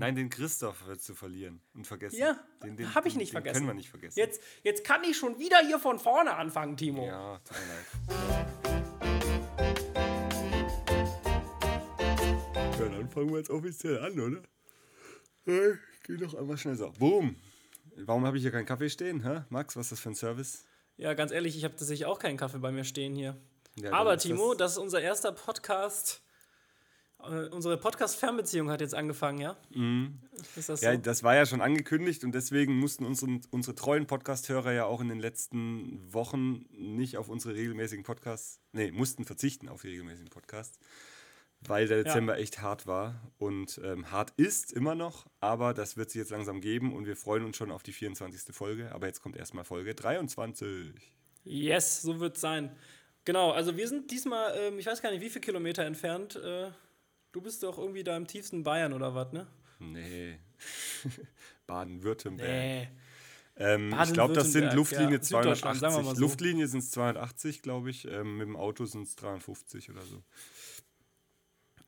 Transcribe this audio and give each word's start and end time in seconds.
Nein, 0.00 0.14
den 0.14 0.30
Christoph 0.30 0.86
wird 0.86 1.02
zu 1.02 1.12
verlieren 1.12 1.60
und 1.74 1.84
vergessen. 1.84 2.18
Ja, 2.18 2.38
den, 2.62 2.76
den 2.76 2.94
habe 2.94 3.08
ich 3.08 3.14
den- 3.14 3.18
nicht 3.18 3.30
den 3.32 3.38
vergessen. 3.42 3.54
Können 3.56 3.66
wir 3.66 3.74
nicht 3.74 3.90
vergessen. 3.90 4.16
Jetzt, 4.16 4.40
jetzt 4.62 4.84
kann 4.84 5.02
ich 5.02 5.16
schon 5.16 5.40
wieder 5.40 5.58
hier 5.66 5.80
von 5.80 5.98
vorne 5.98 6.36
anfangen, 6.36 6.76
Timo. 6.76 7.04
Ja, 7.04 7.40
tut 7.40 7.56
mir 7.58 7.66
leid. 7.66 8.88
Ja, 12.78 12.88
dann 12.88 13.08
fangen 13.10 13.30
wir 13.30 13.38
jetzt 13.38 13.50
offiziell 13.50 13.98
an, 13.98 14.20
oder? 14.20 14.42
Äh, 15.46 15.72
Ich 15.72 16.02
geh 16.04 16.16
doch 16.16 16.34
einfach 16.34 16.58
schnell 16.58 16.76
so. 16.76 16.92
Boom. 16.98 17.34
Warum 17.96 18.24
habe 18.24 18.36
ich 18.36 18.42
hier 18.44 18.52
keinen 18.52 18.66
Kaffee 18.66 18.90
stehen? 18.90 19.24
Hä? 19.24 19.42
Max, 19.48 19.76
was 19.76 19.86
ist 19.86 19.92
das 19.92 20.00
für 20.00 20.10
ein 20.10 20.14
Service? 20.14 20.64
Ja, 20.96 21.14
ganz 21.14 21.32
ehrlich, 21.32 21.56
ich 21.56 21.64
habe 21.64 21.74
tatsächlich 21.74 22.06
auch 22.06 22.20
keinen 22.20 22.36
Kaffee 22.36 22.58
bei 22.58 22.70
mir 22.70 22.84
stehen 22.84 23.16
hier. 23.16 23.36
Ja, 23.74 23.92
Aber 23.92 24.16
Timo, 24.16 24.54
das 24.54 24.72
ist 24.72 24.78
unser 24.78 25.00
erster 25.00 25.32
Podcast. 25.32 26.22
Äh, 27.22 27.48
unsere 27.48 27.76
Podcast-Fernbeziehung 27.76 28.70
hat 28.70 28.80
jetzt 28.80 28.94
angefangen, 28.94 29.38
ja? 29.38 29.56
Ist 30.56 30.68
das 30.68 30.80
so? 30.80 30.86
Ja, 30.86 30.96
das 30.96 31.22
war 31.22 31.34
ja 31.34 31.46
schon 31.46 31.60
angekündigt 31.60 32.22
und 32.24 32.32
deswegen 32.32 32.78
mussten 32.78 33.04
unsere, 33.04 33.40
unsere 33.50 33.74
treuen 33.74 34.06
Podcast-Hörer 34.06 34.72
ja 34.72 34.84
auch 34.84 35.00
in 35.00 35.08
den 35.08 35.18
letzten 35.18 36.12
Wochen 36.12 36.64
nicht 36.70 37.16
auf 37.16 37.28
unsere 37.28 37.54
regelmäßigen 37.54 38.04
Podcasts, 38.04 38.60
nee, 38.72 38.92
mussten 38.92 39.24
verzichten 39.24 39.68
auf 39.68 39.82
die 39.82 39.88
regelmäßigen 39.88 40.30
Podcasts, 40.30 40.78
weil 41.60 41.88
der 41.88 42.04
Dezember 42.04 42.38
echt 42.38 42.62
hart 42.62 42.86
war 42.86 43.20
und 43.36 43.80
ähm, 43.82 44.12
hart 44.12 44.32
ist 44.36 44.72
immer 44.72 44.94
noch, 44.94 45.26
aber 45.40 45.74
das 45.74 45.96
wird 45.96 46.10
sich 46.10 46.20
jetzt 46.20 46.30
langsam 46.30 46.60
geben 46.60 46.94
und 46.94 47.06
wir 47.06 47.16
freuen 47.16 47.44
uns 47.44 47.56
schon 47.56 47.72
auf 47.72 47.82
die 47.82 47.92
24. 47.92 48.54
Folge, 48.54 48.92
aber 48.92 49.08
jetzt 49.08 49.22
kommt 49.22 49.36
erstmal 49.36 49.64
Folge 49.64 49.94
23. 49.94 50.94
Yes, 51.42 52.02
so 52.02 52.20
wird 52.20 52.36
es 52.36 52.42
sein. 52.42 52.76
Genau, 53.24 53.50
also 53.50 53.76
wir 53.76 53.88
sind 53.88 54.10
diesmal, 54.12 54.54
ähm, 54.56 54.78
ich 54.78 54.86
weiß 54.86 55.02
gar 55.02 55.10
nicht, 55.10 55.20
wie 55.20 55.28
viele 55.28 55.40
Kilometer 55.40 55.84
entfernt. 55.84 56.36
Äh, 56.36 56.70
du 57.32 57.40
bist 57.40 57.62
doch 57.62 57.78
irgendwie 57.78 58.04
da 58.04 58.16
im 58.16 58.26
tiefsten 58.26 58.62
Bayern 58.62 58.92
oder 58.92 59.14
was, 59.14 59.32
ne? 59.32 59.46
Nee. 59.78 60.38
Baden-Württemberg. 61.66 62.48
Nee. 62.48 62.88
Ähm, 63.60 63.94
ich 64.04 64.12
glaube, 64.12 64.34
das 64.34 64.52
sind 64.52 64.72
Luftlinie 64.72 65.16
ja, 65.16 65.22
Süddeutschland, 65.22 65.80
sagen 65.80 65.94
wir 65.94 66.02
280. 66.02 66.06
mal 66.06 66.14
so. 66.14 66.20
Luftlinie 66.20 66.66
sind 66.68 66.80
es 66.80 66.90
280, 66.92 67.62
glaube 67.62 67.90
ich. 67.90 68.06
Ähm, 68.06 68.38
mit 68.38 68.46
dem 68.46 68.56
Auto 68.56 68.84
sind 68.84 69.02
es 69.02 69.16
350 69.16 69.90
oder 69.90 70.02
so. 70.02 70.22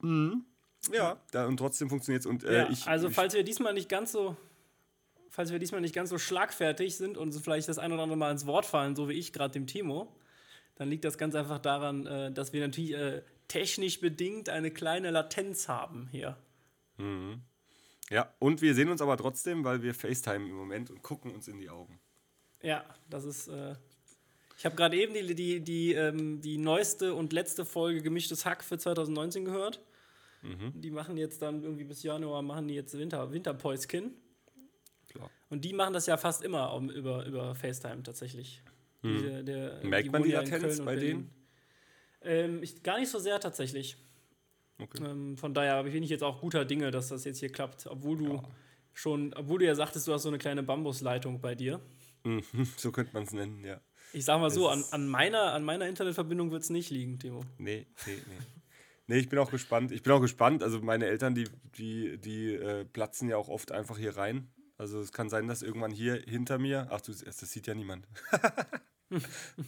Mhm. 0.01 0.45
Ja, 0.93 1.21
da, 1.31 1.47
und 1.47 1.59
trotzdem 1.59 1.89
funktioniert 1.89 2.21
es. 2.21 2.27
Und 2.27 2.43
äh, 2.43 2.63
Ja, 2.63 2.71
ich, 2.71 2.87
also 2.87 3.09
ich, 3.09 3.15
falls 3.15 3.35
wir 3.35 3.45
diesmal 3.45 3.75
nicht 3.75 3.89
ganz 3.89 4.13
so, 4.13 4.37
falls 5.29 5.53
wir 5.53 5.59
diesmal 5.59 5.81
nicht 5.81 5.95
ganz 5.95 6.11
so 6.11 6.19
schlagfertig 6.19 6.97
sind 6.97 7.17
und 7.17 7.33
so 7.33 7.39
vielleicht 7.39 7.69
das 7.69 7.79
ein 7.79 7.93
oder 7.93 8.03
andere 8.03 8.19
Mal 8.19 8.33
ins 8.33 8.47
Wort 8.47 8.67
fallen, 8.67 8.97
so 8.97 9.09
wie 9.09 9.15
ich 9.15 9.33
gerade 9.33 9.53
dem 9.53 9.67
Timo, 9.67 10.13
dann 10.75 10.89
liegt 10.89 11.05
das 11.05 11.19
ganz 11.19 11.35
einfach 11.35 11.59
daran, 11.59 12.07
äh, 12.07 12.33
dass 12.33 12.53
wir 12.53 12.67
natürlich 12.67 12.95
äh, 12.95 13.23
technisch 13.51 14.01
bedingt 14.01 14.49
eine 14.49 14.71
kleine 14.71 15.11
Latenz 15.11 15.69
haben 15.69 16.09
hier. 16.11 16.39
ja, 18.09 18.33
und 18.39 18.63
wir 18.63 18.75
sehen 18.75 18.89
uns 18.89 19.03
aber 19.03 19.17
trotzdem, 19.17 19.65
weil 19.65 19.83
wir 19.83 19.93
FaceTime 19.93 20.49
im 20.49 20.55
Moment 20.55 20.91
und 20.91 21.03
gucken 21.03 21.33
uns 21.33 21.49
in 21.49 21.59
die 21.59 21.69
Augen. 21.69 21.99
Ja, 22.63 22.85
das 23.09 23.25
ist. 23.25 23.49
Äh, 23.49 23.75
ich 24.57 24.65
habe 24.67 24.77
gerade 24.77 24.97
eben 24.97 25.15
die, 25.15 25.35
die, 25.35 25.61
die, 25.61 25.93
ähm, 25.95 26.41
die 26.43 26.59
neueste 26.59 27.15
und 27.15 27.33
letzte 27.33 27.65
Folge 27.65 28.03
Gemischtes 28.03 28.45
Hack 28.45 28.63
für 28.63 28.79
2019 28.79 29.47
gehört. 29.47 29.81
Mhm. 30.43 30.73
Die 30.81 30.91
machen 30.91 31.17
jetzt 31.17 31.43
dann 31.43 31.63
irgendwie 31.63 31.85
bis 31.85 32.03
Januar, 32.03 32.43
machen 32.43 32.69
die 32.69 32.75
jetzt 32.75 32.97
Winter, 32.97 33.33
Winterpäuskin. 33.33 34.13
Klar. 35.09 35.31
Und 35.49 35.65
die 35.65 35.73
machen 35.73 35.95
das 35.95 36.07
ja 36.07 36.17
fast 36.19 36.43
immer 36.43 36.75
um, 36.75 36.91
über, 36.91 37.25
über 37.25 37.55
FaceTime 37.55 38.03
tatsächlich. 38.03 38.63
Die, 39.03 39.43
der, 39.45 39.83
Mhm. 39.83 39.89
Merkt 39.89 40.13
man 40.13 40.21
wohnen 40.21 40.29
die 40.29 40.35
ja 40.35 40.43
in 40.43 40.51
Latenz 40.51 40.79
bei 40.79 40.95
Berlin. 40.95 41.31
Ähm, 42.23 42.63
ich, 42.63 42.83
gar 42.83 42.99
nicht 42.99 43.11
so 43.11 43.19
sehr 43.19 43.41
tatsächlich. 43.41 43.97
Okay. 44.79 45.05
Ähm, 45.05 45.37
von 45.37 45.55
daher 45.55 45.83
bin 45.83 46.03
ich 46.03 46.11
jetzt 46.11 46.23
auch 46.23 46.41
guter 46.41 46.65
Dinge, 46.65 46.91
dass 46.91 47.09
das 47.09 47.25
jetzt 47.25 47.39
hier 47.39 47.51
klappt. 47.51 47.87
Obwohl 47.87 48.17
du 48.17 48.43
schon, 48.93 49.33
obwohl 49.35 49.59
du 49.59 49.67
ja 49.67 49.75
sagtest, 49.75 50.09
du 50.09 50.13
hast 50.13 50.23
so 50.23 50.29
eine 50.29 50.39
kleine 50.39 50.63
Bambusleitung 50.63 51.41
bei 51.41 51.55
dir. 51.55 51.81
Mhm, 52.25 52.43
so 52.77 52.93
könnte 52.93 53.13
man 53.13 53.25
es 53.25 53.33
nennen, 53.33 53.65
ja. 53.65 53.81
Ich 54.13 54.25
sag 54.25 54.41
mal 54.41 54.51
so, 54.51 54.69
an, 54.69 54.85
an, 54.91 55.09
meiner, 55.09 55.53
an 55.53 55.63
meiner 55.63 55.87
Internetverbindung 55.87 56.51
wird 56.51 56.65
es 56.65 56.71
nicht 56.71 56.91
liegen, 56.91 57.19
Timo. 57.19 57.43
Nee, 57.59 57.87
nee, 58.07 58.15
nee. 58.27 58.47
Nee, 59.07 59.19
ich 59.19 59.29
bin 59.29 59.39
auch 59.39 59.51
gespannt. 59.51 59.93
Ich 59.93 60.03
bin 60.03 60.13
auch 60.13 60.21
gespannt. 60.21 60.63
Also 60.63 60.81
meine 60.81 61.07
Eltern, 61.07 61.35
die, 61.35 61.49
die, 61.77 62.19
die 62.19 62.55
äh, 62.55 62.85
platzen 62.85 63.29
ja 63.29 63.37
auch 63.37 63.49
oft 63.49 63.73
einfach 63.73 63.99
hier 63.99 64.17
rein. 64.17 64.49
Also 64.79 65.01
es 65.01 65.13
kann 65.13 65.29
sein, 65.29 65.49
dass 65.49 65.63
irgendwann 65.63 65.91
hier 65.91 66.15
hinter 66.15 66.59
mir, 66.59 66.87
ach 66.91 67.01
du, 67.01 67.13
das 67.13 67.39
sieht 67.39 67.67
ja 67.67 67.75
niemand. 67.75 68.07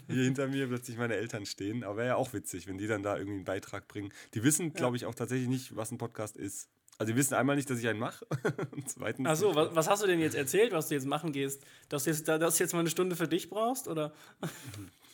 hier 0.08 0.24
hinter 0.24 0.48
mir 0.48 0.66
plötzlich 0.68 0.96
meine 0.96 1.14
Eltern 1.16 1.46
stehen. 1.46 1.84
Aber 1.84 1.96
wäre 1.96 2.08
ja 2.08 2.16
auch 2.16 2.32
witzig, 2.32 2.66
wenn 2.66 2.78
die 2.78 2.86
dann 2.86 3.02
da 3.02 3.16
irgendwie 3.16 3.36
einen 3.36 3.44
Beitrag 3.44 3.88
bringen. 3.88 4.12
Die 4.34 4.42
wissen, 4.42 4.72
glaube 4.72 4.96
ich, 4.96 5.06
auch 5.06 5.14
tatsächlich 5.14 5.48
nicht, 5.48 5.76
was 5.76 5.90
ein 5.90 5.98
Podcast 5.98 6.36
ist. 6.36 6.68
Also 6.98 7.12
die 7.12 7.18
wissen 7.18 7.34
einmal 7.34 7.56
nicht, 7.56 7.68
dass 7.68 7.78
ich 7.78 7.88
einen 7.88 7.98
mache. 7.98 8.24
Und 8.72 8.88
zweitens. 8.88 9.26
Achso, 9.26 9.54
was, 9.54 9.74
was 9.74 9.88
hast 9.88 10.02
du 10.02 10.06
denn 10.06 10.20
jetzt 10.20 10.34
erzählt, 10.36 10.72
was 10.72 10.88
du 10.88 10.94
jetzt 10.94 11.06
machen 11.06 11.32
gehst? 11.32 11.62
Dass 11.88 12.04
du 12.04 12.10
jetzt, 12.10 12.28
dass 12.28 12.56
du 12.56 12.62
jetzt 12.64 12.72
mal 12.72 12.80
eine 12.80 12.90
Stunde 12.90 13.16
für 13.16 13.26
dich 13.28 13.48
brauchst? 13.50 13.88
Oder? 13.88 14.12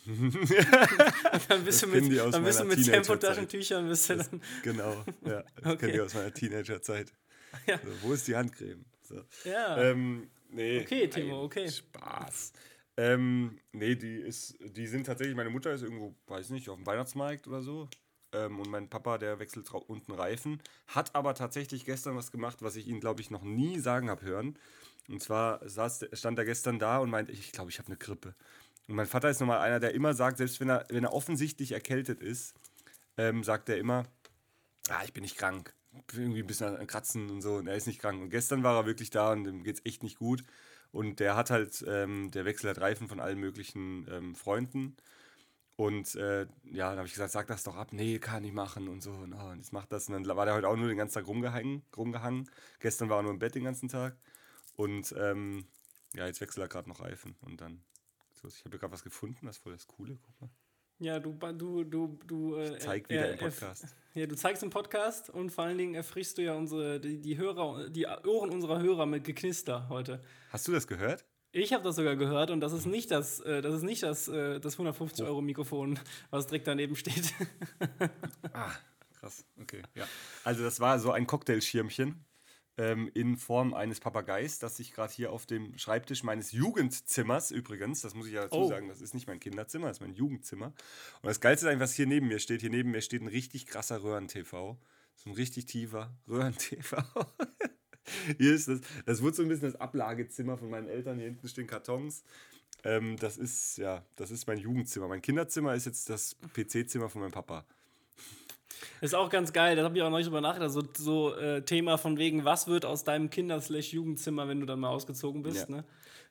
dann 1.47 1.65
bist 1.65 1.81
du 1.83 1.87
kennen 1.87 2.07
mit, 2.07 2.11
die 2.11 2.31
dann 2.31 2.43
bist 2.43 2.59
du 2.59 2.65
mit. 2.65 2.83
Tempotaschentüchern 2.83 3.87
bist 3.87 4.09
du 4.09 4.17
dann. 4.17 4.41
Genau, 4.63 5.03
ja. 5.25 5.43
Das 5.55 5.65
Okay. 5.65 5.77
kennt 5.77 5.93
ihr 5.95 6.05
aus 6.05 6.13
meiner 6.13 6.33
Teenagerzeit. 6.33 7.11
Ja. 7.65 7.77
So, 7.77 8.07
wo 8.07 8.13
ist 8.13 8.27
die 8.27 8.35
Handcreme? 8.35 8.85
So. 9.01 9.23
Ja. 9.43 9.77
Ähm, 9.77 10.29
nee. 10.51 10.81
Okay, 10.81 11.07
Timo, 11.07 11.43
okay. 11.43 11.69
Spaß. 11.69 12.53
Ähm, 12.99 13.57
nee, 13.71 13.95
die 13.95 14.17
ist, 14.17 14.57
die 14.59 14.85
sind 14.85 15.05
tatsächlich, 15.05 15.33
meine 15.33 15.49
Mutter 15.49 15.71
ist 15.71 15.83
irgendwo, 15.83 16.13
weiß 16.27 16.49
nicht, 16.49 16.67
auf 16.67 16.75
dem 16.75 16.85
Weihnachtsmarkt 16.85 17.47
oder 17.47 17.61
so. 17.61 17.87
Ähm, 18.33 18.59
und 18.59 18.69
mein 18.69 18.89
Papa, 18.89 19.17
der 19.17 19.39
wechselt 19.39 19.71
unten 19.71 20.11
Reifen, 20.11 20.61
hat 20.87 21.15
aber 21.15 21.33
tatsächlich 21.33 21.85
gestern 21.85 22.17
was 22.17 22.29
gemacht, 22.29 22.57
was 22.61 22.75
ich 22.75 22.89
ihn, 22.89 22.99
glaube 22.99 23.21
ich, 23.21 23.31
noch 23.31 23.41
nie 23.41 23.79
sagen 23.79 24.09
habe 24.09 24.25
hören. 24.25 24.59
Und 25.07 25.23
zwar 25.23 25.61
saß, 25.67 26.07
stand 26.11 26.37
er 26.39 26.43
gestern 26.43 26.77
da 26.77 26.97
und 26.97 27.09
meinte, 27.09 27.31
ich 27.31 27.53
glaube, 27.53 27.71
ich 27.71 27.79
habe 27.79 27.87
eine 27.87 27.95
Grippe. 27.95 28.35
Und 28.89 28.95
mein 28.95 29.07
Vater 29.07 29.29
ist 29.29 29.39
nochmal 29.39 29.59
einer, 29.59 29.79
der 29.79 29.93
immer 29.93 30.13
sagt, 30.13 30.37
selbst 30.37 30.59
wenn 30.59 30.69
er, 30.69 30.85
wenn 30.89 31.05
er 31.05 31.13
offensichtlich 31.13 31.71
erkältet 31.71 32.21
ist, 32.21 32.53
ähm, 33.15 33.45
sagt 33.45 33.69
er 33.69 33.77
immer, 33.77 34.07
ah, 34.89 35.03
ich 35.05 35.13
bin 35.13 35.23
nicht 35.23 35.37
krank. 35.37 35.73
Irgendwie 36.11 36.41
ein 36.41 36.47
bisschen 36.47 36.75
an 36.75 36.85
Kratzen 36.85 37.29
und 37.29 37.41
so. 37.41 37.53
Und 37.55 37.67
er 37.67 37.75
ist 37.75 37.87
nicht 37.87 38.01
krank. 38.01 38.21
Und 38.21 38.29
gestern 38.29 38.61
war 38.61 38.75
er 38.75 38.85
wirklich 38.85 39.09
da 39.09 39.31
und 39.31 39.45
dem 39.45 39.63
geht 39.63 39.77
es 39.77 39.85
echt 39.85 40.03
nicht 40.03 40.19
gut. 40.19 40.43
Und 40.91 41.19
der 41.19 41.35
hat 41.35 41.51
halt, 41.51 41.83
ähm, 41.87 42.31
der 42.31 42.45
wechselt 42.45 42.67
halt 42.67 42.81
Reifen 42.81 43.07
von 43.07 43.19
allen 43.19 43.39
möglichen 43.39 44.07
ähm, 44.09 44.35
Freunden. 44.35 44.97
Und 45.75 46.15
äh, 46.15 46.45
ja, 46.65 46.89
dann 46.89 46.97
habe 46.97 47.07
ich 47.07 47.13
gesagt, 47.13 47.31
sag 47.31 47.47
das 47.47 47.63
doch 47.63 47.75
ab. 47.77 47.93
Nee, 47.93 48.19
kann 48.19 48.43
ich 48.43 48.51
machen 48.51 48.89
und 48.89 49.01
so. 49.01 49.11
Und, 49.11 49.33
oh, 49.33 49.49
und 49.51 49.57
jetzt 49.59 49.71
macht 49.71 49.91
das. 49.91 50.09
Und 50.09 50.13
dann 50.13 50.35
war 50.35 50.45
der 50.45 50.55
heute 50.55 50.67
auch 50.67 50.75
nur 50.75 50.89
den 50.89 50.97
ganzen 50.97 51.15
Tag 51.15 51.27
rumgehangen. 51.27 51.83
rumgehangen. 51.95 52.49
Gestern 52.79 53.09
war 53.09 53.19
er 53.19 53.23
nur 53.23 53.31
im 53.31 53.39
Bett 53.39 53.55
den 53.55 53.63
ganzen 53.63 53.87
Tag. 53.87 54.17
Und 54.75 55.15
ähm, 55.17 55.67
ja, 56.15 56.25
jetzt 56.25 56.41
wechselt 56.41 56.63
er 56.63 56.67
gerade 56.67 56.89
noch 56.89 56.99
Reifen. 56.99 57.35
Und 57.41 57.61
dann, 57.61 57.81
so, 58.33 58.47
ich 58.47 58.65
habe 58.65 58.77
gerade 58.77 58.91
was 58.91 59.03
gefunden, 59.03 59.45
das 59.45 59.57
ist 59.57 59.63
voll 59.63 59.73
das 59.73 59.87
Coole. 59.87 60.17
Guck 60.21 60.41
mal. 60.41 60.49
Ja, 60.99 61.17
du, 61.19 61.31
du, 61.31 61.83
du, 61.85 62.19
du. 62.27 62.55
Äh, 62.57 62.77
Zeig 62.77 63.09
wieder 63.09 63.29
äh, 63.29 63.31
im 63.33 63.39
Podcast. 63.39 63.85
Ja, 64.15 64.25
du 64.25 64.35
zeigst 64.35 64.63
im 64.63 64.69
Podcast 64.69 65.29
und 65.29 65.49
vor 65.49 65.63
allen 65.63 65.77
Dingen 65.77 65.95
erfrischst 65.95 66.37
du 66.37 66.41
ja 66.41 66.55
unsere, 66.55 66.99
die, 66.99 67.21
die 67.21 67.37
Hörer, 67.37 67.89
die 67.89 68.05
Ohren 68.05 68.49
unserer 68.49 68.81
Hörer 68.81 69.05
mit 69.05 69.23
Geknister 69.23 69.87
heute. 69.87 70.21
Hast 70.49 70.67
du 70.67 70.73
das 70.73 70.87
gehört? 70.87 71.23
Ich 71.51 71.73
habe 71.73 71.83
das 71.83 71.95
sogar 71.95 72.15
gehört 72.15 72.51
und 72.51 72.59
das 72.59 72.73
ist 72.73 72.85
nicht 72.85 73.11
das, 73.11 73.39
äh, 73.39 73.61
das 73.61 73.75
ist 73.75 73.83
nicht 73.83 74.03
das, 74.03 74.27
äh, 74.27 74.59
das 74.59 74.73
150 74.73 75.25
Euro 75.25 75.41
Mikrofon, 75.41 75.97
was 76.31 76.47
direkt 76.47 76.67
daneben 76.67 76.95
steht. 76.95 77.33
Ah, 78.51 78.71
krass. 79.19 79.45
Okay, 79.61 79.83
ja. 79.95 80.05
Also 80.43 80.63
das 80.63 80.79
war 80.79 80.99
so 80.99 81.11
ein 81.11 81.27
Cocktailschirmchen 81.27 82.25
ähm, 82.79 83.11
in 83.13 83.35
Form 83.35 83.73
eines 83.73 83.99
Papageis, 83.99 84.57
das 84.57 84.77
sich 84.77 84.93
gerade 84.93 85.11
hier 85.11 85.33
auf 85.33 85.45
dem 85.45 85.77
Schreibtisch 85.77 86.23
meines 86.23 86.53
Jugendzimmers 86.53 87.51
übrigens, 87.51 87.99
das 88.01 88.15
muss 88.15 88.27
ich 88.27 88.33
ja 88.33 88.43
dazu 88.43 88.55
Oh. 88.55 88.69
sagen, 88.69 88.87
das 88.87 89.01
ist 89.01 89.13
nicht 89.13 89.27
mein 89.27 89.41
Kinderzimmer, 89.41 89.87
das 89.87 89.97
ist 89.97 90.01
mein 90.01 90.15
Jugendzimmer. 90.15 90.67
Und 90.67 91.27
das 91.27 91.41
Geilste 91.41 91.65
ist 91.65 91.69
eigentlich, 91.71 91.81
was 91.81 91.93
hier 91.93 92.07
neben 92.07 92.29
mir 92.29 92.39
steht. 92.39 92.61
Hier 92.61 92.69
neben 92.69 92.91
mir 92.91 93.01
steht 93.01 93.21
ein 93.21 93.27
richtig 93.27 93.65
krasser 93.65 94.01
Röhren-TV. 94.01 94.77
So 95.15 95.29
ein 95.29 95.35
richtig 95.35 95.65
tiefer 95.65 96.15
Röhren-TV. 96.29 97.03
hier 98.37 98.55
ist 98.55 98.69
das, 98.69 98.79
das 99.05 99.21
wird 99.21 99.35
so 99.35 99.43
ein 99.43 99.49
bisschen 99.49 99.71
das 99.71 99.79
Ablagezimmer 99.81 100.57
von 100.57 100.69
meinen 100.69 100.87
Eltern. 100.87 101.17
Hier 101.17 101.25
hinten 101.27 101.49
stehen 101.49 101.67
Kartons. 101.67 102.23
Ähm, 102.85 103.17
das 103.17 103.37
ist, 103.37 103.77
ja, 103.77 104.05
das 104.15 104.31
ist 104.31 104.47
mein 104.47 104.57
Jugendzimmer. 104.57 105.09
Mein 105.09 105.21
Kinderzimmer 105.21 105.75
ist 105.75 105.85
jetzt 105.85 106.09
das 106.09 106.37
PC-Zimmer 106.53 107.09
von 107.09 107.21
meinem 107.21 107.31
Papa. 107.31 107.65
Ist 109.01 109.15
auch 109.15 109.29
ganz 109.29 109.53
geil, 109.53 109.75
da 109.75 109.83
habe 109.83 109.95
ich 109.97 110.03
auch 110.03 110.09
noch 110.09 110.17
nicht 110.17 110.27
drüber 110.27 110.41
nachgedacht. 110.41 110.71
So, 110.71 110.83
so 110.97 111.35
äh, 111.35 111.61
Thema 111.63 111.97
von 111.97 112.17
wegen, 112.17 112.45
was 112.45 112.67
wird 112.67 112.85
aus 112.85 113.03
deinem 113.03 113.29
Kinder-Jugendzimmer, 113.29 114.47
wenn 114.47 114.59
du 114.59 114.65
dann 114.65 114.79
mal 114.79 114.89
ausgezogen 114.89 115.41
bist. 115.43 115.69
Ja. 115.69 115.75
Ne? 115.77 115.83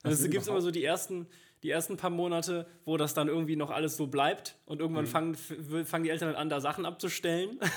Also, 0.03 0.15
ist 0.15 0.25
es 0.25 0.29
gibt 0.31 0.47
immer 0.47 0.61
so 0.61 0.71
die 0.71 0.83
ersten, 0.83 1.27
die 1.63 1.69
ersten 1.69 1.97
paar 1.97 2.09
Monate, 2.09 2.65
wo 2.85 2.95
das 2.97 3.13
dann 3.13 3.27
irgendwie 3.27 3.55
noch 3.55 3.69
alles 3.69 3.97
so 3.97 4.07
bleibt 4.07 4.55
und 4.65 4.77
Mhm. 4.77 4.81
irgendwann 4.81 5.07
fangen, 5.07 5.33
f- 5.33 5.87
fangen 5.87 6.03
die 6.05 6.09
Eltern 6.09 6.29
dann 6.29 6.37
an, 6.41 6.49
da 6.49 6.61
Sachen 6.61 6.85
abzustellen. 6.85 7.59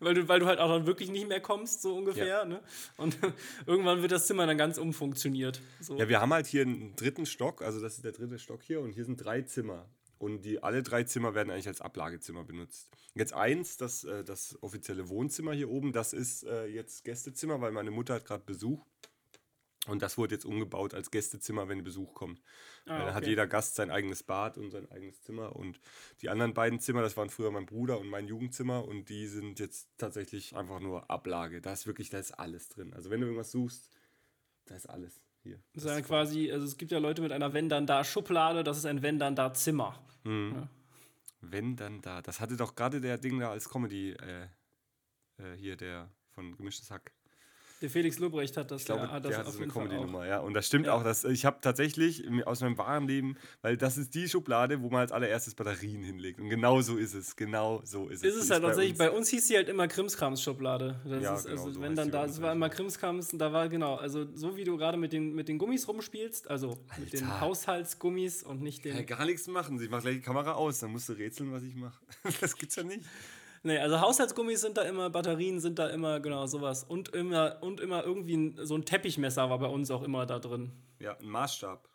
weil, 0.00 0.14
du, 0.14 0.26
weil 0.28 0.40
du 0.40 0.46
halt 0.46 0.58
auch 0.58 0.68
dann 0.70 0.86
wirklich 0.86 1.10
nicht 1.10 1.28
mehr 1.28 1.40
kommst, 1.40 1.82
so 1.82 1.94
ungefähr. 1.96 2.26
Ja. 2.26 2.44
Ne? 2.44 2.60
Und 2.96 3.16
irgendwann 3.66 4.00
wird 4.02 4.12
das 4.12 4.26
Zimmer 4.26 4.46
dann 4.46 4.58
ganz 4.58 4.78
umfunktioniert. 4.78 5.60
So. 5.80 5.96
Ja, 5.98 6.08
wir 6.08 6.20
haben 6.20 6.32
halt 6.32 6.46
hier 6.46 6.62
einen 6.62 6.96
dritten 6.96 7.26
Stock, 7.26 7.62
also 7.62 7.80
das 7.80 7.96
ist 7.96 8.04
der 8.04 8.12
dritte 8.12 8.38
Stock 8.38 8.62
hier 8.62 8.80
und 8.80 8.92
hier 8.92 9.04
sind 9.04 9.16
drei 9.22 9.42
Zimmer. 9.42 9.86
Und 10.22 10.42
die 10.42 10.62
alle 10.62 10.84
drei 10.84 11.02
Zimmer 11.02 11.34
werden 11.34 11.50
eigentlich 11.50 11.66
als 11.66 11.80
Ablagezimmer 11.80 12.44
benutzt. 12.44 12.88
Jetzt 13.16 13.32
eins, 13.32 13.76
das, 13.76 14.04
äh, 14.04 14.22
das 14.22 14.56
offizielle 14.62 15.08
Wohnzimmer 15.08 15.52
hier 15.52 15.68
oben, 15.68 15.92
das 15.92 16.12
ist 16.12 16.44
äh, 16.44 16.66
jetzt 16.66 17.02
Gästezimmer, 17.02 17.60
weil 17.60 17.72
meine 17.72 17.90
Mutter 17.90 18.14
hat 18.14 18.24
gerade 18.24 18.44
Besuch. 18.44 18.86
Und 19.88 20.00
das 20.00 20.16
wurde 20.18 20.36
jetzt 20.36 20.44
umgebaut 20.44 20.94
als 20.94 21.10
Gästezimmer, 21.10 21.68
wenn 21.68 21.82
Besuch 21.82 22.14
kommt. 22.14 22.40
Ah, 22.86 23.00
Weil 23.00 23.06
Da 23.06 23.14
hat 23.14 23.22
okay. 23.24 23.30
jeder 23.30 23.48
Gast 23.48 23.74
sein 23.74 23.90
eigenes 23.90 24.22
Bad 24.22 24.58
und 24.58 24.70
sein 24.70 24.88
eigenes 24.92 25.20
Zimmer. 25.22 25.56
Und 25.56 25.80
die 26.20 26.28
anderen 26.28 26.54
beiden 26.54 26.78
Zimmer, 26.78 27.02
das 27.02 27.16
waren 27.16 27.28
früher 27.28 27.50
mein 27.50 27.66
Bruder 27.66 27.98
und 27.98 28.06
mein 28.06 28.28
Jugendzimmer. 28.28 28.84
Und 28.84 29.08
die 29.08 29.26
sind 29.26 29.58
jetzt 29.58 29.88
tatsächlich 29.98 30.54
einfach 30.54 30.78
nur 30.78 31.10
Ablage. 31.10 31.60
Da 31.60 31.72
ist 31.72 31.88
wirklich, 31.88 32.10
da 32.10 32.20
ist 32.20 32.30
alles 32.30 32.68
drin. 32.68 32.94
Also 32.94 33.10
wenn 33.10 33.20
du 33.20 33.26
irgendwas 33.26 33.50
suchst, 33.50 33.90
da 34.66 34.76
ist 34.76 34.88
alles 34.88 35.20
hier. 35.42 35.58
Das 35.74 35.84
ist 35.84 35.90
ja 35.90 36.00
quasi, 36.00 36.50
also 36.50 36.66
es 36.66 36.76
gibt 36.76 36.92
ja 36.92 36.98
Leute 36.98 37.22
mit 37.22 37.32
einer 37.32 37.52
Wenn 37.52 37.68
dann 37.68 37.86
da 37.86 38.04
Schublade, 38.04 38.64
das 38.64 38.78
ist 38.78 38.86
ein 38.86 39.02
Wenn 39.02 39.18
dann 39.18 39.34
da 39.34 39.52
Zimmer. 39.52 39.98
Wenn 41.40 41.76
dann 41.76 42.00
da. 42.00 42.22
Das 42.22 42.40
hatte 42.40 42.56
doch 42.56 42.74
gerade 42.74 43.00
der 43.00 43.18
Ding 43.18 43.40
da 43.40 43.50
als 43.50 43.68
Comedy 43.68 44.12
äh, 44.12 44.46
äh, 45.38 45.56
hier, 45.56 45.76
der 45.76 46.08
von 46.30 46.56
Gemischtes 46.56 46.90
Hack. 46.90 47.12
Der 47.82 47.90
Felix 47.90 48.18
Lobrecht 48.20 48.56
hat 48.56 48.70
das, 48.70 48.80
Ich 48.82 48.86
glaube, 48.86 49.02
ja, 49.02 49.10
hat 49.10 49.24
das 49.24 49.30
der 49.30 49.38
hat 49.40 49.46
auf 49.48 49.54
so 49.54 49.62
eine. 49.62 49.72
Comedy-Nummer, 49.72 50.26
ja. 50.26 50.38
Und 50.38 50.54
das 50.54 50.66
stimmt 50.68 50.86
Ja. 50.86 50.94
auch. 50.94 51.02
Dass, 51.02 51.24
ich 51.24 51.44
habe 51.44 51.58
tatsächlich 51.60 52.24
aus 52.46 52.60
meinem 52.60 52.78
wahren 52.78 53.08
Leben, 53.08 53.36
weil 53.60 53.76
das 53.76 53.98
ist 53.98 54.14
die 54.14 54.28
Schublade, 54.28 54.80
wo 54.82 54.88
man 54.88 55.00
als 55.00 55.12
allererstes 55.12 55.54
Batterien 55.54 56.02
hinlegt. 56.02 56.40
Und 56.40 56.48
genau 56.48 56.80
so 56.80 56.96
ist 56.96 57.12
es. 57.14 57.34
Genau 57.36 57.82
so 57.84 58.08
ist 58.08 58.24
es. 58.24 58.34
Ist 58.36 58.44
es 58.44 58.50
halt 58.50 58.62
tatsächlich, 58.62 58.92
uns. 58.92 58.98
bei 58.98 59.10
uns 59.10 59.28
hieß 59.28 59.48
sie 59.48 59.56
halt 59.56 59.68
immer 59.68 59.88
Krimskrams-Schublade. 59.88 61.00
Das 61.04 61.22
Ja, 61.22 61.34
ist, 61.34 61.44
genau, 61.46 61.60
also 61.62 61.72
so 61.74 61.80
wenn 61.82 61.94
dann 61.96 62.10
da, 62.10 62.22
bei 62.22 62.28
es 62.28 62.40
war 62.40 62.48
halt. 62.50 62.56
immer 62.56 62.68
Krimskrams, 62.68 63.30
da 63.34 63.52
war 63.52 63.68
genau, 63.68 63.96
also 63.96 64.26
so 64.34 64.56
wie 64.56 64.64
du 64.64 64.76
gerade 64.76 64.96
mit 64.96 65.12
den, 65.12 65.34
mit 65.34 65.48
den 65.48 65.58
Gummis 65.58 65.88
rumspielst, 65.88 66.48
also 66.48 66.78
mit 66.98 67.12
den 67.12 67.24
Alter. 67.24 67.40
Haushaltsgummis 67.40 68.42
und 68.44 68.62
nicht 68.62 68.84
den. 68.84 68.96
Ja, 68.96 69.02
gar 69.02 69.24
nichts 69.26 69.46
machen. 69.48 69.80
Ich 69.82 69.90
mache 69.90 70.02
gleich 70.02 70.14
die 70.16 70.20
Kamera 70.22 70.52
aus, 70.52 70.78
dann 70.80 70.92
musst 70.92 71.08
du 71.08 71.14
rätseln, 71.14 71.52
was 71.52 71.62
ich 71.64 71.74
mache. 71.74 71.98
Das 72.40 72.56
gibt's 72.56 72.76
ja 72.76 72.84
nicht. 72.84 73.00
Nee, 73.64 73.78
also 73.78 74.00
Haushaltsgummis 74.00 74.60
sind 74.60 74.76
da 74.76 74.82
immer, 74.82 75.08
Batterien 75.08 75.60
sind 75.60 75.78
da 75.78 75.88
immer, 75.88 76.18
genau, 76.20 76.46
sowas. 76.46 76.82
Und 76.84 77.10
immer, 77.10 77.58
und 77.60 77.80
immer 77.80 78.04
irgendwie 78.04 78.36
ein, 78.36 78.58
so 78.62 78.74
ein 78.74 78.84
Teppichmesser 78.84 79.48
war 79.50 79.58
bei 79.58 79.68
uns 79.68 79.90
auch 79.90 80.02
immer 80.02 80.26
da 80.26 80.40
drin. 80.40 80.72
Ja, 80.98 81.16
ein 81.16 81.28
Maßstab. 81.28 81.88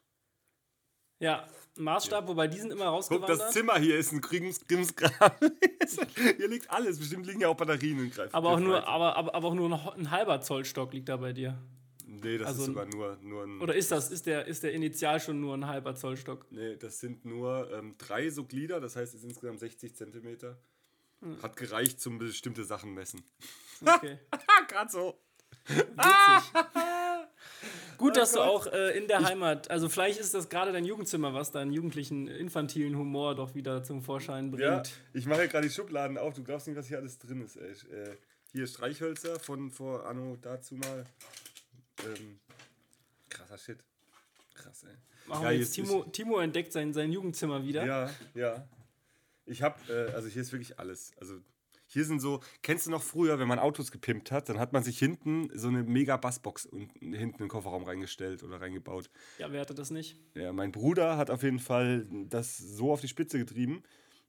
Ja, 1.19 1.47
ein 1.77 1.83
Maßstab, 1.83 2.27
wobei 2.27 2.47
die 2.47 2.59
sind 2.59 2.71
immer 2.71 2.85
Guck, 2.85 2.93
rausgewandert. 2.93 3.39
das 3.41 3.51
Zimmer 3.51 3.77
hier 3.79 3.97
ist 3.97 4.13
ein 4.13 4.21
Krims 4.21 4.65
Krimskram. 4.65 5.31
hier 6.37 6.47
liegt 6.47 6.69
alles. 6.69 6.99
Bestimmt 6.99 7.25
liegen 7.25 7.41
ja 7.41 7.49
auch 7.49 7.57
Batterien 7.57 7.99
in 7.99 8.11
Greif. 8.11 8.33
aber 8.33 8.49
auch 8.49 8.59
nur, 8.59 8.87
aber, 8.87 9.15
aber, 9.15 9.35
aber 9.35 9.47
auch 9.47 9.55
nur 9.55 9.67
noch 9.67 9.95
ein 9.95 10.11
halber 10.11 10.39
Zollstock 10.41 10.93
liegt 10.93 11.09
da 11.09 11.17
bei 11.17 11.33
dir. 11.33 11.57
Nee, 12.05 12.37
das 12.37 12.47
also 12.47 12.61
ist 12.61 12.67
sogar 12.67 12.85
nur, 12.85 13.17
nur 13.21 13.43
ein. 13.43 13.61
Oder 13.61 13.75
ist 13.75 13.91
das, 13.91 14.09
ist 14.09 14.25
der, 14.25 14.45
ist 14.45 14.63
der 14.63 14.73
Initial 14.73 15.19
schon 15.19 15.41
nur 15.41 15.55
ein 15.55 15.67
halber 15.67 15.95
Zollstock? 15.95 16.45
Nee, 16.51 16.77
das 16.77 16.99
sind 16.99 17.25
nur 17.25 17.69
ähm, 17.73 17.95
drei 17.97 18.29
so 18.29 18.45
Glieder, 18.45 18.79
das 18.79 18.95
heißt, 18.95 19.13
es 19.13 19.21
sind 19.21 19.31
insgesamt 19.31 19.59
60 19.59 19.95
Zentimeter. 19.95 20.57
Hm. 21.21 21.41
Hat 21.41 21.55
gereicht 21.55 21.99
zum 21.99 22.17
bestimmte 22.19 22.63
Sachen 22.63 22.93
messen. 22.93 23.23
Okay. 23.85 24.19
Ah, 24.31 24.65
gerade 24.67 24.91
so. 24.91 25.19
Gut, 27.97 28.15
dass 28.15 28.33
du 28.33 28.41
auch 28.41 28.67
äh, 28.67 28.97
in 28.97 29.07
der 29.07 29.23
Heimat, 29.23 29.69
also 29.71 29.89
vielleicht 29.89 30.19
ist 30.19 30.33
das 30.33 30.49
gerade 30.49 30.71
dein 30.71 30.85
Jugendzimmer, 30.85 31.33
was 31.33 31.51
deinen 31.51 31.71
jugendlichen, 31.71 32.27
infantilen 32.27 32.95
Humor 32.95 33.35
doch 33.35 33.55
wieder 33.55 33.83
zum 33.83 34.01
Vorschein 34.03 34.51
bringt. 34.51 34.63
Ja, 34.63 34.83
ich 35.13 35.25
mache 35.25 35.41
ja 35.41 35.47
gerade 35.47 35.67
die 35.67 35.73
Schubladen 35.73 36.17
auf. 36.17 36.33
Du 36.35 36.43
glaubst 36.43 36.67
nicht, 36.67 36.75
was 36.75 36.87
hier 36.87 36.97
alles 36.97 37.17
drin 37.17 37.41
ist. 37.43 37.55
Ey. 37.55 37.71
Äh, 37.71 38.17
hier 38.51 38.67
Streichhölzer 38.67 39.39
von 39.39 39.71
vor 39.71 40.05
Anno 40.05 40.37
dazu 40.41 40.75
mal. 40.75 41.05
Ähm, 42.05 42.39
krasser 43.29 43.57
Shit. 43.57 43.79
Krass, 44.53 44.83
ey. 44.83 44.95
Machen 45.27 45.43
Ja, 45.43 45.49
wir 45.51 45.57
jetzt, 45.57 45.71
Timo, 45.73 46.03
Timo 46.03 46.39
entdeckt 46.39 46.71
sein, 46.71 46.93
sein 46.93 47.11
Jugendzimmer 47.11 47.63
wieder. 47.63 47.85
Ja, 47.85 48.09
ja. 48.33 48.67
Ich 49.47 49.61
habe, 49.61 49.79
äh, 49.91 50.11
also 50.13 50.27
hier 50.27 50.41
ist 50.41 50.51
wirklich 50.51 50.79
alles. 50.79 51.11
Also 51.19 51.39
hier 51.89 52.03
sind 52.03 52.19
so, 52.19 52.41
kennst 52.63 52.85
du 52.85 52.91
noch 52.91 53.01
früher, 53.01 53.39
wenn 53.39 53.47
man 53.47 53.59
Autos 53.59 53.91
gepimpt 53.91 54.29
hat, 54.31 54.49
dann 54.49 54.59
hat 54.59 54.73
man 54.73 54.83
sich 54.83 54.99
hinten 54.99 55.49
so 55.57 55.69
eine 55.69 55.83
mega 55.83 56.17
Bassbox 56.17 56.65
und 56.65 56.91
hinten 56.99 57.15
in 57.15 57.31
den 57.37 57.47
Kofferraum 57.47 57.83
reingestellt 57.83 58.43
oder 58.43 58.59
reingebaut. 58.59 59.09
Ja, 59.37 59.51
wer 59.51 59.61
hatte 59.61 59.73
das 59.73 59.89
nicht? 59.89 60.17
Ja, 60.35 60.51
mein 60.51 60.73
Bruder 60.73 61.17
hat 61.17 61.29
auf 61.29 61.43
jeden 61.43 61.59
Fall 61.59 62.05
das 62.27 62.57
so 62.57 62.91
auf 62.91 62.99
die 62.99 63.07
Spitze 63.07 63.37
getrieben, 63.37 63.83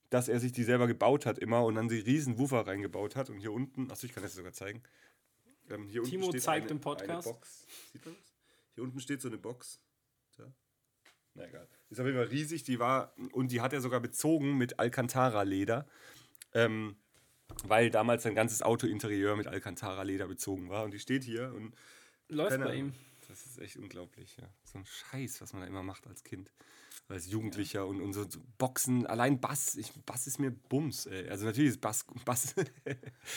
dass 0.08 0.28
er 0.28 0.38
sich 0.38 0.52
die 0.52 0.62
selber 0.62 0.86
gebaut 0.86 1.26
hat 1.26 1.38
immer 1.38 1.64
und 1.64 1.74
dann 1.74 1.88
die 1.88 1.98
riesen 1.98 2.38
Woofer 2.38 2.66
reingebaut 2.66 3.16
hat. 3.16 3.28
Und 3.28 3.38
hier 3.38 3.52
unten, 3.52 3.90
achso, 3.90 4.06
ich 4.06 4.14
kann 4.14 4.22
das 4.22 4.34
sogar 4.34 4.52
zeigen. 4.52 4.82
Ähm, 5.68 5.88
hier 5.88 6.04
Timo 6.04 6.26
unten 6.26 6.36
steht 6.36 6.42
zeigt 6.44 6.66
eine, 6.66 6.76
im 6.76 6.80
Podcast. 6.80 7.34
Sieht 7.92 8.06
man 8.06 8.14
das? 8.14 8.34
Hier 8.74 8.84
unten 8.84 9.00
steht 9.00 9.20
so 9.20 9.28
eine 9.28 9.36
Box. 9.36 9.80
Da. 10.36 10.44
Na 11.38 11.46
egal. 11.46 11.68
Ist 11.90 12.00
auf 12.00 12.06
jeden 12.06 12.18
Fall 12.18 12.28
riesig. 12.28 12.64
Die 12.64 12.78
war, 12.78 13.14
und 13.32 13.50
die 13.50 13.60
hat 13.60 13.72
er 13.72 13.80
sogar 13.80 14.00
bezogen 14.00 14.58
mit 14.58 14.78
Alcantara-Leder. 14.78 15.86
Ähm, 16.54 16.96
weil 17.64 17.90
damals 17.90 18.22
sein 18.22 18.34
ganzes 18.34 18.62
Autointerieur 18.62 19.36
mit 19.36 19.46
Alcantara-Leder 19.46 20.28
bezogen 20.28 20.68
war. 20.68 20.84
Und 20.84 20.92
die 20.92 20.98
steht 20.98 21.24
hier 21.24 21.52
und 21.54 21.74
Läuft 22.28 22.58
bei 22.58 22.74
ihm. 22.74 22.92
Das 23.28 23.44
ist 23.44 23.58
echt 23.58 23.76
unglaublich, 23.76 24.36
ja. 24.38 24.48
So 24.64 24.78
ein 24.78 24.86
Scheiß, 24.86 25.40
was 25.40 25.52
man 25.52 25.62
da 25.62 25.68
immer 25.68 25.82
macht 25.82 26.06
als 26.06 26.24
Kind. 26.24 26.52
Als 27.08 27.26
Jugendlicher 27.26 27.86
und, 27.86 28.00
und 28.00 28.12
so, 28.12 28.28
so 28.28 28.40
Boxen, 28.58 29.06
allein 29.06 29.40
Bass, 29.40 29.76
ich, 29.76 29.92
Bass 30.04 30.26
ist 30.26 30.38
mir 30.38 30.50
Bums, 30.50 31.06
ey. 31.06 31.28
Also 31.28 31.46
natürlich 31.46 31.70
ist 31.70 31.80
Bass, 31.80 32.04
Bass, 32.24 32.54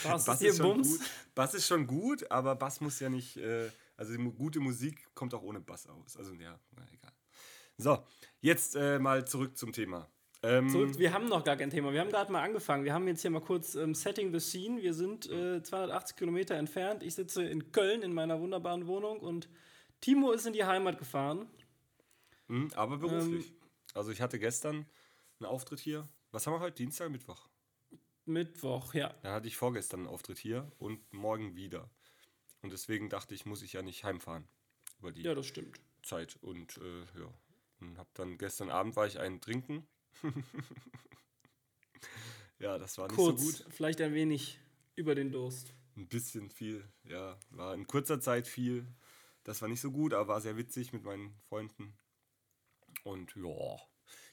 Bass 0.02 0.28
ist 0.28 0.40
dir 0.40 0.54
schon 0.54 0.76
Bums? 0.76 0.98
gut. 0.98 1.06
Bass 1.34 1.54
ist 1.54 1.66
schon 1.66 1.86
gut, 1.86 2.30
aber 2.30 2.54
Bass 2.54 2.80
muss 2.80 3.00
ja 3.00 3.08
nicht, 3.08 3.38
äh, 3.38 3.70
also 3.96 4.12
gute 4.32 4.60
Musik 4.60 5.08
kommt 5.14 5.32
auch 5.32 5.42
ohne 5.42 5.60
Bass 5.60 5.86
aus. 5.86 6.16
Also 6.16 6.34
ja, 6.34 6.58
na, 6.76 6.86
egal. 6.92 7.12
So, 7.82 7.98
jetzt 8.40 8.76
äh, 8.76 8.98
mal 8.98 9.26
zurück 9.26 9.56
zum 9.56 9.72
Thema. 9.72 10.08
Ähm, 10.44 10.68
Zurück, 10.70 10.98
wir 10.98 11.12
haben 11.12 11.26
noch 11.28 11.44
gar 11.44 11.56
kein 11.56 11.70
Thema. 11.70 11.92
Wir 11.92 12.00
haben 12.00 12.10
gerade 12.10 12.32
mal 12.32 12.42
angefangen. 12.42 12.84
Wir 12.84 12.92
haben 12.94 13.06
jetzt 13.06 13.22
hier 13.22 13.30
mal 13.30 13.40
kurz 13.40 13.74
ähm, 13.76 13.94
Setting 13.94 14.32
the 14.32 14.40
Scene. 14.40 14.82
Wir 14.82 14.92
sind 14.94 15.28
äh, 15.30 15.62
280 15.62 16.16
Kilometer 16.16 16.56
entfernt. 16.56 17.02
Ich 17.04 17.14
sitze 17.14 17.44
in 17.44 17.70
Köln 17.70 18.02
in 18.02 18.12
meiner 18.12 18.40
wunderbaren 18.40 18.86
Wohnung 18.88 19.20
und 19.20 19.48
Timo 20.00 20.32
ist 20.32 20.46
in 20.46 20.52
die 20.52 20.64
Heimat 20.64 20.98
gefahren. 20.98 21.48
mh, 22.48 22.74
aber 22.76 22.98
beruflich. 22.98 23.48
Ähm, 23.50 23.56
also 23.94 24.10
ich 24.10 24.20
hatte 24.20 24.38
gestern 24.40 24.86
einen 25.38 25.46
Auftritt 25.48 25.78
hier. 25.78 26.08
Was 26.32 26.46
haben 26.46 26.54
wir 26.54 26.60
heute? 26.60 26.76
Dienstag, 26.76 27.10
Mittwoch? 27.10 27.48
Mittwoch, 28.24 28.94
ja. 28.94 29.14
Da 29.22 29.32
hatte 29.34 29.46
ich 29.48 29.56
vorgestern 29.56 30.00
einen 30.00 30.08
Auftritt 30.08 30.38
hier 30.38 30.70
und 30.78 31.12
morgen 31.12 31.54
wieder. 31.56 31.88
Und 32.62 32.72
deswegen 32.72 33.08
dachte 33.08 33.34
ich, 33.34 33.46
muss 33.46 33.62
ich 33.62 33.74
ja 33.74 33.82
nicht 33.82 34.02
heimfahren 34.04 34.48
über 34.98 35.12
die 35.12 35.22
Ja, 35.22 35.34
das 35.34 35.46
stimmt. 35.46 35.78
Zeit. 36.02 36.36
Und 36.40 36.78
äh, 36.78 37.20
ja, 37.20 37.28
und 37.82 37.98
hab 37.98 38.12
dann 38.14 38.38
gestern 38.38 38.70
Abend 38.70 38.96
war 38.96 39.06
ich 39.06 39.18
einen 39.18 39.40
trinken. 39.40 39.86
ja, 42.58 42.78
das 42.78 42.98
war 42.98 43.08
nicht 43.08 43.16
Kurz, 43.16 43.40
so 43.40 43.64
gut. 43.64 43.74
vielleicht 43.74 44.00
ein 44.00 44.14
wenig 44.14 44.58
über 44.94 45.14
den 45.14 45.32
Durst. 45.32 45.74
Ein 45.96 46.08
bisschen 46.08 46.48
viel, 46.48 46.88
ja, 47.04 47.38
war 47.50 47.74
in 47.74 47.86
kurzer 47.86 48.20
Zeit 48.20 48.46
viel. 48.46 48.86
Das 49.44 49.60
war 49.60 49.68
nicht 49.68 49.80
so 49.80 49.90
gut, 49.90 50.14
aber 50.14 50.28
war 50.28 50.40
sehr 50.40 50.56
witzig 50.56 50.92
mit 50.92 51.02
meinen 51.02 51.34
Freunden. 51.48 51.98
Und 53.02 53.34
ja, 53.34 53.76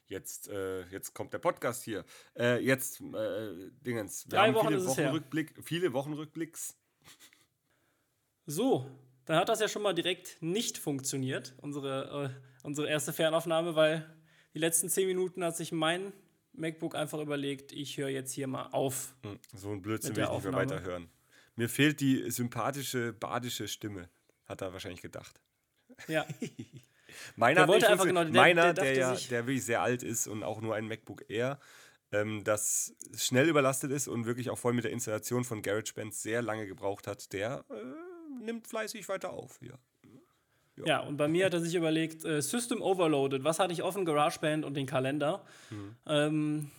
jetzt, 0.06 0.48
äh, 0.50 0.86
jetzt 0.88 1.14
kommt 1.14 1.34
der 1.34 1.40
Podcast 1.40 1.84
hier. 1.84 2.06
Äh, 2.38 2.64
jetzt, 2.64 3.02
äh, 3.02 3.72
Dingens. 3.82 4.26
Wir 4.28 4.38
Drei 4.38 4.48
haben 4.48 4.56
Wochen 4.56 4.68
viele. 4.68 4.86
Wochenrückblick, 4.86 5.56
viele 5.64 5.94
Wochenrückblicks. 5.94 6.78
So, 8.46 8.90
dann 9.30 9.38
hat 9.38 9.50
das 9.50 9.60
ja 9.60 9.68
schon 9.68 9.82
mal 9.82 9.94
direkt 9.94 10.42
nicht 10.42 10.78
funktioniert, 10.78 11.54
unsere, 11.62 12.32
äh, 12.36 12.66
unsere 12.66 12.90
erste 12.90 13.14
Fernaufnahme, 13.14 13.76
weil 13.76 14.06
die 14.54 14.60
letzten 14.60 14.90
zehn 14.90 15.08
Minuten 15.08 15.44
hat 15.44 15.56
sich 15.56 15.72
mein 15.72 16.12
MacBook 16.54 16.96
einfach 16.96 17.20
überlegt, 17.20 17.72
ich 17.72 17.98
höre 17.98 18.10
jetzt 18.10 18.34
hier 18.34 18.48
mal 18.48 18.68
auf. 18.72 19.14
Hm, 19.24 19.40
So 19.56 19.72
ein 19.72 19.82
Blödsinn 19.82 20.16
will 20.16 20.24
ich 20.24 20.30
nicht 20.32 20.44
mehr 20.44 20.54
weiterhören. 20.54 21.10
Mir 21.56 21.70
fehlt 21.70 22.00
die 22.00 22.30
sympathische, 22.32 23.14
badische 23.14 23.68
Stimme, 23.68 24.10
hat 24.46 24.62
er 24.62 24.74
wahrscheinlich 24.74 25.02
gedacht. 25.02 25.40
Ja, 26.08 26.26
Meiner, 27.36 27.62
Der 27.62 27.68
wollte 27.68 27.90
einfach 27.90 28.06
genau, 28.06 28.24
der- 28.24 28.32
Meiner, 28.34 28.74
der 28.74 28.84
der, 28.84 28.94
ja, 28.96 29.14
der 29.16 29.46
wirklich 29.48 29.66
sehr 29.66 29.82
alt 29.82 30.04
ist 30.04 30.28
und 30.28 30.44
auch 30.44 30.62
nur 30.62 30.76
ein 30.76 30.88
MacBook 30.88 31.26
Air, 31.30 31.60
ähm, 32.12 32.44
das 32.44 32.96
schnell 33.16 33.48
überlastet 33.50 33.92
ist 33.92 34.08
und 34.08 34.26
wirklich 34.26 34.50
auch 34.50 34.58
voll 34.58 34.74
mit 34.74 34.84
der 34.86 34.92
Installation 34.92 35.44
von 35.44 35.62
GarageBand 35.62 36.14
sehr 36.14 36.42
lange 36.42 36.66
gebraucht 36.68 37.08
hat, 37.08 37.32
der 37.34 37.66
äh, 37.70 37.74
nimmt 38.40 38.68
fleißig 38.68 39.08
weiter 39.10 39.32
auf 39.32 39.58
hier. 39.60 39.78
ja, 40.86 41.00
und 41.02 41.18
bei 41.18 41.28
mir 41.28 41.46
hat 41.46 41.54
er 41.54 41.60
sich 41.62 41.76
überlegt, 41.76 42.24
äh, 42.26 42.42
System 42.42 42.82
Overloaded, 42.82 43.44
was 43.44 43.60
hatte 43.60 43.74
ich 43.74 43.84
offen? 43.84 44.06
GarageBand 44.06 44.66
und 44.66 44.74
den 44.76 44.86
Kalender. 44.86 45.46
Mhm. 45.70 45.96
Ähm, 46.06 46.72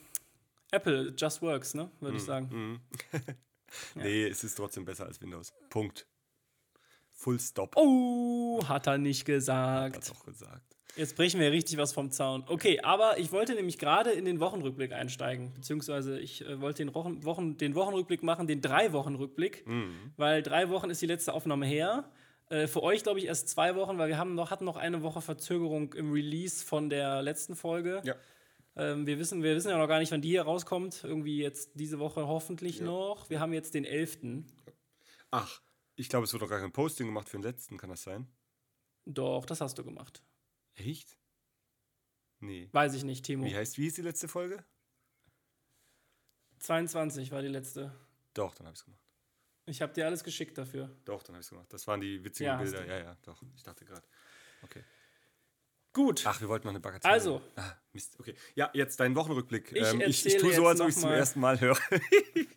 Apple, 0.71 1.13
Just 1.17 1.43
Works, 1.43 1.75
ne, 1.75 1.91
würde 2.01 2.17
ich 2.17 2.23
sagen. 2.23 2.81
Nee, 3.95 4.27
es 4.27 4.43
ist 4.43 4.57
trotzdem 4.57 4.85
besser 4.85 5.07
als 5.07 5.21
Windows. 5.21 5.53
Punkt. 5.69 6.07
Full 7.13 7.39
Stop. 7.39 7.77
Oh, 7.77 8.61
hat 8.67 8.87
er 8.89 8.99
nicht 8.99 9.21
Hat 9.21 9.27
gesagt. 9.27 10.11
auch 10.11 10.25
gesagt. 10.25 10.77
Jetzt 10.97 11.17
brechen 11.17 11.41
wir 11.41 11.53
richtig 11.53 11.79
was 11.79 11.93
vom 11.93 12.11
Zaun. 12.11 12.45
Okay, 12.49 12.81
aber 12.81 13.19
ich 13.19 13.31
wollte 13.33 13.55
nämlich 13.55 13.79
gerade 13.79 14.11
in 14.11 14.25
den 14.25 14.41
Wochenrückblick 14.41 14.93
einsteigen. 14.93 15.53
Beziehungsweise 15.55 16.19
ich 16.19 16.45
äh, 16.45 16.61
wollte 16.61 16.85
den, 16.85 16.95
Wochen, 16.95 17.25
Wochen, 17.25 17.57
den 17.57 17.75
Wochenrückblick 17.75 18.23
machen, 18.23 18.47
den 18.47 18.61
Drei-Wochen-Rückblick. 18.61 19.65
Weil 20.17 20.43
drei 20.43 20.69
Wochen 20.69 20.91
ist 20.91 21.01
die 21.01 21.07
letzte 21.07 21.33
Aufnahme 21.33 21.65
her. 21.67 22.11
Äh, 22.49 22.67
für 22.67 22.83
euch, 22.83 23.03
glaube 23.05 23.21
ich, 23.21 23.27
erst 23.27 23.49
zwei 23.49 23.77
Wochen, 23.77 23.99
weil 23.99 24.09
wir 24.09 24.19
haben 24.19 24.35
noch, 24.35 24.51
hatten 24.51 24.65
noch 24.65 24.77
eine 24.77 25.03
Woche 25.03 25.21
Verzögerung 25.21 25.93
im 25.95 26.13
Release 26.13 26.65
von 26.65 26.91
der 26.91 27.23
letzten 27.23 27.55
Folge. 27.55 28.03
Ja. 28.05 28.17
Ähm, 28.77 29.07
wir, 29.07 29.19
wissen, 29.19 29.43
wir 29.43 29.55
wissen 29.55 29.71
ja 29.71 29.79
noch 29.79 29.89
gar 29.89 30.01
nicht, 30.01 30.11
wann 30.13 30.21
die 30.23 30.31
hier 30.31 30.43
rauskommt. 30.43 31.05
Irgendwie 31.05 31.39
jetzt 31.41 31.71
diese 31.75 31.99
Woche 32.01 32.27
hoffentlich 32.27 32.79
Ja. 32.81 32.87
noch. 32.87 33.31
Wir 33.31 33.39
haben 33.41 33.53
jetzt 33.53 33.75
den 33.75 33.85
11. 33.85 34.19
Ach, 35.31 35.61
ich 35.95 36.09
glaube, 36.09 36.25
es 36.25 36.33
wird 36.33 36.43
doch 36.43 36.49
gar 36.49 36.61
kein 36.61 36.73
Posting 36.73 37.07
gemacht 37.07 37.29
für 37.29 37.37
den 37.39 37.45
letzten, 37.45 37.77
kann 37.79 37.91
das 37.91 38.03
sein? 38.03 38.27
Doch, 39.07 39.47
das 39.47 39.61
hast 39.61 39.79
du 39.79 39.85
gemacht. 39.85 40.23
Echt? 40.81 41.17
Nee. 42.41 42.69
Weiß 42.73 42.95
ich 42.95 43.05
nicht, 43.05 43.25
Timo. 43.25 43.45
Wie 43.45 43.55
heißt, 43.55 43.77
wie 43.79 43.87
ist 43.87 43.99
die 43.99 44.03
letzte 44.03 44.29
Folge? 44.29 44.65
22 46.61 47.31
war 47.33 47.43
die 47.43 47.49
letzte. 47.49 47.95
Doch, 48.35 48.55
dann 48.55 48.67
habe 48.67 48.75
ich 48.75 48.81
es 48.81 48.85
gemacht. 48.85 49.03
Ich 49.67 49.83
habe 49.83 49.93
dir 49.93 50.07
alles 50.07 50.25
geschickt 50.25 50.57
dafür. 50.59 50.91
Doch, 51.05 51.23
dann 51.23 51.35
habe 51.35 51.41
ich 51.41 51.47
es 51.47 51.51
gemacht. 51.51 51.73
Das 51.73 51.87
waren 51.87 52.01
die 52.01 52.23
witzigen 52.25 52.53
Ja, 52.53 52.57
Bilder. 52.57 52.85
Ja, 52.87 52.99
ja, 52.99 53.17
doch. 53.23 53.43
Ich 53.55 53.63
dachte 53.63 53.85
gerade. 53.85 54.07
Okay. 54.63 54.83
Gut. 55.93 56.23
Ach, 56.27 56.41
wir 56.41 56.49
wollten 56.49 56.67
noch 56.67 56.73
eine 56.73 56.81
Bagatelle. 56.81 57.13
Also. 57.13 57.43
Ah, 57.57 57.73
Mist. 57.93 58.19
Okay. 58.19 58.35
Ja, 58.55 58.71
jetzt 58.75 59.01
dein 59.01 59.15
Wochenrückblick. 59.17 59.73
Ich 59.73 59.93
ähm, 59.93 60.01
ich, 60.01 60.25
ich 60.25 60.37
tue 60.39 60.53
so, 60.55 60.67
als 60.67 60.81
ob 60.81 60.89
ich 60.89 60.95
es 60.95 61.01
zum 61.01 61.11
mal- 61.11 61.17
ersten 61.17 61.41
Mal 61.41 61.61
höre. 61.61 61.79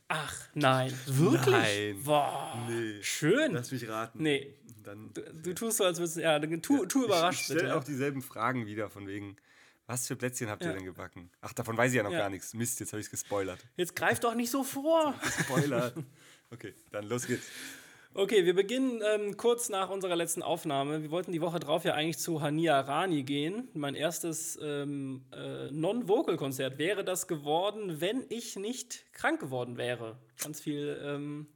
Ach, 0.07 0.47
nein. 0.53 0.93
Wirklich? 1.07 1.47
Nein. 1.47 2.03
Boah. 2.03 2.65
Nee. 2.69 3.01
Schön. 3.01 3.53
Lass 3.53 3.71
mich 3.71 3.87
raten. 3.87 4.21
Nee. 4.21 4.55
Dann, 4.83 5.11
Du, 5.13 5.21
du 5.21 5.53
tust 5.53 5.77
so, 5.77 5.83
als 5.83 5.97
würdest 5.99 6.17
du. 6.17 6.21
Ja, 6.21 6.39
tu, 6.39 6.85
tu 6.85 7.05
überrascht 7.05 7.41
Ich, 7.41 7.49
ich 7.49 7.57
stelle 7.59 7.75
auch 7.75 7.83
dieselben 7.83 8.21
Fragen 8.21 8.65
wieder, 8.65 8.89
von 8.89 9.07
wegen, 9.07 9.35
was 9.87 10.07
für 10.07 10.15
Plätzchen 10.15 10.49
habt 10.49 10.63
ihr 10.63 10.69
Ja. 10.71 10.73
denn 10.77 10.85
gebacken? 10.85 11.29
Ach, 11.41 11.53
davon 11.53 11.77
weiß 11.77 11.91
ich 11.91 11.97
ja 11.97 12.03
noch 12.03 12.11
Ja. 12.11 12.19
gar 12.19 12.29
nichts. 12.29 12.53
Mist, 12.53 12.79
jetzt 12.79 12.93
habe 12.93 12.99
ich 13.01 13.07
es 13.07 13.11
gespoilert. 13.11 13.59
Jetzt 13.77 13.95
greif 13.95 14.19
doch 14.19 14.35
nicht 14.35 14.49
so 14.51 14.63
vor. 14.63 15.13
Spoiler. 15.41 15.93
okay, 16.51 16.73
dann 16.91 17.07
los 17.07 17.25
geht's. 17.27 17.45
Okay, 18.15 18.45
wir 18.45 18.53
beginnen 18.53 19.01
ähm, 19.03 19.37
kurz 19.37 19.69
nach 19.69 19.89
unserer 19.89 20.15
letzten 20.15 20.43
Aufnahme. 20.43 21.01
Wir 21.01 21.09
wollten 21.09 21.31
die 21.31 21.41
Woche 21.41 21.59
drauf 21.59 21.83
ja 21.83 21.95
eigentlich 21.95 22.19
zu 22.19 22.41
Hania 22.43 22.79
Rani 22.79 23.23
gehen. 23.23 23.69
Mein 23.73 23.95
erstes 23.95 24.55
ähm, 24.61 25.25
äh, 25.31 25.71
Non-Vocal-Konzert 25.71 26.77
wäre 26.77 27.03
das 27.03 27.27
geworden, 27.27 28.01
wenn 28.01 28.23
ich 28.29 28.55
nicht 28.55 29.11
krank 29.13 29.39
geworden 29.39 29.77
wäre. 29.77 30.19
Ganz 30.43 30.61
viel 30.61 30.95
ähm, 31.03 31.47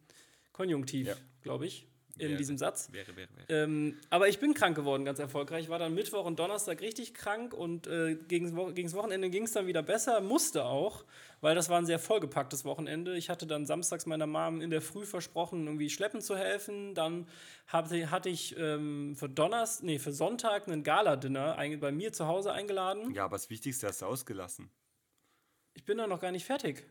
Konjunktiv, 0.52 1.08
Ja. 1.10 1.16
glaube 1.44 1.68
ich, 1.68 1.86
in 2.20 2.30
Wäre. 2.30 2.38
diesem 2.38 2.58
Satz. 2.58 2.90
Wäre, 2.92 3.16
wäre, 3.16 3.30
wäre. 3.36 3.64
Ähm, 3.64 3.98
aber 4.10 4.28
ich 4.28 4.40
bin 4.40 4.54
krank 4.54 4.76
geworden, 4.76 5.06
ganz 5.06 5.20
erfolgreich. 5.20 5.70
War 5.70 5.80
dann 5.80 5.94
Mittwoch 5.94 6.26
und 6.26 6.40
Donnerstag 6.40 6.82
richtig 6.82 7.14
krank 7.14 7.54
und 7.54 7.88
äh, 7.88 8.16
gegen 8.16 8.46
das 8.46 8.94
Wochenende 8.96 9.30
ging 9.30 9.44
es 9.44 9.52
dann 9.52 9.68
wieder 9.68 9.84
besser. 9.84 10.22
Musste 10.22 10.66
auch, 10.66 11.06
weil 11.42 11.56
das 11.56 11.70
war 11.70 11.78
ein 11.78 11.86
sehr 11.86 12.00
vollgepacktes 12.00 12.66
Wochenende. 12.66 13.18
Ich 13.18 13.30
hatte 13.30 13.48
dann 13.48 13.66
samstags 13.66 14.06
meiner 14.06 14.28
Mom 14.28 14.62
in 14.62 14.70
der 14.70 14.82
Früh 14.82 15.06
versprochen, 15.06 15.66
irgendwie 15.66 15.90
schleppen 15.90 16.22
zu 16.22 16.38
helfen. 16.38 16.96
Dann 16.96 17.28
hatte, 17.68 18.12
hatte 18.12 18.30
ich 18.30 18.58
ähm, 18.58 19.16
für 19.16 19.30
Donnerstag, 19.30 19.86
nee, 19.86 20.00
für 20.00 20.12
Sonntag 20.12 20.68
einen 20.68 20.84
Gala-Dinner 20.84 21.58
bei 21.80 21.92
mir 21.92 22.14
zu 22.14 22.28
Hause 22.28 22.52
eingeladen. 22.52 23.14
Ja, 23.14 23.26
aber 23.26 23.36
das 23.36 23.50
Wichtigste 23.50 23.88
hast 23.88 24.02
du 24.02 24.06
ausgelassen. 24.06 24.70
Ich 25.74 25.86
bin 25.86 25.98
da 25.98 26.08
noch 26.08 26.20
gar 26.20 26.32
nicht 26.32 26.46
fertig. 26.46 26.86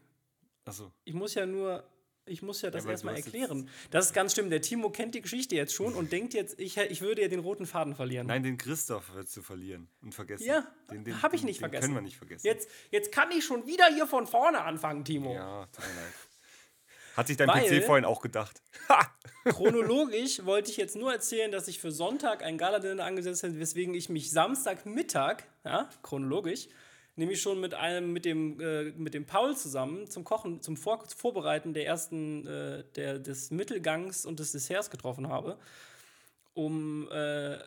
Achso. 0.65 0.93
Ich 1.05 1.15
muss 1.15 1.35
ja 1.35 1.47
nur, 1.47 1.85
ich 2.27 2.43
muss 2.43 2.63
ja 2.63 2.71
das 2.71 2.85
du 2.85 2.91
erstmal 2.91 3.17
erklären. 3.17 3.69
Das 3.91 4.07
ist 4.07 4.13
ganz 4.13 4.33
stimmt. 4.33 4.53
Der 4.53 4.61
Timo 4.61 4.91
kennt 4.91 5.15
die 5.15 5.23
Geschichte 5.23 5.55
jetzt 5.57 5.73
schon 5.75 5.95
und 5.95 6.13
denkt 6.13 6.35
jetzt, 6.35 6.59
ich, 6.61 6.77
ich 6.77 7.01
würde 7.01 7.23
ja 7.23 7.29
den 7.29 7.41
roten 7.41 7.67
Faden 7.67 7.95
verlieren. 7.95 8.27
Nein, 8.27 8.43
den 8.43 8.59
Christoph 8.59 9.11
würdest 9.15 9.37
du 9.37 9.43
verlieren 9.43 9.89
und 10.03 10.15
vergessen. 10.15 10.45
Ja, 10.47 10.67
den, 10.91 11.05
den, 11.05 11.23
hab 11.23 11.33
ich 11.35 11.41
den- 11.41 11.47
nicht 11.47 11.59
den 11.59 11.63
vergessen. 11.63 11.83
können 11.85 11.95
wir 11.95 12.03
nicht 12.03 12.17
vergessen. 12.19 12.47
Jetzt, 12.47 12.69
jetzt 12.91 13.13
kann 13.13 13.31
ich 13.31 13.45
schon 13.45 13.67
wieder 13.67 13.87
hier 13.95 14.07
von 14.07 14.27
vorne 14.27 14.63
anfangen, 14.63 15.05
Timo. 15.05 15.33
Ja, 15.35 15.67
tut 15.67 15.85
mir 15.87 15.95
leid. 16.03 16.13
Hat 17.17 17.27
sich 17.29 17.37
dein 17.39 17.49
Weil- 17.49 17.81
PC 17.81 17.85
vorhin 17.85 18.05
auch 18.05 18.21
gedacht. 18.21 18.61
Chronologisch 19.45 20.45
wollte 20.45 20.71
ich 20.71 20.77
jetzt 20.77 20.97
nur 20.97 21.13
erzählen, 21.13 21.51
dass 21.53 21.69
ich 21.69 21.79
für 21.79 21.93
Sonntag 21.93 22.43
ein 22.43 22.59
Galadinner 22.59 23.05
angesetzt 23.05 23.43
habe, 23.43 23.59
weswegen 23.59 23.95
ich 23.95 24.09
mich 24.09 24.31
Samstagmittag, 24.31 25.45
ja, 25.65 25.89
chronologisch, 26.03 26.69
nämlich 27.17 27.41
schon 27.41 27.61
mit 27.61 27.75
einem, 27.75 28.13
mit 28.13 28.25
dem, 28.25 28.61
äh, 28.61 28.85
mit 28.93 29.15
dem 29.15 29.27
Paul 29.27 29.57
zusammen 29.57 30.09
zum 30.09 30.25
Kochen, 30.25 30.61
zum 30.63 30.77
Vor 30.77 31.03
Vorbereiten 31.09 31.75
der 31.75 31.87
ersten, 31.87 32.47
äh, 32.47 32.85
der, 32.95 33.19
des 33.19 33.51
Mittelgangs 33.51 34.27
und 34.27 34.39
des 34.39 34.53
Desserts 34.53 34.91
getroffen 34.91 35.29
habe, 35.29 35.59
um 36.55 37.09
äh, 37.11 37.59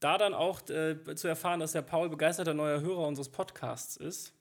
da 0.00 0.18
dann 0.18 0.34
auch 0.34 0.60
äh, 0.68 0.96
zu 1.16 1.26
erfahren, 1.26 1.60
dass 1.60 1.72
der 1.72 1.82
Paul 1.82 2.08
begeisterter 2.08 2.54
neuer 2.54 2.80
Hörer 2.80 3.06
unseres 3.06 3.30
Podcasts 3.30 3.96
ist. 3.96 4.32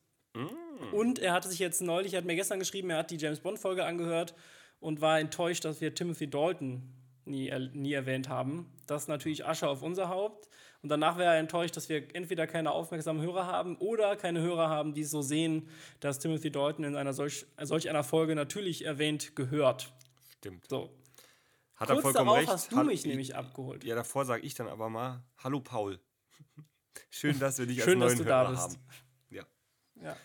Und 0.92 1.20
er 1.20 1.34
hatte 1.34 1.50
sich 1.50 1.60
jetzt 1.60 1.82
neulich, 1.82 2.14
er 2.14 2.20
hat 2.20 2.26
mir 2.26 2.36
gestern 2.36 2.60
geschrieben, 2.60 2.92
er 2.92 2.98
hat 2.98 3.12
die 3.12 3.18
James 3.18 3.40
Bond-Folge 3.40 3.86
angehört 3.86 4.36
und 4.80 5.02
war 5.02 5.20
enttäuscht, 5.20 5.66
dass 5.66 5.82
wir 5.82 5.96
Timothy 5.96 6.30
Dalton 6.30 6.84
nie, 7.26 7.52
nie 7.74 7.94
erwähnt 7.94 8.30
haben. 8.30 8.72
Das 8.86 9.04
ist 9.04 9.08
natürlich 9.08 9.46
Asche 9.46 9.68
auf 9.68 9.82
unser 9.82 10.10
Haupt. 10.10 10.48
Und 10.84 10.90
danach 10.90 11.18
wäre 11.18 11.34
er 11.34 11.40
enttäuscht, 11.40 11.76
dass 11.76 11.90
wir 11.90 12.16
entweder 12.16 12.46
keine 12.48 12.72
aufmerksamen 12.72 13.22
Hörer 13.22 13.48
haben 13.48 13.78
oder 13.78 14.16
keine 14.16 14.42
Hörer 14.42 14.70
haben, 14.70 14.94
die 14.94 15.02
es 15.02 15.12
so 15.12 15.22
sehen, 15.22 15.68
dass 16.00 16.20
Timothy 16.20 16.52
Dalton 16.52 16.86
in 16.86 16.96
einer 16.96 17.14
solch, 17.14 17.46
solch 17.62 17.90
einer 17.90 18.04
Folge 18.04 18.36
natürlich 18.36 18.86
erwähnt 18.86 19.36
gehört. 19.36 19.92
Stimmt. 20.38 20.68
So. 20.70 20.92
Hat 21.76 21.90
er 21.90 21.96
Kurz 21.96 22.04
vollkommen 22.04 22.26
darauf 22.28 22.40
recht. 22.40 22.50
hast 22.50 22.72
du 22.72 22.78
Hall- 22.78 22.86
mich 22.86 23.06
nämlich 23.06 23.36
abgeholt. 23.36 23.84
Ja, 23.84 23.96
davor 23.96 24.26
sage 24.26 24.44
ich 24.44 24.54
dann 24.56 24.68
aber 24.68 24.90
mal: 24.90 25.24
Hallo 25.40 25.60
Paul. 25.60 26.00
Schön, 27.10 27.38
dass 27.40 27.58
wir 27.60 27.66
dich 27.66 27.84
Schön, 27.84 28.02
als 28.02 28.14
dass 28.14 28.20
neuen 28.20 28.26
du 28.26 28.30
da 28.30 28.42
Hörer 28.44 28.52
bist. 28.52 28.64
haben. 28.64 28.76
Ja. 29.30 29.44
Ja. 30.02 30.16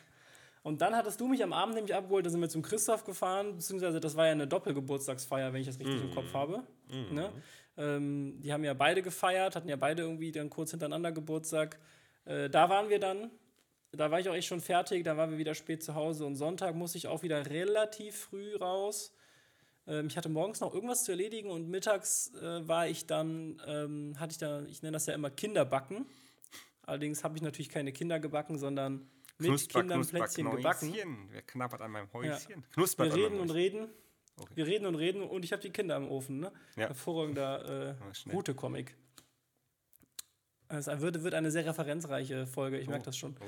Und 0.62 0.80
dann 0.80 0.94
hattest 0.94 1.20
du 1.20 1.26
mich 1.26 1.42
am 1.42 1.52
Abend 1.52 1.74
nämlich 1.74 1.94
abgeholt, 1.94 2.24
da 2.24 2.30
sind 2.30 2.40
wir 2.40 2.48
zum 2.48 2.62
Christoph 2.62 3.04
gefahren, 3.04 3.56
beziehungsweise 3.56 3.98
das 4.00 4.14
war 4.16 4.26
ja 4.26 4.32
eine 4.32 4.46
Doppelgeburtstagsfeier, 4.46 5.52
wenn 5.52 5.60
ich 5.62 5.66
das 5.66 5.78
richtig 5.80 6.00
im 6.02 6.14
Kopf 6.14 6.32
habe. 6.34 6.62
Ne? 7.10 7.32
Ähm, 7.76 8.40
die 8.40 8.52
haben 8.52 8.64
ja 8.64 8.74
beide 8.74 9.02
gefeiert, 9.02 9.56
hatten 9.56 9.68
ja 9.68 9.76
beide 9.76 10.02
irgendwie 10.02 10.32
dann 10.32 10.50
kurz 10.50 10.70
hintereinander 10.70 11.12
Geburtstag. 11.12 11.78
Äh, 12.24 12.50
da 12.50 12.68
waren 12.68 12.88
wir 12.88 12.98
dann, 12.98 13.30
da 13.92 14.10
war 14.10 14.20
ich 14.20 14.28
auch 14.28 14.34
echt 14.34 14.48
schon 14.48 14.60
fertig, 14.60 15.04
da 15.04 15.16
waren 15.16 15.30
wir 15.30 15.38
wieder 15.38 15.54
spät 15.54 15.82
zu 15.82 15.94
Hause 15.94 16.26
und 16.26 16.36
Sonntag 16.36 16.74
musste 16.74 16.98
ich 16.98 17.08
auch 17.08 17.22
wieder 17.22 17.48
relativ 17.48 18.16
früh 18.16 18.56
raus. 18.56 19.12
Ähm, 19.86 20.06
ich 20.06 20.16
hatte 20.16 20.28
morgens 20.28 20.60
noch 20.60 20.74
irgendwas 20.74 21.04
zu 21.04 21.12
erledigen 21.12 21.50
und 21.50 21.68
mittags 21.68 22.32
äh, 22.34 22.66
war 22.68 22.88
ich 22.88 23.06
dann, 23.06 23.60
ähm, 23.66 24.14
hatte 24.18 24.32
ich 24.32 24.38
da, 24.38 24.62
ich 24.62 24.82
nenne 24.82 24.92
das 24.92 25.06
ja 25.06 25.14
immer 25.14 25.30
Kinderbacken. 25.30 26.06
Allerdings 26.84 27.24
habe 27.24 27.36
ich 27.36 27.42
natürlich 27.42 27.68
keine 27.68 27.92
Kinder 27.92 28.18
gebacken, 28.20 28.58
sondern 28.58 29.08
mit 29.38 29.48
Knusper, 29.48 29.80
Kindern 29.80 29.98
knusper, 30.00 30.18
Plätzchen 30.18 30.50
gebacken. 30.50 30.92
Knäuschen. 30.92 31.28
Wer 31.30 31.42
knabbert 31.42 31.80
an 31.80 31.90
meinem 31.90 32.12
Häuschen? 32.12 32.64
Knuspert 32.72 33.14
Wir 33.14 33.24
reden 33.24 33.40
und 33.40 33.50
reden. 33.50 33.88
Okay. 34.36 34.52
Wir 34.56 34.66
reden 34.66 34.86
und 34.86 34.94
reden 34.94 35.22
und 35.22 35.44
ich 35.44 35.52
habe 35.52 35.62
die 35.62 35.70
Kinder 35.70 35.96
im 35.96 36.08
Ofen. 36.10 36.40
Ne? 36.40 36.52
Ja. 36.76 36.88
Hervorragender 36.88 37.96
äh, 38.10 38.14
schnell. 38.14 38.34
Route-Comic. 38.34 38.96
Es 40.68 40.86
wird, 40.86 41.22
wird 41.22 41.34
eine 41.34 41.50
sehr 41.50 41.66
referenzreiche 41.66 42.46
Folge, 42.46 42.78
ich 42.78 42.88
merke 42.88 43.02
Oh. 43.02 43.06
das 43.06 43.16
schon. 43.16 43.36
Oh. 43.40 43.44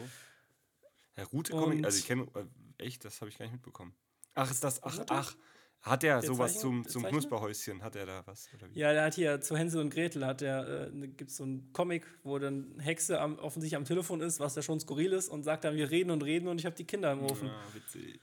Herr 1.14 1.26
Rute 1.26 1.52
Comic, 1.52 1.84
also 1.84 1.98
ich 1.98 2.06
kenne, 2.06 2.26
äh, 2.34 2.84
echt, 2.84 3.04
das 3.04 3.20
habe 3.20 3.30
ich 3.30 3.38
gar 3.38 3.44
nicht 3.46 3.52
mitbekommen. 3.52 3.94
Ach, 4.34 4.50
ist 4.50 4.62
das, 4.64 4.82
ach, 4.82 4.98
ach, 5.08 5.36
hat 5.80 6.02
er 6.02 6.20
Der 6.20 6.26
sowas 6.28 6.58
zum, 6.58 6.86
zum? 6.88 7.04
Knusperhäuschen, 7.04 7.82
hat 7.82 7.94
er 7.94 8.04
da 8.06 8.26
was? 8.26 8.48
Ja, 8.72 8.92
der 8.92 9.04
hat 9.04 9.14
hier 9.14 9.40
zu 9.40 9.56
Hänsel 9.56 9.80
und 9.80 9.90
Gretel 9.90 10.26
hat 10.26 10.40
der, 10.40 10.88
äh, 10.92 11.06
gibt 11.08 11.30
es 11.30 11.36
so 11.36 11.44
einen 11.44 11.72
Comic, 11.72 12.04
wo 12.24 12.38
dann 12.38 12.78
Hexe 12.80 13.20
am, 13.20 13.38
offensichtlich 13.38 13.76
am 13.76 13.84
Telefon 13.84 14.20
ist, 14.20 14.40
was 14.40 14.56
ja 14.56 14.62
schon 14.62 14.80
skurril 14.80 15.12
ist, 15.12 15.28
und 15.28 15.44
sagt 15.44 15.64
dann, 15.64 15.76
wir 15.76 15.90
reden 15.90 16.10
und 16.10 16.22
reden 16.24 16.48
und 16.48 16.58
ich 16.58 16.66
habe 16.66 16.74
die 16.76 16.84
Kinder 16.84 17.12
im 17.12 17.22
Ofen. 17.22 17.48
Ah, 17.48 17.64
witzig. 17.72 18.20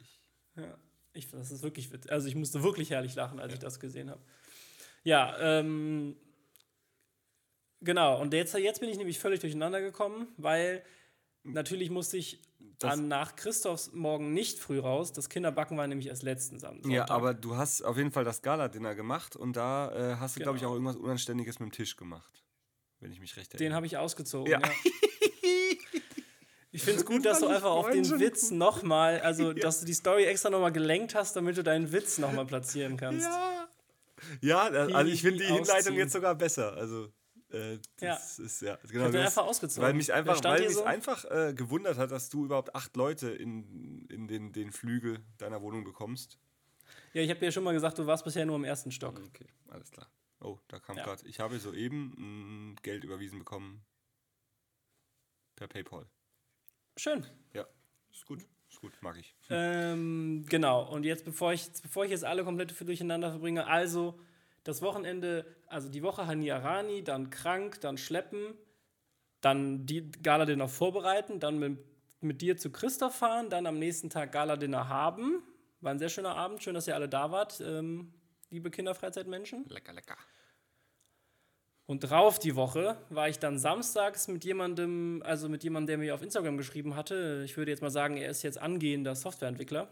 Ja, 0.57 0.77
ich, 1.13 1.29
das 1.29 1.51
ist 1.51 1.63
wirklich 1.63 1.91
witzig. 1.91 2.11
Also 2.11 2.27
ich 2.27 2.35
musste 2.35 2.63
wirklich 2.63 2.89
herrlich 2.91 3.15
lachen, 3.15 3.39
als 3.39 3.53
ich 3.53 3.59
das 3.59 3.79
gesehen 3.79 4.09
habe. 4.09 4.21
Ja, 5.03 5.35
ähm, 5.39 6.15
genau. 7.81 8.19
Und 8.21 8.33
jetzt, 8.33 8.53
jetzt 8.55 8.79
bin 8.79 8.89
ich 8.89 8.97
nämlich 8.97 9.19
völlig 9.19 9.39
durcheinander 9.39 9.81
gekommen, 9.81 10.27
weil 10.37 10.83
natürlich 11.43 11.89
musste 11.89 12.17
ich 12.17 12.41
Das- 12.79 12.91
dann 12.95 13.07
nach 13.07 13.35
Christophs 13.35 13.91
Morgen 13.93 14.33
nicht 14.33 14.59
früh 14.59 14.79
raus. 14.79 15.11
Das 15.13 15.29
Kinderbacken 15.29 15.77
war 15.77 15.87
nämlich 15.87 16.07
erst 16.07 16.23
letzten 16.23 16.59
Sam- 16.59 16.75
Sonntag. 16.81 16.91
Ja, 16.91 17.09
aber 17.09 17.33
du 17.33 17.55
hast 17.57 17.81
auf 17.81 17.97
jeden 17.97 18.11
Fall 18.11 18.23
das 18.23 18.41
Gala-Dinner 18.41 18.95
gemacht 18.95 19.35
und 19.35 19.55
da 19.55 19.91
äh, 20.13 20.15
hast 20.17 20.35
du, 20.35 20.41
glaube 20.41 20.57
ich, 20.57 20.61
Genau. 20.61 20.71
auch 20.71 20.75
irgendwas 20.75 20.95
Unanständiges 20.97 21.59
mit 21.59 21.69
dem 21.69 21.71
Tisch 21.73 21.95
gemacht. 21.97 22.43
Wenn 22.99 23.11
ich 23.11 23.19
mich 23.19 23.35
recht 23.37 23.53
Den 23.53 23.59
erinnere. 23.59 23.77
habe 23.77 23.85
ich 23.87 23.97
ausgezogen. 23.97 24.51
Ja. 24.51 24.59
Ja. 24.61 24.69
Ich 26.73 26.83
finde 26.83 26.99
es 27.01 27.05
gut, 27.05 27.25
dass 27.25 27.39
du 27.39 27.47
ich 27.47 27.51
einfach 27.55 27.69
auf 27.71 27.89
den 27.89 28.19
Witz 28.19 28.49
nochmal, 28.51 29.19
also 29.19 29.51
dass 29.53 29.81
du 29.81 29.85
die 29.85 29.93
Story 29.93 30.23
extra 30.25 30.49
nochmal 30.49 30.71
gelenkt 30.71 31.15
hast, 31.15 31.35
damit 31.35 31.57
du 31.57 31.63
deinen 31.63 31.91
Witz 31.91 32.17
nochmal 32.17 32.45
platzieren 32.45 32.95
kannst. 32.97 33.25
Ja, 33.27 33.67
ja 34.41 34.69
da- 34.69 34.85
also 34.95 35.11
ich 35.11 35.21
finde 35.21 35.39
die 35.39 35.45
Hinleitung 35.45 35.75
ausziehen. 35.77 35.95
jetzt 35.95 36.13
sogar 36.13 36.35
besser. 36.35 36.73
Also, 36.77 37.11
äh, 37.49 37.77
das 37.99 38.39
ist 38.39 38.61
ja, 38.61 38.77
genau. 38.89 39.05
hast- 39.05 39.15
einfach 39.15 39.45
ausgezogen. 39.45 39.83
Weil 39.85 39.93
mich 39.95 40.13
einfach, 40.13 40.41
weil 40.43 40.61
mich 40.61 40.75
so. 40.75 40.83
einfach 40.85 41.25
äh, 41.25 41.53
gewundert 41.53 41.97
hat, 41.97 42.11
dass 42.11 42.29
du 42.29 42.45
überhaupt 42.45 42.73
acht 42.73 42.95
Leute 42.95 43.29
in, 43.31 44.05
in 44.07 44.27
den, 44.29 44.53
den 44.53 44.71
Flügel 44.71 45.19
deiner 45.39 45.61
Wohnung 45.61 45.83
bekommst. 45.83 46.39
Ja, 47.13 47.21
ich 47.21 47.29
habe 47.29 47.39
dir 47.41 47.47
ja 47.47 47.51
schon 47.51 47.65
mal 47.65 47.73
gesagt, 47.73 47.97
du 47.97 48.05
warst 48.07 48.23
bisher 48.23 48.45
nur 48.45 48.55
im 48.55 48.63
ersten 48.63 48.91
Stock. 48.91 49.19
Okay, 49.27 49.47
alles 49.67 49.91
klar. 49.91 50.07
Oh, 50.39 50.57
da 50.69 50.79
kam 50.79 50.95
Ja. 50.95 51.03
gerade. 51.03 51.27
Ich 51.27 51.41
habe 51.41 51.59
soeben 51.59 52.71
mh, 52.71 52.75
Geld 52.81 53.03
überwiesen 53.03 53.39
bekommen. 53.39 53.83
Per 55.57 55.67
PayPal. 55.67 56.05
Schön. 56.97 57.25
Ja, 57.53 57.65
ist 58.11 58.25
gut. 58.25 58.45
Ist 58.69 58.79
gut, 58.79 58.93
mag 59.01 59.17
ich. 59.17 59.35
Ähm, 59.49 60.45
genau, 60.47 60.89
und 60.89 61.03
jetzt, 61.03 61.25
bevor 61.25 61.51
ich, 61.53 61.69
bevor 61.81 62.05
ich 62.05 62.11
jetzt 62.11 62.23
alle 62.23 62.43
komplett 62.43 62.71
für 62.71 62.85
durcheinander 62.85 63.31
verbringe, 63.31 63.67
also 63.67 64.19
das 64.63 64.81
Wochenende, 64.81 65.45
also 65.67 65.89
die 65.89 66.03
Woche 66.03 66.27
Haniarani, 66.27 67.03
dann 67.03 67.29
krank, 67.29 67.81
dann 67.81 67.97
schleppen, 67.97 68.53
dann 69.41 69.85
die 69.85 70.09
Gala 70.11 70.45
den 70.45 70.59
noch 70.59 70.69
vorbereiten, 70.69 71.39
dann 71.39 71.59
mit 71.59 71.79
mit 72.21 72.41
dir 72.41 72.57
zu 72.57 72.71
Christoph 72.71 73.15
fahren, 73.15 73.49
dann 73.49 73.65
am 73.65 73.79
nächsten 73.79 74.09
Tag 74.09 74.31
Gala-Dinner 74.31 74.87
haben. 74.87 75.43
War 75.81 75.91
ein 75.91 75.99
sehr 75.99 76.09
schöner 76.09 76.35
Abend. 76.35 76.61
Schön, 76.63 76.75
dass 76.75 76.87
ihr 76.87 76.95
alle 76.95 77.09
da 77.09 77.31
wart, 77.31 77.59
ähm, 77.61 78.13
liebe 78.51 78.69
Kinderfreizeitmenschen. 78.69 79.65
Lecker, 79.67 79.93
lecker. 79.93 80.17
Und 81.91 81.99
drauf 81.99 82.39
die 82.39 82.55
Woche 82.55 82.95
war 83.09 83.27
ich 83.27 83.37
dann 83.37 83.59
samstags 83.59 84.29
mit 84.29 84.45
jemandem, 84.45 85.21
also 85.25 85.49
mit 85.49 85.61
jemandem, 85.61 85.87
der 85.87 85.97
mir 85.97 86.15
auf 86.15 86.21
Instagram 86.21 86.55
geschrieben 86.55 86.95
hatte. 86.95 87.41
Ich 87.43 87.57
würde 87.57 87.69
jetzt 87.69 87.81
mal 87.81 87.89
sagen, 87.89 88.15
er 88.15 88.29
ist 88.29 88.43
jetzt 88.43 88.57
angehender 88.57 89.13
Softwareentwickler. 89.13 89.89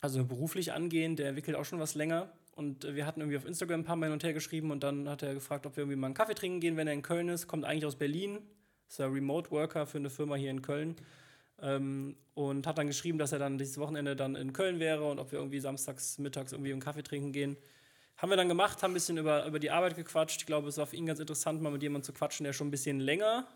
Also 0.00 0.24
beruflich 0.24 0.72
angehend, 0.72 1.20
der 1.20 1.28
entwickelt 1.28 1.56
auch 1.56 1.64
schon 1.64 1.78
was 1.78 1.94
länger. 1.94 2.32
Und 2.56 2.82
wir 2.96 3.06
hatten 3.06 3.20
irgendwie 3.20 3.36
auf 3.36 3.46
Instagram 3.46 3.82
ein 3.82 3.84
paar 3.84 3.94
Mal 3.94 4.06
hin 4.06 4.14
und 4.14 4.24
her 4.24 4.32
geschrieben 4.32 4.72
und 4.72 4.82
dann 4.82 5.08
hat 5.08 5.22
er 5.22 5.34
gefragt, 5.34 5.66
ob 5.66 5.76
wir 5.76 5.82
irgendwie 5.82 5.94
mal 5.94 6.08
einen 6.08 6.14
Kaffee 6.14 6.34
trinken 6.34 6.58
gehen, 6.58 6.76
wenn 6.76 6.88
er 6.88 6.94
in 6.94 7.02
Köln 7.02 7.28
ist. 7.28 7.46
Kommt 7.46 7.64
eigentlich 7.64 7.86
aus 7.86 7.94
Berlin, 7.94 8.40
ist 8.88 8.98
ja 8.98 9.06
Remote 9.06 9.52
Worker 9.52 9.86
für 9.86 9.98
eine 9.98 10.10
Firma 10.10 10.34
hier 10.34 10.50
in 10.50 10.62
Köln. 10.62 10.96
Ähm, 11.62 12.16
und 12.34 12.66
hat 12.66 12.76
dann 12.76 12.88
geschrieben, 12.88 13.18
dass 13.18 13.30
er 13.30 13.38
dann 13.38 13.56
dieses 13.56 13.78
Wochenende 13.78 14.16
dann 14.16 14.34
in 14.34 14.52
Köln 14.52 14.80
wäre 14.80 15.04
und 15.04 15.20
ob 15.20 15.30
wir 15.30 15.38
irgendwie 15.38 15.60
samstags 15.60 16.18
mittags 16.18 16.50
irgendwie 16.50 16.72
einen 16.72 16.80
Kaffee 16.80 17.04
trinken 17.04 17.30
gehen. 17.30 17.56
Haben 18.20 18.28
wir 18.28 18.36
dann 18.36 18.50
gemacht, 18.50 18.82
haben 18.82 18.90
ein 18.90 18.94
bisschen 18.94 19.16
über, 19.16 19.46
über 19.46 19.58
die 19.58 19.70
Arbeit 19.70 19.96
gequatscht. 19.96 20.42
Ich 20.42 20.46
glaube, 20.46 20.68
es 20.68 20.74
ist 20.74 20.78
auf 20.78 20.92
ihn 20.92 21.06
ganz 21.06 21.20
interessant, 21.20 21.62
mal 21.62 21.72
mit 21.72 21.82
jemandem 21.82 22.04
zu 22.04 22.12
quatschen, 22.12 22.44
der 22.44 22.52
schon 22.52 22.68
ein 22.68 22.70
bisschen 22.70 23.00
länger 23.00 23.48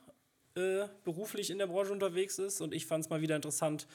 äh, 0.55 0.87
beruflich 1.05 1.51
in 1.51 1.59
der 1.59 1.67
Branche 1.67 1.93
unterwegs 1.93 2.39
ist. 2.39 2.63
Und 2.63 2.73
ich 2.73 2.87
fand 2.87 3.05
es 3.05 3.11
mal 3.11 3.21
wieder 3.21 3.37
interessant, 3.37 3.87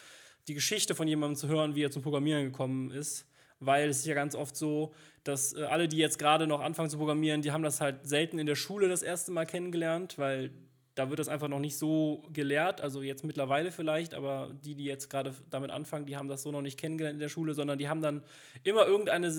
die 0.47 0.53
Geschichte 0.53 0.93
von 0.93 1.07
jemandem 1.07 1.37
zu 1.37 1.47
hören, 1.47 1.73
wie 1.73 1.83
er 1.83 1.89
zum 1.89 2.03
Programmieren 2.03 2.43
gekommen 2.43 2.91
ist. 2.91 3.25
Weil 3.59 3.89
es 3.89 3.97
ist 3.97 4.05
ja 4.05 4.13
ganz 4.13 4.35
oft 4.35 4.55
so, 4.55 4.93
dass 5.23 5.53
äh, 5.53 5.63
alle, 5.63 5.87
die 5.87 5.97
jetzt 5.97 6.19
gerade 6.19 6.45
noch 6.45 6.59
anfangen 6.59 6.91
zu 6.91 6.97
programmieren, 6.97 7.41
die 7.41 7.51
haben 7.51 7.63
das 7.63 7.81
halt 7.81 8.07
selten 8.07 8.37
in 8.37 8.45
der 8.45 8.53
Schule 8.53 8.89
das 8.89 9.01
erste 9.01 9.31
Mal 9.31 9.47
kennengelernt, 9.47 10.19
weil 10.19 10.51
da 10.99 11.09
wird 11.09 11.19
das 11.19 11.29
einfach 11.29 11.47
noch 11.47 11.59
nicht 11.59 11.77
so 11.77 12.25
gelehrt, 12.33 12.81
also 12.81 13.01
jetzt 13.01 13.23
mittlerweile 13.23 13.71
vielleicht, 13.71 14.13
aber 14.13 14.51
die, 14.65 14.75
die 14.75 14.83
jetzt 14.83 15.09
gerade 15.09 15.33
damit 15.49 15.71
anfangen, 15.71 16.05
die 16.05 16.17
haben 16.17 16.27
das 16.27 16.43
so 16.43 16.51
noch 16.51 16.61
nicht 16.61 16.77
kennengelernt 16.77 17.13
in 17.13 17.21
der 17.21 17.29
Schule, 17.29 17.53
sondern 17.53 17.79
die 17.79 17.87
haben 17.87 18.01
dann 18.01 18.21
immer 18.63 18.85
irgendeine, 18.85 19.29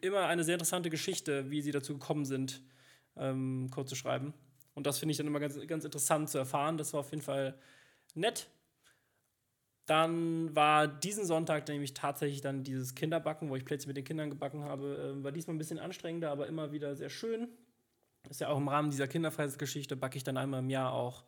immer 0.00 0.26
eine 0.28 0.44
sehr 0.44 0.54
interessante 0.54 0.88
Geschichte, 0.88 1.50
wie 1.50 1.60
sie 1.60 1.72
dazu 1.72 1.92
gekommen 1.92 2.24
sind, 2.24 2.62
ähm, 3.18 3.68
Code 3.70 3.86
zu 3.86 3.96
schreiben. 3.96 4.32
Und 4.74 4.86
das 4.86 4.98
finde 4.98 5.10
ich 5.10 5.18
dann 5.18 5.26
immer 5.26 5.40
ganz, 5.40 5.58
ganz 5.66 5.84
interessant 5.84 6.30
zu 6.30 6.38
erfahren. 6.38 6.78
Das 6.78 6.94
war 6.94 7.00
auf 7.00 7.10
jeden 7.10 7.22
Fall 7.22 7.54
nett. 8.14 8.48
Dann 9.84 10.56
war 10.56 10.88
diesen 10.88 11.26
Sonntag 11.26 11.68
nämlich 11.68 11.92
tatsächlich 11.92 12.40
dann 12.40 12.64
dieses 12.64 12.94
Kinderbacken, 12.94 13.50
wo 13.50 13.56
ich 13.56 13.66
Plätzchen 13.66 13.90
mit 13.90 13.98
den 13.98 14.04
Kindern 14.04 14.30
gebacken 14.30 14.64
habe. 14.64 15.18
Äh, 15.20 15.22
war 15.22 15.32
diesmal 15.32 15.54
ein 15.54 15.58
bisschen 15.58 15.78
anstrengender, 15.78 16.30
aber 16.30 16.46
immer 16.46 16.72
wieder 16.72 16.96
sehr 16.96 17.10
schön. 17.10 17.48
Ist 18.28 18.40
ja 18.40 18.48
auch 18.48 18.58
im 18.58 18.68
Rahmen 18.68 18.90
dieser 18.90 19.08
Kinderfreizeit-Geschichte, 19.08 19.96
backe 19.96 20.16
ich 20.16 20.24
dann 20.24 20.36
einmal 20.36 20.60
im 20.60 20.70
Jahr 20.70 20.92
auch 20.92 21.24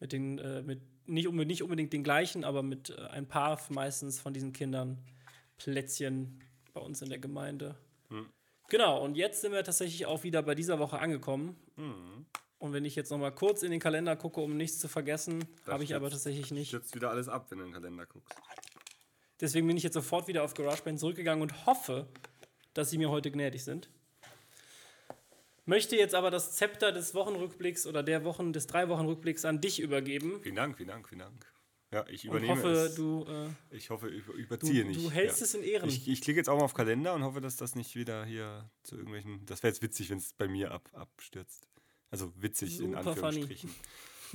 mit 0.00 0.12
den, 0.12 0.38
äh, 0.38 0.62
mit 0.62 0.82
nicht, 1.06 1.26
unbedingt, 1.26 1.48
nicht 1.48 1.62
unbedingt 1.62 1.92
den 1.92 2.04
gleichen, 2.04 2.44
aber 2.44 2.62
mit 2.62 2.90
äh, 2.90 3.06
ein 3.06 3.26
paar 3.26 3.60
meistens 3.70 4.20
von 4.20 4.34
diesen 4.34 4.52
Kindern 4.52 5.02
Plätzchen 5.56 6.42
bei 6.74 6.80
uns 6.80 7.00
in 7.02 7.08
der 7.08 7.18
Gemeinde. 7.18 7.76
Mhm. 8.10 8.26
Genau, 8.68 9.02
und 9.02 9.16
jetzt 9.16 9.40
sind 9.40 9.52
wir 9.52 9.64
tatsächlich 9.64 10.06
auch 10.06 10.24
wieder 10.24 10.42
bei 10.42 10.54
dieser 10.54 10.78
Woche 10.78 10.98
angekommen. 10.98 11.56
Mhm. 11.76 12.26
Und 12.58 12.72
wenn 12.72 12.84
ich 12.84 12.96
jetzt 12.96 13.10
noch 13.10 13.18
mal 13.18 13.30
kurz 13.30 13.62
in 13.62 13.70
den 13.70 13.80
Kalender 13.80 14.16
gucke, 14.16 14.40
um 14.40 14.56
nichts 14.56 14.78
zu 14.78 14.88
vergessen, 14.88 15.44
habe 15.66 15.84
ich 15.84 15.94
aber 15.94 16.10
tatsächlich 16.10 16.50
nicht. 16.50 16.68
Stürzt 16.68 16.94
wieder 16.94 17.10
alles 17.10 17.28
ab, 17.28 17.50
wenn 17.50 17.58
du 17.58 17.64
in 17.64 17.70
den 17.70 17.74
Kalender 17.74 18.06
guckst. 18.06 18.34
Deswegen 19.40 19.66
bin 19.66 19.76
ich 19.76 19.82
jetzt 19.82 19.94
sofort 19.94 20.28
wieder 20.28 20.42
auf 20.42 20.54
GarageBand 20.54 20.98
zurückgegangen 20.98 21.42
und 21.42 21.66
hoffe, 21.66 22.08
dass 22.72 22.90
sie 22.90 22.98
mir 22.98 23.10
heute 23.10 23.30
gnädig 23.30 23.62
sind. 23.64 23.90
Möchte 25.66 25.96
jetzt 25.96 26.14
aber 26.14 26.30
das 26.30 26.52
Zepter 26.52 26.92
des 26.92 27.14
Wochenrückblicks 27.14 27.86
oder 27.86 28.02
der 28.02 28.24
Wochen 28.24 28.52
des 28.52 28.68
drei 28.68 28.88
Wochen 28.88 29.04
Rückblicks 29.06 29.44
an 29.44 29.60
dich 29.60 29.80
übergeben. 29.80 30.40
Vielen 30.42 30.54
Dank, 30.54 30.76
vielen 30.76 30.88
Dank, 30.88 31.08
vielen 31.08 31.18
Dank. 31.18 31.46
Ja, 31.92 32.04
ich 32.08 32.24
übernehme 32.24 32.52
und 32.52 32.58
hoffe, 32.58 32.70
es. 32.70 32.94
Du, 32.94 33.24
äh, 33.28 33.48
ich 33.76 33.90
hoffe, 33.90 34.10
ich 34.10 34.26
überziehe 34.26 34.82
du, 34.82 34.88
nicht. 34.88 35.04
Du 35.04 35.10
hältst 35.10 35.40
ja. 35.40 35.44
es 35.44 35.54
in 35.54 35.62
Ehren. 35.62 35.88
Ich, 35.88 36.08
ich 36.08 36.20
klicke 36.20 36.38
jetzt 36.38 36.48
auch 36.48 36.56
mal 36.56 36.64
auf 36.64 36.74
Kalender 36.74 37.14
und 37.14 37.24
hoffe, 37.24 37.40
dass 37.40 37.56
das 37.56 37.74
nicht 37.74 37.96
wieder 37.96 38.24
hier 38.24 38.70
zu 38.82 38.96
irgendwelchen. 38.96 39.44
Das 39.46 39.62
wäre 39.62 39.72
jetzt 39.72 39.82
witzig, 39.82 40.10
wenn 40.10 40.18
es 40.18 40.32
bei 40.32 40.48
mir 40.48 40.70
ab, 40.70 40.88
abstürzt. 40.92 41.68
Also 42.10 42.32
witzig 42.36 42.76
Super 42.76 42.88
in 42.88 42.94
Anführungsstrichen. 42.94 43.70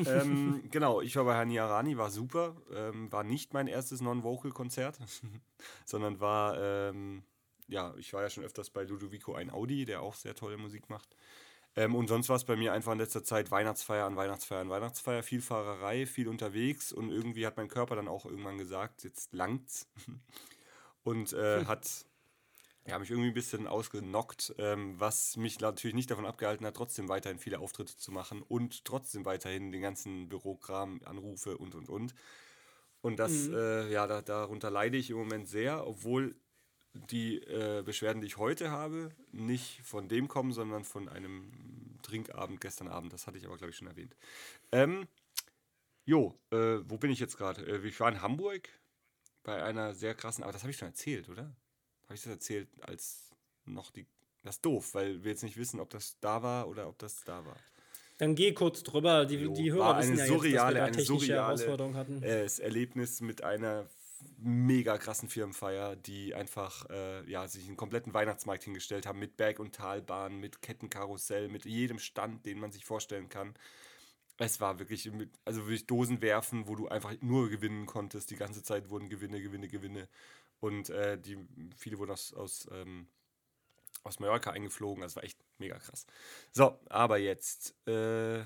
ähm, 0.05 0.63
genau, 0.71 1.01
ich 1.01 1.15
war 1.15 1.25
bei 1.25 1.35
Hani 1.35 1.59
Arani, 1.59 1.97
war 1.97 2.09
super. 2.09 2.55
Ähm, 2.73 3.11
war 3.11 3.23
nicht 3.23 3.53
mein 3.53 3.67
erstes 3.67 4.01
Non-Vocal-Konzert, 4.01 4.99
sondern 5.85 6.19
war, 6.19 6.57
ähm, 6.59 7.23
ja, 7.71 7.93
ich 7.97 8.13
war 8.13 8.21
ja 8.21 8.29
schon 8.29 8.43
öfters 8.43 8.69
bei 8.69 8.83
Ludovico 8.83 9.33
ein 9.33 9.49
Audi, 9.49 9.85
der 9.85 10.01
auch 10.01 10.15
sehr 10.15 10.35
tolle 10.35 10.57
Musik 10.57 10.89
macht. 10.89 11.15
Ähm, 11.75 11.95
und 11.95 12.07
sonst 12.07 12.27
war 12.27 12.35
es 12.35 12.43
bei 12.43 12.57
mir 12.57 12.73
einfach 12.73 12.91
in 12.91 12.99
letzter 12.99 13.23
Zeit 13.23 13.49
Weihnachtsfeier 13.49 14.05
an 14.05 14.17
Weihnachtsfeier 14.17 14.59
an 14.59 14.69
Weihnachtsfeier, 14.69 15.23
viel 15.23 15.41
Fahrerei, 15.41 16.05
viel 16.05 16.27
unterwegs 16.27 16.91
und 16.91 17.11
irgendwie 17.11 17.47
hat 17.47 17.55
mein 17.55 17.69
Körper 17.69 17.95
dann 17.95 18.09
auch 18.09 18.25
irgendwann 18.25 18.57
gesagt, 18.57 19.03
jetzt 19.03 19.33
langt's. 19.33 19.87
Und 21.03 21.33
äh, 21.33 21.65
hat 21.65 22.05
ja, 22.85 22.99
mich 22.99 23.09
irgendwie 23.09 23.29
ein 23.29 23.33
bisschen 23.33 23.65
ausgenockt, 23.65 24.53
ähm, 24.59 24.99
was 24.99 25.35
mich 25.35 25.59
natürlich 25.59 25.95
nicht 25.95 26.11
davon 26.11 26.27
abgehalten 26.27 26.65
hat, 26.65 26.75
trotzdem 26.75 27.09
weiterhin 27.09 27.39
viele 27.39 27.59
Auftritte 27.59 27.97
zu 27.97 28.11
machen 28.11 28.43
und 28.43 28.85
trotzdem 28.85 29.25
weiterhin 29.25 29.71
den 29.71 29.81
ganzen 29.81 30.29
Bürokram, 30.29 31.01
Anrufe 31.05 31.57
und 31.57 31.73
und 31.73 31.89
und. 31.89 32.13
Und 33.01 33.17
das, 33.17 33.47
mhm. 33.47 33.55
äh, 33.55 33.91
ja, 33.91 34.05
da, 34.05 34.21
darunter 34.21 34.69
leide 34.69 34.97
ich 34.97 35.09
im 35.09 35.17
Moment 35.17 35.47
sehr, 35.47 35.87
obwohl 35.87 36.35
die 36.93 37.37
äh, 37.37 37.83
Beschwerden, 37.83 38.21
die 38.21 38.27
ich 38.27 38.37
heute 38.37 38.71
habe, 38.71 39.09
nicht 39.31 39.81
von 39.83 40.09
dem 40.09 40.27
kommen, 40.27 40.51
sondern 40.51 40.83
von 40.83 41.07
einem 41.07 41.51
Trinkabend 42.01 42.59
gestern 42.59 42.87
Abend. 42.87 43.13
Das 43.13 43.27
hatte 43.27 43.37
ich 43.37 43.45
aber, 43.45 43.57
glaube 43.57 43.71
ich, 43.71 43.77
schon 43.77 43.87
erwähnt. 43.87 44.15
Ähm, 44.71 45.07
jo, 46.05 46.37
äh, 46.51 46.79
wo 46.83 46.97
bin 46.97 47.11
ich 47.11 47.19
jetzt 47.19 47.37
gerade? 47.37 47.65
Äh, 47.65 47.87
ich 47.87 47.99
war 47.99 48.09
in 48.09 48.21
Hamburg 48.21 48.69
bei 49.43 49.63
einer 49.63 49.93
sehr 49.93 50.15
krassen, 50.15 50.43
aber 50.43 50.53
das 50.53 50.63
habe 50.63 50.71
ich 50.71 50.77
schon 50.77 50.89
erzählt, 50.89 51.29
oder? 51.29 51.55
Habe 52.03 52.15
ich 52.15 52.21
das 52.21 52.31
erzählt 52.31 52.67
als 52.81 53.31
noch 53.65 53.91
die. 53.91 54.05
Das 54.43 54.55
ist 54.55 54.65
doof, 54.65 54.95
weil 54.95 55.23
wir 55.23 55.31
jetzt 55.31 55.43
nicht 55.43 55.57
wissen, 55.57 55.79
ob 55.79 55.91
das 55.91 56.17
da 56.19 56.41
war 56.41 56.67
oder 56.67 56.87
ob 56.89 56.97
das 56.97 57.23
da 57.23 57.45
war. 57.45 57.57
Dann 58.17 58.35
geh 58.35 58.53
kurz 58.53 58.83
drüber. 58.83 59.25
Die, 59.25 59.35
jo, 59.35 59.53
die 59.53 59.71
Hörer 59.71 59.85
war 59.85 59.95
eine 59.95 60.13
wissen 60.13 60.17
ja 60.17 60.25
surreale, 60.25 60.45
jetzt, 60.47 60.55
dass 60.55 60.73
wir 60.73 60.79
da 60.79 60.85
eine 60.85 61.03
surreale 61.03 61.41
Herausforderung 61.41 61.95
hatten. 61.95 62.23
Äh, 62.23 62.47
Erlebnis 62.59 63.21
mit 63.21 63.43
einer 63.43 63.85
mega 64.37 64.97
krassen 64.97 65.29
Firmenfeier, 65.29 65.95
die 65.95 66.33
einfach 66.33 66.89
äh, 66.89 67.29
ja, 67.29 67.47
sich 67.47 67.67
einen 67.67 67.77
kompletten 67.77 68.13
Weihnachtsmarkt 68.13 68.63
hingestellt 68.63 69.05
haben 69.05 69.19
mit 69.19 69.37
Berg- 69.37 69.59
und 69.59 69.75
Talbahn, 69.75 70.37
mit 70.37 70.61
Kettenkarussell, 70.61 71.49
mit 71.49 71.65
jedem 71.65 71.99
Stand, 71.99 72.45
den 72.45 72.59
man 72.59 72.71
sich 72.71 72.85
vorstellen 72.85 73.29
kann. 73.29 73.55
Es 74.37 74.59
war 74.59 74.79
wirklich, 74.79 75.11
mit, 75.11 75.29
also 75.45 75.61
wirklich 75.61 75.85
Dosen 75.85 76.21
werfen, 76.21 76.67
wo 76.67 76.75
du 76.75 76.87
einfach 76.87 77.13
nur 77.21 77.49
gewinnen 77.49 77.85
konntest. 77.85 78.31
Die 78.31 78.35
ganze 78.35 78.63
Zeit 78.63 78.89
wurden 78.89 79.09
Gewinne, 79.09 79.41
Gewinne, 79.41 79.67
Gewinne. 79.67 80.07
Und 80.59 80.89
äh, 80.89 81.19
die, 81.19 81.37
viele 81.77 81.99
wurden 81.99 82.11
aus, 82.11 82.33
aus, 82.33 82.67
ähm, 82.71 83.07
aus 84.03 84.19
Mallorca 84.19 84.51
eingeflogen. 84.51 85.01
Das 85.01 85.15
war 85.15 85.23
echt 85.23 85.39
mega 85.59 85.77
krass. 85.77 86.05
So, 86.51 86.79
aber 86.89 87.17
jetzt, 87.17 87.75
äh, 87.87 88.41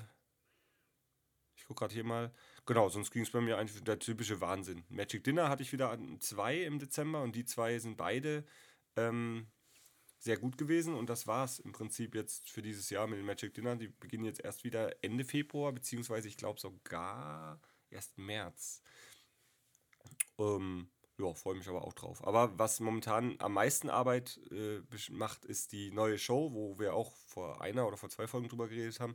ich 1.56 1.64
gucke 1.66 1.80
gerade 1.80 1.94
hier 1.94 2.04
mal. 2.04 2.32
Genau, 2.66 2.88
sonst 2.88 3.12
ging 3.12 3.22
es 3.22 3.30
bei 3.30 3.40
mir 3.40 3.58
eigentlich 3.58 3.82
der 3.84 4.00
typische 4.00 4.40
Wahnsinn. 4.40 4.84
Magic 4.88 5.22
Dinner 5.22 5.48
hatte 5.48 5.62
ich 5.62 5.72
wieder 5.72 5.90
an 5.90 6.20
zwei 6.20 6.62
im 6.62 6.80
Dezember 6.80 7.22
und 7.22 7.36
die 7.36 7.44
zwei 7.44 7.78
sind 7.78 7.96
beide 7.96 8.44
ähm, 8.96 9.46
sehr 10.18 10.36
gut 10.36 10.58
gewesen 10.58 10.94
und 10.94 11.08
das 11.08 11.28
war 11.28 11.44
es 11.44 11.60
im 11.60 11.70
Prinzip 11.70 12.16
jetzt 12.16 12.50
für 12.50 12.62
dieses 12.62 12.90
Jahr 12.90 13.06
mit 13.06 13.18
den 13.20 13.26
Magic 13.26 13.54
Dinner. 13.54 13.76
Die 13.76 13.86
beginnen 13.86 14.24
jetzt 14.24 14.42
erst 14.42 14.64
wieder 14.64 15.04
Ende 15.04 15.24
Februar, 15.24 15.72
beziehungsweise 15.72 16.26
ich 16.26 16.36
glaube 16.36 16.58
sogar 16.58 17.60
erst 17.90 18.18
März. 18.18 18.82
Ähm, 20.38 20.90
ja, 21.18 21.32
freue 21.34 21.54
mich 21.54 21.68
aber 21.68 21.84
auch 21.84 21.92
drauf. 21.92 22.26
Aber 22.26 22.58
was 22.58 22.80
momentan 22.80 23.36
am 23.38 23.52
meisten 23.52 23.88
Arbeit 23.88 24.40
äh, 24.50 24.80
macht, 25.10 25.44
ist 25.44 25.70
die 25.70 25.92
neue 25.92 26.18
Show, 26.18 26.52
wo 26.52 26.78
wir 26.80 26.94
auch 26.94 27.14
vor 27.26 27.60
einer 27.62 27.86
oder 27.86 27.96
vor 27.96 28.10
zwei 28.10 28.26
Folgen 28.26 28.48
drüber 28.48 28.68
geredet 28.68 28.98
haben. 28.98 29.14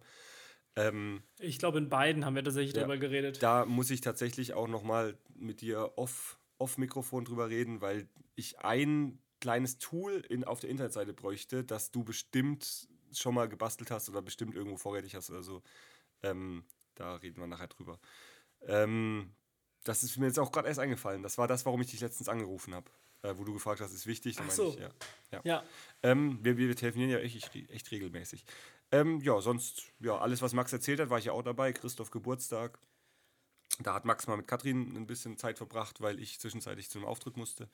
Ähm, 0.76 1.22
ich 1.40 1.60
glaube, 1.60 1.78
in 1.78 1.90
beiden 1.90 2.26
haben 2.26 2.36
wir 2.36 2.44
tatsächlich 2.44 2.74
ja, 2.74 2.82
darüber 2.82 2.98
geredet. 2.98 3.44
Da 3.44 3.66
muss 3.66 3.90
ich 3.90 4.02
tatsächlich 4.02 4.54
auch 4.54 4.68
nochmal 4.68 5.18
mit 5.36 5.62
dir 5.62 5.94
off, 5.98 6.40
off 6.58 6.78
Mikrofon 6.78 7.26
drüber 7.26 7.50
reden, 7.50 7.82
weil 7.82 8.08
ich 8.36 8.60
ein 8.60 9.20
kleines 9.42 9.80
Tool 9.80 10.24
in, 10.30 10.44
auf 10.44 10.60
der 10.60 10.70
Internetseite 10.70 11.14
bräuchte, 11.14 11.64
das 11.64 11.92
du 11.92 12.04
bestimmt 12.04 12.88
schon 13.14 13.36
mal 13.36 13.50
gebastelt 13.50 13.92
hast 13.92 14.10
oder 14.10 14.22
bestimmt 14.22 14.56
irgendwo 14.56 14.78
vorrätig 14.78 15.16
hast 15.16 15.30
oder 15.30 15.44
so. 15.44 15.62
Ähm, 16.24 16.64
da 16.96 17.16
reden 17.16 17.42
wir 17.42 17.48
nachher 17.48 17.68
drüber. 17.68 18.00
Ähm, 18.62 19.32
das 19.84 20.04
ist 20.04 20.18
mir 20.18 20.28
jetzt 20.28 20.40
auch 20.40 20.52
gerade 20.52 20.68
erst 20.68 20.80
eingefallen. 20.80 21.24
Das 21.24 21.38
war 21.38 21.48
das, 21.48 21.66
warum 21.66 21.82
ich 21.82 21.92
dich 21.92 22.00
letztens 22.00 22.30
angerufen 22.30 22.76
habe. 22.76 22.92
Äh, 23.24 23.38
wo 23.38 23.44
du 23.44 23.54
gefragt 23.54 23.82
hast, 23.82 23.94
ist 23.94 24.08
wichtig. 24.08 24.38
Ach 24.40 24.50
so. 24.50 24.70
Ich, 24.70 24.80
ja. 24.80 24.90
ja. 25.32 25.42
ja. 25.44 25.64
Ähm, 26.02 26.40
wir, 26.42 26.58
wir 26.58 26.76
telefonieren 26.76 27.12
ja 27.12 27.20
echt, 27.20 27.56
echt 27.56 27.92
regelmäßig. 27.92 28.46
Ähm, 28.92 29.22
ja, 29.22 29.40
sonst, 29.40 29.92
ja, 30.00 30.18
alles, 30.18 30.42
was 30.42 30.54
Max 30.54 30.74
erzählt 30.74 31.00
hat, 31.00 31.10
war 31.10 31.20
ich 31.20 31.26
ja 31.26 31.32
auch 31.32 31.44
dabei. 31.44 31.72
Christoph 31.72 32.12
Geburtstag. 32.12 32.80
Da 33.80 33.94
hat 33.94 34.06
Max 34.06 34.28
mal 34.28 34.38
mit 34.38 34.48
Katrin 34.48 34.96
ein 34.96 35.08
bisschen 35.08 35.38
Zeit 35.38 35.58
verbracht, 35.58 36.02
weil 36.02 36.20
ich 36.20 36.40
zwischenzeitlich 36.40 36.90
zum 36.90 37.06
Auftritt 37.06 37.38
musste. 37.38 37.70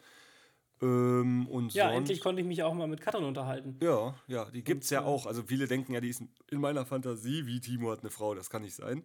Ähm, 0.82 1.48
und 1.48 1.74
ja, 1.74 1.86
sonst, 1.86 1.98
endlich 1.98 2.22
konnte 2.22 2.42
ich 2.42 2.48
mich 2.48 2.62
auch 2.64 2.74
mal 2.74 2.88
mit 2.88 3.02
Katrin 3.02 3.24
unterhalten. 3.24 3.78
Ja, 3.82 4.16
ja, 4.28 4.46
die 4.52 4.64
gibt 4.64 4.84
es 4.84 4.90
ja 4.90 5.02
äh, 5.02 5.06
auch. 5.06 5.26
Also 5.26 5.44
viele 5.44 5.68
denken 5.68 5.94
ja, 5.94 6.02
die 6.02 6.10
ist 6.10 6.22
in 6.52 6.62
meiner 6.62 6.86
Fantasie, 6.86 7.46
wie 7.48 7.60
Timo 7.60 7.92
hat 7.92 8.02
eine 8.02 8.12
Frau, 8.12 8.36
das 8.36 8.50
kann 8.50 8.62
nicht 8.62 8.76
sein. 8.76 9.04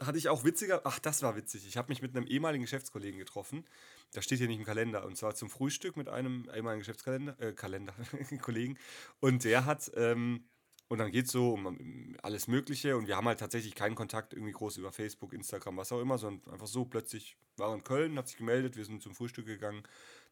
hatte 0.00 0.16
ich 0.16 0.28
auch 0.28 0.44
witziger, 0.44 0.82
ach, 0.84 1.00
das 1.00 1.22
war 1.22 1.34
witzig. 1.34 1.66
Ich 1.66 1.76
habe 1.76 1.88
mich 1.88 2.02
mit 2.02 2.16
einem 2.16 2.26
ehemaligen 2.26 2.62
Geschäftskollegen 2.62 3.18
getroffen. 3.18 3.64
Das 4.12 4.24
steht 4.24 4.38
hier 4.38 4.48
nicht 4.48 4.58
im 4.58 4.64
Kalender. 4.64 5.04
Und 5.04 5.16
zwar 5.16 5.34
zum 5.34 5.50
Frühstück 5.50 5.96
mit 5.96 6.08
einem 6.08 6.48
ehemaligen 6.54 6.80
Geschäftskalender, 6.80 7.40
äh, 7.40 7.52
Kalender, 7.52 7.94
Kollegen. 8.40 8.78
Und 9.18 9.42
der 9.42 9.64
hat, 9.64 9.90
ähm, 9.96 10.44
und 10.90 10.98
dann 10.98 11.12
geht 11.12 11.26
es 11.26 11.32
so 11.32 11.52
um 11.52 12.16
alles 12.20 12.48
Mögliche. 12.48 12.96
Und 12.96 13.06
wir 13.06 13.16
haben 13.16 13.28
halt 13.28 13.38
tatsächlich 13.38 13.76
keinen 13.76 13.94
Kontakt 13.94 14.34
irgendwie 14.34 14.50
groß 14.50 14.76
über 14.76 14.90
Facebook, 14.90 15.32
Instagram, 15.32 15.76
was 15.76 15.92
auch 15.92 16.00
immer, 16.00 16.18
sondern 16.18 16.52
einfach 16.52 16.66
so 16.66 16.84
plötzlich 16.84 17.36
war 17.56 17.72
in 17.72 17.84
Köln, 17.84 18.18
hat 18.18 18.26
sich 18.26 18.38
gemeldet, 18.38 18.76
wir 18.76 18.84
sind 18.84 19.00
zum 19.00 19.14
Frühstück 19.14 19.46
gegangen, 19.46 19.84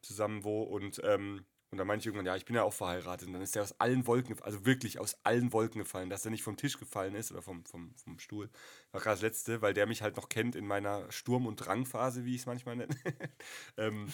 zusammen 0.03 0.43
wo. 0.43 0.65
Und 0.65 1.01
ähm, 1.05 1.45
und 1.71 1.77
dann 1.77 1.87
meinte 1.87 2.03
ich 2.03 2.07
irgendwann, 2.07 2.25
ja, 2.25 2.35
ich 2.35 2.47
bin 2.47 2.57
ja 2.57 2.63
auch 2.63 2.73
verheiratet. 2.73 3.27
Und 3.27 3.35
dann 3.35 3.43
ist 3.43 3.55
er 3.55 3.63
aus 3.63 3.79
allen 3.79 4.07
Wolken, 4.07 4.41
also 4.43 4.65
wirklich 4.65 4.99
aus 4.99 5.19
allen 5.23 5.53
Wolken 5.53 5.81
gefallen, 5.81 6.09
dass 6.09 6.25
er 6.25 6.31
nicht 6.31 6.43
vom 6.43 6.57
Tisch 6.57 6.79
gefallen 6.79 7.15
ist 7.15 7.31
oder 7.31 7.43
vom, 7.43 7.65
vom, 7.67 7.95
vom 7.97 8.19
Stuhl. 8.19 8.49
War 8.91 9.03
gerade 9.03 9.17
das 9.17 9.23
Letzte, 9.23 9.61
weil 9.61 9.75
der 9.75 9.87
mich 9.87 10.01
halt 10.01 10.17
noch 10.17 10.31
kennt 10.31 10.57
in 10.57 10.67
meiner 10.67 11.11
Sturm- 11.13 11.47
und 11.47 11.57
Drangphase, 11.57 12.25
wie 12.25 12.35
ich 12.35 12.41
es 12.41 12.47
manchmal 12.47 12.77
nenne. 12.77 12.97
ähm, 13.77 14.09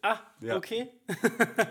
ah, 0.00 0.18
ja. 0.40 0.56
okay. 0.56 0.88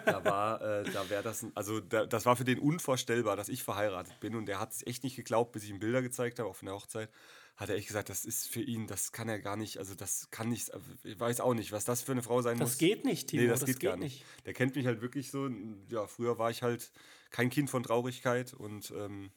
da 0.06 0.24
war, 0.24 0.62
äh, 0.62 0.84
da 0.84 1.10
wäre 1.10 1.24
das, 1.24 1.48
also 1.56 1.80
da, 1.80 2.06
das 2.06 2.28
war 2.28 2.36
für 2.36 2.46
den 2.46 2.60
unvorstellbar, 2.60 3.36
dass 3.36 3.50
ich 3.50 3.64
verheiratet 3.64 4.20
bin. 4.20 4.36
Und 4.36 4.46
der 4.46 4.60
hat 4.60 4.74
es 4.74 4.86
echt 4.86 5.04
nicht 5.04 5.16
geglaubt, 5.16 5.54
bis 5.54 5.64
ich 5.64 5.72
ihm 5.72 5.80
Bilder 5.80 6.04
gezeigt 6.04 6.38
habe, 6.38 6.48
auch 6.48 6.56
von 6.56 6.68
der 6.68 6.76
Hochzeit 6.76 7.10
hat 7.56 7.70
er 7.70 7.76
echt 7.76 7.88
gesagt, 7.88 8.10
das 8.10 8.26
ist 8.26 8.48
für 8.48 8.62
ihn, 8.62 8.88
das 8.88 9.12
kann 9.12 9.30
er 9.30 9.40
gar 9.40 9.56
nicht, 9.56 9.78
also 9.78 9.94
das 9.94 10.30
kann 10.32 10.50
nicht, 10.50 10.72
ich 11.04 11.20
weiß 11.20 11.40
auch 11.40 11.54
nicht, 11.54 11.72
was 11.72 11.86
das 11.86 12.02
für 12.02 12.12
eine 12.12 12.24
Frau 12.24 12.42
sein 12.42 12.58
das 12.58 12.66
muss. 12.66 12.72
Das 12.72 12.80
geht 12.80 13.06
nicht, 13.06 13.30
Timo, 13.30 13.44
nee, 13.44 13.48
das, 13.48 13.60
das 13.60 13.68
geht, 13.68 13.80
geht, 13.80 13.90
gar 13.90 13.98
nicht. 13.98 14.22
nicht. 14.22 14.46
Der 14.46 14.54
kennt 14.54 14.76
mich 14.76 14.86
halt 14.88 15.02
wirklich 15.02 15.30
so, 15.30 15.50
ja, 15.90 16.08
früher 16.08 16.40
war 16.40 16.50
ich 16.50 16.64
halt 16.64 16.92
kein 17.30 17.50
Kind 17.50 17.70
von 17.70 17.84
Traurigkeit 17.84 18.54
und 18.54 18.92
ähm, 18.96 19.32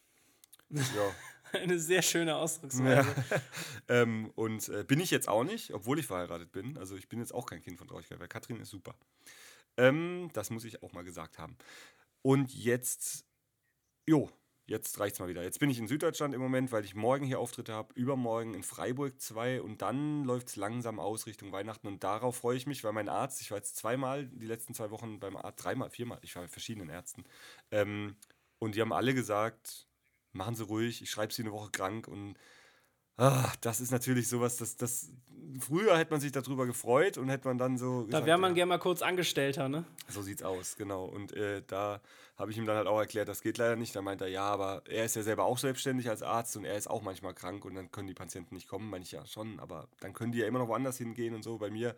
ja. 0.71 1.15
Eine 1.53 1.79
sehr 1.79 2.03
schöne 2.03 2.37
Ausdrucksweise. 2.37 3.15
Ja. 3.31 3.43
ähm, 3.89 4.33
und 4.35 4.69
äh, 4.69 4.83
bin 4.83 5.01
ich 5.01 5.11
jetzt 5.11 5.29
auch 5.29 5.45
nicht, 5.45 5.73
obwohl 5.73 5.99
ich 5.99 6.07
verheiratet 6.07 6.51
bin. 6.51 6.77
Also 6.77 6.97
ich 6.97 7.09
bin 7.09 7.21
jetzt 7.21 7.33
auch 7.33 7.47
kein 7.47 7.63
Kind 7.63 7.79
von 7.79 7.87
Traurigkeit, 7.87 8.19
weil 8.19 8.29
Katrin 8.29 8.61
ist 8.61 8.71
super. 8.71 8.97
Ähm, 9.77 10.29
das 10.33 10.51
muss 10.51 10.65
ich 10.65 10.83
auch 10.83 10.93
mal 10.93 11.05
gesagt 11.05 11.39
haben. 11.39 11.57
Und 12.23 12.53
jetzt, 12.53 13.25
jo, 14.07 14.31
jetzt 14.67 14.99
reicht's 14.99 15.19
mal 15.19 15.29
wieder. 15.29 15.43
Jetzt 15.43 15.61
bin 15.61 15.71
ich 15.71 15.79
in 15.79 15.87
Süddeutschland 15.87 16.35
im 16.35 16.41
Moment, 16.41 16.73
weil 16.73 16.85
ich 16.85 16.95
morgen 16.95 17.25
hier 17.25 17.39
Auftritte 17.39 17.73
habe, 17.73 17.95
übermorgen 17.95 18.55
in 18.55 18.63
Freiburg 18.63 19.21
zwei 19.21 19.63
und 19.63 19.83
dann 19.83 20.25
läuft 20.25 20.49
es 20.49 20.57
langsam 20.57 20.99
aus 20.99 21.27
Richtung 21.27 21.53
Weihnachten 21.53 21.87
und 21.87 22.03
darauf 22.03 22.37
freue 22.37 22.57
ich 22.57 22.67
mich, 22.67 22.83
weil 22.85 22.93
mein 22.93 23.09
Arzt, 23.09 23.41
ich 23.41 23.51
war 23.51 23.59
jetzt 23.59 23.77
zweimal 23.77 24.27
die 24.27 24.47
letzten 24.47 24.75
zwei 24.75 24.91
Wochen 24.91 25.21
beim 25.21 25.37
Arzt, 25.37 25.65
dreimal, 25.65 25.91
viermal, 25.91 26.19
ich 26.23 26.35
war 26.35 26.43
bei 26.43 26.49
verschiedenen 26.49 26.89
Ärzten 26.89 27.25
ähm, 27.71 28.17
und 28.59 28.75
die 28.75 28.81
haben 28.81 28.93
alle 28.93 29.15
gesagt, 29.15 29.87
machen 30.33 30.57
Sie 30.57 30.65
ruhig, 30.65 31.01
ich 31.01 31.11
schreibe 31.11 31.33
Sie 31.33 31.43
eine 31.43 31.53
Woche 31.53 31.71
krank 31.71 32.09
und 32.09 32.37
Ah, 33.17 33.51
das 33.61 33.81
ist 33.81 33.91
natürlich 33.91 34.29
sowas, 34.29 34.57
das, 34.57 34.77
das. 34.77 35.11
Früher 35.59 35.97
hätte 35.97 36.11
man 36.11 36.21
sich 36.21 36.33
darüber 36.33 36.67
gefreut 36.67 37.17
und 37.17 37.31
hätte 37.31 37.49
man 37.49 37.57
dann 37.57 37.79
so. 37.79 38.05
Gesagt, 38.05 38.13
da 38.13 38.27
wäre 38.27 38.37
man 38.37 38.51
ja, 38.51 38.57
gerne 38.57 38.69
mal 38.71 38.79
kurz 38.79 39.01
Angestellter, 39.01 39.71
ne? 39.71 39.85
So 40.09 40.21
sieht's 40.21 40.43
aus, 40.43 40.77
genau. 40.77 41.07
Und 41.07 41.33
äh, 41.33 41.63
da 41.67 42.03
habe 42.37 42.51
ich 42.51 42.59
ihm 42.59 42.67
dann 42.67 42.77
halt 42.77 42.87
auch 42.87 42.99
erklärt, 42.99 43.29
das 43.29 43.41
geht 43.41 43.57
leider 43.57 43.77
nicht. 43.77 43.97
Da 43.97 44.03
meint 44.03 44.21
er, 44.21 44.29
ja, 44.29 44.43
aber 44.43 44.83
er 44.87 45.07
ist 45.07 45.17
ja 45.17 45.23
selber 45.23 45.45
auch 45.45 45.57
selbstständig 45.57 46.11
als 46.11 46.23
Arzt 46.23 46.57
und 46.59 46.67
er 46.67 46.77
ist 46.77 46.89
auch 46.89 47.01
manchmal 47.01 47.33
krank 47.33 47.65
und 47.65 47.75
dann 47.75 47.91
können 47.91 48.07
die 48.07 48.15
Patienten 48.15 48.55
nicht 48.55 48.69
kommen. 48.69 48.91
Meine 48.91 49.05
ich 49.05 49.13
ja 49.13 49.25
schon, 49.25 49.59
aber 49.61 49.89
dann 50.01 50.13
können 50.13 50.33
die 50.33 50.39
ja 50.39 50.47
immer 50.47 50.59
noch 50.59 50.69
woanders 50.69 50.99
hingehen 50.99 51.35
und 51.35 51.43
so. 51.43 51.57
Bei 51.57 51.71
mir, 51.71 51.97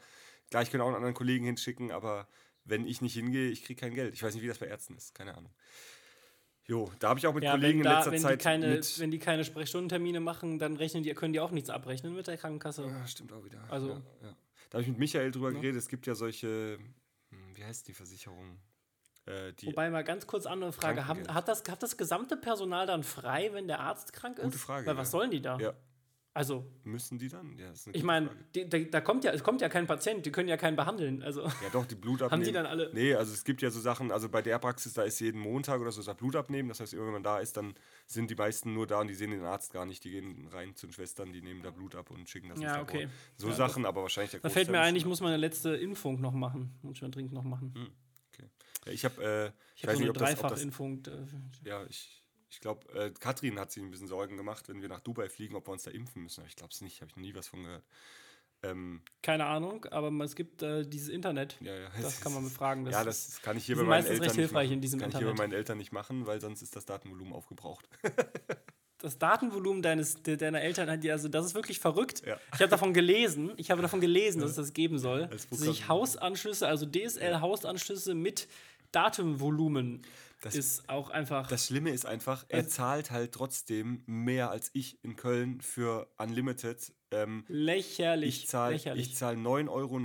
klar, 0.51 0.63
ich 0.63 0.71
kann 0.71 0.81
auch 0.81 0.87
einen 0.87 0.97
anderen 0.97 1.15
Kollegen 1.15 1.45
hinschicken, 1.45 1.91
aber 1.91 2.29
wenn 2.65 2.87
ich 2.87 3.01
nicht 3.01 3.15
hingehe, 3.15 3.51
ich 3.51 3.65
kriege 3.65 3.81
kein 3.81 3.95
Geld. 3.95 4.15
Ich 4.15 4.23
weiß 4.23 4.35
nicht, 4.35 4.45
wie 4.45 4.49
das 4.49 4.59
bei 4.59 4.67
Ärzten 4.67 4.95
ist, 4.95 5.15
keine 5.15 5.37
Ahnung. 5.37 5.51
Jo, 6.69 6.93
da 6.99 7.09
habe 7.09 7.19
ich 7.19 7.27
auch 7.27 7.33
mit 7.33 7.45
ja, 7.45 7.53
Kollegen 7.53 7.83
da, 7.83 7.91
in 7.91 7.97
letzter 7.97 8.13
wenn 8.13 8.21
Zeit. 8.21 8.41
Die 8.41 8.45
keine, 8.45 8.69
mit 8.69 8.99
wenn 9.01 9.11
die 9.11 9.19
keine 9.19 9.43
Sprechstundentermine 9.45 10.21
machen, 10.21 10.59
dann 10.59 10.77
rechnen 10.77 11.03
die, 11.03 11.13
können 11.15 11.33
die 11.33 11.41
auch 11.41 11.51
nichts 11.51 11.71
abrechnen 11.71 12.15
mit 12.15 12.27
der 12.27 12.37
Krankenkasse. 12.37 12.85
Ja, 12.87 13.07
stimmt 13.07 13.33
auch 13.33 13.43
wieder. 13.43 13.59
Also, 13.71 13.89
ja, 13.89 13.95
ja. 14.23 14.37
Da 14.69 14.75
habe 14.77 14.83
ich 14.83 14.89
mit 14.89 14.99
Michael 14.99 15.31
drüber 15.31 15.51
geredet. 15.51 15.77
Es 15.77 15.89
gibt 15.89 16.07
ja 16.07 16.15
solche, 16.15 16.79
hm, 17.31 17.57
wie 17.57 17.65
heißt 17.65 17.89
die 17.89 17.95
Versicherung? 17.95 18.61
Äh, 19.25 19.55
die 19.55 19.69
Wobei 19.69 19.89
mal 19.89 20.05
ganz 20.05 20.27
kurz 20.27 20.45
andere 20.45 20.73
Frage: 20.73 21.07
hat, 21.07 21.33
hat, 21.33 21.49
das, 21.49 21.63
hat 21.69 21.83
das 21.83 21.97
gesamte 21.97 22.37
Personal 22.37 22.87
dann 22.87 23.03
frei, 23.03 23.51
wenn 23.55 23.67
der 23.67 23.81
Arzt 23.81 24.13
krank 24.13 24.39
ist? 24.39 24.45
Gute 24.45 24.59
Frage. 24.59 24.87
Weil 24.87 24.97
was 24.99 25.11
sollen 25.11 25.31
die 25.31 25.41
da? 25.41 25.59
Ja. 25.59 25.73
Also. 26.35 26.65
Müssen 26.85 27.19
die 27.19 27.29
dann? 27.29 27.57
Ja, 27.59 27.73
ich 27.93 28.03
meine, 28.05 28.31
da 28.91 29.01
kommt 29.01 29.25
ja, 29.25 29.33
es 29.33 29.43
kommt 29.43 29.61
ja 29.61 29.69
kein 29.69 29.87
Patient, 29.87 30.25
die 30.25 30.31
können 30.31 30.49
ja 30.49 30.57
keinen 30.57 30.77
behandeln. 30.77 31.23
Also. 31.23 31.43
Ja, 31.43 31.71
doch, 31.73 31.85
die 31.85 31.97
Blut 31.97 32.23
abnehmen. 32.23 32.31
Haben 32.33 32.45
die 32.45 32.53
dann 32.53 32.67
alle. 32.67 32.91
Nee, 32.95 33.15
also 33.15 33.33
es 33.33 33.45
gibt 33.45 33.61
ja 33.61 33.71
so 33.71 33.81
Sachen, 33.81 34.13
also 34.13 34.29
bei 34.29 34.41
der 34.41 34.59
Praxis, 34.59 34.93
da 34.93 35.03
ist 35.03 35.19
jeden 35.21 35.41
Montag 35.41 35.81
oder 35.81 35.91
so 35.91 36.03
das 36.03 36.17
Blut 36.17 36.37
abnehmen. 36.37 36.69
Das 36.69 36.81
heißt, 36.81 36.97
wenn 36.97 37.11
man 37.11 37.23
da 37.23 37.41
ist, 37.41 37.57
dann 37.57 37.75
sind 38.07 38.31
die 38.31 38.35
meisten 38.35 38.73
nur 38.73 38.87
da 38.87 39.01
und 39.01 39.09
die 39.09 39.15
sehen 39.15 39.33
den 39.33 39.43
Arzt 39.43 39.73
gar 39.73 39.85
nicht. 39.85 40.05
Die 40.05 40.11
gehen 40.11 40.47
rein 40.53 40.77
zu 40.77 40.87
den 40.87 40.93
Schwestern, 40.93 41.33
die 41.33 41.43
nehmen 41.43 41.63
da 41.63 41.71
Blut 41.71 41.97
ab 41.97 42.11
und 42.11 42.29
schicken 42.29 42.51
das 42.51 42.61
Ja, 42.61 42.83
okay. 42.83 43.09
So 43.37 43.49
ja, 43.49 43.55
Sachen, 43.55 43.85
aber 43.85 44.03
wahrscheinlich 44.03 44.31
der 44.31 44.41
Da 44.41 44.49
fällt 44.49 44.71
mir 44.71 44.81
ein, 44.81 44.95
ich 44.95 45.07
muss 45.07 45.21
meine 45.21 45.39
letzte 45.39 45.71
Impfung 45.71 46.21
noch 46.21 46.35
machen. 46.35 46.79
Dringend 46.83 47.33
noch 47.33 47.45
machen. 47.45 47.75
Hm, 47.75 47.89
okay. 48.33 48.49
Ja, 48.87 48.93
ich 48.93 49.05
habe. 49.05 49.23
Äh, 49.23 49.47
ich, 49.75 49.83
ich 49.83 49.89
habe 49.89 49.97
so 49.97 50.03
eine 50.05 50.13
Dreifachimpfung. 50.13 51.03
Äh, 51.07 51.69
ja, 51.69 51.85
ich 51.89 52.23
ich 52.51 52.61
glaube, 52.61 52.91
äh, 52.95 53.11
Katrin 53.11 53.59
hat 53.59 53.71
sich 53.71 53.83
ein 53.83 53.91
bisschen 53.91 54.09
Sorgen 54.09 54.37
gemacht, 54.37 54.69
wenn 54.69 54.81
wir 54.81 54.89
nach 54.89 55.01
Dubai 55.01 55.29
fliegen, 55.29 55.55
ob 55.55 55.69
wir 55.69 55.73
uns 55.73 55.83
da 55.83 55.91
impfen 55.91 56.23
müssen. 56.23 56.45
Ich 56.47 56.57
glaube 56.57 56.73
es 56.73 56.81
nicht, 56.81 57.01
habe 57.01 57.11
ich 57.11 57.17
noch 57.17 57.23
nie 57.23 57.35
was 57.35 57.49
von 57.49 57.63
gehört. 57.63 57.85
Ähm, 58.63 59.03
Keine 59.23 59.47
Ahnung, 59.47 59.85
aber 59.87 60.11
es 60.25 60.35
gibt 60.35 60.63
äh, 60.63 60.85
dieses 60.85 61.09
Internet. 61.09 61.57
Ja, 61.61 61.75
ja. 61.77 61.91
Das 62.01 62.21
kann 62.21 62.33
man 62.33 62.43
befragen. 62.43 62.85
Das 62.85 62.95
ja, 62.95 63.05
das 63.05 63.41
kann 63.43 63.57
ich 63.57 63.65
hier 63.65 63.77
bei 63.77 63.85
meinen 63.85 64.07
Eltern 64.07 64.25
recht 64.25 64.35
hilfreich 64.35 64.69
nicht 64.69 64.77
in 64.77 64.81
diesem 64.81 65.01
kann 65.01 65.11
Internet. 65.11 65.23
ich 65.23 65.29
hier 65.29 65.37
bei 65.37 65.43
meinen 65.45 65.57
Eltern 65.57 65.79
nicht 65.79 65.93
machen, 65.93 66.27
weil 66.27 66.41
sonst 66.41 66.63
ist 66.63 66.75
das 66.75 66.85
Datenvolumen 66.85 67.33
aufgebraucht. 67.33 67.89
das 68.99 69.19
Datenvolumen 69.19 69.81
deines, 69.83 70.23
deiner 70.23 70.61
Eltern 70.61 70.91
hat 70.91 71.07
also 71.07 71.29
das 71.29 71.47
ist 71.47 71.55
wirklich 71.55 71.79
verrückt. 71.79 72.27
Ja. 72.27 72.37
Ich 72.53 72.61
habe 72.61 72.69
davon 72.69 72.93
gelesen, 72.93 73.53
ich 73.57 73.71
habe 73.71 73.81
davon 73.81 74.01
gelesen, 74.01 74.41
dass 74.41 74.51
es 74.51 74.57
das 74.57 74.73
geben 74.73 74.99
soll, 74.99 75.29
dass 75.29 75.45
sich 75.51 75.87
Hausanschlüsse, 75.87 76.67
also 76.67 76.85
DSL-Hausanschlüsse 76.85 78.15
mit 78.15 78.49
Datenvolumen 78.91 80.03
das 80.41 80.55
ist 80.55 80.89
auch 80.89 81.11
einfach. 81.11 81.49
Das 81.49 81.67
Schlimme 81.67 81.91
ist 81.91 82.07
einfach, 82.07 82.45
er 82.49 82.69
zahlt 82.69 83.11
halt 83.11 83.33
trotzdem 83.33 84.03
mehr 84.07 84.51
als 84.51 84.71
ich 84.73 85.03
in 85.03 85.17
Köln 85.17 85.61
für 85.61 86.09
Unlimited. 86.17 86.93
Ähm, 87.11 87.45
lächerlich. 87.49 88.43
Ich 88.43 88.49
zahle 88.49 88.79
zahl 88.79 89.35
9,90 89.37 89.69
Euro. 89.71 89.99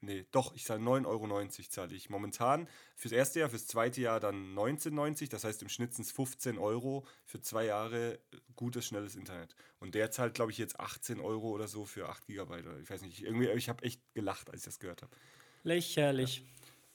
Nee, 0.00 0.26
doch, 0.30 0.54
ich 0.54 0.64
zahle 0.64 0.80
9,90 0.80 1.06
Euro 1.06 1.48
zahle 1.68 1.94
ich 1.94 2.08
momentan. 2.08 2.68
Fürs 2.94 3.12
erste 3.12 3.40
Jahr, 3.40 3.50
fürs 3.50 3.66
zweite 3.66 4.00
Jahr 4.00 4.20
dann 4.20 4.54
19,90. 4.54 5.30
Das 5.30 5.44
heißt, 5.44 5.60
im 5.62 5.68
Schnitt 5.68 5.94
sind 5.94 6.04
es 6.04 6.12
15 6.12 6.58
Euro 6.58 7.06
für 7.24 7.40
zwei 7.40 7.66
Jahre 7.66 8.20
gutes, 8.54 8.86
schnelles 8.86 9.16
Internet. 9.16 9.54
Und 9.80 9.94
der 9.94 10.10
zahlt, 10.10 10.34
glaube 10.34 10.52
ich, 10.52 10.58
jetzt 10.58 10.78
18 10.78 11.20
Euro 11.20 11.50
oder 11.50 11.68
so 11.68 11.84
für 11.84 12.08
8 12.08 12.26
Gigabyte. 12.26 12.66
Ich 12.82 12.88
weiß 12.88 13.02
nicht, 13.02 13.22
irgendwie, 13.22 13.48
ich 13.48 13.68
habe 13.68 13.84
echt 13.84 14.00
gelacht, 14.14 14.48
als 14.48 14.60
ich 14.60 14.64
das 14.64 14.78
gehört 14.78 15.02
habe. 15.02 15.14
Lächerlich. 15.64 16.38
Ja. 16.38 16.44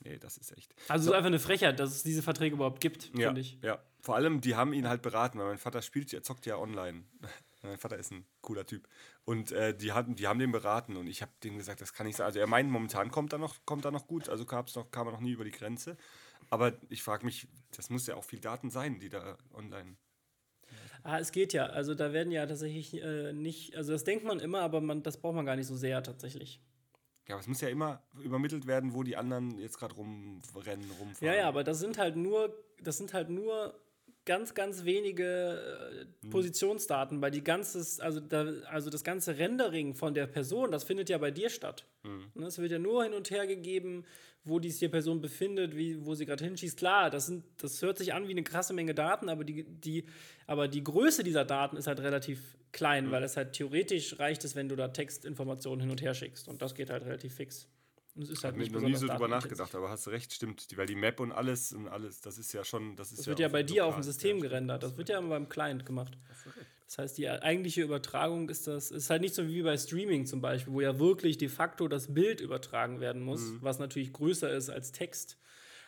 Nee, 0.01 0.17
das 0.17 0.37
ist 0.37 0.55
echt. 0.57 0.73
Also 0.87 1.05
so. 1.05 1.11
ist 1.11 1.17
einfach 1.17 1.27
eine 1.27 1.39
Frechheit, 1.39 1.79
dass 1.79 1.91
es 1.91 2.03
diese 2.03 2.21
Verträge 2.21 2.55
überhaupt 2.55 2.79
gibt, 2.79 3.11
ja, 3.17 3.27
finde 3.27 3.41
ich. 3.41 3.57
Ja, 3.61 3.83
vor 4.01 4.15
allem, 4.15 4.39
die 4.39 4.55
haben 4.55 4.73
ihn 4.73 4.87
halt 4.87 5.01
beraten, 5.01 5.39
weil 5.39 5.47
mein 5.47 5.57
Vater 5.57 5.81
spielt, 5.81 6.13
er 6.13 6.23
zockt 6.23 6.45
ja 6.45 6.57
online. 6.57 7.03
mein 7.63 7.77
Vater 7.77 7.97
ist 7.97 8.11
ein 8.11 8.25
cooler 8.41 8.65
Typ. 8.65 8.87
Und 9.25 9.51
äh, 9.51 9.75
die, 9.75 9.91
hatten, 9.91 10.15
die 10.15 10.27
haben 10.27 10.39
den 10.39 10.51
beraten 10.51 10.95
und 10.95 11.07
ich 11.07 11.21
habe 11.21 11.31
dem 11.43 11.57
gesagt, 11.57 11.81
das 11.81 11.93
kann 11.93 12.07
nicht 12.07 12.15
sein. 12.15 12.25
Also 12.25 12.39
er 12.39 12.47
meint, 12.47 12.69
momentan 12.69 13.11
kommt 13.11 13.33
er 13.33 13.39
noch, 13.39 13.57
kommt 13.65 13.85
er 13.85 13.91
noch 13.91 14.07
gut, 14.07 14.29
also 14.29 14.45
noch, 14.75 14.91
kam 14.91 15.07
er 15.07 15.11
noch 15.11 15.19
nie 15.19 15.31
über 15.31 15.43
die 15.43 15.51
Grenze. 15.51 15.97
Aber 16.49 16.73
ich 16.89 17.03
frage 17.03 17.25
mich, 17.25 17.47
das 17.75 17.89
muss 17.89 18.07
ja 18.07 18.15
auch 18.15 18.23
viel 18.23 18.39
Daten 18.39 18.69
sein, 18.69 18.99
die 18.99 19.09
da 19.09 19.37
online. 19.53 19.97
Ah, 21.03 21.19
es 21.19 21.31
geht 21.31 21.53
ja. 21.53 21.65
Also 21.65 21.93
da 21.93 22.13
werden 22.13 22.31
ja 22.31 22.45
tatsächlich 22.45 23.01
äh, 23.01 23.33
nicht, 23.33 23.75
also 23.75 23.91
das 23.91 24.03
denkt 24.03 24.25
man 24.25 24.39
immer, 24.39 24.61
aber 24.61 24.81
man, 24.81 25.03
das 25.03 25.17
braucht 25.17 25.35
man 25.35 25.45
gar 25.45 25.55
nicht 25.55 25.67
so 25.67 25.75
sehr 25.75 26.01
tatsächlich. 26.03 26.61
Ja, 27.29 27.35
aber 27.35 27.41
es 27.41 27.47
muss 27.47 27.61
ja 27.61 27.69
immer 27.69 28.01
übermittelt 28.23 28.65
werden, 28.65 28.95
wo 28.95 29.03
die 29.03 29.15
anderen 29.15 29.59
jetzt 29.59 29.77
gerade 29.77 29.93
rumrennen, 29.93 30.89
rumfahren. 30.99 31.15
Ja, 31.21 31.35
ja, 31.35 31.47
aber 31.47 31.63
das 31.63 31.79
sind 31.79 31.99
halt 31.99 32.15
nur, 32.15 32.51
das 32.81 32.97
sind 32.97 33.13
halt 33.13 33.29
nur 33.29 33.79
ganz, 34.29 34.53
ganz 34.53 34.85
wenige 34.85 35.25
äh, 35.25 36.23
hm. 36.23 36.29
Positionsdaten, 36.29 37.19
weil 37.19 37.31
die 37.31 37.43
ganzes, 37.43 37.99
also, 37.99 38.19
da, 38.19 38.45
also 38.69 38.91
das 38.91 39.03
ganze 39.03 39.39
Rendering 39.39 39.95
von 39.95 40.13
der 40.13 40.27
Person, 40.27 40.71
das 40.71 40.83
findet 40.83 41.09
ja 41.09 41.17
bei 41.17 41.31
dir 41.31 41.49
statt. 41.49 41.87
Mhm. 42.03 42.43
Es 42.43 42.59
wird 42.59 42.71
ja 42.71 42.77
nur 42.77 43.03
hin 43.03 43.13
und 43.13 43.31
her 43.31 43.47
gegeben, 43.47 44.05
wo 44.43 44.59
die 44.59 44.87
Person 44.87 45.19
befindet, 45.19 45.75
wie, 45.75 46.05
wo 46.05 46.13
sie 46.13 46.27
gerade 46.27 46.45
hinschießt. 46.45 46.77
Klar, 46.77 47.09
das, 47.09 47.25
sind, 47.25 47.43
das 47.57 47.81
hört 47.81 47.97
sich 47.97 48.13
an 48.13 48.27
wie 48.27 48.31
eine 48.31 48.43
krasse 48.43 48.73
Menge 48.73 48.93
Daten, 48.93 49.29
aber 49.29 49.43
die, 49.43 49.63
die, 49.63 50.05
aber 50.45 50.67
die 50.67 50.83
Größe 50.83 51.23
dieser 51.23 51.43
Daten 51.43 51.75
ist 51.75 51.87
halt 51.87 51.99
relativ 51.99 52.55
klein, 52.71 53.07
mhm. 53.07 53.11
weil 53.11 53.23
es 53.23 53.35
halt 53.35 53.53
theoretisch 53.53 54.19
reicht 54.19 54.45
es, 54.45 54.55
wenn 54.55 54.69
du 54.69 54.75
da 54.75 54.89
Textinformationen 54.89 55.81
hin 55.81 55.89
und 55.89 56.03
her 56.03 56.13
schickst. 56.13 56.47
Und 56.47 56.61
das 56.61 56.75
geht 56.75 56.91
halt 56.91 57.03
relativ 57.03 57.33
fix. 57.33 57.67
Und 58.19 58.23
es 58.23 58.31
ist 58.31 58.43
halt 58.43 58.57
ich 58.57 58.67
habe 58.67 58.81
noch 58.81 58.89
nie 58.89 58.95
so 58.95 59.07
drüber 59.07 59.29
nachgedacht, 59.29 59.73
aber 59.75 59.89
hast 59.89 60.09
recht, 60.09 60.33
stimmt. 60.33 60.67
Weil 60.75 60.87
die 60.87 60.95
Map 60.95 61.21
und 61.21 61.31
alles 61.31 61.71
und 61.71 61.87
alles, 61.87 62.19
das 62.19 62.37
ist 62.37 62.51
ja 62.51 62.65
schon. 62.65 62.97
Das, 62.97 63.11
ist 63.11 63.19
das 63.19 63.25
ja 63.27 63.29
wird 63.29 63.39
ja 63.39 63.47
bei 63.47 63.63
dir 63.63 63.85
auf 63.85 63.93
dem 63.93 64.03
System 64.03 64.39
ja, 64.39 64.43
gerendert. 64.43 64.83
Das 64.83 64.97
wird 64.97 65.07
ja 65.07 65.19
immer 65.19 65.29
beim 65.29 65.47
Client 65.47 65.85
gemacht. 65.85 66.17
Das 66.85 66.97
heißt, 66.97 67.17
die 67.17 67.29
eigentliche 67.29 67.81
Übertragung 67.81 68.49
ist 68.49 68.67
das, 68.67 68.91
ist 68.91 69.09
halt 69.09 69.21
nicht 69.21 69.35
so 69.35 69.47
wie 69.47 69.61
bei 69.61 69.77
Streaming 69.77 70.25
zum 70.25 70.41
Beispiel, 70.41 70.73
wo 70.73 70.81
ja 70.81 70.99
wirklich 70.99 71.37
de 71.37 71.47
facto 71.47 71.87
das 71.87 72.13
Bild 72.13 72.41
übertragen 72.41 72.99
werden 72.99 73.21
muss, 73.21 73.39
mhm. 73.39 73.59
was 73.61 73.79
natürlich 73.79 74.11
größer 74.11 74.51
ist 74.51 74.69
als 74.69 74.91
Text. 74.91 75.37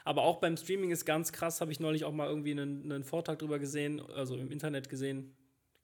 Aber 0.05 0.21
auch 0.21 0.39
beim 0.39 0.55
Streaming 0.55 0.91
ist 0.91 1.03
ganz 1.03 1.33
krass, 1.33 1.59
habe 1.59 1.73
ich 1.73 1.81
neulich 1.81 2.05
auch 2.05 2.13
mal 2.13 2.29
irgendwie 2.29 2.51
einen, 2.51 2.89
einen 2.89 3.03
Vortrag 3.03 3.39
drüber 3.39 3.59
gesehen, 3.59 3.99
also 3.99 4.37
im 4.37 4.51
Internet 4.51 4.87
gesehen, 4.87 5.35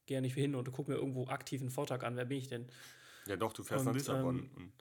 gehe 0.06 0.16
ja 0.16 0.22
nicht 0.22 0.36
hin 0.36 0.56
und 0.56 0.72
gucke 0.72 0.90
mir 0.90 0.98
irgendwo 0.98 1.28
aktiv 1.28 1.60
einen 1.60 1.72
Vortrag 1.72 2.06
an. 2.06 2.16
Wer 2.16 2.24
bin 2.24 2.38
ich 2.38 2.48
denn? 2.48 2.68
Ja, 3.26 3.36
doch, 3.36 3.52
du 3.52 3.64
fährst 3.64 3.82
Und, 3.82 3.88
nach 3.88 3.94
Lissabon 3.94 4.50
ähm, 4.56 4.72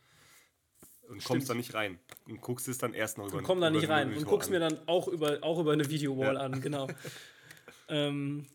und, 1.08 1.24
kommst 1.24 1.48
da 1.50 1.54
nicht 1.54 1.74
rein. 1.74 1.98
Und 2.28 2.40
guckst 2.40 2.68
es 2.68 2.78
dann 2.78 2.94
erst 2.94 3.18
noch 3.18 3.28
über 3.28 3.38
Und 3.38 3.44
komm 3.44 3.60
da 3.60 3.70
nicht 3.70 3.88
rein 3.88 4.08
und 4.08 4.14
Monitor 4.14 4.30
guck's 4.32 4.46
an. 4.46 4.52
mir 4.52 4.60
dann 4.60 4.78
auch 4.86 5.08
über, 5.08 5.38
auch 5.42 5.58
über 5.58 5.72
eine 5.72 5.88
Videowall 5.88 6.34
Ja. 6.34 6.40
an, 6.40 6.60
genau. 6.60 6.88
ähm, 7.88 8.46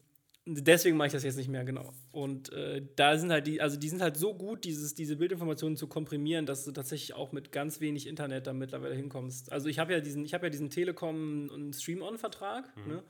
deswegen 0.45 0.97
mache 0.97 1.07
ich 1.07 1.13
das 1.13 1.23
jetzt 1.23 1.37
nicht 1.37 1.49
mehr, 1.49 1.63
genau. 1.63 1.93
Und 2.11 2.51
äh, 2.51 2.85
da 2.95 3.17
sind 3.17 3.31
halt 3.31 3.47
die, 3.47 3.61
also 3.61 3.77
die 3.77 3.89
sind 3.89 4.01
halt 4.01 4.17
so 4.17 4.33
gut, 4.33 4.63
dieses, 4.65 4.93
diese 4.93 5.15
Bildinformationen 5.15 5.77
zu 5.77 5.87
komprimieren, 5.87 6.45
dass 6.45 6.65
du 6.65 6.71
tatsächlich 6.71 7.13
auch 7.13 7.31
mit 7.31 7.51
ganz 7.51 7.79
wenig 7.79 8.07
Internet 8.07 8.47
da 8.47 8.53
mittlerweile 8.53 8.95
hinkommst. 8.95 9.51
Also 9.51 9.69
ich 9.69 9.79
habe 9.79 9.93
ja 9.93 9.99
diesen, 9.99 10.25
ich 10.25 10.33
habe 10.33 10.47
ja 10.47 10.49
diesen 10.49 10.69
Telekom 10.69 11.49
und 11.49 11.73
Stream-On-Vertrag, 11.75 12.75
Mhm. 12.77 12.91
ne? 12.93 13.03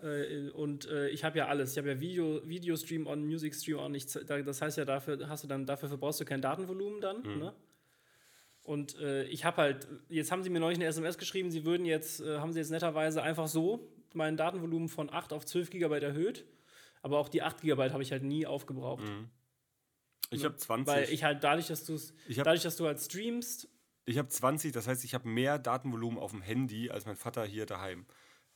Äh, 0.00 0.50
und 0.50 0.86
äh, 0.88 1.08
ich 1.08 1.24
habe 1.24 1.38
ja 1.38 1.48
alles. 1.48 1.72
Ich 1.72 1.78
habe 1.78 1.88
ja 1.88 1.98
Video, 2.00 2.40
Video 2.48 2.76
Stream 2.76 3.08
on, 3.08 3.26
Music 3.26 3.52
Stream 3.52 3.78
on. 3.80 3.94
Ich, 3.96 4.06
das 4.06 4.62
heißt 4.62 4.78
ja, 4.78 4.84
dafür 4.84 5.28
hast 5.28 5.42
du 5.42 5.48
dann, 5.48 5.66
dafür 5.66 5.88
verbrauchst 5.88 6.20
du 6.20 6.24
kein 6.24 6.40
Datenvolumen 6.40 7.00
dann. 7.00 7.22
Mhm. 7.22 7.38
Ne? 7.40 7.52
Und 8.68 8.98
äh, 8.98 9.24
ich 9.24 9.46
habe 9.46 9.62
halt, 9.62 9.88
jetzt 10.10 10.30
haben 10.30 10.42
sie 10.42 10.50
mir 10.50 10.60
neulich 10.60 10.76
eine 10.76 10.84
SMS 10.84 11.16
geschrieben, 11.16 11.50
sie 11.50 11.64
würden 11.64 11.86
jetzt, 11.86 12.20
äh, 12.20 12.38
haben 12.38 12.52
sie 12.52 12.58
jetzt 12.58 12.70
netterweise 12.70 13.22
einfach 13.22 13.48
so 13.48 13.88
mein 14.12 14.36
Datenvolumen 14.36 14.90
von 14.90 15.10
8 15.10 15.32
auf 15.32 15.46
12 15.46 15.70
Gigabyte 15.70 16.02
erhöht. 16.02 16.44
Aber 17.00 17.18
auch 17.18 17.30
die 17.30 17.40
8 17.40 17.62
Gigabyte 17.62 17.94
habe 17.94 18.02
ich 18.02 18.12
halt 18.12 18.24
nie 18.24 18.44
aufgebraucht. 18.44 19.10
Ich 20.30 20.44
habe 20.44 20.54
20. 20.54 20.86
Weil 20.86 21.08
ich 21.10 21.24
halt 21.24 21.42
dadurch, 21.42 21.68
dass 21.68 21.86
du 21.86 21.98
dadurch, 22.36 22.60
dass 22.60 22.76
du 22.76 22.84
halt 22.84 23.00
streamst, 23.00 23.70
Ich 24.04 24.18
habe 24.18 24.28
20, 24.28 24.72
das 24.72 24.86
heißt, 24.86 25.02
ich 25.02 25.14
habe 25.14 25.26
mehr 25.26 25.58
Datenvolumen 25.58 26.18
auf 26.18 26.32
dem 26.32 26.42
Handy 26.42 26.90
als 26.90 27.06
mein 27.06 27.16
Vater 27.16 27.46
hier 27.46 27.64
daheim. 27.64 28.04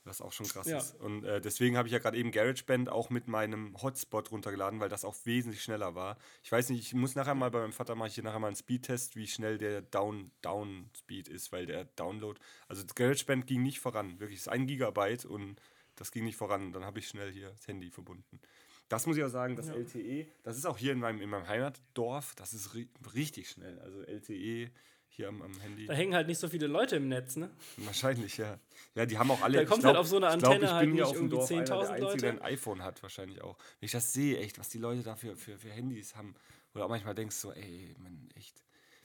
Was 0.05 0.19
auch 0.19 0.33
schon 0.33 0.47
krass 0.47 0.67
Ja. 0.67 0.79
ist. 0.79 0.95
Und 0.99 1.23
äh, 1.23 1.39
deswegen 1.39 1.77
habe 1.77 1.87
ich 1.87 1.93
ja 1.93 1.99
gerade 1.99 2.17
eben 2.17 2.31
GarageBand 2.31 2.89
auch 2.89 3.09
mit 3.09 3.27
meinem 3.29 3.81
Hotspot 3.81 4.31
runtergeladen, 4.31 4.79
weil 4.81 4.89
das 4.89 5.05
auch 5.05 5.15
wesentlich 5.23 5.63
schneller 5.63 5.95
war. 5.95 6.17
Ich 6.43 6.51
weiß 6.51 6.69
nicht, 6.71 6.81
ich 6.81 6.93
muss 6.93 7.15
nachher 7.15 7.35
mal 7.35 7.49
bei 7.51 7.59
meinem 7.61 7.71
Vater 7.71 7.95
mache 7.95 8.09
ich 8.09 8.15
hier 8.15 8.23
nachher 8.23 8.39
mal 8.39 8.47
einen 8.47 8.55
Speedtest, 8.57 9.15
wie 9.15 9.27
schnell 9.27 9.57
der 9.57 9.81
Down, 9.81 10.31
Down 10.41 10.89
Speed 10.97 11.29
ist, 11.29 11.51
weil 11.53 11.65
der 11.65 11.85
Download, 11.85 12.37
also 12.67 12.83
das 12.83 12.95
GarageBand 12.95 13.47
ging 13.47 13.63
nicht 13.63 13.79
voran. 13.79 14.19
Wirklich, 14.19 14.39
es 14.39 14.47
ist 14.47 14.51
ein 14.51 14.67
Gigabyte 14.67 15.23
und 15.25 15.61
das 15.95 16.11
ging 16.11 16.25
nicht 16.25 16.35
voran. 16.37 16.73
Dann 16.73 16.83
habe 16.83 16.99
ich 16.99 17.07
schnell 17.07 17.31
hier 17.31 17.49
das 17.51 17.65
Handy 17.67 17.89
verbunden. 17.89 18.41
Das 18.89 19.07
muss 19.07 19.15
ich 19.15 19.23
auch 19.23 19.29
sagen, 19.29 19.55
das 19.55 19.67
Ja. 19.69 19.75
LTE, 19.75 20.27
das 20.43 20.57
ist 20.57 20.65
auch 20.65 20.77
hier 20.77 20.91
in 20.91 20.99
meinem, 20.99 21.21
in 21.21 21.29
meinem 21.29 21.47
Heimatdorf, 21.47 22.35
das 22.35 22.53
ist 22.53 22.73
ri 22.75 22.89
richtig 23.15 23.49
schnell. 23.49 23.79
Also 23.79 24.01
LTE 24.01 24.69
hier 25.15 25.27
am, 25.29 25.41
am 25.41 25.59
Handy. 25.59 25.85
da 25.85 25.93
hängen 25.93 26.13
halt 26.15 26.27
nicht 26.27 26.39
so 26.39 26.47
viele 26.47 26.67
Leute 26.67 26.95
im 26.95 27.07
Netz, 27.07 27.35
ne? 27.35 27.49
Wahrscheinlich, 27.77 28.37
ja. 28.37 28.57
Ja, 28.95 29.05
die 29.05 29.17
haben 29.17 29.29
auch 29.31 29.41
alle. 29.41 29.59
Da 29.59 29.65
kommt 29.65 29.81
glaub- 29.81 29.91
halt 29.93 29.97
auf 29.99 30.07
so 30.07 30.17
eine 30.17 30.27
ich 30.27 30.39
glaub, 30.39 30.53
Antenne 30.53 30.65
ich 30.65 30.71
halt 30.71 30.85
bin 30.85 30.93
nicht 30.95 31.03
auf 31.03 31.13
irgendwie 31.15 31.35
Dorf 31.35 31.51
einer, 31.51 31.63
der 31.63 31.75
10.000 31.75 31.79
Einzige, 31.89 32.01
Leute. 32.01 32.17
der 32.17 32.31
ein 32.31 32.41
iPhone 32.41 32.83
hat, 32.83 33.03
wahrscheinlich 33.03 33.41
auch. 33.41 33.57
Wenn 33.79 33.85
ich 33.85 33.91
das 33.91 34.11
sehe, 34.13 34.39
echt, 34.39 34.57
was 34.59 34.69
die 34.69 34.79
Leute 34.79 35.03
da 35.03 35.15
für, 35.15 35.35
für, 35.35 35.57
für 35.57 35.69
Handys 35.69 36.15
haben. 36.15 36.35
Oder 36.73 36.85
auch 36.85 36.89
manchmal 36.89 37.13
denkst 37.13 37.39
du 37.41 37.49
so, 37.49 37.53
ey, 37.53 37.95
man, 37.99 38.29
echt. 38.35 38.55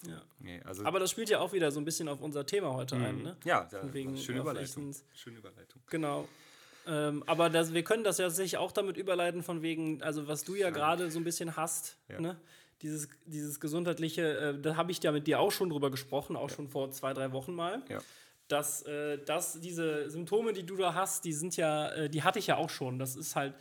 Ja. 0.07 0.23
Nee, 0.38 0.62
also, 0.64 0.85
Aber 0.85 1.01
das 1.01 1.11
spielt 1.11 1.29
ja 1.29 1.40
auch 1.40 1.53
wieder 1.53 1.73
so 1.73 1.81
ein 1.81 1.85
bisschen 1.85 2.09
auf 2.09 2.21
unser 2.21 2.47
Thema 2.47 2.73
heute 2.73 2.94
ein, 2.97 3.23
ne? 3.23 3.37
ja, 3.44 3.68
ja 3.71 3.81
Von 3.81 3.92
wegen 3.92 4.16
schöne 4.16 4.40
Überleitung. 4.40 4.94
Schöne 5.12 5.38
Überleitung. 5.38 5.83
Genau. 5.90 6.29
Ähm, 6.87 7.23
aber 7.27 7.51
das, 7.51 7.75
wir 7.75 7.83
können 7.83 8.05
das 8.05 8.18
ja 8.18 8.27
tatsächlich 8.27 8.57
auch 8.57 8.73
damit 8.73 8.97
überleiten, 8.97 9.42
von 9.42 9.61
wegen, 9.61 10.01
also 10.03 10.27
was 10.29 10.44
du 10.44 10.55
ja 10.55 10.71
gerade 10.71 11.11
so 11.11 11.18
ein 11.18 11.25
bisschen 11.25 11.57
hast, 11.57 11.99
Ja. 12.09 12.21
ne? 12.21 12.40
Dieses, 12.83 13.09
dieses 13.27 13.59
gesundheitliche, 13.61 14.38
äh, 14.38 14.61
da 14.61 14.77
habe 14.77 14.93
ich 14.93 15.03
ja 15.03 15.12
mit 15.12 15.27
dir 15.27 15.41
auch 15.41 15.51
schon 15.51 15.71
drüber 15.71 15.91
gesprochen, 15.91 16.37
auch 16.37 16.51
schon 16.51 16.69
vor 16.69 16.91
zwei, 16.91 17.12
drei 17.12 17.33
Wochen 17.33 17.55
mal. 17.55 17.83
Ja. 17.88 18.01
Dass, 18.47 18.83
äh, 18.83 19.19
dass 19.25 19.61
diese 19.61 20.09
Symptome, 20.09 20.53
die 20.53 20.64
du 20.64 20.77
da 20.77 20.95
hast, 20.95 21.25
die 21.25 21.33
sind 21.33 21.57
ja, 21.57 21.91
äh, 21.91 22.09
die 22.09 22.23
hatte 22.23 22.38
ich 22.38 22.47
ja 22.47 22.57
auch 22.57 22.71
schon. 22.71 22.99
Das 22.99 23.17
ist 23.17 23.37
halt 23.37 23.55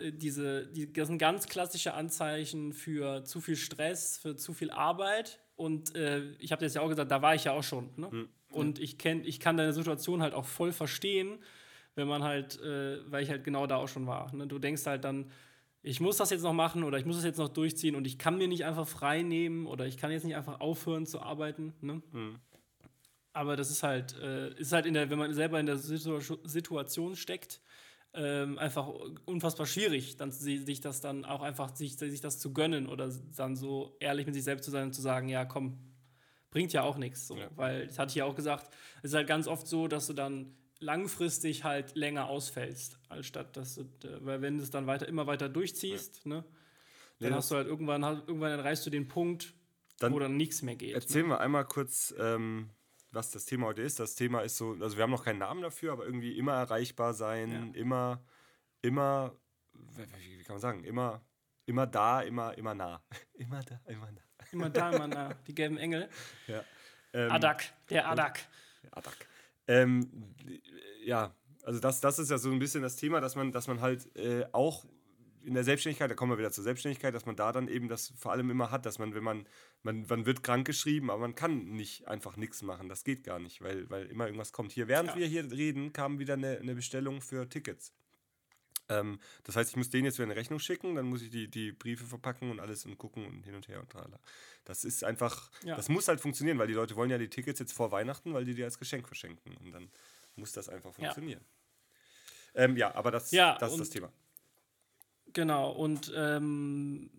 äh, 0.00 0.12
diese, 0.12 0.66
die, 0.66 0.92
das 0.92 1.08
sind 1.08 1.18
ganz 1.18 1.46
klassische 1.46 1.94
Anzeichen 1.94 2.72
für 2.72 3.24
zu 3.24 3.40
viel 3.40 3.56
Stress, 3.56 4.18
für 4.18 4.36
zu 4.36 4.54
viel 4.54 4.70
Arbeit. 4.70 5.40
Und 5.56 5.94
äh, 5.96 6.30
ich 6.38 6.52
habe 6.52 6.64
das 6.64 6.74
ja 6.74 6.82
auch 6.82 6.88
gesagt, 6.88 7.10
da 7.10 7.20
war 7.20 7.34
ich 7.34 7.44
ja 7.44 7.52
auch 7.52 7.64
schon. 7.64 7.90
Ne? 7.96 8.28
Und 8.52 8.78
ich, 8.78 8.98
kenn, 8.98 9.24
ich 9.24 9.40
kann 9.40 9.56
deine 9.56 9.72
Situation 9.72 10.22
halt 10.22 10.34
auch 10.34 10.44
voll 10.44 10.72
verstehen, 10.72 11.38
wenn 11.94 12.08
man 12.08 12.22
halt, 12.22 12.60
äh, 12.60 12.98
weil 13.10 13.22
ich 13.22 13.30
halt 13.30 13.44
genau 13.44 13.66
da 13.66 13.76
auch 13.76 13.88
schon 13.88 14.06
war. 14.06 14.34
Ne? 14.34 14.46
Du 14.46 14.58
denkst 14.58 14.86
halt 14.86 15.04
dann, 15.04 15.30
ich 15.88 16.00
muss 16.00 16.18
das 16.18 16.28
jetzt 16.28 16.42
noch 16.42 16.52
machen 16.52 16.84
oder 16.84 16.98
ich 16.98 17.06
muss 17.06 17.16
das 17.16 17.24
jetzt 17.24 17.38
noch 17.38 17.48
durchziehen 17.48 17.94
und 17.94 18.06
ich 18.06 18.18
kann 18.18 18.36
mir 18.36 18.46
nicht 18.46 18.66
einfach 18.66 18.86
frei 18.86 19.22
nehmen 19.22 19.66
oder 19.66 19.86
ich 19.86 19.96
kann 19.96 20.10
jetzt 20.10 20.24
nicht 20.24 20.36
einfach 20.36 20.60
aufhören 20.60 21.06
zu 21.06 21.20
arbeiten. 21.20 21.72
Ne? 21.80 22.02
Aber 23.32 23.56
das 23.56 23.70
ist 23.70 23.82
halt, 23.82 24.14
äh, 24.18 24.52
ist 24.60 24.72
halt 24.72 24.84
in 24.84 24.92
der, 24.92 25.08
wenn 25.08 25.18
man 25.18 25.32
selber 25.32 25.58
in 25.58 25.64
der 25.64 25.78
Situ 25.78 26.20
Situation 26.44 27.16
steckt, 27.16 27.62
ähm, 28.12 28.58
einfach 28.58 28.86
unfassbar 29.24 29.64
schwierig, 29.64 30.16
dann 30.18 30.30
si- 30.30 30.58
sich 30.58 30.82
das 30.82 31.00
dann 31.00 31.24
auch 31.24 31.40
einfach 31.40 31.74
sich, 31.74 31.96
sich 31.96 32.20
das 32.20 32.38
zu 32.38 32.52
gönnen 32.52 32.86
oder 32.86 33.10
dann 33.36 33.56
so 33.56 33.96
ehrlich 33.98 34.26
mit 34.26 34.34
sich 34.34 34.44
selbst 34.44 34.64
zu 34.64 34.70
sein 34.70 34.88
und 34.88 34.92
zu 34.92 35.00
sagen, 35.00 35.28
ja 35.30 35.46
komm, 35.46 35.78
bringt 36.50 36.74
ja 36.74 36.82
auch 36.82 36.98
nichts. 36.98 37.28
So. 37.28 37.36
Ja. 37.38 37.48
Weil, 37.56 37.86
das 37.86 37.98
hatte 37.98 38.10
ich 38.10 38.16
ja 38.16 38.26
auch 38.26 38.34
gesagt, 38.34 38.74
es 39.02 39.10
ist 39.10 39.14
halt 39.14 39.26
ganz 39.26 39.46
oft 39.48 39.66
so, 39.66 39.88
dass 39.88 40.06
du 40.06 40.12
dann 40.12 40.54
langfristig 40.80 41.64
halt 41.64 41.96
länger 41.96 42.28
ausfällst, 42.28 42.98
anstatt 43.08 43.56
dass 43.56 43.74
du, 43.74 43.82
äh, 43.82 44.24
weil 44.24 44.42
wenn 44.42 44.58
du 44.58 44.62
es 44.62 44.70
dann 44.70 44.86
weiter, 44.86 45.08
immer 45.08 45.26
weiter 45.26 45.48
durchziehst, 45.48 46.26
ne, 46.26 46.44
dann 47.18 47.30
Nee, 47.30 47.34
hast 47.36 47.50
du 47.50 47.56
halt 47.56 47.66
irgendwann, 47.66 48.02
irgendwann 48.02 48.52
erreichst 48.52 48.86
du 48.86 48.90
den 48.90 49.08
Punkt, 49.08 49.54
Dann 49.98 50.12
wo 50.12 50.18
dann 50.18 50.36
nichts 50.36 50.62
mehr 50.62 50.76
geht. 50.76 50.94
Erzähl 50.94 51.24
mal 51.24 51.38
einmal 51.38 51.64
kurz, 51.64 52.14
ähm, 52.18 52.70
was 53.10 53.30
das 53.30 53.44
Thema 53.44 53.66
heute 53.66 53.82
ist. 53.82 53.98
Das 53.98 54.14
Thema 54.14 54.42
ist 54.42 54.56
so, 54.56 54.76
also 54.80 54.96
wir 54.96 55.02
haben 55.02 55.10
noch 55.10 55.24
keinen 55.24 55.38
Namen 55.38 55.62
dafür, 55.62 55.92
aber 55.92 56.04
irgendwie 56.04 56.36
immer 56.38 56.52
erreichbar 56.52 57.14
sein, 57.14 57.74
immer, 57.74 58.22
immer, 58.82 59.34
wie, 59.72 60.38
wie 60.38 60.44
kann 60.44 60.54
man 60.54 60.60
sagen, 60.60 60.84
immer, 60.84 61.22
immer 61.66 61.86
da, 61.86 62.20
immer, 62.20 62.56
immer 62.56 62.74
nah. 62.74 63.02
immer 63.34 63.62
da, 63.62 63.80
immer 63.86 64.12
nah. 64.12 64.22
Immer 64.52 64.70
da, 64.70 64.90
immer 64.90 65.08
nah. 65.08 65.34
Die 65.46 65.54
gelben 65.54 65.78
Engel. 65.78 66.08
Ja. 66.46 66.64
Ähm, 67.14 67.30
Adak, 67.30 67.72
der 67.88 68.06
Adak. 68.08 68.38
Adak. 68.90 69.26
Ähm, 69.68 70.10
ja, 71.04 71.34
also 71.62 71.78
das, 71.80 72.00
das 72.00 72.18
ist 72.18 72.30
ja 72.30 72.38
so 72.38 72.50
ein 72.50 72.58
bisschen 72.58 72.82
das 72.82 72.96
Thema, 72.96 73.20
dass 73.20 73.36
man, 73.36 73.52
dass 73.52 73.68
man 73.68 73.80
halt 73.80 74.14
äh, 74.16 74.46
auch 74.52 74.86
in 75.44 75.54
der 75.54 75.64
Selbstständigkeit, 75.64 76.10
da 76.10 76.14
kommen 76.14 76.32
wir 76.32 76.38
wieder 76.38 76.50
zur 76.50 76.64
Selbstständigkeit, 76.64 77.14
dass 77.14 77.24
man 77.26 77.36
da 77.36 77.52
dann 77.52 77.68
eben 77.68 77.88
das 77.88 78.12
vor 78.16 78.32
allem 78.32 78.50
immer 78.50 78.70
hat, 78.70 78.84
dass 78.86 78.98
man, 78.98 79.14
wenn 79.14 79.22
man, 79.22 79.46
man, 79.82 80.04
man 80.08 80.26
wird 80.26 80.42
krank 80.42 80.66
geschrieben, 80.66 81.10
aber 81.10 81.20
man 81.20 81.34
kann 81.34 81.70
nicht 81.70 82.08
einfach 82.08 82.36
nichts 82.36 82.62
machen. 82.62 82.88
Das 82.88 83.04
geht 83.04 83.24
gar 83.24 83.38
nicht, 83.38 83.62
weil, 83.62 83.88
weil 83.88 84.06
immer 84.06 84.26
irgendwas 84.26 84.52
kommt. 84.52 84.72
Hier, 84.72 84.88
während 84.88 85.10
Ja. 85.10 85.16
wir 85.16 85.26
hier 85.26 85.50
reden, 85.50 85.92
kam 85.92 86.18
wieder 86.18 86.34
eine, 86.34 86.58
eine 86.58 86.74
Bestellung 86.74 87.20
für 87.20 87.48
Tickets. 87.48 87.92
Ähm, 88.88 89.18
das 89.44 89.56
heißt, 89.56 89.70
ich 89.70 89.76
muss 89.76 89.90
denen 89.90 90.06
jetzt 90.06 90.18
wieder 90.18 90.26
eine 90.26 90.36
Rechnung 90.36 90.58
schicken, 90.58 90.94
dann 90.94 91.06
muss 91.06 91.22
ich 91.22 91.30
die, 91.30 91.48
die 91.48 91.72
Briefe 91.72 92.04
verpacken 92.06 92.50
und 92.50 92.60
alles 92.60 92.84
und 92.84 92.96
gucken 92.98 93.26
und 93.26 93.42
hin 93.44 93.54
und 93.54 93.68
her 93.68 93.80
und 93.80 93.90
tralala. 93.90 94.18
Das 94.64 94.84
ist 94.84 95.04
einfach, 95.04 95.50
Ja. 95.64 95.76
das 95.76 95.88
muss 95.88 96.08
halt 96.08 96.20
funktionieren, 96.20 96.58
weil 96.58 96.68
die 96.68 96.74
Leute 96.74 96.96
wollen 96.96 97.10
ja 97.10 97.18
die 97.18 97.28
Tickets 97.28 97.58
jetzt 97.60 97.72
vor 97.72 97.90
Weihnachten, 97.92 98.32
weil 98.34 98.44
die 98.44 98.54
die 98.54 98.64
als 98.64 98.78
Geschenk 98.78 99.06
verschenken. 99.06 99.56
Und 99.58 99.72
dann 99.72 99.90
muss 100.36 100.52
das 100.52 100.68
einfach 100.68 100.90
Ja. 100.90 100.94
funktionieren. 100.94 101.44
Ähm, 102.54 102.76
ja, 102.76 102.94
aber 102.94 103.10
das, 103.10 103.30
Ja, 103.30 103.56
das 103.58 103.72
ist 103.72 103.80
das 103.80 103.90
Thema. 103.90 104.10
Genau, 105.34 105.70
und 105.72 106.10
ähm, 106.16 107.10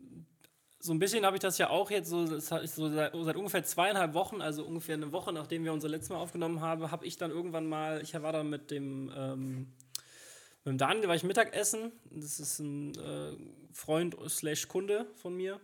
so 0.80 0.94
ein 0.94 1.00
bisschen 1.00 1.26
habe 1.26 1.36
ich 1.36 1.42
das 1.42 1.58
ja 1.58 1.70
auch 1.70 1.92
jetzt 1.92 2.10
so, 2.10 2.26
so 2.26 2.40
seit, 2.40 2.70
seit 3.14 3.36
ungefähr 3.36 3.64
zweieinhalb 3.64 4.14
Wochen, 4.14 4.42
also 4.42 4.66
ungefähr 4.66 4.96
eine 4.96 5.12
Woche, 5.12 5.32
nachdem 5.32 5.64
wir 5.64 5.74
unser 5.74 5.90
letztes 5.90 6.10
Mal 6.10 6.18
aufgenommen 6.18 6.62
haben, 6.62 6.90
habe 6.90 7.06
ich 7.06 7.18
dann 7.18 7.32
irgendwann 7.32 7.68
mal, 7.68 8.02
ich 8.02 8.14
war 8.14 8.32
dann 8.32 8.50
mit 8.50 8.72
dem, 8.72 9.12
ähm, 9.16 9.68
mit 10.64 10.74
dem 10.74 10.78
Daniel, 10.78 11.08
war 11.08 11.16
ich 11.16 11.24
Mittagessen, 11.24 11.92
das 12.12 12.40
ist 12.40 12.60
ein 12.60 12.96
äh, 12.96 13.36
Freund 13.74 14.16
slash 14.28 14.68
Kunde 14.68 15.08
von 15.16 15.36
mir 15.36 15.60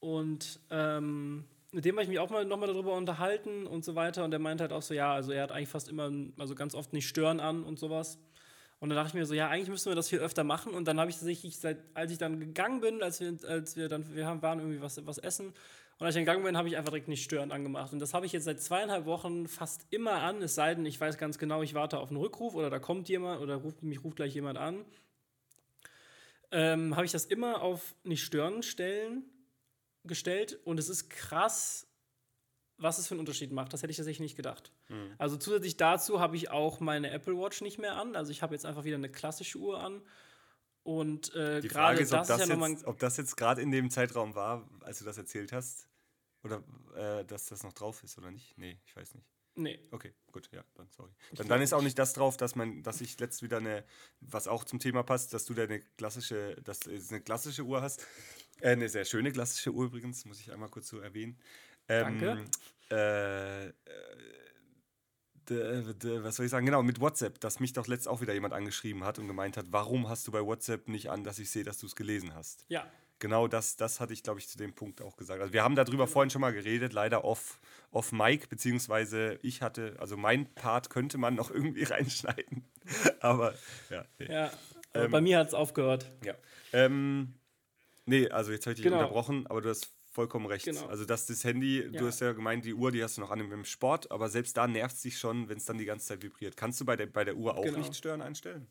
und 0.00 0.60
ähm, 0.70 1.44
mit 1.72 1.84
dem 1.84 1.96
habe 1.96 2.04
ich 2.04 2.08
mich 2.08 2.18
auch 2.18 2.30
mal 2.30 2.44
nochmal 2.44 2.68
darüber 2.68 2.94
unterhalten 2.94 3.66
und 3.66 3.84
so 3.84 3.94
weiter 3.94 4.24
und 4.24 4.30
der 4.30 4.40
meinte 4.40 4.62
halt 4.62 4.72
auch 4.72 4.82
so, 4.82 4.94
ja, 4.94 5.12
also 5.12 5.32
er 5.32 5.42
hat 5.42 5.52
eigentlich 5.52 5.68
fast 5.68 5.88
immer, 5.88 6.10
also 6.38 6.54
ganz 6.54 6.74
oft 6.74 6.92
nicht 6.92 7.08
stören 7.08 7.40
an 7.40 7.64
und 7.64 7.78
sowas. 7.78 8.18
Und 8.78 8.90
dann 8.90 8.96
dachte 8.96 9.08
ich 9.08 9.14
mir 9.14 9.26
so, 9.26 9.34
ja, 9.34 9.48
eigentlich 9.48 9.70
müssten 9.70 9.90
wir 9.90 9.96
das 9.96 10.08
viel 10.08 10.18
öfter 10.18 10.44
machen. 10.44 10.74
Und 10.74 10.86
dann 10.86 11.00
habe 11.00 11.10
ich 11.10 11.16
tatsächlich, 11.16 11.58
seit, 11.58 11.78
als 11.94 12.12
ich 12.12 12.18
dann 12.18 12.38
gegangen 12.40 12.80
bin, 12.80 13.02
als 13.02 13.20
wir, 13.20 13.36
als 13.48 13.76
wir 13.76 13.88
dann, 13.88 14.14
wir 14.14 14.26
haben, 14.26 14.42
waren 14.42 14.58
irgendwie 14.58 14.82
was, 14.82 15.04
was 15.06 15.18
essen. 15.18 15.54
Und 15.98 16.06
als 16.06 16.14
ich 16.14 16.18
dann 16.18 16.26
gegangen 16.26 16.44
bin, 16.44 16.56
habe 16.56 16.68
ich 16.68 16.76
einfach 16.76 16.90
direkt 16.90 17.08
nicht 17.08 17.24
stören 17.24 17.52
angemacht. 17.52 17.92
Und 17.92 18.00
das 18.00 18.12
habe 18.12 18.26
ich 18.26 18.32
jetzt 18.32 18.44
seit 18.44 18.60
zweieinhalb 18.60 19.06
Wochen 19.06 19.48
fast 19.48 19.86
immer 19.90 20.22
an, 20.22 20.42
es 20.42 20.54
sei 20.54 20.74
denn, 20.74 20.84
ich 20.84 21.00
weiß 21.00 21.16
ganz 21.16 21.38
genau, 21.38 21.62
ich 21.62 21.74
warte 21.74 21.98
auf 21.98 22.10
einen 22.10 22.18
Rückruf 22.18 22.54
oder 22.54 22.68
da 22.68 22.78
kommt 22.78 23.08
jemand 23.08 23.40
oder 23.40 23.56
ruft, 23.56 23.82
mich 23.82 24.04
ruft 24.04 24.16
gleich 24.16 24.34
jemand 24.34 24.58
an. 24.58 24.84
Ähm, 26.52 26.94
habe 26.94 27.06
ich 27.06 27.12
das 27.12 27.24
immer 27.24 27.62
auf 27.62 27.94
nicht 28.04 28.22
stören 28.22 28.62
stellen 28.62 29.24
gestellt. 30.06 30.58
Und 30.64 30.78
es 30.78 30.88
ist 30.88 31.10
krass, 31.10 31.86
was 32.78 32.98
es 32.98 33.06
für 33.06 33.14
einen 33.14 33.20
Unterschied 33.20 33.52
macht. 33.52 33.72
Das 33.72 33.82
hätte 33.82 33.90
ich 33.90 33.96
tatsächlich 33.96 34.20
nicht 34.20 34.36
gedacht. 34.36 34.70
Also 35.18 35.36
zusätzlich 35.36 35.76
dazu 35.76 36.20
habe 36.20 36.36
ich 36.36 36.50
auch 36.50 36.80
meine 36.80 37.10
Apple 37.10 37.36
Watch 37.36 37.60
nicht 37.62 37.78
mehr 37.78 37.96
an. 37.96 38.16
Also 38.16 38.30
ich 38.30 38.42
habe 38.42 38.54
jetzt 38.54 38.66
einfach 38.66 38.84
wieder 38.84 38.96
eine 38.96 39.08
klassische 39.08 39.58
Uhr 39.58 39.82
an. 39.82 40.02
Und 40.86 41.34
äh, 41.34 41.60
Die 41.60 41.66
gerade 41.66 41.96
Frage 41.96 42.02
ist, 42.02 42.12
ob 42.12 42.18
das 42.20 42.28
das, 42.28 42.40
ist 42.42 42.48
ja 42.48 42.68
jetzt, 42.68 42.84
ob 42.86 42.98
das 43.00 43.16
jetzt 43.16 43.36
gerade 43.36 43.60
in 43.60 43.72
dem 43.72 43.90
Zeitraum 43.90 44.36
war, 44.36 44.70
als 44.84 45.00
du 45.00 45.04
das 45.04 45.18
erzählt 45.18 45.50
hast. 45.50 45.88
Oder 46.44 46.62
äh, 46.94 47.24
dass 47.24 47.46
das 47.46 47.64
noch 47.64 47.72
drauf 47.72 48.04
ist 48.04 48.16
oder 48.18 48.30
nicht. 48.30 48.56
Nee, 48.56 48.78
ich 48.86 48.94
weiß 48.94 49.16
nicht. 49.16 49.26
Nee. 49.56 49.80
Okay, 49.90 50.14
gut, 50.30 50.48
ja, 50.52 50.62
dann 50.74 50.86
sorry. 50.96 51.10
Dann, 51.32 51.48
dann 51.48 51.60
ist 51.60 51.72
auch 51.72 51.82
nicht 51.82 51.98
das 51.98 52.12
drauf, 52.12 52.36
dass 52.36 52.54
man, 52.54 52.84
dass 52.84 53.00
ich 53.00 53.18
letzt 53.18 53.42
wieder 53.42 53.56
eine, 53.56 53.82
was 54.20 54.46
auch 54.46 54.62
zum 54.62 54.78
Thema 54.78 55.02
passt, 55.02 55.34
dass 55.34 55.44
du 55.44 55.54
da 55.54 55.64
eine 55.64 55.80
klassische, 55.80 56.54
dass 56.62 56.78
du 56.80 56.90
eine 56.90 57.20
klassische 57.20 57.64
Uhr 57.64 57.82
hast. 57.82 58.06
Äh, 58.60 58.70
eine 58.70 58.88
sehr 58.88 59.04
schöne 59.04 59.32
klassische 59.32 59.72
Uhr 59.72 59.86
übrigens, 59.86 60.24
muss 60.24 60.38
ich 60.38 60.52
einmal 60.52 60.68
kurz 60.68 60.86
so 60.86 61.00
erwähnen. 61.00 61.36
Ähm, 61.88 62.20
Danke. 62.20 62.44
Äh, 62.92 63.66
äh, 63.66 63.72
was 65.50 66.36
soll 66.36 66.46
ich 66.46 66.50
sagen? 66.50 66.66
Genau, 66.66 66.82
mit 66.82 67.00
WhatsApp, 67.00 67.40
dass 67.40 67.60
mich 67.60 67.72
doch 67.72 67.86
letzt 67.86 68.08
auch 68.08 68.20
wieder 68.20 68.34
jemand 68.34 68.54
angeschrieben 68.54 69.04
hat 69.04 69.18
und 69.18 69.26
gemeint 69.26 69.56
hat, 69.56 69.66
warum 69.70 70.08
hast 70.08 70.26
du 70.26 70.32
bei 70.32 70.44
WhatsApp 70.44 70.88
nicht 70.88 71.10
an, 71.10 71.24
dass 71.24 71.38
ich 71.38 71.50
sehe, 71.50 71.64
dass 71.64 71.78
du 71.78 71.86
es 71.86 71.96
gelesen 71.96 72.34
hast? 72.34 72.64
Ja. 72.68 72.86
Genau 73.18 73.48
das, 73.48 73.76
das 73.76 73.98
hatte 73.98 74.12
ich, 74.12 74.22
glaube 74.22 74.40
ich, 74.40 74.48
zu 74.48 74.58
dem 74.58 74.74
Punkt 74.74 75.00
auch 75.00 75.16
gesagt. 75.16 75.40
Also 75.40 75.54
wir 75.54 75.62
haben 75.64 75.74
darüber 75.74 76.06
vorhin 76.06 76.28
schon 76.28 76.42
mal 76.42 76.52
geredet, 76.52 76.92
leider 76.92 77.24
off, 77.24 77.58
off 77.90 78.12
Mic, 78.12 78.48
beziehungsweise 78.50 79.38
ich 79.40 79.62
hatte, 79.62 79.96
also 79.98 80.18
mein 80.18 80.52
Part 80.54 80.90
könnte 80.90 81.16
man 81.16 81.34
noch 81.34 81.50
irgendwie 81.54 81.84
reinschneiden. 81.84 82.64
Aber 83.20 83.54
ja, 83.88 84.04
nee. 84.18 84.30
Ja. 84.30 84.50
Aber 84.92 85.04
Ähm, 85.06 85.10
bei 85.10 85.20
mir 85.22 85.38
hat 85.38 85.48
es 85.48 85.54
aufgehört. 85.54 86.12
ja. 86.24 86.34
Ähm, 86.74 87.34
nee, 88.04 88.28
also 88.28 88.52
jetzt 88.52 88.66
habe 88.66 88.72
ich 88.72 88.76
dich 88.76 88.84
Genau. 88.84 88.98
unterbrochen, 88.98 89.46
aber 89.46 89.62
du 89.62 89.70
hast 89.70 89.95
vollkommen 90.16 90.46
recht. 90.46 90.64
Genau. 90.64 90.86
Also 90.86 91.04
dass 91.04 91.26
das 91.26 91.44
Handy, 91.44 91.82
Ja. 91.82 91.90
du 91.90 92.06
hast 92.06 92.20
ja 92.20 92.32
gemeint, 92.32 92.64
die 92.64 92.74
Uhr, 92.74 92.90
die 92.90 93.02
hast 93.04 93.16
du 93.18 93.20
noch 93.20 93.30
an 93.30 93.40
im 93.40 93.64
Sport, 93.64 94.10
aber 94.10 94.28
selbst 94.28 94.56
da 94.56 94.66
nervt 94.66 94.96
es 94.96 95.02
dich 95.02 95.18
schon, 95.18 95.48
wenn 95.48 95.58
es 95.58 95.66
dann 95.66 95.78
die 95.78 95.84
ganze 95.84 96.06
Zeit 96.06 96.22
vibriert. 96.22 96.56
Kannst 96.56 96.80
du 96.80 96.84
bei 96.84 96.96
der, 96.96 97.06
bei 97.06 97.24
der 97.24 97.36
Uhr 97.36 97.56
auch 97.56 97.62
Genau. 97.62 97.78
nicht 97.78 97.94
stören 97.94 98.22
einstellen? 98.22 98.66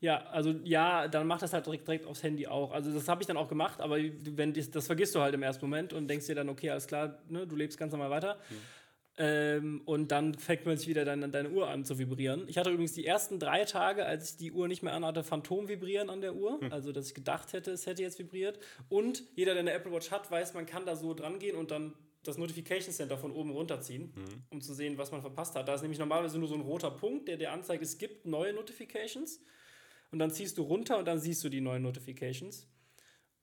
Ja, 0.00 0.22
also 0.26 0.52
ja, 0.62 1.08
dann 1.08 1.26
macht 1.26 1.42
das 1.42 1.52
halt 1.52 1.66
direkt, 1.66 1.86
direkt 1.88 2.06
aufs 2.06 2.22
Handy 2.22 2.46
auch. 2.46 2.70
Also 2.72 2.92
das 2.92 3.08
habe 3.08 3.20
ich 3.20 3.26
dann 3.26 3.36
auch 3.36 3.48
gemacht, 3.48 3.80
aber 3.80 3.96
wenn 3.98 4.52
das, 4.54 4.70
das 4.70 4.86
vergisst 4.86 5.14
du 5.14 5.20
halt 5.20 5.34
im 5.34 5.42
ersten 5.42 5.64
Moment 5.66 5.92
und 5.92 6.06
denkst 6.08 6.26
dir 6.26 6.36
dann, 6.36 6.48
okay, 6.48 6.70
alles 6.70 6.86
klar, 6.86 7.18
ne, 7.28 7.46
du 7.46 7.56
lebst 7.56 7.76
ganz 7.78 7.90
normal 7.92 8.10
weiter. 8.10 8.38
Ähm, 9.20 9.82
und 9.84 10.12
dann 10.12 10.34
fängt 10.34 10.64
man 10.64 10.76
sich 10.76 10.86
wieder 10.86 11.04
deine, 11.04 11.28
deine 11.28 11.50
Uhr 11.50 11.68
an 11.68 11.84
zu 11.84 11.98
vibrieren. 11.98 12.44
Ich 12.46 12.56
hatte 12.56 12.70
übrigens 12.70 12.92
die 12.92 13.04
ersten 13.04 13.40
drei 13.40 13.64
Tage, 13.64 14.06
als 14.06 14.30
ich 14.30 14.36
die 14.36 14.52
Uhr 14.52 14.68
nicht 14.68 14.84
mehr 14.84 14.94
anhatte, 14.94 15.24
Phantom-Vibrieren 15.24 16.08
an 16.08 16.20
der 16.20 16.36
Uhr. 16.36 16.60
Also, 16.70 16.92
dass 16.92 17.08
ich 17.08 17.14
gedacht 17.14 17.52
hätte, 17.52 17.72
es 17.72 17.86
hätte 17.86 18.02
jetzt 18.02 18.20
vibriert. 18.20 18.60
Und 18.88 19.24
jeder, 19.34 19.54
der 19.54 19.62
eine 19.62 19.72
Apple 19.72 19.92
Watch 19.92 20.12
hat, 20.12 20.30
weiß, 20.30 20.54
man 20.54 20.66
kann 20.66 20.86
da 20.86 20.94
so 20.94 21.14
dran 21.14 21.40
gehen 21.40 21.56
und 21.56 21.72
dann 21.72 21.94
das 22.22 22.38
Notification 22.38 22.92
Center 22.92 23.18
von 23.18 23.32
oben 23.32 23.50
runterziehen, 23.50 24.12
um 24.50 24.60
zu 24.60 24.74
sehen, 24.74 24.98
was 24.98 25.10
man 25.10 25.20
verpasst 25.20 25.54
hat. 25.56 25.66
Da 25.66 25.74
ist 25.74 25.82
nämlich 25.82 25.98
normalerweise 25.98 26.38
nur 26.38 26.48
so 26.48 26.54
ein 26.54 26.60
roter 26.60 26.90
Punkt, 26.90 27.26
der 27.26 27.38
dir 27.38 27.52
anzeigt, 27.52 27.82
es 27.82 27.98
gibt 27.98 28.26
neue 28.26 28.52
Notifications. 28.52 29.40
Und 30.10 30.20
dann 30.20 30.30
ziehst 30.30 30.58
du 30.58 30.62
runter 30.62 30.98
und 30.98 31.06
dann 31.06 31.18
siehst 31.18 31.42
du 31.42 31.48
die 31.48 31.60
neuen 31.60 31.82
Notifications. 31.82 32.68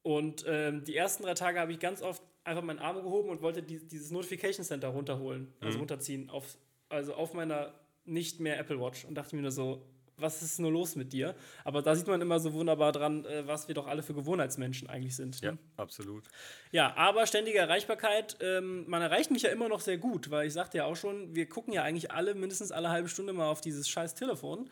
Und 0.04 0.46
ähm, 0.48 0.84
die 0.84 0.96
ersten 0.96 1.24
drei 1.24 1.34
Tage 1.34 1.60
habe 1.60 1.72
ich 1.72 1.80
ganz 1.80 2.02
oft 2.02 2.22
einfach 2.46 2.64
meinen 2.64 2.80
Arm 2.80 3.04
gehoben 3.04 3.30
und 3.30 3.42
wollte 3.42 3.62
die, 3.62 3.80
dieses 3.80 4.12
Notification 4.12 4.64
Center 4.64 4.90
runterholen, 4.90 5.54
also 5.60 5.80
runterziehen, 5.80 6.30
auf, 6.30 6.58
also 6.90 7.16
auf 7.16 7.34
meiner 7.34 7.74
nicht 8.06 8.40
mehr 8.40 8.60
Apple 8.60 8.80
Watch. 8.80 9.06
Und 9.06 9.16
dachte 9.16 9.36
mir 9.36 9.42
nur 9.42 9.52
so, 9.52 9.84
was 10.18 10.42
ist 10.42 10.60
nur 10.60 10.72
los 10.72 10.96
mit 10.96 11.12
dir? 11.12 11.36
Aber 11.64 11.82
da 11.82 11.96
sieht 11.96 12.08
man 12.08 12.22
immer 12.22 12.40
so 12.40 12.54
wunderbar 12.54 12.92
dran, 12.92 13.26
äh, 13.26 13.46
was 13.48 13.68
wir 13.68 13.76
doch 13.76 13.88
alle 13.88 14.04
für 14.04 14.14
Gewohnheitsmenschen 14.14 14.90
eigentlich 14.90 15.16
sind. 15.16 15.42
Ne? 15.42 15.50
Ja, 15.50 15.58
absolut. 15.76 16.24
Ja, 16.72 16.96
aber 16.96 17.26
ständige 17.28 17.58
Erreichbarkeit, 17.58 18.38
ähm, 18.40 18.86
man 18.88 19.02
erreicht 19.02 19.32
mich 19.32 19.42
ja 19.42 19.50
immer 19.50 19.68
noch 19.68 19.82
sehr 19.82 19.98
gut, 19.98 20.32
weil 20.32 20.48
ich 20.48 20.54
sagte 20.54 20.78
ja 20.78 20.86
auch 20.86 20.96
schon, 20.96 21.36
wir 21.36 21.50
gucken 21.50 21.74
ja 21.74 21.84
eigentlich 21.84 22.12
alle 22.12 22.36
mindestens 22.36 22.72
alle 22.72 22.90
halbe 22.90 23.10
Stunde 23.10 23.34
mal 23.34 23.50
auf 23.50 23.62
dieses 23.62 23.90
scheiß 23.90 24.16
Telefon. 24.16 24.70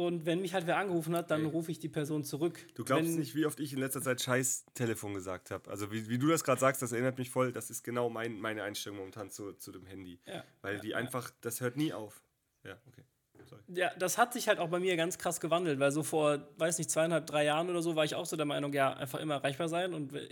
Und 0.00 0.24
wenn 0.24 0.40
mich 0.40 0.54
halt 0.54 0.66
wer 0.66 0.78
angerufen 0.78 1.14
hat, 1.14 1.30
dann 1.30 1.42
Ey. 1.42 1.46
rufe 1.48 1.70
ich 1.70 1.78
die 1.78 1.90
Person 1.90 2.24
zurück. 2.24 2.58
Du 2.74 2.84
glaubst 2.84 3.04
wenn, 3.04 3.18
nicht, 3.18 3.34
wie 3.34 3.44
oft 3.44 3.60
ich 3.60 3.74
in 3.74 3.80
letzter 3.80 4.00
Zeit 4.00 4.22
scheiß 4.22 4.64
Telefon 4.72 5.12
gesagt 5.12 5.50
habe. 5.50 5.70
Also 5.70 5.92
wie, 5.92 6.08
wie 6.08 6.16
du 6.16 6.28
das 6.28 6.42
gerade 6.42 6.58
sagst, 6.58 6.80
das 6.80 6.92
erinnert 6.92 7.18
mich 7.18 7.28
voll, 7.28 7.52
das 7.52 7.68
ist 7.68 7.84
genau 7.84 8.08
mein, 8.08 8.40
meine 8.40 8.62
Einstellung 8.62 8.96
momentan 8.96 9.28
zu, 9.28 9.52
zu 9.52 9.72
dem 9.72 9.84
Handy. 9.84 10.18
Ja. 10.24 10.42
Weil 10.62 10.80
die 10.80 10.94
einfach, 10.94 11.30
das 11.42 11.60
hört 11.60 11.76
nie 11.76 11.92
auf. 11.92 12.22
Ja, 12.64 12.78
okay. 12.88 13.02
Sorry. 13.44 13.62
Ja, 13.68 13.90
das 13.98 14.16
hat 14.16 14.32
sich 14.32 14.48
halt 14.48 14.58
auch 14.58 14.68
bei 14.68 14.80
mir 14.80 14.96
ganz 14.96 15.18
krass 15.18 15.38
gewandelt, 15.38 15.78
weil 15.80 15.92
so 15.92 16.02
vor, 16.02 16.48
weiß 16.56 16.78
nicht, 16.78 16.90
zweieinhalb, 16.90 17.26
drei 17.26 17.44
Jahren 17.44 17.68
oder 17.68 17.82
so 17.82 17.94
war 17.94 18.04
ich 18.04 18.14
auch 18.14 18.26
so 18.26 18.36
der 18.36 18.46
Meinung, 18.46 18.72
ja, 18.72 18.94
einfach 18.94 19.18
immer 19.20 19.34
erreichbar 19.34 19.68
sein 19.68 19.92
und 19.92 20.14
äh, 20.14 20.28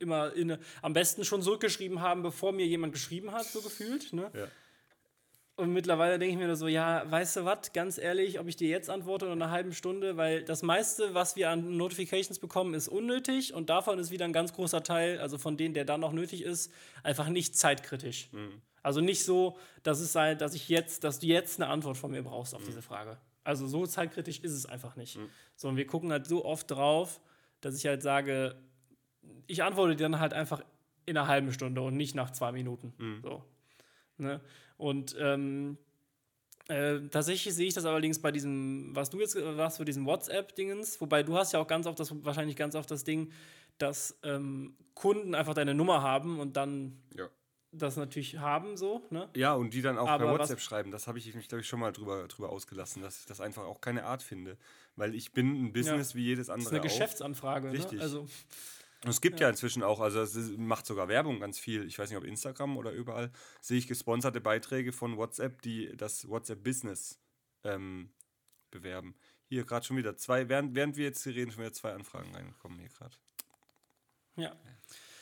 immer 0.00 0.32
in, 0.32 0.56
am 0.80 0.92
besten 0.94 1.24
schon 1.24 1.42
zurückgeschrieben 1.42 2.00
haben, 2.00 2.22
bevor 2.22 2.50
mir 2.50 2.66
jemand 2.66 2.92
geschrieben 2.92 3.32
hat, 3.32 3.44
so 3.44 3.60
gefühlt. 3.62 4.12
Ne? 4.12 4.30
Ja. 4.34 4.46
Und 5.56 5.72
mittlerweile 5.72 6.18
denke 6.18 6.32
ich 6.32 6.38
mir 6.38 6.46
nur 6.46 6.56
so, 6.56 6.66
ja, 6.66 7.08
weißt 7.10 7.36
du 7.36 7.44
was, 7.44 7.72
ganz 7.74 7.98
ehrlich, 7.98 8.40
ob 8.40 8.48
ich 8.48 8.56
dir 8.56 8.68
jetzt 8.68 8.88
antworte 8.88 9.26
oder 9.26 9.34
in 9.34 9.42
einer 9.42 9.50
halben 9.50 9.74
Stunde, 9.74 10.16
weil 10.16 10.42
das 10.44 10.62
meiste, 10.62 11.12
was 11.14 11.36
wir 11.36 11.50
an 11.50 11.76
Notifications 11.76 12.38
bekommen, 12.38 12.72
ist 12.72 12.88
unnötig 12.88 13.52
und 13.52 13.68
davon 13.68 13.98
ist 13.98 14.10
wieder 14.10 14.24
ein 14.24 14.32
ganz 14.32 14.54
großer 14.54 14.82
Teil, 14.82 15.18
also 15.20 15.36
von 15.36 15.58
denen, 15.58 15.74
der 15.74 15.84
dann 15.84 16.00
noch 16.00 16.12
nötig 16.12 16.42
ist, 16.42 16.72
einfach 17.02 17.28
nicht 17.28 17.54
zeitkritisch. 17.56 18.30
Also 18.82 19.00
nicht 19.00 19.24
so, 19.24 19.58
dass 19.82 20.00
es 20.00 20.12
sei, 20.12 20.34
dass 20.34 20.54
ich 20.54 20.68
jetzt, 20.70 21.04
dass 21.04 21.18
du 21.20 21.26
jetzt 21.26 21.60
eine 21.60 21.70
Antwort 21.70 21.98
von 21.98 22.10
mir 22.10 22.22
brauchst 22.22 22.54
auf 22.54 22.64
diese 22.64 22.82
Frage. 22.82 23.18
Also 23.44 23.66
so 23.66 23.86
zeitkritisch 23.86 24.40
ist 24.40 24.52
es 24.52 24.66
einfach 24.66 24.96
nicht. 24.96 25.18
Sondern 25.56 25.76
wir 25.76 25.86
gucken 25.86 26.10
halt 26.12 26.26
so 26.26 26.44
oft 26.46 26.70
drauf, 26.70 27.20
dass 27.60 27.76
ich 27.76 27.86
halt 27.86 28.02
sage, 28.02 28.56
ich 29.46 29.62
antworte 29.62 29.96
dir 29.96 30.04
dann 30.04 30.18
halt 30.18 30.32
einfach 30.32 30.62
in 31.04 31.16
einer 31.16 31.28
halben 31.28 31.52
Stunde 31.52 31.82
und 31.82 31.96
nicht 31.96 32.14
nach 32.14 32.30
zwei 32.30 32.52
Minuten. 32.52 32.94
So. 33.22 33.44
Ne? 34.18 34.40
Und 34.76 35.16
ähm, 35.18 35.78
äh, 36.68 37.00
tatsächlich 37.10 37.54
sehe 37.54 37.66
ich 37.66 37.74
das 37.74 37.84
allerdings 37.84 38.20
bei 38.20 38.30
diesem, 38.32 38.94
was 38.94 39.10
du 39.10 39.20
jetzt 39.20 39.36
warst, 39.36 39.78
für 39.78 39.84
diesen 39.84 40.06
WhatsApp-Dingens, 40.06 41.00
wobei 41.00 41.22
du 41.22 41.36
hast 41.36 41.52
ja 41.52 41.60
auch 41.60 41.66
ganz 41.66 41.86
oft 41.86 41.98
das, 41.98 42.12
wahrscheinlich 42.24 42.56
ganz 42.56 42.74
oft 42.74 42.90
das 42.90 43.04
Ding, 43.04 43.32
dass 43.78 44.18
ähm, 44.22 44.76
Kunden 44.94 45.34
einfach 45.34 45.54
deine 45.54 45.74
Nummer 45.74 46.02
haben 46.02 46.38
und 46.38 46.56
dann 46.56 47.02
Ja. 47.16 47.28
das 47.72 47.96
natürlich 47.96 48.38
haben, 48.38 48.76
so, 48.76 49.02
ne? 49.10 49.28
Ja, 49.34 49.54
und 49.54 49.74
die 49.74 49.82
dann 49.82 49.98
auch 49.98 50.08
Aber 50.08 50.26
per 50.26 50.38
WhatsApp 50.38 50.60
schreiben. 50.60 50.90
Das 50.92 51.08
habe 51.08 51.18
ich 51.18 51.34
mich, 51.34 51.48
glaube 51.48 51.62
ich, 51.62 51.66
schon 51.66 51.80
mal 51.80 51.90
drüber, 51.90 52.28
drüber 52.28 52.50
ausgelassen, 52.50 53.02
dass 53.02 53.20
ich 53.20 53.26
das 53.26 53.40
einfach 53.40 53.64
auch 53.64 53.80
keine 53.80 54.04
Art 54.04 54.22
finde. 54.22 54.56
Weil 54.94 55.14
ich 55.14 55.32
bin 55.32 55.64
ein 55.64 55.72
Business 55.72 56.14
wie 56.14 56.22
jedes 56.22 56.46
Das 56.46 56.54
andere 56.54 56.68
ist 56.68 56.72
eine 56.72 56.80
auch. 56.80 56.84
Geschäftsanfrage, 56.84 57.72
Richtig. 57.72 57.98
ne? 57.98 58.02
Also, 58.02 58.28
es 59.04 59.20
gibt 59.20 59.40
ja. 59.40 59.48
inzwischen 59.48 59.82
auch, 59.82 60.00
also 60.00 60.20
es 60.20 60.36
macht 60.56 60.86
sogar 60.86 61.08
Werbung 61.08 61.40
ganz 61.40 61.58
viel. 61.58 61.86
Ich 61.86 61.98
weiß 61.98 62.08
nicht, 62.10 62.18
ob 62.18 62.24
Instagram 62.24 62.76
oder 62.76 62.92
überall, 62.92 63.30
sehe 63.60 63.78
ich 63.78 63.88
gesponserte 63.88 64.40
Beiträge 64.40 64.92
von 64.92 65.16
WhatsApp, 65.16 65.60
die 65.62 65.96
das 65.96 66.28
WhatsApp-Business 66.28 67.18
ähm, 67.64 68.12
bewerben. 68.70 69.14
Hier 69.48 69.64
gerade 69.64 69.84
schon 69.84 69.96
wieder 69.96 70.16
zwei, 70.16 70.48
während, 70.48 70.74
während 70.74 70.96
wir 70.96 71.04
jetzt 71.06 71.22
hier 71.24 71.34
reden, 71.34 71.50
schon 71.50 71.62
wieder 71.62 71.72
zwei 71.72 71.92
Anfragen 71.92 72.34
reingekommen 72.34 72.78
hier 72.78 72.88
gerade. 72.88 73.16
ja. 74.36 74.56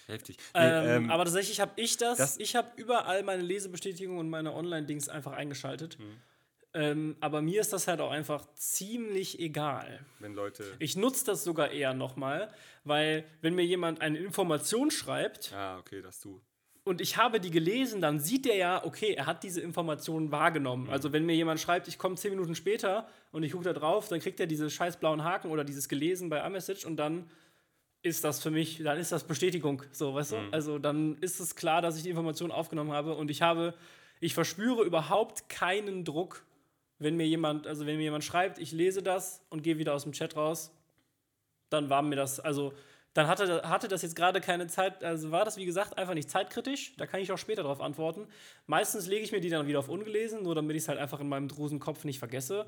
Heftig. 0.06 0.38
Nee, 0.54 0.60
Ähm, 0.60 1.04
ähm, 1.04 1.10
aber 1.10 1.24
tatsächlich 1.24 1.60
habe 1.60 1.72
ich 1.76 1.96
das, 1.96 2.18
das- 2.18 2.36
ich 2.38 2.56
habe 2.56 2.72
überall 2.76 3.22
meine 3.22 3.42
Lesebestätigung 3.42 4.18
und 4.18 4.28
meine 4.28 4.52
Online-Dings 4.54 5.08
einfach 5.08 5.32
eingeschaltet. 5.32 6.00
Mhm. 6.00 6.20
Ähm, 6.72 7.16
aber 7.20 7.42
mir 7.42 7.60
ist 7.60 7.72
das 7.72 7.88
halt 7.88 8.00
auch 8.00 8.12
einfach 8.12 8.46
ziemlich 8.54 9.40
egal. 9.40 10.04
wenn 10.20 10.34
Leute. 10.34 10.64
Ich 10.78 10.96
nutze 10.96 11.26
das 11.26 11.42
sogar 11.42 11.70
eher 11.72 11.94
nochmal, 11.94 12.52
weil 12.84 13.24
wenn 13.40 13.54
mir 13.54 13.64
jemand 13.64 14.00
eine 14.00 14.18
Information 14.18 14.90
schreibt 14.92 15.52
ah, 15.52 15.78
okay, 15.78 16.00
dass 16.00 16.20
du. 16.20 16.40
und 16.84 17.00
ich 17.00 17.16
habe 17.16 17.40
die 17.40 17.50
gelesen, 17.50 18.00
dann 18.00 18.20
sieht 18.20 18.44
der 18.44 18.54
ja, 18.54 18.84
okay, 18.84 19.14
er 19.14 19.26
hat 19.26 19.42
diese 19.42 19.60
Information 19.60 20.30
wahrgenommen. 20.30 20.84
Mhm. 20.84 20.90
Also 20.90 21.12
wenn 21.12 21.26
mir 21.26 21.34
jemand 21.34 21.58
schreibt, 21.58 21.88
ich 21.88 21.98
komme 21.98 22.14
zehn 22.14 22.30
Minuten 22.30 22.54
später 22.54 23.08
und 23.32 23.42
ich 23.42 23.50
gucke 23.50 23.64
da 23.64 23.72
drauf, 23.72 24.06
dann 24.06 24.20
kriegt 24.20 24.38
er 24.38 24.46
diese 24.46 24.70
scheiß 24.70 24.98
blauen 24.98 25.24
Haken 25.24 25.50
oder 25.50 25.64
dieses 25.64 25.88
gelesen 25.88 26.28
bei 26.30 26.38
iMessage 26.46 26.84
und 26.84 26.96
dann 26.96 27.28
ist 28.02 28.24
das 28.24 28.40
für 28.42 28.50
mich, 28.50 28.82
dann 28.82 28.96
ist 28.96 29.12
das 29.12 29.24
Bestätigung, 29.24 29.82
so, 29.92 30.14
weißt 30.14 30.32
du? 30.32 30.36
Also 30.52 30.78
dann 30.78 31.18
ist 31.18 31.40
es 31.40 31.54
klar, 31.56 31.82
dass 31.82 31.96
ich 31.96 32.04
die 32.04 32.10
Information 32.10 32.50
aufgenommen 32.50 32.92
habe 32.92 33.14
und 33.14 33.30
ich 33.30 33.42
habe, 33.42 33.74
ich 34.20 34.34
verspüre 34.34 34.84
überhaupt 34.84 35.48
keinen 35.48 36.04
Druck, 36.04 36.44
wenn 37.00 37.16
mir 37.16 37.26
jemand, 37.26 37.66
also 37.66 37.86
wenn 37.86 37.96
mir 37.96 38.04
jemand 38.04 38.24
schreibt, 38.24 38.58
ich 38.58 38.72
lese 38.72 39.02
das 39.02 39.44
und 39.50 39.62
gehe 39.62 39.78
wieder 39.78 39.94
aus 39.94 40.04
dem 40.04 40.12
Chat 40.12 40.36
raus, 40.36 40.72
dann 41.70 41.90
war 41.90 42.02
mir 42.02 42.16
das, 42.16 42.38
also 42.38 42.72
dann 43.14 43.26
hatte, 43.26 43.68
hatte 43.68 43.88
das 43.88 44.02
jetzt 44.02 44.14
gerade 44.14 44.40
keine 44.40 44.68
Zeit, 44.68 45.02
also 45.02 45.32
war 45.32 45.44
das 45.44 45.56
wie 45.56 45.64
gesagt 45.64 45.98
einfach 45.98 46.14
nicht 46.14 46.30
zeitkritisch, 46.30 46.94
da 46.96 47.06
kann 47.06 47.20
ich 47.20 47.32
auch 47.32 47.38
später 47.38 47.62
darauf 47.62 47.80
antworten. 47.80 48.28
Meistens 48.66 49.06
lege 49.06 49.24
ich 49.24 49.32
mir 49.32 49.40
die 49.40 49.48
dann 49.48 49.66
wieder 49.66 49.80
auf 49.80 49.88
ungelesen, 49.88 50.44
nur 50.44 50.54
damit 50.54 50.76
ich 50.76 50.82
es 50.82 50.88
halt 50.88 50.98
einfach 51.00 51.20
in 51.20 51.28
meinem 51.28 51.48
Drusenkopf 51.48 52.04
nicht 52.04 52.18
vergesse. 52.20 52.64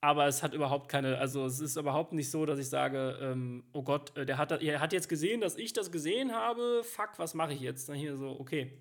Aber 0.00 0.26
es 0.26 0.42
hat 0.42 0.52
überhaupt 0.54 0.90
keine, 0.90 1.18
also 1.18 1.46
es 1.46 1.60
ist 1.60 1.76
überhaupt 1.76 2.12
nicht 2.12 2.30
so, 2.30 2.44
dass 2.44 2.58
ich 2.58 2.68
sage, 2.68 3.18
ähm, 3.22 3.64
oh 3.72 3.82
Gott, 3.82 4.16
äh, 4.18 4.26
der 4.26 4.36
hat, 4.38 4.52
er 4.62 4.80
hat 4.80 4.92
jetzt 4.92 5.08
gesehen, 5.08 5.40
dass 5.40 5.56
ich 5.56 5.72
das 5.72 5.90
gesehen 5.92 6.32
habe, 6.32 6.82
fuck, 6.84 7.12
was 7.18 7.34
mache 7.34 7.54
ich 7.54 7.60
jetzt? 7.60 7.88
Dann 7.88 7.96
hier 7.96 8.16
so, 8.16 8.38
okay. 8.38 8.72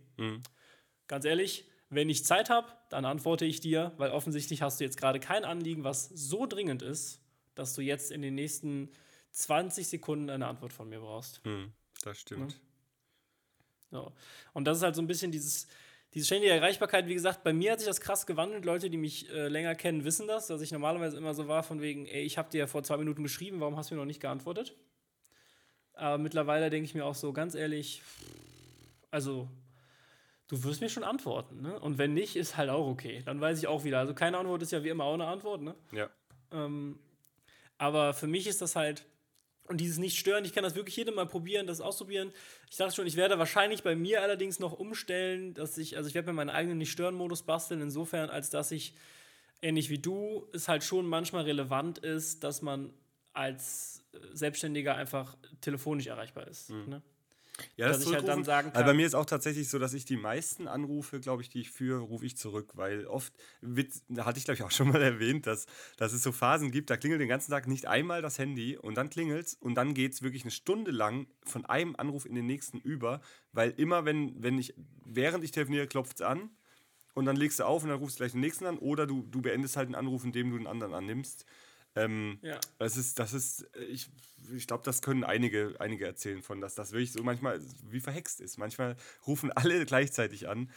Ganz 1.07 1.25
ehrlich, 1.25 1.69
wenn 1.95 2.09
ich 2.09 2.25
Zeit 2.25 2.49
habe, 2.49 2.67
dann 2.89 3.05
antworte 3.05 3.45
ich 3.45 3.59
dir, 3.59 3.91
weil 3.97 4.11
offensichtlich 4.11 4.61
hast 4.61 4.79
du 4.79 4.83
jetzt 4.83 4.97
gerade 4.97 5.19
kein 5.19 5.45
Anliegen, 5.45 5.83
was 5.83 6.09
so 6.09 6.45
dringend 6.45 6.81
ist, 6.81 7.21
dass 7.55 7.73
du 7.73 7.81
jetzt 7.81 8.11
in 8.11 8.21
den 8.21 8.35
nächsten 8.35 8.89
20 9.31 9.87
Sekunden 9.87 10.29
eine 10.29 10.47
Antwort 10.47 10.73
von 10.73 10.89
mir 10.89 10.99
brauchst. 10.99 11.41
Hm, 11.43 11.73
das 12.03 12.19
stimmt. 12.19 12.59
So. 13.91 14.11
Und 14.53 14.65
das 14.65 14.77
ist 14.77 14.83
halt 14.83 14.95
so 14.95 15.01
ein 15.01 15.07
bisschen 15.07 15.31
dieses, 15.31 15.67
diese 16.13 16.25
ständige 16.25 16.53
Erreichbarkeit. 16.53 17.07
Wie 17.07 17.13
gesagt, 17.13 17.43
bei 17.43 17.53
mir 17.53 17.71
hat 17.71 17.79
sich 17.79 17.87
das 17.87 18.01
krass 18.01 18.25
gewandelt. 18.25 18.65
Leute, 18.65 18.89
die 18.89 18.97
mich 18.97 19.29
äh, 19.29 19.47
länger 19.47 19.75
kennen, 19.75 20.03
wissen 20.03 20.27
das, 20.27 20.47
dass 20.47 20.61
ich 20.61 20.71
normalerweise 20.71 21.17
immer 21.17 21.33
so 21.33 21.47
war, 21.47 21.63
von 21.63 21.81
wegen, 21.81 22.05
ey, 22.05 22.23
ich 22.23 22.37
habe 22.37 22.49
dir 22.49 22.59
ja 22.59 22.67
vor 22.67 22.83
zwei 22.83 22.97
Minuten 22.97 23.23
geschrieben, 23.23 23.59
warum 23.59 23.77
hast 23.77 23.89
du 23.89 23.95
mir 23.95 24.01
noch 24.01 24.07
nicht 24.07 24.19
geantwortet? 24.19 24.75
Aber 25.93 26.17
mittlerweile 26.17 26.69
denke 26.69 26.85
ich 26.85 26.95
mir 26.95 27.05
auch 27.05 27.15
so, 27.15 27.33
ganz 27.33 27.55
ehrlich, 27.55 28.01
also, 29.11 29.47
du 30.53 30.63
wirst 30.63 30.81
mir 30.81 30.89
schon 30.89 31.03
antworten. 31.03 31.61
Ne? 31.61 31.79
Und 31.79 31.97
wenn 31.97 32.13
nicht, 32.13 32.35
ist 32.35 32.57
halt 32.57 32.69
auch 32.69 32.85
okay. 32.85 33.23
Dann 33.25 33.41
weiß 33.41 33.57
ich 33.57 33.67
auch 33.67 33.83
wieder. 33.83 33.97
Also 33.97 34.13
keine 34.13 34.37
Antwort 34.37 34.61
ist 34.61 34.71
ja 34.71 34.83
wie 34.83 34.89
immer 34.89 35.05
auch 35.05 35.15
eine 35.15 35.25
Antwort. 35.25 35.61
Ne? 35.61 35.75
Ja. 35.91 36.09
Ähm, 36.51 36.99
aber 37.79 38.13
für 38.13 38.27
mich 38.27 38.45
ist 38.45 38.61
das 38.61 38.75
halt, 38.75 39.03
und 39.67 39.81
dieses 39.81 39.97
Nicht-Stören, 39.97 40.45
ich 40.45 40.53
kann 40.53 40.63
das 40.63 40.75
wirklich 40.75 40.95
jedem 40.95 41.15
mal 41.15 41.25
probieren, 41.25 41.65
das 41.65 41.81
ausprobieren. 41.81 42.31
Ich 42.69 42.77
dachte 42.77 42.95
schon, 42.95 43.07
ich 43.07 43.15
werde 43.15 43.39
wahrscheinlich 43.39 43.81
bei 43.81 43.95
mir 43.95 44.21
allerdings 44.21 44.59
noch 44.59 44.73
umstellen, 44.73 45.55
dass 45.55 45.75
ich, 45.79 45.97
also 45.97 46.07
ich 46.07 46.13
werde 46.13 46.27
mir 46.27 46.33
meinen 46.33 46.51
eigenen 46.51 46.77
Nicht-Stören-Modus 46.77 47.43
basteln, 47.43 47.81
insofern, 47.81 48.29
als 48.29 48.51
dass 48.51 48.71
ich, 48.71 48.93
ähnlich 49.63 49.89
wie 49.89 49.99
du, 49.99 50.47
es 50.53 50.67
halt 50.67 50.83
schon 50.83 51.07
manchmal 51.07 51.45
relevant 51.45 51.97
ist, 51.97 52.43
dass 52.43 52.61
man 52.61 52.93
als 53.31 54.05
Selbstständiger 54.33 54.95
einfach 54.95 55.35
telefonisch 55.61 56.05
erreichbar 56.05 56.47
ist. 56.47 56.69
Ne? 56.69 57.01
Ja, 57.77 57.87
Dass 57.87 57.99
das 57.99 58.07
ich 58.07 58.13
halt 58.15 58.27
dann 58.27 58.43
sagen 58.43 58.69
Also 58.69 58.79
bei 58.79 58.87
kann- 58.87 58.97
mir 58.97 59.05
ist 59.05 59.13
auch 59.13 59.25
tatsächlich 59.25 59.69
so, 59.69 59.77
dass 59.77 59.93
ich 59.93 60.05
die 60.05 60.17
meisten 60.17 60.67
Anrufe, 60.67 61.19
glaube 61.19 61.41
ich, 61.43 61.49
die 61.49 61.61
ich 61.61 61.69
führe, 61.71 61.99
rufe 61.99 62.25
ich 62.25 62.35
zurück, 62.35 62.71
weil 62.75 63.05
oft, 63.05 63.31
da 64.09 64.25
hatte 64.25 64.39
ich 64.39 64.45
glaube 64.45 64.55
ich 64.55 64.63
auch 64.63 64.71
schon 64.71 64.87
mal 64.89 65.01
erwähnt, 65.01 65.45
dass, 65.45 65.67
dass 65.97 66.13
es 66.13 66.23
so 66.23 66.31
Phasen 66.31 66.71
gibt, 66.71 66.89
da 66.89 66.97
klingelt 66.97 67.21
den 67.21 67.27
ganzen 67.29 67.51
Tag 67.51 67.67
nicht 67.67 67.85
einmal 67.85 68.21
das 68.21 68.39
Handy 68.39 68.77
und 68.77 68.95
dann 68.97 69.09
klingelt 69.09 69.55
und 69.59 69.75
dann 69.75 69.93
geht 69.93 70.13
es 70.13 70.21
wirklich 70.23 70.43
eine 70.43 70.51
Stunde 70.51 70.91
lang 70.91 71.27
von 71.45 71.65
einem 71.65 71.95
Anruf 71.95 72.25
in 72.25 72.33
den 72.35 72.45
nächsten 72.47 72.79
über, 72.79 73.21
weil 73.51 73.71
immer, 73.77 74.03
wenn, 74.05 74.41
wenn 74.41 74.57
ich, 74.57 74.73
während 75.05 75.43
ich 75.43 75.51
telefoniere, 75.51 75.85
klopft 75.87 76.15
es 76.15 76.21
an 76.21 76.49
und 77.13 77.25
dann 77.25 77.35
legst 77.35 77.59
du 77.59 77.65
auf 77.65 77.83
und 77.83 77.89
dann 77.89 77.99
rufst 77.99 78.15
du 78.15 78.21
gleich 78.21 78.31
den 78.31 78.41
nächsten 78.41 78.65
an 78.65 78.79
oder 78.79 79.05
du, 79.05 79.27
du 79.29 79.41
beendest 79.43 79.77
halt 79.77 79.85
einen 79.87 79.95
Anruf, 79.95 80.23
indem 80.25 80.49
du 80.49 80.55
einen 80.57 80.65
anderen 80.67 80.93
annimmst. 80.95 81.45
Ähm, 81.95 82.39
Ja. 82.41 82.59
das 82.79 82.97
ist, 82.97 83.19
das 83.19 83.33
ist, 83.33 83.67
äh, 83.75 83.83
ich, 83.85 84.09
ich 84.55 84.67
glaube, 84.67 84.83
das 84.83 85.01
können 85.01 85.23
einige, 85.23 85.75
einige 85.79 86.05
erzählen 86.05 86.41
von, 86.41 86.59
dass 86.61 86.75
das 86.75 86.91
wirklich 86.91 87.11
so 87.11 87.23
manchmal 87.23 87.61
wie 87.89 87.99
verhext 87.99 88.41
ist. 88.41 88.57
Manchmal 88.57 88.95
rufen 89.27 89.51
alle 89.55 89.85
gleichzeitig 89.85 90.47
an. 90.49 90.69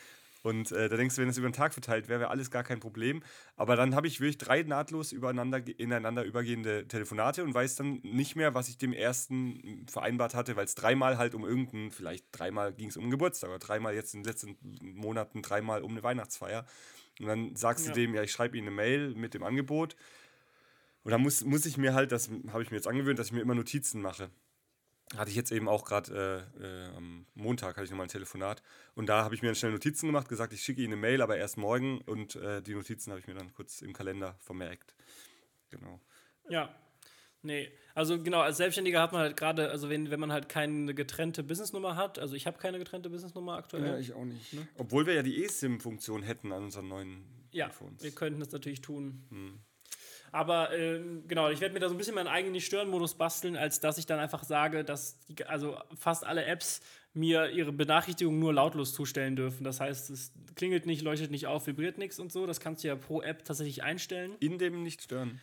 Und 0.42 0.70
äh, 0.70 0.88
da 0.88 0.96
denkst 0.96 1.16
du, 1.16 1.22
wenn 1.22 1.28
das 1.28 1.38
über 1.38 1.48
den 1.48 1.54
Tag 1.54 1.72
verteilt 1.72 2.06
wäre, 2.08 2.20
wäre 2.20 2.30
alles 2.30 2.52
gar 2.52 2.62
kein 2.62 2.78
Problem. 2.78 3.20
Aber 3.56 3.74
dann 3.74 3.96
habe 3.96 4.06
ich 4.06 4.20
wirklich 4.20 4.38
drei 4.38 4.62
nahtlos 4.62 5.10
übereinander, 5.10 5.60
ineinander 5.78 6.22
übergehende 6.22 6.86
Telefonate 6.86 7.42
und 7.42 7.52
weiß 7.52 7.74
dann 7.74 7.98
nicht 8.04 8.36
mehr, 8.36 8.54
was 8.54 8.68
ich 8.68 8.78
dem 8.78 8.92
ersten 8.92 9.84
vereinbart 9.90 10.36
hatte, 10.36 10.54
weil 10.54 10.66
es 10.66 10.76
dreimal 10.76 11.18
halt 11.18 11.34
um 11.34 11.44
irgendeinen, 11.44 11.90
vielleicht 11.90 12.26
dreimal 12.30 12.72
ging 12.72 12.90
es 12.90 12.96
um 12.96 13.10
Geburtstag 13.10 13.50
oder 13.50 13.58
dreimal 13.58 13.94
jetzt 13.96 14.14
in 14.14 14.22
den 14.22 14.28
letzten 14.30 14.56
Monaten 14.80 15.42
dreimal 15.42 15.82
um 15.82 15.90
eine 15.90 16.04
Weihnachtsfeier. 16.04 16.64
Und 17.18 17.26
dann 17.26 17.56
sagst 17.56 17.86
Ja. 17.86 17.92
du 17.92 18.00
dem, 18.00 18.14
ja, 18.14 18.22
ich 18.22 18.30
schreibe 18.30 18.56
Ihnen 18.56 18.68
eine 18.68 18.76
Mail 18.76 19.14
mit 19.16 19.34
dem 19.34 19.42
Angebot. 19.42 19.96
Und 21.06 21.12
da 21.12 21.18
muss, 21.18 21.44
muss 21.44 21.64
ich 21.66 21.76
mir 21.76 21.94
halt, 21.94 22.10
das 22.10 22.28
habe 22.48 22.64
ich 22.64 22.72
mir 22.72 22.78
jetzt 22.78 22.88
angewöhnt, 22.88 23.16
dass 23.20 23.28
ich 23.28 23.32
mir 23.32 23.40
immer 23.40 23.54
Notizen 23.54 24.02
mache. 24.02 24.28
Hatte 25.16 25.30
ich 25.30 25.36
jetzt 25.36 25.52
eben 25.52 25.68
auch 25.68 25.84
gerade 25.84 26.50
äh, 26.58 26.64
äh, 26.64 26.96
am 26.96 27.26
Montag 27.34 27.76
hatte 27.76 27.84
ich 27.84 27.90
nochmal 27.92 28.06
ein 28.06 28.10
Telefonat 28.10 28.60
und 28.96 29.08
da 29.08 29.22
habe 29.22 29.36
ich 29.36 29.40
mir 29.40 29.46
dann 29.46 29.54
schnell 29.54 29.70
Notizen 29.70 30.06
gemacht, 30.06 30.28
gesagt, 30.28 30.52
ich 30.52 30.62
schicke 30.62 30.80
Ihnen 30.82 30.94
eine 30.94 31.00
Mail, 31.00 31.22
aber 31.22 31.36
erst 31.36 31.58
morgen 31.58 32.00
und 32.06 32.34
äh, 32.34 32.60
die 32.60 32.74
Notizen 32.74 33.12
habe 33.12 33.20
ich 33.20 33.28
mir 33.28 33.34
dann 33.34 33.52
kurz 33.52 33.82
im 33.82 33.92
Kalender 33.92 34.34
vermerkt. 34.40 34.96
Genau. 35.70 36.00
Ja. 36.48 36.74
Nee, 37.42 37.70
also 37.94 38.20
genau, 38.20 38.40
als 38.40 38.56
Selbstständiger 38.56 39.00
hat 39.00 39.12
man 39.12 39.20
halt 39.20 39.36
gerade, 39.36 39.70
also 39.70 39.88
wenn, 39.88 40.10
wenn 40.10 40.18
man 40.18 40.32
halt 40.32 40.48
keine 40.48 40.92
getrennte 40.92 41.44
Businessnummer 41.44 41.94
hat, 41.94 42.18
also 42.18 42.34
ich 42.34 42.48
habe 42.48 42.58
keine 42.58 42.80
getrennte 42.80 43.10
Businessnummer 43.10 43.58
aktuell. 43.58 44.00
ich 44.00 44.12
auch 44.12 44.24
nicht. 44.24 44.56
Obwohl 44.76 45.06
wir 45.06 45.14
ja 45.14 45.22
die 45.22 45.44
eSIM-Funktion 45.44 46.24
hätten 46.24 46.50
an 46.50 46.64
unseren 46.64 46.88
neuen 46.88 47.24
Ja, 47.52 47.68
iPhones. 47.68 48.02
wir 48.02 48.10
könnten 48.10 48.40
das 48.40 48.50
natürlich 48.50 48.80
tun. 48.80 49.22
Aber 50.36 50.70
ähm, 50.76 51.24
genau, 51.26 51.48
ich 51.48 51.60
werde 51.60 51.72
mir 51.72 51.80
da 51.80 51.88
so 51.88 51.94
ein 51.94 51.98
bisschen 51.98 52.14
meinen 52.14 52.26
eigenen 52.28 52.52
Nicht-Stören-Modus 52.52 53.14
basteln, 53.14 53.56
als 53.56 53.80
dass 53.80 53.96
ich 53.96 54.04
dann 54.06 54.18
einfach 54.20 54.44
sage, 54.44 54.84
dass 54.84 55.18
die, 55.26 55.44
also 55.46 55.78
fast 55.98 56.24
alle 56.26 56.44
Apps 56.44 56.80
mir 57.14 57.48
ihre 57.50 57.72
Benachrichtigungen 57.72 58.38
nur 58.38 58.52
lautlos 58.52 58.92
zustellen 58.92 59.34
dürfen. 59.36 59.64
Das 59.64 59.80
heißt, 59.80 60.10
es 60.10 60.32
klingelt 60.54 60.84
nicht, 60.84 61.00
leuchtet 61.00 61.30
nicht 61.30 61.46
auf, 61.46 61.66
vibriert 61.66 61.96
nichts 61.96 62.18
und 62.18 62.30
so. 62.30 62.46
Das 62.46 62.60
kannst 62.60 62.84
du 62.84 62.88
ja 62.88 62.96
pro 62.96 63.22
App 63.22 63.44
tatsächlich 63.46 63.82
einstellen. 63.82 64.36
In 64.40 64.58
dem 64.58 64.82
nicht 64.82 65.02
stören. 65.02 65.40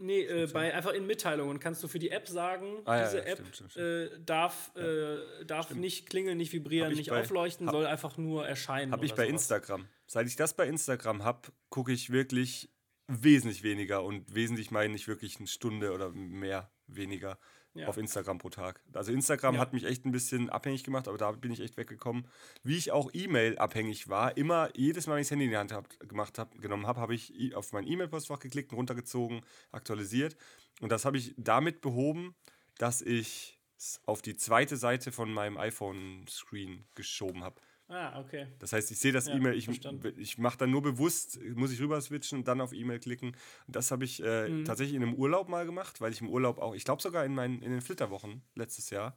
Nee, 0.00 0.20
äh, 0.22 0.46
bei, 0.52 0.72
einfach 0.74 0.92
in 0.92 1.06
Mitteilungen 1.06 1.58
kannst 1.58 1.82
du 1.82 1.88
für 1.88 1.98
die 1.98 2.10
App 2.10 2.28
sagen, 2.28 2.82
Ah, 2.84 3.02
diese 3.02 3.18
ja, 3.18 3.24
App 3.24 3.38
stimmt, 3.38 3.54
stimmt, 3.56 3.70
stimmt. 3.72 4.12
Äh, 4.12 4.20
darf, 4.24 4.70
äh, 4.76 5.44
darf 5.46 5.74
nicht 5.74 6.08
klingeln, 6.08 6.36
nicht 6.38 6.52
vibrieren, 6.52 6.92
nicht 6.92 7.10
bei- 7.10 7.20
aufleuchten, 7.22 7.66
hab- 7.66 7.74
soll 7.74 7.86
einfach 7.86 8.16
nur 8.16 8.46
erscheinen. 8.46 8.92
Habe 8.92 9.06
ich 9.06 9.14
bei 9.14 9.24
sowas. 9.26 9.32
Instagram. 9.42 9.88
Seit 10.06 10.26
ich 10.28 10.36
das 10.36 10.54
bei 10.54 10.68
Instagram 10.68 11.24
habe, 11.24 11.48
gucke 11.70 11.92
ich 11.92 12.10
wirklich 12.10 12.68
wesentlich 13.08 13.62
weniger 13.62 14.04
und 14.04 14.34
wesentlich 14.34 14.70
meine 14.70 14.94
ich 14.94 15.08
wirklich 15.08 15.38
eine 15.38 15.46
Stunde 15.48 15.92
oder 15.92 16.10
mehr 16.10 16.70
weniger 16.86 17.38
Ja. 17.74 17.86
auf 17.88 17.96
Instagram 17.96 18.38
pro 18.38 18.50
Tag. 18.50 18.82
Also 18.92 19.12
Instagram 19.12 19.54
Ja. 19.54 19.60
hat 19.60 19.72
mich 19.72 19.84
echt 19.84 20.04
ein 20.04 20.12
bisschen 20.12 20.50
abhängig 20.50 20.84
gemacht, 20.84 21.08
aber 21.08 21.16
da 21.16 21.32
bin 21.32 21.50
ich 21.52 21.60
echt 21.60 21.76
weggekommen. 21.76 22.26
Wie 22.62 22.76
ich 22.76 22.92
auch 22.92 23.10
E-Mail 23.12 23.56
abhängig 23.58 24.08
war, 24.08 24.36
immer 24.36 24.70
jedes 24.76 25.06
Mal, 25.06 25.14
wenn 25.14 25.22
ich 25.22 25.26
das 25.28 25.32
Handy 25.32 25.44
in 25.46 25.50
die 25.52 25.56
Hand 25.56 25.72
hab, 25.72 25.98
gemacht 26.00 26.38
hab, 26.38 26.60
genommen 26.60 26.86
habe, 26.86 27.00
habe 27.00 27.14
ich 27.14 27.54
auf 27.54 27.72
mein 27.72 27.86
E-Mail-Postfach 27.86 28.40
geklickt, 28.40 28.72
runtergezogen, 28.72 29.42
aktualisiert 29.72 30.36
und 30.80 30.90
das 30.92 31.04
habe 31.04 31.16
ich 31.18 31.34
damit 31.36 31.80
behoben, 31.80 32.34
dass 32.78 33.00
ich 33.00 33.58
es 33.76 34.00
auf 34.06 34.22
die 34.22 34.36
zweite 34.36 34.76
Seite 34.76 35.12
von 35.12 35.32
meinem 35.32 35.56
iPhone-Screen 35.56 36.84
geschoben 36.94 37.44
habe. 37.44 37.60
Ah, 37.88 38.20
okay. 38.20 38.46
Das 38.58 38.72
heißt, 38.72 38.90
ich 38.90 38.98
sehe 38.98 39.12
das 39.12 39.26
Ja, 39.26 39.34
E-Mail, 39.34 39.54
ich, 39.54 39.64
verstanden. 39.64 40.12
ich 40.18 40.36
mache 40.36 40.58
dann 40.58 40.70
nur 40.70 40.82
bewusst, 40.82 41.40
muss 41.54 41.72
ich 41.72 41.80
rüber 41.80 42.00
switchen 42.00 42.38
und 42.38 42.48
dann 42.48 42.60
auf 42.60 42.72
E-Mail 42.74 42.98
klicken. 43.00 43.28
Und 43.66 43.76
das 43.76 43.90
habe 43.90 44.04
ich 44.04 44.22
äh, 44.22 44.48
Mhm. 44.50 44.64
tatsächlich 44.64 44.94
in 44.94 45.02
einem 45.02 45.14
Urlaub 45.14 45.48
mal 45.48 45.64
gemacht, 45.64 46.00
weil 46.00 46.12
ich 46.12 46.20
im 46.20 46.28
Urlaub 46.28 46.58
auch, 46.58 46.74
ich 46.74 46.84
glaube 46.84 47.00
sogar 47.00 47.24
in, 47.24 47.34
meinen, 47.34 47.62
in 47.62 47.70
den 47.70 47.80
Flitterwochen 47.80 48.42
letztes 48.54 48.90
Jahr, 48.90 49.16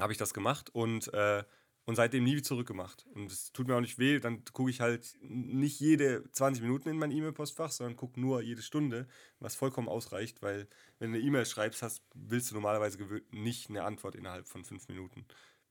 habe 0.00 0.12
ich 0.12 0.18
das 0.18 0.32
gemacht 0.34 0.70
und, 0.70 1.12
äh, 1.12 1.44
und 1.84 1.96
seitdem 1.96 2.24
nie 2.24 2.40
zurückgemacht. 2.42 3.06
Und 3.14 3.30
es 3.32 3.52
tut 3.52 3.66
mir 3.66 3.76
auch 3.76 3.80
nicht 3.80 3.98
weh, 3.98 4.18
dann 4.20 4.44
gucke 4.52 4.70
ich 4.70 4.80
halt 4.80 5.16
nicht 5.20 5.80
jede 5.80 6.30
20 6.32 6.62
Minuten 6.62 6.88
in 6.88 6.98
mein 6.98 7.10
E-Mail-Postfach, 7.10 7.70
sondern 7.70 7.96
gucke 7.96 8.20
nur 8.20 8.40
jede 8.42 8.62
Stunde, 8.62 9.08
was 9.40 9.54
vollkommen 9.56 9.88
ausreicht, 9.88 10.40
weil 10.42 10.68
wenn 10.98 11.12
du 11.12 11.18
eine 11.18 11.26
E-Mail 11.26 11.46
schreibst, 11.46 11.82
hast, 11.82 12.02
willst 12.14 12.50
du 12.50 12.54
normalerweise 12.54 12.98
nicht 13.30 13.70
eine 13.70 13.84
Antwort 13.84 14.14
innerhalb 14.14 14.46
von 14.48 14.64
fünf 14.64 14.88
Minuten. 14.88 15.26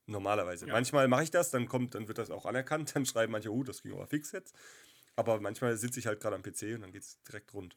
Normalerweise. 0.08 0.66
Ja. 0.66 0.72
Manchmal 0.72 1.06
mache 1.06 1.24
ich 1.24 1.30
das, 1.30 1.50
dann 1.50 1.68
kommt, 1.68 1.94
dann 1.94 2.08
wird 2.08 2.18
das 2.18 2.30
auch 2.30 2.46
anerkannt, 2.46 2.92
dann 2.96 3.06
schreiben 3.06 3.32
manche, 3.32 3.52
oh, 3.52 3.62
das 3.62 3.82
ging 3.82 3.92
aber 3.92 4.06
fix 4.06 4.32
jetzt. 4.32 4.54
Aber 5.16 5.40
manchmal 5.40 5.76
sitze 5.76 5.98
ich 6.00 6.06
halt 6.06 6.20
gerade 6.20 6.36
am 6.36 6.42
PC 6.42 6.74
und 6.74 6.80
dann 6.82 6.92
geht 6.92 7.02
es 7.02 7.18
direkt 7.24 7.52
rund. 7.52 7.76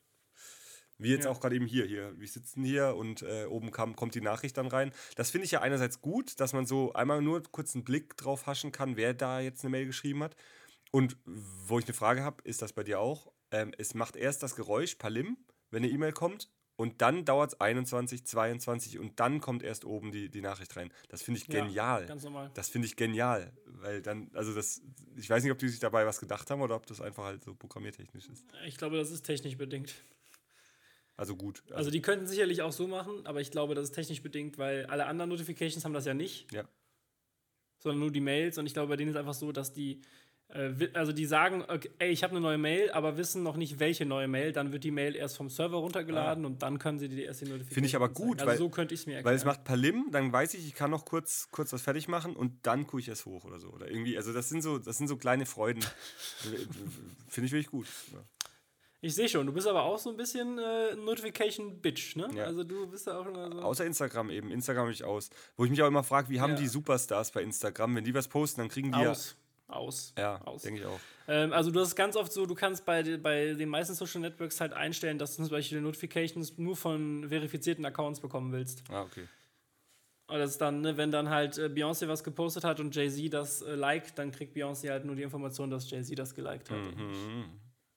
Wie 0.98 1.10
jetzt 1.10 1.26
Ja. 1.26 1.32
auch 1.32 1.40
gerade 1.40 1.56
eben 1.56 1.66
hier. 1.66 1.86
hier. 1.86 2.18
Wir 2.20 2.28
sitzen 2.28 2.64
hier 2.64 2.96
und 2.96 3.24
äh, 3.24 3.46
oben 3.46 3.72
kam, 3.72 3.96
kommt 3.96 4.14
die 4.14 4.22
Nachricht 4.22 4.58
dann 4.58 4.68
rein. 4.68 4.94
Das 5.16 5.32
finde 5.32 5.46
ich 5.46 5.52
ja 5.52 5.62
einerseits 5.62 6.00
gut, 6.02 6.40
dass 6.40 6.54
man 6.54 6.68
so 6.68 6.94
einmal 6.94 7.22
nur 7.22 7.42
kurz 7.52 7.74
einen 7.74 7.84
Blick 7.84 8.16
drauf 8.18 8.46
haschen 8.46 8.72
kann, 8.72 8.96
wer 8.98 9.14
da 9.16 9.40
jetzt 9.40 9.64
eine 9.64 9.72
Mail 9.72 9.88
geschrieben 9.88 10.22
hat. 10.24 10.36
Und 10.92 11.18
wo 11.26 11.80
ich 11.80 11.86
eine 11.86 11.96
Frage 11.96 12.24
habe, 12.24 12.44
ist 12.44 12.62
das 12.62 12.74
bei 12.74 12.84
dir 12.84 13.00
auch? 13.00 13.32
Ähm, 13.50 13.74
es 13.78 13.96
macht 13.96 14.16
erst 14.16 14.44
das 14.44 14.56
Geräusch, 14.56 14.96
Palim, 14.96 15.38
wenn 15.72 15.84
eine 15.84 15.92
E-Mail 15.92 16.12
kommt. 16.14 16.50
Und 16.76 17.02
dann 17.02 17.26
dauert 17.26 17.54
es 17.54 17.62
21, 17.62 18.26
22 18.26 18.98
und 18.98 19.20
dann 19.20 19.40
kommt 19.40 19.62
erst 19.62 19.86
oben 19.86 20.12
die, 20.12 20.30
die 20.30 20.42
Nachricht 20.42 20.76
rein. 20.76 20.92
Das 21.10 21.22
finde 21.22 21.40
ich 21.40 21.48
Ja, 21.48 21.64
genial. 21.64 22.06
Ganz 22.08 22.24
normal. 22.24 22.50
Das 22.54 22.70
finde 22.70 22.88
ich 22.88 22.96
genial, 22.96 23.52
weil 23.66 24.02
dann, 24.02 24.32
also 24.34 24.54
das, 24.54 24.82
ich 25.16 25.30
weiß 25.30 25.44
nicht, 25.44 25.52
ob 25.52 25.60
die 25.60 25.70
sich 25.70 25.80
dabei 25.80 26.06
was 26.06 26.20
gedacht 26.20 26.50
haben 26.50 26.62
oder 26.62 26.76
ob 26.76 26.88
das 26.88 27.02
einfach 27.02 27.26
halt 27.26 27.44
so 27.44 27.54
programmiertechnisch 27.54 28.28
ist. 28.30 28.46
Ich 28.66 28.78
glaube, 28.78 28.98
das 28.98 29.12
ist 29.12 29.24
technisch 29.24 29.58
bedingt. 29.58 29.94
Also 31.18 31.36
gut. 31.36 31.62
Also, 31.66 31.76
Also 31.76 31.92
die 31.92 32.02
könnten 32.02 32.26
sicherlich 32.26 32.64
auch 32.64 32.72
so 32.72 32.88
machen, 32.88 33.28
aber 33.28 33.42
ich 33.42 33.52
glaube, 33.52 33.76
das 33.76 33.86
ist 33.86 33.92
technisch 33.92 34.24
bedingt, 34.24 34.58
weil 34.58 34.88
alle 34.88 35.06
anderen 35.06 35.30
Notifications 35.30 35.86
haben 35.86 35.94
das 35.94 36.06
ja 36.06 36.16
nicht, 36.16 36.52
ja. 36.52 36.68
sondern 37.78 38.00
nur 38.00 38.12
die 38.12 38.22
Mails. 38.22 38.58
Und 38.58 38.66
ich 38.66 38.74
glaube, 38.74 38.90
bei 38.90 38.96
denen 38.96 39.12
ist 39.12 39.18
einfach 39.18 39.36
so, 39.36 39.52
dass 39.52 39.72
die, 39.72 40.02
also 40.94 41.12
die 41.14 41.26
sagen, 41.26 41.64
okay, 41.68 41.90
ey, 42.00 42.10
ich 42.12 42.24
habe 42.24 42.32
eine 42.32 42.42
neue 42.42 42.58
Mail, 42.58 42.92
aber 42.92 43.18
wissen 43.18 43.44
noch 43.44 43.56
nicht, 43.58 43.80
welche 43.80 44.06
neue 44.06 44.28
Mail. 44.28 44.52
Dann 44.52 44.72
wird 44.72 44.84
die 44.84 44.92
Mail 44.92 45.16
erst 45.16 45.38
vom 45.38 45.50
Server 45.50 45.78
runtergeladen 45.78 46.46
und 46.46 46.62
dann 46.62 46.78
können 46.80 47.00
sie 47.00 47.08
die 47.10 47.24
erst 47.24 47.42
die 47.42 47.46
Notification 47.46 47.72
Ah. 47.72 47.74
Finde 47.74 47.88
ich 47.88 47.96
aber 47.96 48.10
gut, 48.10 48.40
Also 48.40 48.52
weil- 48.52 48.58
so 48.58 48.70
könnte 48.70 48.94
ich 48.94 49.02
es 49.02 49.06
mir 49.06 49.14
erklären. 49.14 49.32
Weil 49.32 49.38
es 49.38 49.46
macht 49.46 49.64
Palim, 49.64 50.08
dann 50.12 50.32
weiß 50.34 50.54
ich, 50.56 50.66
ich 50.68 50.74
kann 50.76 50.92
noch 50.92 51.06
kurz, 51.06 51.48
kurz 51.52 51.72
was 51.74 51.82
fertig 51.82 52.08
machen 52.08 52.36
und 52.36 52.66
dann 52.66 52.86
gucke 52.88 53.00
ich 53.02 53.08
es 53.08 53.26
hoch 53.26 53.46
oder 53.46 53.60
so. 53.60 53.70
Oder 53.70 53.90
irgendwie, 53.90 54.18
also 54.18 54.34
das 54.34 54.50
sind 54.50 54.62
so, 54.62 54.78
das 54.78 54.98
sind 54.98 55.08
so 55.08 55.18
kleine 55.18 55.46
Freuden. 55.46 55.82
Finde 57.28 57.46
ich 57.46 57.52
wirklich 57.52 57.68
gut. 57.72 57.88
Ja. 58.14 58.20
Ich 59.04 59.16
sehe 59.16 59.28
schon, 59.28 59.48
du 59.48 59.54
bist 59.54 59.66
aber 59.68 59.82
auch 59.82 59.98
so 59.98 60.12
ein 60.12 60.18
bisschen 60.18 60.60
äh, 60.60 60.96
Notification-Bitch, 60.96 62.18
ne? 62.18 62.30
Ja. 62.36 62.44
Also 62.44 62.64
du 62.64 62.86
bist 62.88 63.08
ja 63.08 63.18
auch 63.18 63.26
immer 63.26 63.52
so. 63.52 63.60
Außer 63.62 63.84
Instagram 63.86 64.30
eben. 64.30 64.52
Instagram 64.52 64.84
habe 64.84 64.92
ich 64.92 65.04
aus. 65.04 65.32
Wo 65.58 65.66
ich 65.66 65.72
mich 65.72 65.82
auch 65.82 65.88
immer 65.88 66.04
frage, 66.04 66.30
wie 66.30 66.40
haben 66.40 66.52
Ja. 66.52 66.58
die 66.58 66.68
Superstars 66.68 67.32
bei 67.32 67.42
Instagram? 67.42 67.96
Wenn 67.96 68.04
die 68.04 68.14
was 68.14 68.28
posten, 68.28 68.62
dann 68.62 68.70
kriegen 68.70 68.92
die 68.92 69.08
aus. 69.08 69.36
Aus. 69.72 70.14
ja. 70.18 70.36
Ja, 70.36 70.42
aus. 70.42 70.62
denke 70.64 70.82
ich 70.82 70.86
auch. 70.86 71.00
Ähm, 71.28 71.54
also 71.54 71.72
du 71.72 71.80
hast 71.80 71.96
ganz 71.96 72.16
oft 72.16 72.32
so, 72.32 72.46
du 72.46 72.56
kannst 72.56 72.86
bei, 72.86 73.18
bei 73.18 73.54
den 73.54 73.70
meisten 73.70 73.94
Social 73.96 74.22
Networks 74.22 74.60
halt 74.60 74.74
einstellen, 74.74 75.18
dass 75.18 75.36
du 75.38 75.44
zum 75.44 75.52
Beispiel 75.52 75.80
Notifications 75.82 76.58
nur 76.58 76.76
von 76.76 77.28
verifizierten 77.30 77.86
Accounts 77.86 78.20
bekommen 78.20 78.52
willst. 78.52 78.84
Ah, 78.90 79.04
okay. 79.04 79.28
Und 80.28 80.40
das 80.40 80.52
ist 80.52 80.62
dann, 80.62 80.82
ne, 80.82 80.96
wenn 80.98 81.12
dann 81.12 81.30
halt 81.30 81.58
äh, 81.58 81.66
Beyoncé 81.68 82.08
was 82.08 82.24
gepostet 82.24 82.64
hat 82.64 82.80
und 82.80 82.96
Jay-Z 82.96 83.34
das 83.34 83.62
äh, 83.62 83.76
liked, 83.76 84.18
dann 84.18 84.32
kriegt 84.32 84.56
Beyoncé 84.56 84.90
halt 84.90 85.04
nur 85.06 85.16
die 85.16 85.24
Information, 85.24 85.70
dass 85.70 85.90
Jay-Z 85.92 86.18
das 86.18 86.34
geliked 86.36 86.70
hat. 86.70 86.78
Und, 86.78 86.96
nicht, 86.96 86.98
Mhm. 87.28 87.46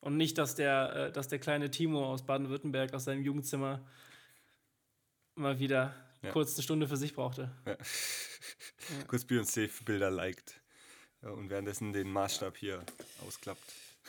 und 0.01 0.17
nicht, 0.17 0.37
dass 0.39 0.55
der, 0.57 0.95
äh, 1.09 1.13
dass 1.13 1.29
der 1.29 1.39
kleine 1.39 1.71
Timo 1.71 2.05
aus 2.13 2.27
Baden-Württemberg 2.27 2.93
aus 2.93 3.05
seinem 3.05 3.23
Jugendzimmer 3.23 3.87
mal 5.37 5.59
wieder 5.61 5.95
Ja. 6.23 6.31
kurz 6.33 6.55
eine 6.57 6.63
Stunde 6.65 6.89
für 6.89 6.97
sich 6.97 7.15
brauchte. 7.15 7.51
Kurz 9.09 9.25
Beyoncé-Bilder 9.25 10.11
liked. 10.11 10.61
Ja, 11.25 11.31
und 11.31 11.49
währenddessen 11.49 11.93
den 11.93 12.13
Maßstab 12.13 12.57
hier 12.59 12.85
ausklappt. 13.27 13.63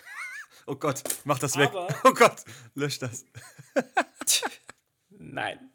oh 0.67 0.75
Gott, 0.75 1.01
mach 1.23 1.39
das 1.39 1.55
weg. 1.55 1.69
Aber- 1.69 1.87
oh 2.03 2.13
Gott, 2.13 2.43
lösch 2.73 2.99
das. 2.99 3.25
Nein. 5.09 5.71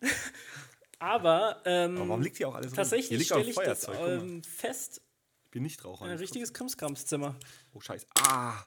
Aber, 0.98 1.62
ähm, 1.64 1.96
Aber 1.96 2.08
warum 2.10 2.22
liegt 2.22 2.36
hier 2.36 2.48
auch 2.48 2.54
alles 2.54 2.74
tatsächlich 2.74 3.24
stelle 3.24 3.48
ich 3.48 3.56
das 3.56 3.88
ähm, 3.88 4.42
fest, 4.44 5.00
Ich 5.46 5.50
bin 5.50 5.62
nicht 5.62 5.82
Raucher. 5.82 6.04
ein 6.04 6.18
richtiges 6.18 6.52
Krimskramszimmer. 6.52 7.34
Oh, 7.72 7.80
scheiße. 7.80 8.06
Ah. 8.16 8.62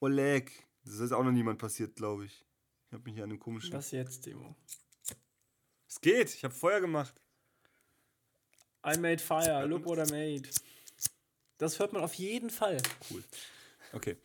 Oleg. 0.00 0.66
Das 0.84 0.98
ist 1.00 1.12
auch 1.12 1.22
noch 1.22 1.32
niemand 1.32 1.58
passiert, 1.58 1.96
glaube 1.96 2.24
ich. 2.24 2.46
Ich 2.86 2.92
habe 2.94 3.04
mich 3.04 3.14
hier 3.14 3.24
an 3.24 3.30
einem 3.30 3.40
komischen... 3.40 3.74
Was 3.74 3.90
jetzt, 3.90 4.22
Timo? 4.22 4.56
Es 5.86 6.00
geht. 6.00 6.34
Ich 6.34 6.44
habe 6.44 6.54
Feuer 6.54 6.80
gemacht. 6.80 7.14
I 8.86 8.98
made 8.98 9.18
fire, 9.18 9.66
look 9.66 9.84
what 9.84 9.98
I 9.98 10.10
made. 10.10 10.48
Das 11.58 11.78
hört 11.78 11.92
man 11.92 12.02
auf 12.02 12.14
jeden 12.14 12.50
Fall. 12.50 12.78
Cool. 13.10 13.22
Okay. 13.92 14.16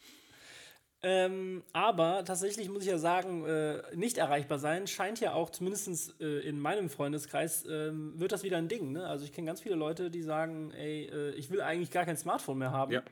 Ähm, 1.01 1.63
aber 1.71 2.25
tatsächlich 2.25 2.67
muss 2.67 2.83
ich 2.83 2.89
ja 2.89 2.97
sagen, 2.97 3.45
äh, 3.45 3.81
nicht 3.95 4.17
erreichbar 4.17 4.59
sein 4.59 4.85
scheint 4.85 5.21
ja 5.21 5.33
auch, 5.33 5.49
zumindest 5.49 6.19
äh, 6.19 6.39
in 6.41 6.59
meinem 6.59 6.89
Freundeskreis, 6.89 7.65
ähm, 7.69 8.19
wird 8.19 8.33
das 8.33 8.43
wieder 8.43 8.57
ein 8.57 8.67
Ding. 8.67 8.91
Ne? 8.91 9.07
Also 9.07 9.23
ich 9.23 9.31
kenne 9.31 9.47
ganz 9.47 9.61
viele 9.61 9.75
Leute, 9.75 10.11
die 10.11 10.21
sagen, 10.21 10.71
ey, 10.71 11.05
äh, 11.05 11.31
ich 11.35 11.49
will 11.51 11.61
eigentlich 11.61 11.91
gar 11.91 12.03
kein 12.03 12.17
Smartphone 12.17 12.57
mehr 12.57 12.71
haben. 12.71 12.91
Ja. 12.91 13.03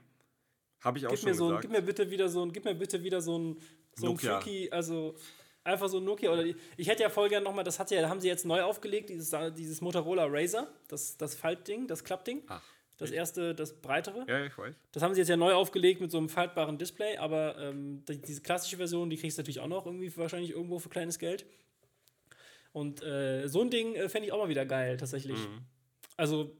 Habe 0.82 0.97
ich 0.97 1.05
auch 1.05 1.11
Gib 1.11 1.20
schon 1.20 1.30
mir, 1.30 1.36
so 1.36 1.45
ein, 1.45 1.49
gesagt. 1.49 1.61
gib 1.61 1.72
mir 1.72 1.82
bitte 1.82 2.09
wieder 2.11 2.28
so 2.28 2.43
ein, 2.43 2.51
gib 2.51 2.65
mir 2.65 2.76
bitte 2.76 3.01
wieder 3.03 3.22
so 3.22 3.39
ein, 3.39 3.57
so 3.95 4.09
ein. 4.09 4.18
Freaky, 4.18 4.70
also 4.70 5.15
einfach 5.63 5.88
so 5.88 5.97
ein 5.97 6.03
Nokia 6.03 6.32
oder 6.32 6.45
ich 6.78 6.88
hätte 6.88 7.03
ja 7.03 7.09
voll 7.09 7.30
gern 7.30 7.43
nochmal, 7.43 7.63
das 7.63 7.80
hat 7.80 7.89
ja, 7.91 8.07
haben 8.07 8.22
sie 8.22 8.28
jetzt 8.28 8.45
neu 8.45 8.63
aufgelegt, 8.63 9.09
dieses, 9.09 9.34
dieses 9.55 9.82
Motorola 9.82 10.26
Razer, 10.28 10.68
das, 10.88 11.18
das 11.18 11.36
Faltding, 11.36 11.88
das 11.88 12.03
Klappding. 12.03 12.43
Ach. 12.47 12.61
Das 12.98 13.12
erste, 13.12 13.54
das 13.54 13.80
breitere. 13.80 14.26
Ja, 14.28 14.43
ich 14.45 14.58
weiß. 14.58 14.76
Das 14.91 15.04
haben 15.04 15.14
sie 15.14 15.22
jetzt 15.22 15.30
ja 15.30 15.38
neu 15.38 15.54
aufgelegt 15.54 16.02
mit 16.02 16.10
so 16.10 16.18
einem 16.18 16.30
faltbaren 16.30 16.80
Display, 16.80 17.18
aber 17.18 17.56
ähm, 17.60 18.04
die, 18.06 18.20
diese 18.20 18.41
klassische 18.41 18.78
Version, 18.78 19.10
die 19.10 19.18
kriegst 19.18 19.38
du 19.38 19.41
natürlich 19.41 19.60
auch 19.60 19.68
noch 19.68 19.86
irgendwie 19.86 20.16
wahrscheinlich 20.18 20.52
irgendwo 20.52 20.80
für 20.80 20.89
kleines 20.89 21.20
Geld. 21.20 21.45
Und 22.74 23.04
äh, 23.04 23.48
so 23.48 23.62
ein 23.62 23.70
Ding 23.70 23.95
äh, 23.95 24.10
fände 24.10 24.28
ich 24.28 24.34
auch 24.34 24.39
mal 24.39 24.50
wieder 24.50 24.66
geil, 24.66 24.98
tatsächlich. 24.98 25.38
Also, 26.16 26.56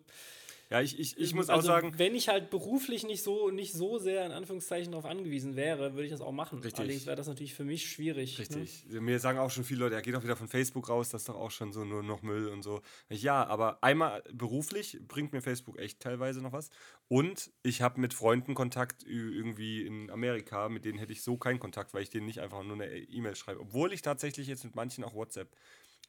Ja, 0.70 0.82
ich, 0.82 0.99
ich, 0.99 1.18
ich 1.18 1.34
muss 1.34 1.49
also, 1.49 1.61
auch 1.61 1.74
sagen, 1.74 1.93
wenn 1.97 2.13
ich 2.13 2.28
halt 2.28 2.49
beruflich 2.49 3.05
nicht 3.05 3.24
so, 3.24 3.51
nicht 3.51 3.74
so 3.74 3.97
sehr 3.97 4.26
in 4.26 4.34
Anführungszeichen 4.34 4.91
darauf 4.91 5.05
angewiesen 5.05 5.55
wäre, 5.55 5.93
würde 5.93 6.05
ich 6.05 6.11
das 6.11 6.20
auch 6.20 6.34
machen. 6.34 6.59
Richtig. 6.59 6.80
Allerdings 6.80 7.05
wäre 7.05 7.15
das 7.15 7.28
natürlich 7.28 7.53
für 7.53 7.63
mich 7.63 7.89
schwierig. 7.89 8.34
Ne? 8.38 8.39
Richtig. 8.39 8.86
Mir 8.89 9.20
sagen 9.20 9.39
auch 9.39 9.49
schon 9.49 9.63
viele 9.63 9.82
Leute, 9.82 9.95
er 9.95 10.01
geht 10.01 10.15
auch 10.15 10.24
wieder 10.24 10.36
von 10.36 10.49
Facebook 10.49 10.89
raus, 10.89 11.09
das 11.09 11.22
ist 11.22 11.30
doch 11.30 11.36
auch 11.36 11.51
schon 11.51 11.72
so 11.72 11.86
nur 11.86 12.03
noch 12.03 12.22
Müll 12.22 12.49
und 12.49 12.63
so. 12.63 12.82
Ja, 13.09 13.45
aber 13.45 13.82
einmal 13.82 14.24
beruflich 14.34 14.99
bringt 15.07 15.32
mir 15.32 15.41
Facebook 15.41 15.80
echt 15.80 16.01
teilweise 16.01 16.41
noch 16.41 16.51
was. 16.51 16.70
Und 17.07 17.49
ich 17.63 17.82
habe 17.82 18.01
mit 18.01 18.13
Freunden 18.13 18.53
Kontakt 18.53 19.03
irgendwie 19.03 19.84
in 19.84 20.09
Amerika, 20.09 20.68
mit 20.68 20.84
denen 20.84 20.99
hätte 20.99 21.13
ich 21.13 21.22
so 21.22 21.38
keinen 21.38 21.59
Kontakt, 21.59 21.93
weil 21.93 22.03
ich 22.03 22.09
denen 22.09 22.26
nicht 22.26 22.41
einfach 22.41 22.63
nur 22.63 22.74
eine 22.74 22.93
E-Mail 22.97 23.36
schreibe. 23.36 23.61
Obwohl 23.61 23.93
ich 23.93 24.01
tatsächlich 24.01 24.47
jetzt 24.47 24.65
mit 24.65 24.76
manchen 24.76 25.05
auch 25.05 25.13
WhatsApp 25.13 25.49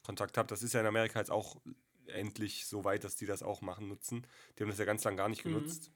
Kontakt 0.03 0.37
habe. 0.37 0.47
Das 0.47 0.63
ist 0.63 0.73
ja 0.73 0.79
in 0.81 0.85
Amerika 0.85 1.19
jetzt 1.19 1.31
auch 1.31 1.57
endlich 2.09 2.65
so 2.65 2.83
weit, 2.83 3.03
dass 3.03 3.15
die 3.15 3.25
das 3.25 3.43
auch 3.43 3.61
machen, 3.61 3.87
nutzen. 3.87 4.25
Die 4.57 4.63
haben 4.63 4.69
das 4.69 4.79
ja 4.79 4.85
ganz 4.85 5.03
lang 5.03 5.17
gar 5.17 5.29
nicht 5.29 5.43
genutzt. 5.43 5.91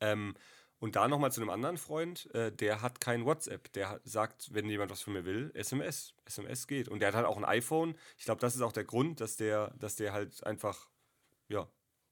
Ähm, 0.00 0.34
und 0.78 0.94
da 0.94 1.08
nochmal 1.08 1.32
zu 1.32 1.40
einem 1.40 1.50
anderen 1.50 1.78
Freund, 1.78 2.32
äh, 2.34 2.52
der 2.52 2.82
hat 2.82 3.00
kein 3.00 3.24
WhatsApp. 3.24 3.72
Der 3.72 3.88
hat, 3.88 4.02
sagt, 4.04 4.52
wenn 4.52 4.68
jemand 4.68 4.90
was 4.90 5.02
von 5.02 5.14
mir 5.14 5.24
will, 5.24 5.50
SMS. 5.54 6.14
SMS 6.26 6.66
geht. 6.66 6.88
Und 6.88 7.00
der 7.00 7.08
hat 7.08 7.14
halt 7.14 7.26
auch 7.26 7.38
ein 7.38 7.44
iPhone. 7.44 7.96
Ich 8.18 8.24
glaube, 8.26 8.40
das 8.40 8.54
ist 8.54 8.60
auch 8.60 8.72
der 8.72 8.84
Grund, 8.84 9.20
dass 9.20 9.36
der, 9.36 9.72
dass 9.78 9.96
der 9.96 10.12
halt 10.12 10.44
einfach, 10.44 10.90
ja, 11.48 11.68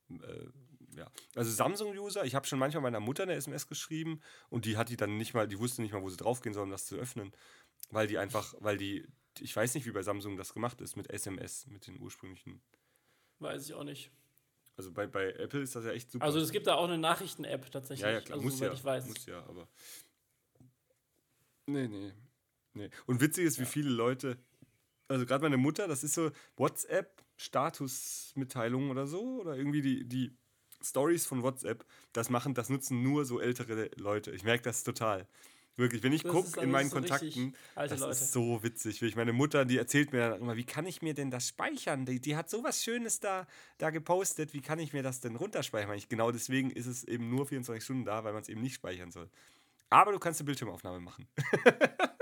äh, 0.09 0.49
ja. 0.97 1.11
Also 1.35 1.51
Samsung-User, 1.51 2.25
ich 2.25 2.35
habe 2.35 2.47
schon 2.47 2.59
manchmal 2.59 2.83
meiner 2.83 3.01
Mutter 3.01 3.25
eine 3.25 3.35
SMS 3.35 3.67
geschrieben 3.67 4.21
und 4.49 4.65
die 4.65 4.77
hat 4.77 4.89
die 4.89 4.97
dann 4.97 5.17
nicht 5.17 5.35
mal, 5.35 5.49
die 5.49 5.59
wusste 5.59 5.83
nicht 5.83 5.93
mal, 5.93 6.03
wo 6.03 6.09
sie 6.09 6.17
draufgehen 6.17 6.55
soll, 6.55 6.65
um 6.65 6.71
das 6.71 6.87
zu 6.87 6.97
öffnen. 6.97 7.33
Weil 7.91 8.07
die 8.07 8.17
einfach, 8.17 8.55
weil 8.61 8.79
die, 8.79 9.07
ich 9.41 9.55
weiß 9.55 9.75
nicht, 9.75 9.87
wie 9.87 9.93
bei 9.93 10.03
Samsung 10.03 10.37
das 10.37 10.55
gemacht 10.55 10.81
ist 10.81 10.97
mit 10.97 11.11
SMS, 11.11 11.67
mit 11.67 11.87
den 11.87 12.01
ursprünglichen. 12.01 12.63
Weiß 13.39 13.67
ich 13.67 13.75
auch 13.75 13.85
nicht. 13.85 14.11
Also 14.77 14.91
bei, 14.91 15.07
bei 15.07 15.31
Apple 15.33 15.61
ist 15.61 15.77
das 15.77 15.85
ja 15.85 15.93
echt 15.93 16.11
super. 16.11 16.25
Also 16.25 16.41
es 16.41 16.51
gibt 16.51 16.67
da 16.67 16.75
auch 16.75 16.85
eine 16.85 16.99
Nachrichten-App 16.99 17.71
tatsächlich. 17.71 18.05
Ja, 18.05 18.11
ja, 18.11 18.21
klar, 18.21 18.39
also, 18.39 18.49
muss 18.49 18.61
ja. 18.61 18.73
ich 18.73 18.85
weiß. 18.85 19.07
Muss 19.07 19.27
ja, 19.27 19.39
aber. 19.47 19.69
Nee, 21.67 21.89
nee. 21.89 22.13
nee. 22.75 22.91
Und 23.07 23.21
witzig 23.21 23.45
ist, 23.45 23.61
wie 23.61 23.65
viele 23.65 23.91
Leute, 23.91 24.37
also 25.09 25.27
gerade 25.27 25.43
meine 25.43 25.57
Mutter, 25.57 25.87
das 25.87 26.03
ist 26.03 26.15
so 26.15 26.31
WhatsApp, 26.57 27.23
Statusmitteilungen 27.37 28.91
oder 28.91 29.07
so, 29.07 29.41
oder 29.41 29.57
irgendwie 29.57 29.81
die, 29.81 30.05
die 30.09 30.37
Stories 30.83 31.25
von 31.27 31.43
WhatsApp, 31.43 31.87
das 32.13 32.29
machen, 32.29 32.55
das 32.55 32.69
nutzen 32.69 33.03
nur 33.03 33.25
so 33.25 33.41
ältere 33.41 33.91
Leute. 33.97 34.33
Ich 34.33 34.43
merke 34.43 34.65
das 34.65 34.85
total. 34.85 35.27
Wirklich, 35.77 36.05
wenn 36.05 36.13
ich 36.13 36.23
gucke 36.23 36.61
in 36.61 36.71
meinen 36.71 36.89
so 36.89 36.97
Kontakten, 36.97 37.57
das 37.75 37.99
Leute. 37.99 38.13
ist 38.13 38.33
so 38.33 38.63
witzig. 38.63 39.01
Wirklich, 39.01 39.17
meine 39.17 39.33
Mutter, 39.33 39.65
die 39.65 39.77
erzählt 39.77 40.13
mir 40.13 40.31
dann 40.31 40.41
immer, 40.41 40.57
wie 40.57 40.65
kann 40.65 40.87
ich 40.87 41.03
mir 41.03 41.15
denn 41.15 41.33
das 41.33 41.49
speichern? 41.49 42.07
Die, 42.07 42.21
die 42.21 42.37
hat 42.37 42.49
sowas 42.49 42.85
Schönes 42.85 43.19
da, 43.19 43.47
da 43.79 43.91
gepostet, 43.91 44.55
wie 44.55 44.61
kann 44.63 44.79
ich 44.79 44.93
mir 44.93 45.03
das 45.03 45.21
denn 45.21 45.35
runterspeichern? 45.35 45.97
Ich, 45.97 46.09
genau 46.09 46.31
deswegen 46.31 46.71
ist 46.71 46.87
es 46.87 47.03
eben 47.03 47.29
nur 47.29 47.47
24 47.47 47.83
Stunden 47.83 48.05
da, 48.05 48.23
weil 48.23 48.33
man 48.33 48.43
es 48.43 48.49
eben 48.49 48.61
nicht 48.63 48.75
speichern 48.75 49.11
soll. 49.11 49.29
Aber 49.91 50.13
du 50.13 50.19
kannst 50.21 50.41
eine 50.41 50.47
Bildschirmaufnahme 50.47 51.01
machen. 51.01 51.27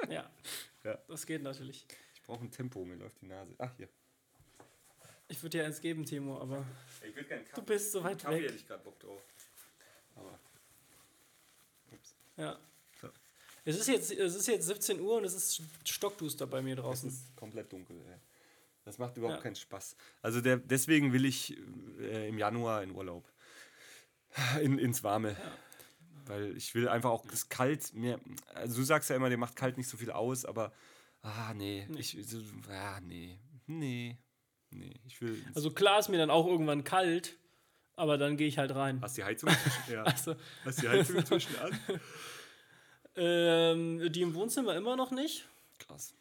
Ja. 0.09 0.30
Ja. 0.84 0.98
Das 1.07 1.24
geht 1.24 1.44
natürlich. 1.44 1.86
Ich 2.12 2.22
brauche 2.22 2.42
ein 2.44 2.50
Tempo, 2.50 2.84
mir 2.84 2.96
läuft 2.96 3.20
die 3.22 3.26
Nase. 3.26 3.55
Ach, 3.59 3.70
hier. 3.76 3.88
Ich 5.28 5.40
würde 5.40 5.59
dir 5.59 5.64
eins 5.64 5.80
geben, 5.80 6.05
Timo, 6.05 6.40
aber 6.40 6.66
Ich 7.09 7.14
will 7.14 7.22
gerne 7.22 7.44
du 7.55 7.62
bist 7.62 7.92
so 7.92 8.03
weit 8.03 8.28
weg. 8.28 8.50
ich 8.53 8.66
gerade 8.66 8.82
Bock 8.82 8.98
drauf. 8.98 9.22
Aber. 10.16 10.40
Ups. 11.92 12.16
Ja. 12.36 12.59
Es 13.65 13.77
ist, 13.79 13.87
jetzt, 13.89 14.11
es 14.11 14.35
ist 14.35 14.49
jetzt 14.49 14.67
17 14.67 15.01
Uhr 15.01 15.19
und 15.19 15.25
es 15.25 15.35
ist 15.35 15.63
stockduster 15.85 16.47
bei 16.47 16.63
mir 16.63 16.75
Es 16.77 16.81
draußen. 16.83 17.09
ist 17.09 17.37
komplett 17.37 17.73
dunkel, 17.73 17.97
ey. 17.97 18.17
Das 18.85 18.99
macht 18.99 19.17
überhaupt 19.17 19.39
Ja. 19.39 19.43
keinen 19.43 19.55
Spaß. 19.55 19.97
Also 20.23 20.41
der, 20.41 20.57
deswegen 20.57 21.13
will 21.13 21.25
ich 21.25 21.57
äh, 22.01 22.29
im 22.29 22.39
Januar 22.39 22.83
in 22.83 22.91
Urlaub. 22.91 23.25
In, 24.61 24.79
ins 24.79 25.05
Warme. 25.05 25.37
Weil 26.27 26.57
ich 26.57 26.75
will 26.75 26.89
einfach 26.89 27.11
auch 27.11 27.25
das 27.27 27.49
kalt 27.49 27.93
mir. 27.95 28.19
Also 28.55 28.77
du 28.79 28.83
sagst 28.83 29.11
ja 29.11 29.17
immer, 29.17 29.29
der 29.29 29.39
macht 29.39 29.55
kalt 29.55 29.77
nicht 29.77 29.89
so 29.89 29.97
viel 29.97 30.11
aus, 30.11 30.45
aber 30.45 30.73
ah 31.23 31.53
nee, 31.55 31.87
ich 31.97 32.17
so, 32.27 32.39
ah 32.71 32.99
nee, 33.01 33.39
nee, 33.67 34.17
nee, 34.71 34.95
ich 35.07 35.21
will. 35.21 35.41
Also 35.55 35.71
klar 35.71 35.99
ist 36.01 36.09
mir 36.09 36.17
dann 36.19 36.31
auch 36.31 36.47
irgendwann 36.47 36.83
kalt, 36.83 37.37
aber 37.95 38.19
dann 38.19 38.37
gehe 38.37 38.49
ich 38.49 38.59
halt 38.59 38.75
rein. 38.75 39.01
hast 39.03 39.17
die 39.17 39.25
Heizung 39.25 39.51
ja. 39.91 40.03
Also, 40.05 40.35
Hast 40.65 40.83
die 40.83 40.89
Heizung 40.89 41.17
inzwischen 41.17 41.57
an? 41.59 41.79
ähm, 43.17 44.13
die 44.13 44.23
im 44.23 44.35
Wohnzimmer 44.35 44.75
immer 44.77 44.97
noch 44.97 45.11
nicht. 45.11 45.47
Krass. 45.79 46.15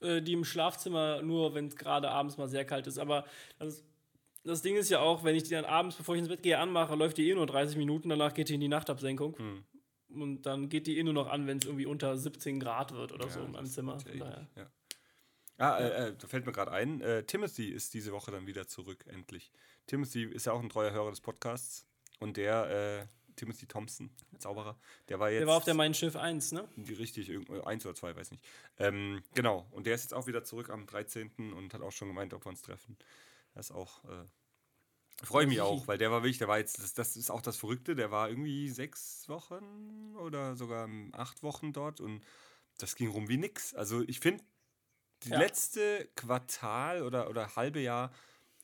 Äh, 0.00 0.20
die 0.22 0.32
im 0.34 0.44
Schlafzimmer 0.44 1.22
nur, 1.22 1.54
wenn 1.54 1.68
es 1.68 1.76
gerade 1.76 2.10
abends 2.10 2.36
mal 2.36 2.48
sehr 2.48 2.64
kalt 2.64 2.86
ist. 2.86 2.98
Aber 2.98 3.24
das, 3.58 3.82
das 4.44 4.62
Ding 4.62 4.76
ist 4.76 4.90
ja 4.90 5.00
auch, 5.00 5.24
wenn 5.24 5.34
ich 5.34 5.44
die 5.44 5.50
dann 5.50 5.64
abends, 5.64 5.96
bevor 5.96 6.14
ich 6.14 6.20
ins 6.20 6.28
Bett 6.28 6.42
gehe, 6.42 6.58
anmache, 6.58 6.94
läuft 6.94 7.16
die 7.16 7.30
eh 7.30 7.34
nur 7.34 7.46
30 7.46 7.76
Minuten, 7.76 8.08
danach 8.08 8.34
geht 8.34 8.48
die 8.48 8.54
in 8.54 8.60
die 8.60 8.68
Nachtabsenkung. 8.68 9.36
Hm. 9.38 9.64
Und 10.08 10.42
dann 10.42 10.68
geht 10.68 10.86
die 10.86 10.98
eh 10.98 11.02
nur 11.02 11.12
noch 11.14 11.28
an, 11.28 11.46
wenn 11.46 11.58
es 11.58 11.64
irgendwie 11.64 11.86
unter 11.86 12.16
17 12.16 12.60
Grad 12.60 12.92
wird 12.92 13.12
oder 13.12 13.28
so 13.28 13.40
Ja, 13.40 13.46
in 13.46 13.52
meinem 13.52 13.66
Zimmer. 13.66 13.98
ja 14.14 14.46
ja. 14.56 14.70
Ah, 15.58 15.78
äh, 15.78 16.08
äh, 16.08 16.14
da 16.18 16.26
fällt 16.26 16.44
mir 16.44 16.52
gerade 16.52 16.70
ein, 16.70 17.00
äh, 17.00 17.24
Timothy 17.24 17.70
ist 17.70 17.94
diese 17.94 18.12
Woche 18.12 18.30
dann 18.30 18.46
wieder 18.46 18.66
zurück, 18.66 19.04
endlich. 19.08 19.50
Timothy 19.86 20.24
ist 20.24 20.44
ja 20.46 20.52
auch 20.52 20.60
ein 20.60 20.68
treuer 20.68 20.92
Hörer 20.92 21.10
des 21.10 21.22
Podcasts. 21.22 21.86
Und 22.18 22.36
der, 22.36 23.06
äh, 23.08 23.25
Timothy 23.36 23.66
Thompson, 23.66 24.10
Zauberer, 24.38 24.76
der 25.08 25.18
war 25.20 25.30
jetzt. 25.30 25.40
Der 25.40 25.46
war 25.46 25.56
auf 25.56 25.64
der 25.64 25.74
Mein 25.74 25.94
Schiff 25.94 26.16
1, 26.16 26.52
ne? 26.52 26.68
die 26.76 26.94
richtig, 26.94 27.28
irgend- 27.28 27.50
äh, 27.50 27.62
eins 27.62 27.84
oder 27.86 27.94
zwei, 27.94 28.16
weiß 28.16 28.30
nicht. 28.30 28.44
Ähm, 28.78 29.22
genau, 29.34 29.66
und 29.70 29.86
der 29.86 29.94
ist 29.94 30.02
jetzt 30.02 30.14
auch 30.14 30.26
wieder 30.26 30.42
zurück 30.44 30.70
am 30.70 30.86
13. 30.86 31.52
und 31.52 31.72
hat 31.74 31.82
auch 31.82 31.92
schon 31.92 32.08
gemeint, 32.08 32.34
ob 32.34 32.44
wir 32.44 32.50
uns 32.50 32.62
treffen. 32.62 32.96
Das 33.54 33.70
ist 33.70 33.76
auch, 33.76 34.04
äh, 34.04 34.24
freue 35.22 35.44
ich 35.44 35.48
mich 35.48 35.60
auch, 35.60 35.86
weil 35.88 35.98
der 35.98 36.10
war 36.10 36.22
wirklich, 36.22 36.38
der 36.38 36.48
war 36.48 36.58
jetzt, 36.58 36.78
das, 36.82 36.92
das 36.94 37.16
ist 37.16 37.30
auch 37.30 37.40
das 37.42 37.56
Verrückte, 37.56 37.94
der 37.94 38.10
war 38.10 38.28
irgendwie 38.28 38.68
sechs 38.68 39.28
Wochen 39.28 40.14
oder 40.16 40.56
sogar 40.56 40.88
acht 41.12 41.42
Wochen 41.42 41.72
dort 41.72 42.00
und 42.00 42.22
das 42.78 42.94
ging 42.96 43.08
rum 43.08 43.28
wie 43.28 43.38
nix. 43.38 43.74
Also 43.74 44.02
ich 44.02 44.20
finde, 44.20 44.44
die 45.22 45.30
Ja. 45.30 45.38
letzte 45.38 46.10
Quartal 46.16 47.02
oder, 47.02 47.30
oder 47.30 47.56
halbe 47.56 47.80
Jahr, 47.80 48.12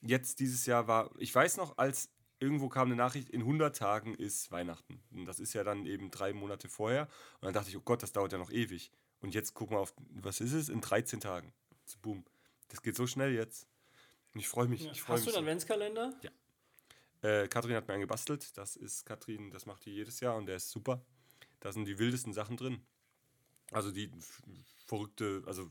jetzt 0.02 0.40
dieses 0.40 0.66
Jahr 0.66 0.86
war, 0.86 1.10
ich 1.18 1.34
weiß 1.34 1.56
noch, 1.56 1.78
als 1.78 2.10
irgendwo 2.42 2.68
kam 2.68 2.88
eine 2.88 2.96
Nachricht, 2.96 3.30
in 3.30 3.40
100 3.40 3.76
Tagen 3.76 4.14
ist 4.14 4.50
Weihnachten. 4.50 5.00
Und 5.12 5.26
das 5.26 5.38
ist 5.38 5.52
ja 5.54 5.62
dann 5.64 5.86
eben 5.86 6.10
drei 6.10 6.32
Monate 6.32 6.68
vorher. 6.68 7.08
Und 7.40 7.46
dann 7.46 7.54
dachte 7.54 7.70
ich, 7.70 7.76
oh 7.76 7.82
Gott, 7.82 8.02
das 8.02 8.12
dauert 8.12 8.32
ja 8.32 8.38
noch 8.38 8.50
ewig. 8.50 8.90
Und 9.20 9.32
jetzt 9.34 9.54
guck 9.54 9.70
mal 9.70 9.78
auf, 9.78 9.94
was 10.10 10.40
ist 10.40 10.52
es? 10.52 10.68
In 10.68 10.80
13 10.80 11.20
Tagen. 11.20 11.52
Boom. 12.00 12.24
Das 12.68 12.82
geht 12.82 12.96
so 12.96 13.06
schnell 13.06 13.32
jetzt. 13.32 13.68
Und 14.34 14.40
ich 14.40 14.48
freue 14.48 14.66
mich. 14.66 14.82
Ja. 14.82 14.90
Ich 14.92 15.02
freu 15.02 15.14
Hast 15.14 15.24
du 15.24 15.30
mich 15.30 15.36
einen 15.36 15.46
Adventskalender? 15.46 16.14
äh, 17.22 17.46
Katrin 17.48 17.76
hat 17.76 17.86
mir 17.86 17.94
einen 17.94 18.00
gebastelt. 18.00 18.56
Das 18.58 18.76
ist 18.76 19.06
Katrin, 19.06 19.50
das 19.50 19.66
macht 19.66 19.84
die 19.84 19.90
jedes 19.90 20.20
Jahr 20.20 20.36
und 20.36 20.46
der 20.46 20.56
ist 20.56 20.70
super. 20.70 21.04
Da 21.60 21.70
sind 21.72 21.84
die 21.84 21.98
wildesten 21.98 22.32
Sachen 22.32 22.56
drin. 22.56 22.84
Also 23.70 23.92
die 23.92 24.10
verrückte, 24.86 25.42
also 25.46 25.70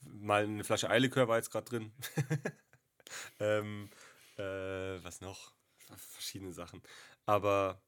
mal 0.00 0.44
eine 0.44 0.64
Flasche 0.64 0.90
Eilekör 0.90 1.28
war 1.28 1.36
jetzt 1.36 1.50
gerade 1.50 1.64
drin. 1.64 1.92
ähm, 3.40 3.88
äh, 4.36 5.02
was 5.02 5.20
noch? 5.20 5.54
Verschiedene 5.96 6.52
Sachen. 6.52 6.82
Aber 7.26 7.80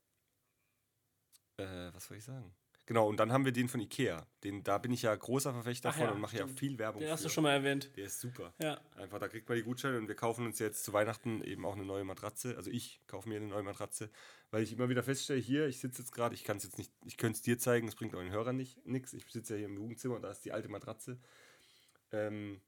Äh, 1.56 1.92
was 1.92 2.06
soll 2.06 2.16
ich 2.16 2.24
sagen? 2.24 2.52
Genau, 2.86 3.08
und 3.08 3.16
dann 3.16 3.32
haben 3.32 3.46
wir 3.46 3.52
den 3.52 3.68
von 3.68 3.80
Ikea. 3.80 4.26
Den, 4.42 4.62
da 4.62 4.76
bin 4.76 4.92
ich 4.92 5.02
ja 5.02 5.14
großer 5.14 5.52
Verfechter 5.54 5.88
Ach 5.88 5.94
von 5.94 6.04
ja, 6.04 6.10
und 6.10 6.20
mache 6.20 6.36
ja 6.36 6.46
viel 6.46 6.78
Werbung 6.78 7.00
Den 7.00 7.10
hast 7.10 7.24
du 7.24 7.28
für. 7.28 7.34
schon 7.36 7.44
mal 7.44 7.52
erwähnt. 7.52 7.90
Der 7.96 8.04
ist 8.06 8.20
super. 8.20 8.52
Ja. 8.60 8.78
Einfach, 8.96 9.18
da 9.18 9.28
kriegt 9.28 9.48
man 9.48 9.56
die 9.56 9.64
Gutscheine 9.64 9.96
und 9.96 10.06
wir 10.08 10.16
kaufen 10.16 10.44
uns 10.44 10.58
jetzt 10.58 10.84
zu 10.84 10.92
Weihnachten 10.92 11.42
eben 11.42 11.64
auch 11.64 11.76
eine 11.76 11.86
neue 11.86 12.04
Matratze. 12.04 12.56
Also 12.58 12.70
ich 12.70 13.00
kaufe 13.06 13.26
mir 13.28 13.36
eine 13.36 13.46
neue 13.46 13.62
Matratze, 13.62 14.10
weil 14.50 14.62
ich 14.62 14.72
immer 14.72 14.90
wieder 14.90 15.02
feststelle, 15.02 15.40
hier, 15.40 15.66
ich 15.66 15.80
sitze 15.80 16.02
jetzt 16.02 16.12
gerade, 16.12 16.34
ich 16.34 16.44
kann 16.44 16.58
es 16.58 16.64
jetzt 16.64 16.76
nicht, 16.76 16.92
ich 17.06 17.16
könnte 17.16 17.36
es 17.36 17.42
dir 17.42 17.58
zeigen, 17.58 17.88
es 17.88 17.94
bringt 17.94 18.14
auch 18.14 18.20
den 18.20 18.32
Hörern 18.32 18.56
nicht 18.56 18.84
nichts. 18.84 19.14
Ich 19.14 19.24
sitze 19.32 19.54
ja 19.54 19.58
hier 19.60 19.68
im 19.68 19.76
Jugendzimmer 19.76 20.16
und 20.16 20.22
da 20.22 20.30
ist 20.30 20.44
die 20.44 20.52
alte 20.52 20.68
Matratze. 20.68 21.18
Ähm, 22.12 22.60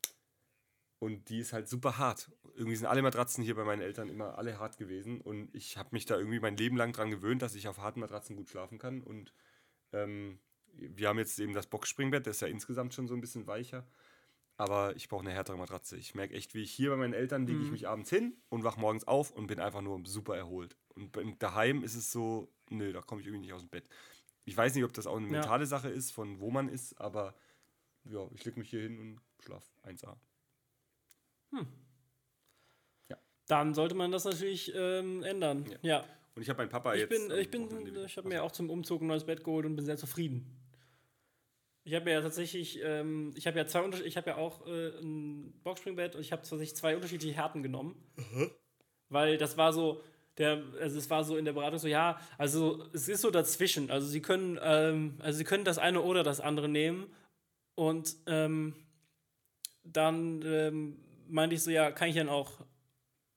und 0.98 1.28
die 1.28 1.38
ist 1.40 1.52
halt 1.52 1.68
super 1.68 1.98
hart. 1.98 2.30
Irgendwie 2.54 2.76
sind 2.76 2.86
alle 2.86 3.02
Matratzen 3.02 3.44
hier 3.44 3.54
bei 3.54 3.64
meinen 3.64 3.82
Eltern 3.82 4.08
immer 4.08 4.38
alle 4.38 4.58
hart 4.58 4.78
gewesen. 4.78 5.20
Und 5.20 5.54
ich 5.54 5.76
habe 5.76 5.90
mich 5.92 6.06
da 6.06 6.16
irgendwie 6.16 6.40
mein 6.40 6.56
Leben 6.56 6.76
lang 6.76 6.92
dran 6.92 7.10
gewöhnt, 7.10 7.42
dass 7.42 7.54
ich 7.54 7.68
auf 7.68 7.78
harten 7.78 8.00
Matratzen 8.00 8.34
gut 8.36 8.48
schlafen 8.48 8.78
kann. 8.78 9.02
Und 9.02 9.32
ähm, 9.92 10.38
wir 10.72 11.08
haben 11.08 11.18
jetzt 11.18 11.38
eben 11.38 11.52
das 11.52 11.66
Boxspringbett, 11.66 12.26
das 12.26 12.36
ist 12.36 12.40
ja 12.40 12.48
insgesamt 12.48 12.94
schon 12.94 13.08
so 13.08 13.14
ein 13.14 13.20
bisschen 13.20 13.46
weicher. 13.46 13.86
Aber 14.58 14.96
ich 14.96 15.10
brauche 15.10 15.20
eine 15.20 15.32
härtere 15.34 15.58
Matratze. 15.58 15.98
Ich 15.98 16.14
merke 16.14 16.34
echt, 16.34 16.54
wie 16.54 16.62
ich 16.62 16.72
hier 16.72 16.88
bei 16.90 16.96
meinen 16.96 17.12
Eltern 17.12 17.46
liege 17.46 17.62
ich 17.62 17.70
mich 17.70 17.86
abends 17.88 18.08
hin 18.08 18.38
und 18.48 18.64
wach 18.64 18.78
morgens 18.78 19.06
auf 19.06 19.30
und 19.30 19.48
bin 19.48 19.60
einfach 19.60 19.82
nur 19.82 20.00
super 20.06 20.34
erholt. 20.34 20.78
Und 20.94 21.42
daheim 21.42 21.82
ist 21.82 21.94
es 21.94 22.10
so, 22.10 22.50
nö, 22.70 22.90
da 22.94 23.02
komme 23.02 23.20
ich 23.20 23.26
irgendwie 23.26 23.42
nicht 23.44 23.52
aus 23.52 23.60
dem 23.60 23.68
Bett. 23.68 23.86
Ich 24.46 24.56
weiß 24.56 24.74
nicht, 24.74 24.84
ob 24.84 24.94
das 24.94 25.06
auch 25.06 25.16
eine 25.18 25.26
Ja. 25.26 25.32
mentale 25.32 25.66
Sache 25.66 25.90
ist, 25.90 26.10
von 26.10 26.40
wo 26.40 26.50
man 26.50 26.70
ist, 26.70 26.98
aber 26.98 27.34
ja, 28.04 28.26
ich 28.32 28.46
lege 28.46 28.58
mich 28.58 28.70
hier 28.70 28.80
hin 28.80 28.98
und 28.98 29.20
schlaf 29.44 29.62
1A. 29.82 30.16
Dann 33.48 33.74
sollte 33.74 33.94
man 33.94 34.10
das 34.10 34.24
natürlich 34.24 34.72
ähm, 34.74 35.22
ändern. 35.22 35.66
Ja. 35.82 35.98
Ja. 35.98 36.04
Und 36.34 36.42
ich 36.42 36.48
habe 36.48 36.58
meinen 36.58 36.68
Papa 36.68 36.94
Ich 36.94 37.00
jetzt. 37.02 37.10
bin, 37.10 37.30
ich 37.38 37.50
bin, 37.50 37.68
ich 38.04 38.16
habe 38.16 38.28
mir 38.28 38.42
auch 38.42 38.52
zum 38.52 38.68
Umzug 38.70 39.00
ein 39.02 39.06
neues 39.06 39.24
Bett 39.24 39.44
geholt 39.44 39.64
und 39.64 39.76
bin 39.76 39.84
sehr 39.84 39.96
zufrieden. 39.96 40.44
Ich 41.84 41.94
habe 41.94 42.10
ja 42.10 42.20
tatsächlich, 42.20 42.80
ähm, 42.82 43.32
ich 43.36 43.46
habe 43.46 43.56
ja 43.56 43.66
zwei 43.66 43.88
ich 44.04 44.16
habe 44.16 44.30
ja 44.30 44.36
auch 44.36 44.66
äh, 44.66 44.88
ein 45.00 45.54
Boxspringbett 45.62 46.16
und 46.16 46.20
ich 46.20 46.32
habe 46.32 46.42
tatsächlich 46.42 46.74
zwei 46.74 46.96
unterschiedliche 46.96 47.36
Härten 47.36 47.62
genommen, 47.62 47.94
weil 49.08 49.38
das 49.38 49.56
war 49.56 49.72
so, 49.72 50.02
der, 50.36 50.64
also 50.80 50.98
es 50.98 51.08
war 51.08 51.22
so 51.22 51.36
in 51.36 51.44
der 51.44 51.52
Beratung 51.52 51.78
so, 51.78 51.86
ja, 51.86 52.20
also 52.38 52.84
es 52.92 53.08
ist 53.08 53.20
so 53.20 53.30
dazwischen, 53.30 53.92
also 53.92 54.06
sie 54.08 54.20
können, 54.20 54.58
ähm, 54.60 55.14
also 55.20 55.38
sie 55.38 55.44
können 55.44 55.64
das 55.64 55.78
eine 55.78 56.02
oder 56.02 56.24
das 56.24 56.40
andere 56.40 56.68
nehmen 56.68 57.06
und 57.76 58.16
ähm, 58.26 58.74
dann 59.84 60.42
ähm, 60.44 60.96
meinte 61.28 61.54
ich 61.56 61.62
so, 61.62 61.70
ja, 61.70 61.90
kann 61.90 62.08
ich 62.08 62.16
dann 62.16 62.28
auch 62.28 62.64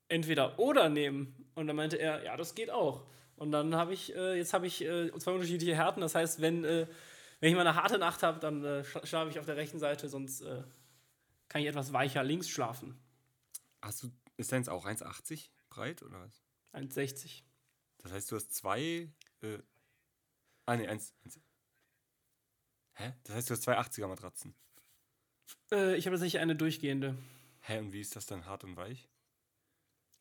entweder 0.08 0.58
oder 0.60 0.90
nehmen? 0.90 1.52
Und 1.56 1.68
dann 1.68 1.76
meinte 1.76 1.98
er, 1.98 2.24
ja, 2.24 2.38
das 2.38 2.56
geht 2.56 2.70
auch. 2.70 3.06
Und 3.36 3.52
dann 3.52 3.76
habe 3.76 3.94
ich, 3.94 4.14
äh, 4.16 4.36
jetzt 4.38 4.54
habe 4.54 4.68
ich 4.68 4.82
äh, 4.82 5.12
zwei 5.18 5.32
unterschiedliche 5.32 5.76
Härten. 5.76 6.02
Das 6.02 6.16
heißt, 6.16 6.42
wenn, 6.42 6.64
äh, 6.64 6.88
wenn 7.40 7.50
ich 7.50 7.56
mal 7.56 7.66
eine 7.66 7.76
harte 7.76 7.98
Nacht 7.98 8.24
habe, 8.24 8.40
dann 8.40 8.64
äh, 8.64 8.82
schla- 8.82 9.06
schlafe 9.06 9.30
ich 9.32 9.40
auf 9.40 9.46
der 9.46 9.56
rechten 9.56 9.80
Seite, 9.80 10.10
sonst 10.10 10.42
äh, 10.42 10.64
kann 11.48 11.62
ich 11.62 11.68
etwas 11.68 11.94
weicher 11.94 12.24
links 12.24 12.50
schlafen. 12.50 13.00
Hast 13.82 14.04
du, 14.04 14.12
ist 14.38 14.52
deins 14.52 14.68
auch 14.68 14.86
1,80 14.86 15.50
breit 15.70 16.04
oder 16.04 16.20
was? 16.22 16.44
1,60. 16.74 17.44
Das 18.00 18.12
heißt, 18.12 18.32
du 18.32 18.36
hast 18.36 18.54
zwei. 18.54 19.10
Äh, 19.42 19.60
ah, 20.66 20.76
nee, 20.76 20.88
eins. 20.88 21.14
eins 21.24 21.40
hä? 22.96 23.14
Das 23.24 23.36
heißt, 23.36 23.50
du 23.50 23.54
hast 23.54 23.64
zwei 23.64 23.78
80er 23.80 24.08
Matratzen. 24.08 24.54
Äh, 25.72 25.96
ich 25.96 26.06
habe 26.06 26.16
tatsächlich 26.16 26.42
eine 26.42 26.56
durchgehende. 26.56 27.18
Hä, 27.62 27.80
und 27.80 27.94
wie 27.94 28.02
ist 28.02 28.16
das 28.16 28.26
dann 28.26 28.46
hart 28.46 28.64
und 28.64 28.76
weich? 28.76 29.08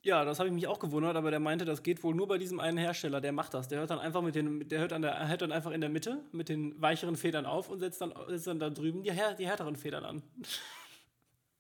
Ja, 0.02 0.24
das 0.24 0.38
habe 0.38 0.48
ich 0.48 0.54
mich 0.54 0.66
auch 0.68 0.78
gewundert, 0.78 1.16
aber 1.16 1.30
der 1.30 1.40
meinte, 1.40 1.64
das 1.64 1.82
geht 1.82 2.02
wohl 2.04 2.14
nur 2.14 2.28
bei 2.28 2.38
diesem 2.38 2.60
einen 2.60 2.78
Hersteller, 2.78 3.20
der 3.20 3.32
macht 3.32 3.52
das. 3.52 3.66
Der 3.68 3.80
hört 3.80 3.90
dann 3.90 3.98
einfach 3.98 4.22
mit 4.22 4.34
den, 4.36 4.68
der 4.68 4.80
hört, 4.80 4.92
an 4.92 5.02
der, 5.02 5.28
hört 5.28 5.42
dann 5.42 5.50
einfach 5.50 5.72
in 5.72 5.80
der 5.80 5.90
Mitte 5.90 6.24
mit 6.30 6.48
den 6.48 6.80
weicheren 6.80 7.16
Federn 7.16 7.46
auf 7.46 7.68
und 7.68 7.80
setzt 7.80 8.00
dann, 8.00 8.14
setzt 8.28 8.46
dann 8.46 8.60
da 8.60 8.70
drüben 8.70 9.02
die, 9.02 9.10
die 9.10 9.46
härteren 9.46 9.76
Federn 9.76 10.04
an. 10.04 10.22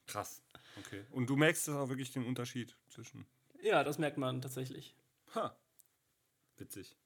Krass. 0.06 0.42
Okay. 0.78 1.04
Und 1.10 1.28
du 1.28 1.36
merkst 1.36 1.68
das 1.68 1.74
auch 1.74 1.88
wirklich 1.88 2.12
den 2.12 2.24
Unterschied 2.24 2.76
zwischen. 2.88 3.26
Ja, 3.60 3.82
das 3.82 3.98
merkt 3.98 4.18
man 4.18 4.40
tatsächlich. 4.40 4.94
Ha. 5.34 5.56
Witzig. 6.56 6.96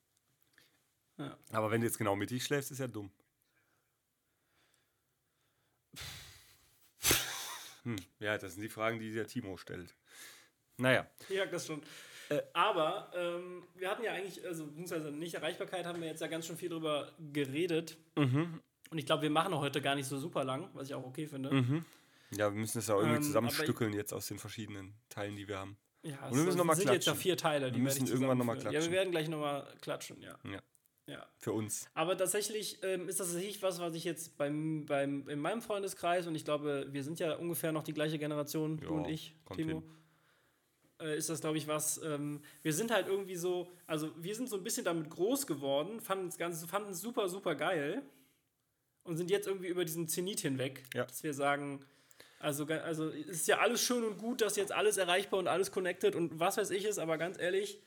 Ja. 1.19 1.37
Aber 1.51 1.71
wenn 1.71 1.81
du 1.81 1.87
jetzt 1.87 1.99
genau 1.99 2.15
mittig 2.15 2.45
schläfst, 2.45 2.71
ist 2.71 2.79
ja 2.79 2.89
dumm. 2.89 3.11
Hm, 7.85 7.97
ja, 8.21 8.39
das 8.39 8.55
sind 8.55 8.63
die 8.63 8.69
Fragen, 8.69 8.99
die 9.01 9.13
der 9.13 9.27
Timo 9.27 9.57
stellt. 9.57 9.95
Naja, 10.79 11.07
Ja, 11.29 11.47
das 11.47 11.67
schon. 11.67 11.83
aber 12.55 13.11
ähm, 13.15 13.63
wir 13.75 13.91
hatten 13.91 14.03
ja 14.05 14.13
eigentlich, 14.13 14.45
also 14.47 14.67
beziehungsweise 14.67 15.11
nicht 15.13 15.35
Erreichbarkeit, 15.35 15.85
haben 15.87 16.01
wir 16.01 16.09
jetzt 16.09 16.21
ja 16.21 16.27
ganz 16.29 16.47
schön 16.47 16.57
viel 16.57 16.69
drüber 16.71 17.13
geredet. 17.33 17.99
Und 18.17 18.99
ich 18.99 19.07
glaube, 19.07 19.23
wir 19.23 19.31
machen 19.31 19.55
heute 19.57 19.81
gar 19.83 19.95
nicht 19.95 20.07
so 20.07 20.19
super 20.19 20.45
lang, 20.45 20.69
was 20.75 20.89
ich 20.89 20.95
auch 20.95 21.05
okay 21.05 21.27
finde. 21.27 21.85
ja, 22.31 22.53
wir 22.53 22.59
müssen 22.61 22.79
das 22.79 22.89
ja 22.89 22.97
irgendwie 22.97 23.17
Ähm, 23.17 23.23
zusammenstückeln 23.23 23.93
jetzt 23.95 24.13
aus 24.13 24.27
den 24.29 24.39
verschiedenen 24.39 24.95
Teilen, 25.09 25.37
die 25.37 25.47
wir 25.49 25.59
haben. 25.59 25.77
Ja, 26.03 26.17
Und 26.27 26.31
wir 26.37 26.45
müssen 26.45 26.49
es 26.51 26.57
noch 26.57 26.65
mal 26.65 26.75
sind 26.75 26.91
jetzt 26.91 27.07
ja 27.07 27.13
klatschen. 27.13 27.23
vier 27.23 27.37
Teile, 27.37 27.71
die 27.71 27.79
Wir 27.79 27.85
werde 27.85 27.95
ich 27.97 28.01
müssen 28.03 28.13
irgendwann 28.15 28.39
noch 28.39 28.45
mal 28.45 28.57
zusammenführen. 28.59 28.73
Ja, 28.75 28.79
klatschen. 28.81 28.93
wir 28.93 28.99
werden 28.99 29.11
gleich 29.13 29.29
nochmal 29.29 29.75
klatschen, 29.83 30.21
ja. 30.21 30.39
Ja, 30.45 30.61
ja. 31.07 31.27
für 31.39 31.53
uns. 31.53 31.89
Aber 31.95 32.17
tatsächlich 32.17 32.79
ähm, 32.83 33.09
ist 33.09 33.21
das 33.21 33.29
tatsächlich 33.29 33.63
was, 33.63 33.81
was 33.81 33.95
ich 33.95 34.05
jetzt 34.05 34.37
beim, 34.39 34.87
beim, 34.87 35.29
in 35.29 35.39
meinem 35.41 35.63
Freundeskreis, 35.63 36.27
und 36.27 36.35
ich 36.35 36.45
glaube, 36.45 36.87
wir 36.91 37.05
sind 37.05 37.19
ja 37.21 37.35
ungefähr 37.37 37.73
noch 37.73 37.83
die 37.85 37.95
gleiche 37.95 38.19
Generation, 38.19 38.79
du 38.79 38.85
Ja, 38.85 38.91
und 38.91 39.09
ich, 39.09 39.35
Timo, 39.55 39.83
äh, 41.01 41.17
ist 41.17 41.29
das, 41.29 41.41
glaube 41.41 41.59
ich, 41.59 41.67
was, 41.67 42.01
ähm, 42.03 42.41
wir 42.63 42.73
sind 42.73 42.91
halt 42.91 43.09
irgendwie 43.09 43.37
so, 43.37 43.71
also 43.87 44.11
wir 44.17 44.35
sind 44.35 44.49
so 44.49 44.57
ein 44.57 44.65
bisschen 44.65 44.85
damit 44.85 45.11
groß 45.11 45.47
geworden, 45.47 46.01
fanden 46.01 46.29
es 46.29 46.39
ganz, 46.39 46.65
fanden 46.67 46.91
es 46.91 47.01
super, 47.01 47.29
super 47.29 47.55
geil 47.55 48.03
und 49.05 49.17
sind 49.17 49.31
jetzt 49.31 49.47
irgendwie 49.47 49.69
über 49.69 49.85
diesen 49.85 50.09
Zenit 50.09 50.41
hinweg, 50.41 50.85
Ja. 50.95 51.05
dass 51.05 51.23
wir 51.23 51.35
sagen, 51.35 51.85
also, 52.39 52.65
also 52.67 53.09
es 53.09 53.29
ist 53.29 53.49
ja 53.49 53.59
alles 53.59 53.83
schön 53.83 54.03
und 54.05 54.19
gut, 54.19 54.41
dass 54.41 54.57
jetzt 54.57 54.73
alles 54.73 54.97
erreichbar 54.97 55.39
und 55.39 55.47
alles 55.47 55.71
connected 55.71 56.17
und 56.17 56.41
was 56.41 56.57
weiß 56.57 56.71
ich 56.71 56.85
ist, 56.85 56.99
aber 56.99 57.17
ganz 57.19 57.39
ehrlich, 57.39 57.81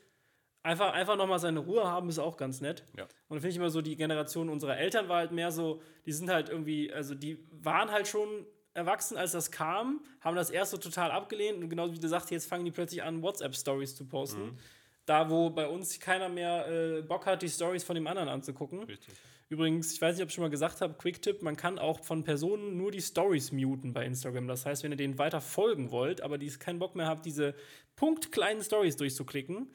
einfach, 0.66 0.92
einfach 0.92 1.16
nochmal 1.16 1.38
seine 1.38 1.60
Ruhe 1.60 1.84
haben 1.84 2.08
ist 2.08 2.18
auch 2.18 2.36
ganz 2.36 2.60
nett. 2.60 2.84
Ja. 2.96 3.04
Und 3.28 3.36
da 3.36 3.40
finde 3.40 3.48
ich 3.48 3.56
immer 3.56 3.70
so, 3.70 3.80
die 3.80 3.96
Generation 3.96 4.48
unserer 4.48 4.76
Eltern 4.76 5.08
war 5.08 5.18
halt 5.18 5.32
mehr 5.32 5.50
so, 5.50 5.80
die 6.04 6.12
sind 6.12 6.28
halt 6.28 6.48
irgendwie, 6.48 6.92
also 6.92 7.14
die 7.14 7.38
waren 7.50 7.90
halt 7.90 8.08
schon 8.08 8.46
erwachsen, 8.74 9.16
als 9.16 9.32
das 9.32 9.50
kam, 9.50 10.04
haben 10.20 10.36
das 10.36 10.50
erst 10.50 10.72
so 10.72 10.76
total 10.76 11.10
abgelehnt 11.10 11.62
und 11.62 11.70
genauso 11.70 11.94
wie 11.94 11.98
du 11.98 12.08
sagst, 12.08 12.30
jetzt 12.30 12.46
fangen 12.46 12.64
die 12.64 12.70
plötzlich 12.70 13.02
an, 13.02 13.22
WhatsApp-Stories 13.22 13.96
zu 13.96 14.06
posten. 14.06 14.58
Da, 15.06 15.30
wo 15.30 15.50
bei 15.50 15.68
uns 15.68 16.00
keiner 16.00 16.28
mehr 16.28 16.68
äh, 16.68 17.02
Bock 17.02 17.26
hat, 17.26 17.40
die 17.40 17.48
Stories 17.48 17.84
von 17.84 17.94
dem 17.94 18.08
anderen 18.08 18.28
anzugucken. 18.28 18.82
Richtig. 18.82 19.14
Übrigens, 19.48 19.92
ich 19.92 20.02
weiß 20.02 20.16
nicht, 20.16 20.24
ob 20.24 20.30
ich 20.30 20.34
schon 20.34 20.42
mal 20.42 20.50
gesagt 20.50 20.80
habe, 20.80 20.94
Quick-Tipp, 20.94 21.42
man 21.42 21.56
kann 21.56 21.78
auch 21.78 22.00
von 22.00 22.24
Personen 22.24 22.76
nur 22.76 22.90
die 22.90 23.00
Stories 23.00 23.52
muten 23.52 23.92
bei 23.92 24.04
Instagram. 24.04 24.48
Das 24.48 24.66
heißt, 24.66 24.82
wenn 24.82 24.90
ihr 24.90 24.96
denen 24.96 25.18
weiter 25.18 25.40
folgen 25.40 25.92
wollt, 25.92 26.20
aber 26.20 26.36
die 26.36 26.48
keinen 26.48 26.80
Bock 26.80 26.96
mehr 26.96 27.06
habt, 27.06 27.24
diese 27.24 27.54
punktkleinen 27.94 28.64
Stories 28.64 28.96
durchzuklicken, 28.96 29.72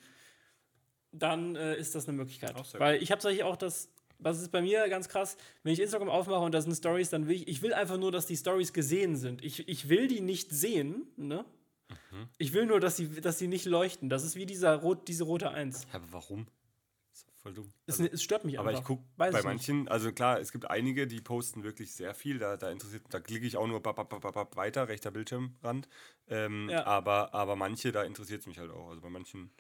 dann 1.12 1.56
äh, 1.56 1.76
ist 1.78 1.96
das 1.96 2.08
eine 2.08 2.18
Möglichkeit. 2.18 2.54
Weil 2.80 3.02
ich 3.02 3.12
habe 3.12 3.22
tatsächlich 3.22 3.44
auch 3.44 3.58
das, 3.58 3.90
was 4.20 4.40
ist 4.42 4.52
bei 4.52 4.62
mir 4.62 4.88
ganz 4.90 5.10
krass, 5.10 5.36
wenn 5.64 5.74
ich 5.74 5.80
Instagram 5.80 6.10
aufmache 6.10 6.42
und 6.44 6.54
da 6.54 6.62
sind 6.62 6.74
Stories, 6.76 7.10
dann 7.10 7.28
will 7.28 7.36
ich, 7.36 7.48
ich 7.48 7.62
will 7.62 7.74
einfach 7.74 7.98
nur, 7.98 8.12
dass 8.12 8.28
die 8.28 8.38
Stories 8.38 8.72
gesehen 8.74 9.16
sind. 9.16 9.44
Ich, 9.44 9.68
ich 9.68 9.90
will 9.90 10.08
die 10.08 10.22
nicht 10.22 10.52
sehen, 10.52 11.08
ne? 11.18 11.46
Mhm. 11.90 12.30
Ich 12.38 12.54
will 12.54 12.66
nur, 12.66 12.80
dass 12.80 12.96
sie, 12.96 13.20
dass 13.20 13.38
sie 13.40 13.48
nicht 13.48 13.66
leuchten. 13.66 14.10
Das 14.10 14.24
ist 14.24 14.36
wie 14.36 14.46
dieser 14.46 14.76
rot, 14.76 15.08
diese 15.08 15.26
rote 15.26 15.50
Eins. 15.52 15.86
Ja, 15.92 15.96
aber 16.00 16.06
warum? 16.12 16.48
ist 17.14 17.28
voll 17.42 17.54
dumm. 17.54 17.68
Es, 17.86 18.00
Also, 18.00 18.12
es 18.14 18.24
stört 18.24 18.46
mich 18.46 18.58
aber 18.60 18.70
einfach. 18.70 18.82
ich 18.82 18.88
gucke 18.88 19.04
bei 19.18 19.30
nicht. 19.30 19.44
manchen, 19.44 19.88
also 19.90 20.14
klar, 20.14 20.40
es 20.40 20.54
gibt 20.54 20.70
einige, 20.70 21.08
die 21.08 21.20
posten 21.20 21.64
wirklich 21.64 21.94
sehr 21.94 22.14
viel, 22.14 22.40
da, 22.40 22.56
da 22.56 22.72
interessiert, 22.72 23.04
da 23.10 23.20
klicke 23.20 23.46
ich 23.46 23.58
auch 23.58 23.68
nur 23.68 23.82
bap, 23.82 23.98
bap, 23.98 24.22
bap, 24.22 24.56
weiter, 24.56 24.88
rechter 24.88 25.12
Bildschirmrand. 25.12 25.90
Ähm, 26.30 26.70
Ja. 26.70 26.86
aber, 26.86 27.34
aber 27.34 27.58
manche, 27.58 27.92
da 27.92 28.04
interessiert 28.04 28.40
es 28.42 28.48
mich 28.48 28.60
halt 28.60 28.72
auch. 28.72 28.88
Also 28.90 29.02
bei 29.02 29.10
manchen 29.10 29.52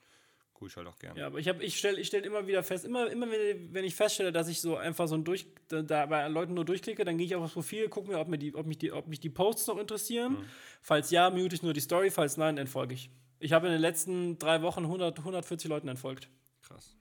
ich 0.68 0.76
halt 0.78 0.88
auch 0.88 0.97
gerne. 0.99 1.20
Ja, 1.20 1.28
aber 1.28 1.39
ich, 1.39 1.47
hab- 1.47 1.62
ich 1.62 1.78
stelle 1.78 1.99
ich 1.99 2.07
stell 2.07 2.24
immer 2.26 2.47
wieder 2.47 2.64
fest, 2.64 2.86
immer, 2.86 3.09
immer 3.12 3.28
wenn, 3.30 3.84
ich 3.84 3.95
feststelle, 3.95 4.32
dass 4.32 4.47
ich 4.47 4.62
so 4.62 4.78
einfach 4.78 5.07
so 5.07 5.16
ein 5.16 5.24
Durch, 5.24 5.45
da, 5.68 6.05
bei 6.05 6.28
Leuten 6.28 6.53
nur 6.53 6.66
durchklicke, 6.66 7.03
dann 7.05 7.18
gehe 7.18 7.26
ich 7.28 7.36
auf 7.36 7.43
das 7.43 7.53
Profil, 7.53 7.89
gucke 7.89 8.09
mir, 8.09 8.20
ob, 8.20 8.28
mir 8.28 8.38
die, 8.38 8.53
ob, 8.55 8.66
mich 8.66 8.78
die, 8.78 8.91
ob 8.91 9.07
mich 9.07 9.20
die 9.20 9.30
Posts 9.30 9.68
noch 9.68 9.78
interessieren. 9.78 10.34
Mhm. 10.34 10.45
Falls 10.82 11.12
ja, 11.12 11.30
mute 11.30 11.55
ich 11.55 11.64
nur 11.64 11.74
die 11.74 11.80
Story, 11.82 12.12
falls 12.12 12.38
nein, 12.38 12.57
entfolge 12.57 12.93
ich. 12.93 13.09
Ich 13.39 13.53
habe 13.53 13.68
in 13.68 13.74
den 13.74 13.82
letzten 13.82 14.38
drei 14.38 14.62
Wochen 14.62 14.84
100, 14.84 15.18
140 15.20 15.70
Leuten 15.70 15.88
entfolgt. 15.88 16.30
Krass. 16.62 16.95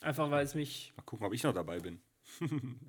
Einfach 0.00 0.30
weil 0.30 0.44
es 0.44 0.54
mich. 0.54 0.92
Mal 0.96 1.02
gucken, 1.04 1.26
ob 1.26 1.32
ich 1.32 1.42
noch 1.42 1.54
dabei 1.54 1.80
bin. 1.80 2.00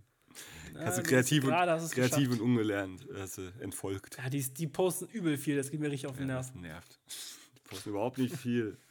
Hast 0.75 0.99
du 0.99 1.03
kreativ, 1.03 1.43
und, 1.45 1.51
kreativ 1.91 2.31
und 2.31 2.41
ungelernt 2.41 3.07
du 3.07 3.53
entfolgt. 3.59 4.17
Ja, 4.17 4.29
die, 4.29 4.41
die 4.53 4.67
posten 4.67 5.07
übel 5.07 5.37
viel, 5.37 5.55
das 5.55 5.71
geht 5.71 5.79
mir 5.79 5.89
richtig 5.91 6.07
auf 6.09 6.17
den 6.17 6.27
Ja, 6.29 6.35
Nerv. 6.35 6.45
das 6.47 6.55
nervt. 6.61 6.99
Die 7.55 7.61
posten 7.61 7.89
überhaupt 7.89 8.17
nicht 8.17 8.35
viel. 8.35 8.77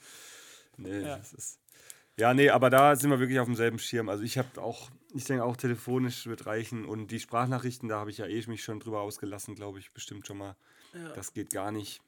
Nee, 0.77 1.01
Ja. 1.01 1.17
das 1.19 1.33
ist. 1.33 1.61
Ja, 2.19 2.33
nee, 2.33 2.49
aber 2.49 2.71
da 2.71 2.97
sind 2.97 3.11
wir 3.11 3.21
wirklich 3.21 3.39
auf 3.41 3.47
demselben 3.47 3.79
Schirm. 3.79 4.09
Also 4.09 4.25
ich 4.25 4.39
habe 4.39 4.63
auch, 4.63 4.91
ich 5.15 5.25
denke 5.25 5.45
auch 5.45 5.57
telefonisch 5.57 6.27
wird 6.27 6.47
reichen 6.47 6.87
und 6.87 7.11
die 7.11 7.21
Sprachnachrichten, 7.21 7.91
da 7.91 7.99
habe 7.99 8.11
ich 8.11 8.19
ja 8.19 8.27
eh 8.27 8.43
mich 8.47 8.65
schon 8.65 8.81
drüber 8.81 9.03
ausgelassen, 9.03 9.55
glaube 9.55 9.79
ich, 9.81 9.93
bestimmt 9.93 10.27
schon 10.27 10.39
mal. 10.39 10.57
Ja. 10.95 11.13
Das 11.13 11.35
geht 11.35 11.51
gar 11.51 11.71
nicht. 11.73 12.01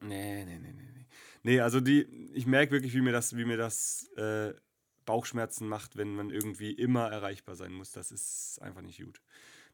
Nee, 0.00 0.44
nee, 0.46 0.58
nee, 0.58 0.72
nee, 0.72 1.06
nee. 1.42 1.60
Also 1.60 1.80
die, 1.80 2.02
ich 2.32 2.46
merke 2.46 2.72
wirklich, 2.72 2.94
wie 2.94 3.02
mir 3.02 3.12
das, 3.12 3.36
wie 3.36 3.44
mir 3.44 3.58
das 3.58 4.08
äh, 4.16 4.54
Bauchschmerzen 5.04 5.68
macht, 5.68 5.96
wenn 5.96 6.14
man 6.14 6.30
irgendwie 6.30 6.72
immer 6.72 7.08
erreichbar 7.10 7.54
sein 7.54 7.72
muss. 7.72 7.92
Das 7.92 8.10
ist 8.10 8.58
einfach 8.62 8.82
nicht 8.82 9.00
gut. 9.02 9.20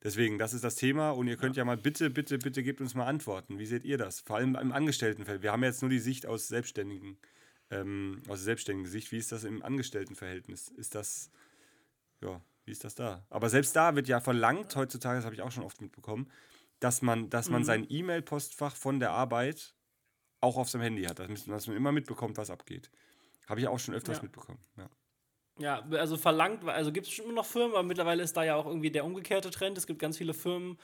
Deswegen, 0.02 0.36
das 0.36 0.52
ist 0.52 0.64
das 0.64 0.74
Thema 0.74 1.10
und 1.10 1.28
ihr 1.28 1.36
könnt 1.36 1.56
ja, 1.56 1.60
ja 1.60 1.64
mal 1.64 1.76
bitte, 1.76 2.10
bitte, 2.10 2.38
bitte 2.38 2.62
gebt 2.64 2.80
uns 2.80 2.94
mal 2.94 3.06
Antworten. 3.06 3.58
Wie 3.60 3.66
seht 3.66 3.84
ihr 3.84 3.98
das? 3.98 4.20
Vor 4.20 4.36
allem 4.36 4.56
im 4.56 4.72
Angestelltenfeld. 4.72 5.42
Wir 5.42 5.52
haben 5.52 5.62
jetzt 5.62 5.80
nur 5.80 5.90
die 5.90 6.00
Sicht 6.00 6.26
aus 6.26 6.48
Selbstständigen, 6.48 7.16
ähm, 7.72 8.22
aus 8.28 8.38
der 8.38 8.44
selbstständigen 8.44 8.90
Sicht. 8.90 9.10
Wie 9.12 9.18
ist 9.18 9.32
das 9.32 9.44
im 9.44 9.62
Angestelltenverhältnis? 9.62 10.68
Ist 10.68 10.94
das, 10.94 11.30
ja, 12.20 12.40
wie 12.64 12.70
ist 12.70 12.84
das 12.84 12.94
da? 12.94 13.26
Aber 13.30 13.48
selbst 13.48 13.74
da 13.74 13.96
wird 13.96 14.08
ja 14.08 14.20
verlangt, 14.20 14.76
heutzutage, 14.76 15.16
das 15.16 15.24
habe 15.24 15.34
ich 15.34 15.42
auch 15.42 15.50
schon 15.50 15.64
oft 15.64 15.80
mitbekommen, 15.80 16.30
dass 16.80 17.02
man, 17.02 17.30
dass 17.30 17.48
man 17.48 17.62
mhm. 17.62 17.66
sein 17.66 17.86
E-Mail-Postfach 17.88 18.76
von 18.76 19.00
der 19.00 19.12
Arbeit 19.12 19.74
auch 20.40 20.56
auf 20.56 20.68
seinem 20.68 20.82
Handy 20.82 21.04
hat, 21.04 21.18
dass 21.18 21.66
man 21.66 21.76
immer 21.76 21.92
mitbekommt, 21.92 22.36
was 22.36 22.50
abgeht. 22.50 22.90
Habe 23.46 23.60
ich 23.60 23.68
auch 23.68 23.78
schon 23.78 23.94
öfters 23.94 24.18
ja. 24.18 24.22
mitbekommen. 24.24 24.60
Ja. 24.76 24.88
Ja, 25.58 25.86
also 25.92 26.16
verlangt, 26.16 26.64
also 26.64 26.92
gibt 26.92 27.06
es 27.06 27.18
immer 27.18 27.34
noch 27.34 27.44
Firmen, 27.44 27.72
aber 27.72 27.82
mittlerweile 27.82 28.22
ist 28.22 28.36
da 28.36 28.42
ja 28.42 28.56
auch 28.56 28.66
irgendwie 28.66 28.90
der 28.90 29.04
umgekehrte 29.04 29.50
Trend. 29.50 29.76
Es 29.76 29.86
gibt 29.86 29.98
ganz 29.98 30.16
viele 30.16 30.32
Firmen, 30.32 30.78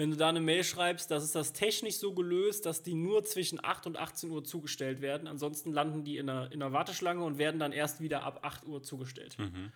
wenn 0.00 0.10
du 0.10 0.16
da 0.16 0.30
eine 0.30 0.40
Mail 0.40 0.64
schreibst, 0.64 1.10
das 1.10 1.22
ist 1.22 1.34
das 1.34 1.52
technisch 1.52 1.96
so 1.96 2.14
gelöst, 2.14 2.64
dass 2.64 2.82
die 2.82 2.94
nur 2.94 3.22
zwischen 3.22 3.62
8 3.62 3.86
und 3.86 3.98
18 3.98 4.30
Uhr 4.30 4.42
zugestellt 4.42 5.02
werden. 5.02 5.28
Ansonsten 5.28 5.72
landen 5.72 6.04
die 6.04 6.16
in 6.16 6.30
einer, 6.30 6.50
in 6.50 6.62
einer 6.62 6.72
Warteschlange 6.72 7.22
und 7.22 7.36
werden 7.36 7.60
dann 7.60 7.70
erst 7.72 8.00
wieder 8.00 8.22
ab 8.22 8.38
8 8.40 8.64
Uhr 8.64 8.82
zugestellt. 8.82 9.38
Mhm. 9.38 9.72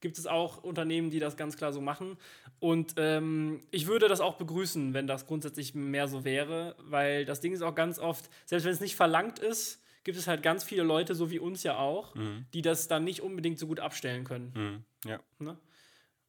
Gibt 0.00 0.18
es 0.18 0.26
auch 0.26 0.62
Unternehmen, 0.62 1.08
die 1.08 1.20
das 1.20 1.38
ganz 1.38 1.56
klar 1.56 1.72
so 1.72 1.80
machen. 1.80 2.18
Und 2.60 2.96
ähm, 2.98 3.60
ich 3.70 3.86
würde 3.86 4.08
das 4.08 4.20
auch 4.20 4.34
begrüßen, 4.34 4.92
wenn 4.92 5.06
das 5.06 5.26
grundsätzlich 5.26 5.74
mehr 5.74 6.06
so 6.06 6.22
wäre, 6.22 6.76
weil 6.80 7.24
das 7.24 7.40
Ding 7.40 7.54
ist 7.54 7.62
auch 7.62 7.74
ganz 7.74 7.98
oft, 7.98 8.28
selbst 8.44 8.66
wenn 8.66 8.74
es 8.74 8.80
nicht 8.80 8.96
verlangt 8.96 9.38
ist, 9.38 9.82
gibt 10.04 10.18
es 10.18 10.26
halt 10.26 10.42
ganz 10.42 10.64
viele 10.64 10.82
Leute, 10.82 11.14
so 11.14 11.30
wie 11.30 11.38
uns 11.38 11.62
ja 11.62 11.78
auch, 11.78 12.14
mhm. 12.14 12.44
die 12.52 12.60
das 12.60 12.88
dann 12.88 13.04
nicht 13.04 13.22
unbedingt 13.22 13.58
so 13.58 13.66
gut 13.66 13.80
abstellen 13.80 14.24
können. 14.24 14.52
Mhm. 14.54 15.08
Ja. 15.08 15.18
Ne? 15.38 15.56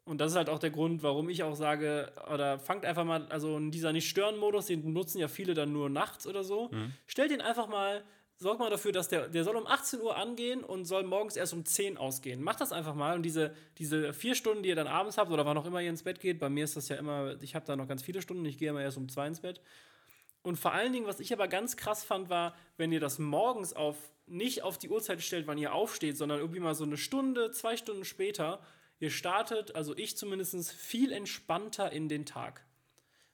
Und 0.06 0.20
das 0.20 0.32
ist 0.32 0.38
halt 0.38 0.50
auch 0.50 0.60
der 0.60 0.70
Grund, 0.70 1.02
warum 1.02 1.30
ich 1.30 1.44
auch 1.44 1.56
sage, 1.56 2.12
oder 2.32 2.60
fangt 2.60 2.86
einfach 2.86 3.06
mal, 3.06 3.26
also 3.30 3.56
in 3.58 3.72
dieser 3.72 3.94
Nicht-Stören-Modus, 3.94 4.66
den 4.66 4.92
nutzen 4.92 5.20
ja 5.20 5.30
viele 5.30 5.54
dann 5.54 5.72
nur 5.72 5.90
nachts 5.90 6.28
oder 6.28 6.44
so. 6.44 6.70
Mhm. 6.72 6.92
Stellt 7.08 7.32
den 7.32 7.40
einfach 7.40 7.68
mal, 7.68 8.04
sorgt 8.38 8.60
mal 8.60 8.70
dafür, 8.70 8.92
dass 8.92 9.08
der, 9.08 9.30
der 9.30 9.46
soll 9.46 9.56
um 9.56 9.66
18 9.66 10.02
Uhr 10.02 10.18
angehen 10.18 10.62
und 10.62 10.84
soll 10.86 11.04
morgens 11.04 11.38
erst 11.38 11.54
um 11.54 11.64
10 11.64 11.98
ausgehen. 11.98 12.44
Macht 12.44 12.60
das 12.60 12.74
einfach 12.74 12.96
mal 12.96 13.16
und 13.16 13.24
diese, 13.24 13.56
diese 13.78 14.12
vier 14.12 14.36
Stunden, 14.36 14.62
die 14.64 14.70
ihr 14.70 14.76
dann 14.76 14.88
abends 14.88 15.18
habt 15.18 15.32
oder 15.32 15.46
wann 15.46 15.58
auch 15.58 15.66
immer 15.66 15.82
ihr 15.82 15.90
ins 15.90 16.04
Bett 16.04 16.20
geht, 16.20 16.38
bei 16.38 16.50
mir 16.50 16.66
ist 16.66 16.76
das 16.76 16.90
ja 16.90 16.98
immer, 16.98 17.42
ich 17.42 17.56
habe 17.56 17.66
da 17.66 17.78
noch 17.78 17.88
ganz 17.88 18.04
viele 18.04 18.22
Stunden, 18.22 18.44
ich 18.46 18.58
gehe 18.58 18.70
immer 18.70 18.82
erst 18.82 18.98
um 18.98 19.08
2 19.08 19.28
ins 19.28 19.40
Bett. 19.40 19.62
Und 20.42 20.58
vor 20.58 20.74
allen 20.74 20.92
Dingen, 20.92 21.08
was 21.08 21.22
ich 21.22 21.32
aber 21.32 21.48
ganz 21.48 21.78
krass 21.78 22.04
fand, 22.04 22.30
war, 22.30 22.54
wenn 22.76 22.92
ihr 22.92 23.00
das 23.00 23.20
morgens 23.20 23.74
auf 23.74 23.96
nicht 24.26 24.64
auf 24.64 24.78
die 24.78 24.90
Uhrzeit 24.90 25.22
stellt, 25.22 25.48
wann 25.48 25.58
ihr 25.58 25.74
aufsteht, 25.74 26.18
sondern 26.18 26.40
irgendwie 26.40 26.60
mal 26.60 26.76
so 26.76 26.84
eine 26.84 26.98
Stunde, 26.98 27.52
zwei 27.52 27.76
Stunden 27.76 28.06
später, 28.06 28.62
ihr 29.04 29.10
startet, 29.10 29.76
also 29.76 29.98
ich 29.98 30.16
zumindest, 30.16 30.72
viel 30.72 31.12
entspannter 31.12 31.92
in 31.92 32.08
den 32.08 32.26
Tag. 32.26 32.66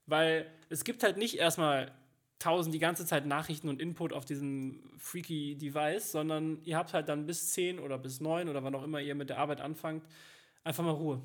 Weil 0.07 0.51
es 0.69 0.83
gibt 0.83 1.03
halt 1.03 1.17
nicht 1.17 1.37
erstmal 1.37 1.91
tausend 2.39 2.73
die 2.73 2.79
ganze 2.79 3.05
Zeit 3.05 3.27
Nachrichten 3.27 3.69
und 3.69 3.79
Input 3.79 4.11
auf 4.11 4.25
diesem 4.25 4.81
freaky 4.97 5.55
Device, 5.55 6.11
sondern 6.11 6.59
ihr 6.63 6.75
habt 6.75 6.93
halt 6.93 7.07
dann 7.07 7.27
bis 7.27 7.53
zehn 7.53 7.77
oder 7.77 7.99
bis 7.99 8.19
neun 8.19 8.49
oder 8.49 8.63
wann 8.63 8.73
auch 8.73 8.81
immer 8.81 8.99
ihr 8.99 9.13
mit 9.13 9.29
der 9.29 9.37
Arbeit 9.37 9.61
anfangt, 9.61 10.07
einfach 10.63 10.83
mal 10.83 10.89
Ruhe. 10.89 11.21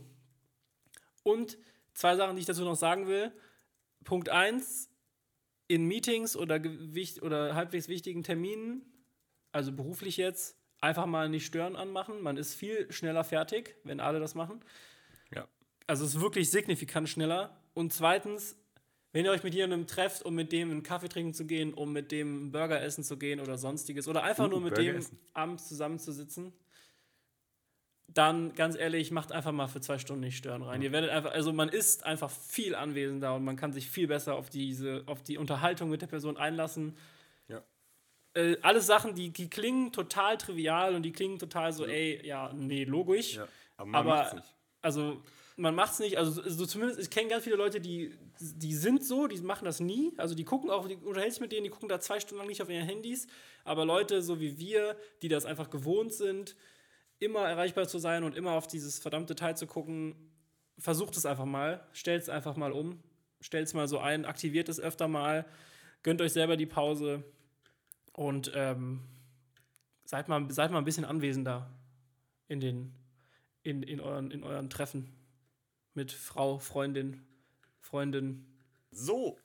Und 1.22 1.56
zwei 1.94 2.14
Sachen, 2.14 2.36
die 2.36 2.40
ich 2.40 2.46
dazu 2.46 2.64
noch 2.64 2.76
sagen 2.76 3.06
will. 3.06 3.32
Punkt 4.04 4.28
eins, 4.28 4.90
in 5.68 5.86
Meetings 5.86 6.36
oder, 6.36 6.60
oder 7.22 7.54
halbwegs 7.54 7.88
wichtigen 7.88 8.22
Terminen, 8.22 8.82
also 9.52 9.72
beruflich 9.72 10.18
jetzt, 10.18 10.58
einfach 10.84 11.06
mal 11.06 11.28
nicht 11.28 11.46
stören 11.46 11.76
anmachen. 11.76 12.22
Man 12.22 12.36
ist 12.36 12.54
viel 12.54 12.90
schneller 12.92 13.24
fertig, 13.24 13.76
wenn 13.84 14.00
alle 14.00 14.20
das 14.20 14.34
machen. 14.34 14.60
Ja. 15.34 15.48
Also 15.86 16.04
es 16.04 16.14
ist 16.14 16.20
wirklich 16.20 16.50
signifikant 16.50 17.08
schneller. 17.08 17.56
Und 17.72 17.92
zweitens, 17.92 18.56
wenn 19.12 19.24
ihr 19.24 19.30
euch 19.30 19.42
mit 19.42 19.54
jemandem 19.54 19.86
trefft, 19.86 20.22
um 20.22 20.34
mit 20.34 20.52
dem 20.52 20.70
einen 20.70 20.82
Kaffee 20.82 21.08
trinken 21.08 21.34
zu 21.34 21.46
gehen, 21.46 21.74
um 21.74 21.92
mit 21.92 22.12
dem 22.12 22.28
einen 22.28 22.52
Burger 22.52 22.80
essen 22.82 23.02
zu 23.02 23.16
gehen 23.16 23.40
oder 23.40 23.58
sonstiges, 23.58 24.08
oder 24.08 24.22
einfach 24.22 24.46
uh, 24.46 24.48
nur 24.48 24.60
mit 24.60 24.74
Burger 24.74 24.92
dem 24.92 24.98
essen. 24.98 25.18
abends 25.32 25.68
zusammenzusitzen, 25.68 26.52
dann 28.08 28.54
ganz 28.54 28.76
ehrlich, 28.76 29.10
macht 29.10 29.32
einfach 29.32 29.52
mal 29.52 29.66
für 29.66 29.80
zwei 29.80 29.98
Stunden 29.98 30.20
nicht 30.20 30.36
stören 30.36 30.62
rein. 30.62 30.78
Mhm. 30.78 30.84
Ihr 30.84 30.92
werdet 30.92 31.10
einfach, 31.10 31.32
also 31.32 31.52
man 31.52 31.68
ist 31.68 32.04
einfach 32.04 32.30
viel 32.30 32.74
anwesender 32.74 33.34
und 33.34 33.44
man 33.44 33.56
kann 33.56 33.72
sich 33.72 33.88
viel 33.88 34.06
besser 34.06 34.34
auf 34.34 34.50
diese, 34.50 35.02
auf 35.06 35.22
die 35.22 35.38
Unterhaltung 35.38 35.90
mit 35.90 36.02
der 36.02 36.06
Person 36.06 36.36
einlassen. 36.36 36.96
Äh, 38.34 38.56
alles 38.62 38.86
Sachen, 38.86 39.14
die, 39.14 39.30
die 39.30 39.48
klingen 39.48 39.92
total 39.92 40.36
trivial 40.36 40.94
und 40.94 41.02
die 41.02 41.12
klingen 41.12 41.38
total 41.38 41.72
so, 41.72 41.86
ja. 41.86 41.92
ey, 41.92 42.26
ja, 42.26 42.52
nee, 42.52 42.84
logisch. 42.84 43.36
Ja. 43.36 43.48
Aber 43.76 43.90
man 43.90 44.00
aber, 44.00 44.16
macht's 44.16 44.34
nicht. 44.34 44.54
Also 44.82 45.22
man 45.56 45.74
macht 45.74 45.92
es 45.92 45.98
nicht, 46.00 46.18
also 46.18 46.42
so 46.48 46.66
zumindest, 46.66 47.00
ich 47.00 47.10
kenne 47.10 47.28
ganz 47.28 47.44
viele 47.44 47.56
Leute, 47.56 47.80
die, 47.80 48.12
die 48.40 48.74
sind 48.74 49.04
so, 49.04 49.28
die 49.28 49.40
machen 49.40 49.64
das 49.64 49.78
nie. 49.78 50.12
Also 50.16 50.34
die 50.34 50.44
gucken 50.44 50.70
auch, 50.70 50.88
die 50.88 50.96
unterhältst 50.96 51.40
mit 51.40 51.52
denen, 51.52 51.64
die 51.64 51.70
gucken 51.70 51.88
da 51.88 52.00
zwei 52.00 52.18
Stunden 52.18 52.38
lang 52.38 52.48
nicht 52.48 52.60
auf 52.60 52.68
ihren 52.68 52.86
Handys. 52.86 53.28
Aber 53.62 53.84
Leute 53.84 54.20
so 54.20 54.40
wie 54.40 54.58
wir, 54.58 54.96
die 55.22 55.28
das 55.28 55.46
einfach 55.46 55.70
gewohnt 55.70 56.12
sind, 56.12 56.56
immer 57.20 57.48
erreichbar 57.48 57.86
zu 57.86 57.98
sein 57.98 58.24
und 58.24 58.36
immer 58.36 58.52
auf 58.52 58.66
dieses 58.66 58.98
verdammte 58.98 59.36
Teil 59.36 59.56
zu 59.56 59.66
gucken, 59.66 60.16
versucht 60.78 61.16
es 61.16 61.24
einfach 61.24 61.44
mal, 61.44 61.86
stellt 61.92 62.22
es 62.22 62.28
einfach 62.28 62.56
mal 62.56 62.72
um, 62.72 63.00
stellt 63.40 63.68
es 63.68 63.74
mal 63.74 63.86
so 63.86 64.00
ein, 64.00 64.24
aktiviert 64.24 64.68
es 64.68 64.80
öfter 64.80 65.06
mal, 65.06 65.46
gönnt 66.02 66.20
euch 66.20 66.32
selber 66.32 66.56
die 66.56 66.66
Pause 66.66 67.22
und 68.14 68.50
ähm, 68.54 69.00
seid, 70.04 70.28
mal, 70.28 70.50
seid 70.50 70.70
mal 70.70 70.78
ein 70.78 70.84
bisschen 70.84 71.04
anwesender 71.04 71.70
in, 72.48 72.60
den, 72.60 72.94
in, 73.62 73.82
in, 73.82 74.00
euren, 74.00 74.30
in 74.30 74.42
euren 74.42 74.70
Treffen 74.70 75.12
mit 75.92 76.12
Frau, 76.12 76.58
Freundin, 76.58 77.22
Freundin. 77.80 78.46
So, 78.90 79.38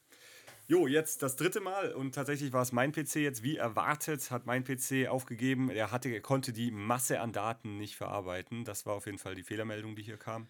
Jo, 0.70 0.86
jetzt 0.86 1.24
das 1.24 1.36
dritte 1.36 1.62
Mal 1.62 1.94
und 1.94 2.14
tatsächlich 2.14 2.54
war 2.54 2.62
es 2.62 2.72
mein 2.72 2.92
PC 2.92 3.16
jetzt 3.16 3.42
wie 3.42 3.58
erwartet, 3.58 4.30
hat 4.30 4.46
mein 4.46 4.64
PC 4.64 5.08
aufgegeben. 5.10 5.72
Er, 5.72 5.92
hatte, 5.92 6.10
er 6.10 6.22
konnte 6.22 6.54
die 6.54 6.70
Masse 6.70 7.22
an 7.22 7.32
Daten 7.32 7.78
nicht 7.78 7.96
verarbeiten. 7.96 8.66
Das 8.66 8.86
war 8.86 8.94
auf 8.94 9.08
jeden 9.08 9.18
Fall 9.18 9.34
die 9.34 9.42
Fehlermeldung, 9.42 9.96
die 9.96 10.04
hier 10.04 10.18
kam. 10.18 10.46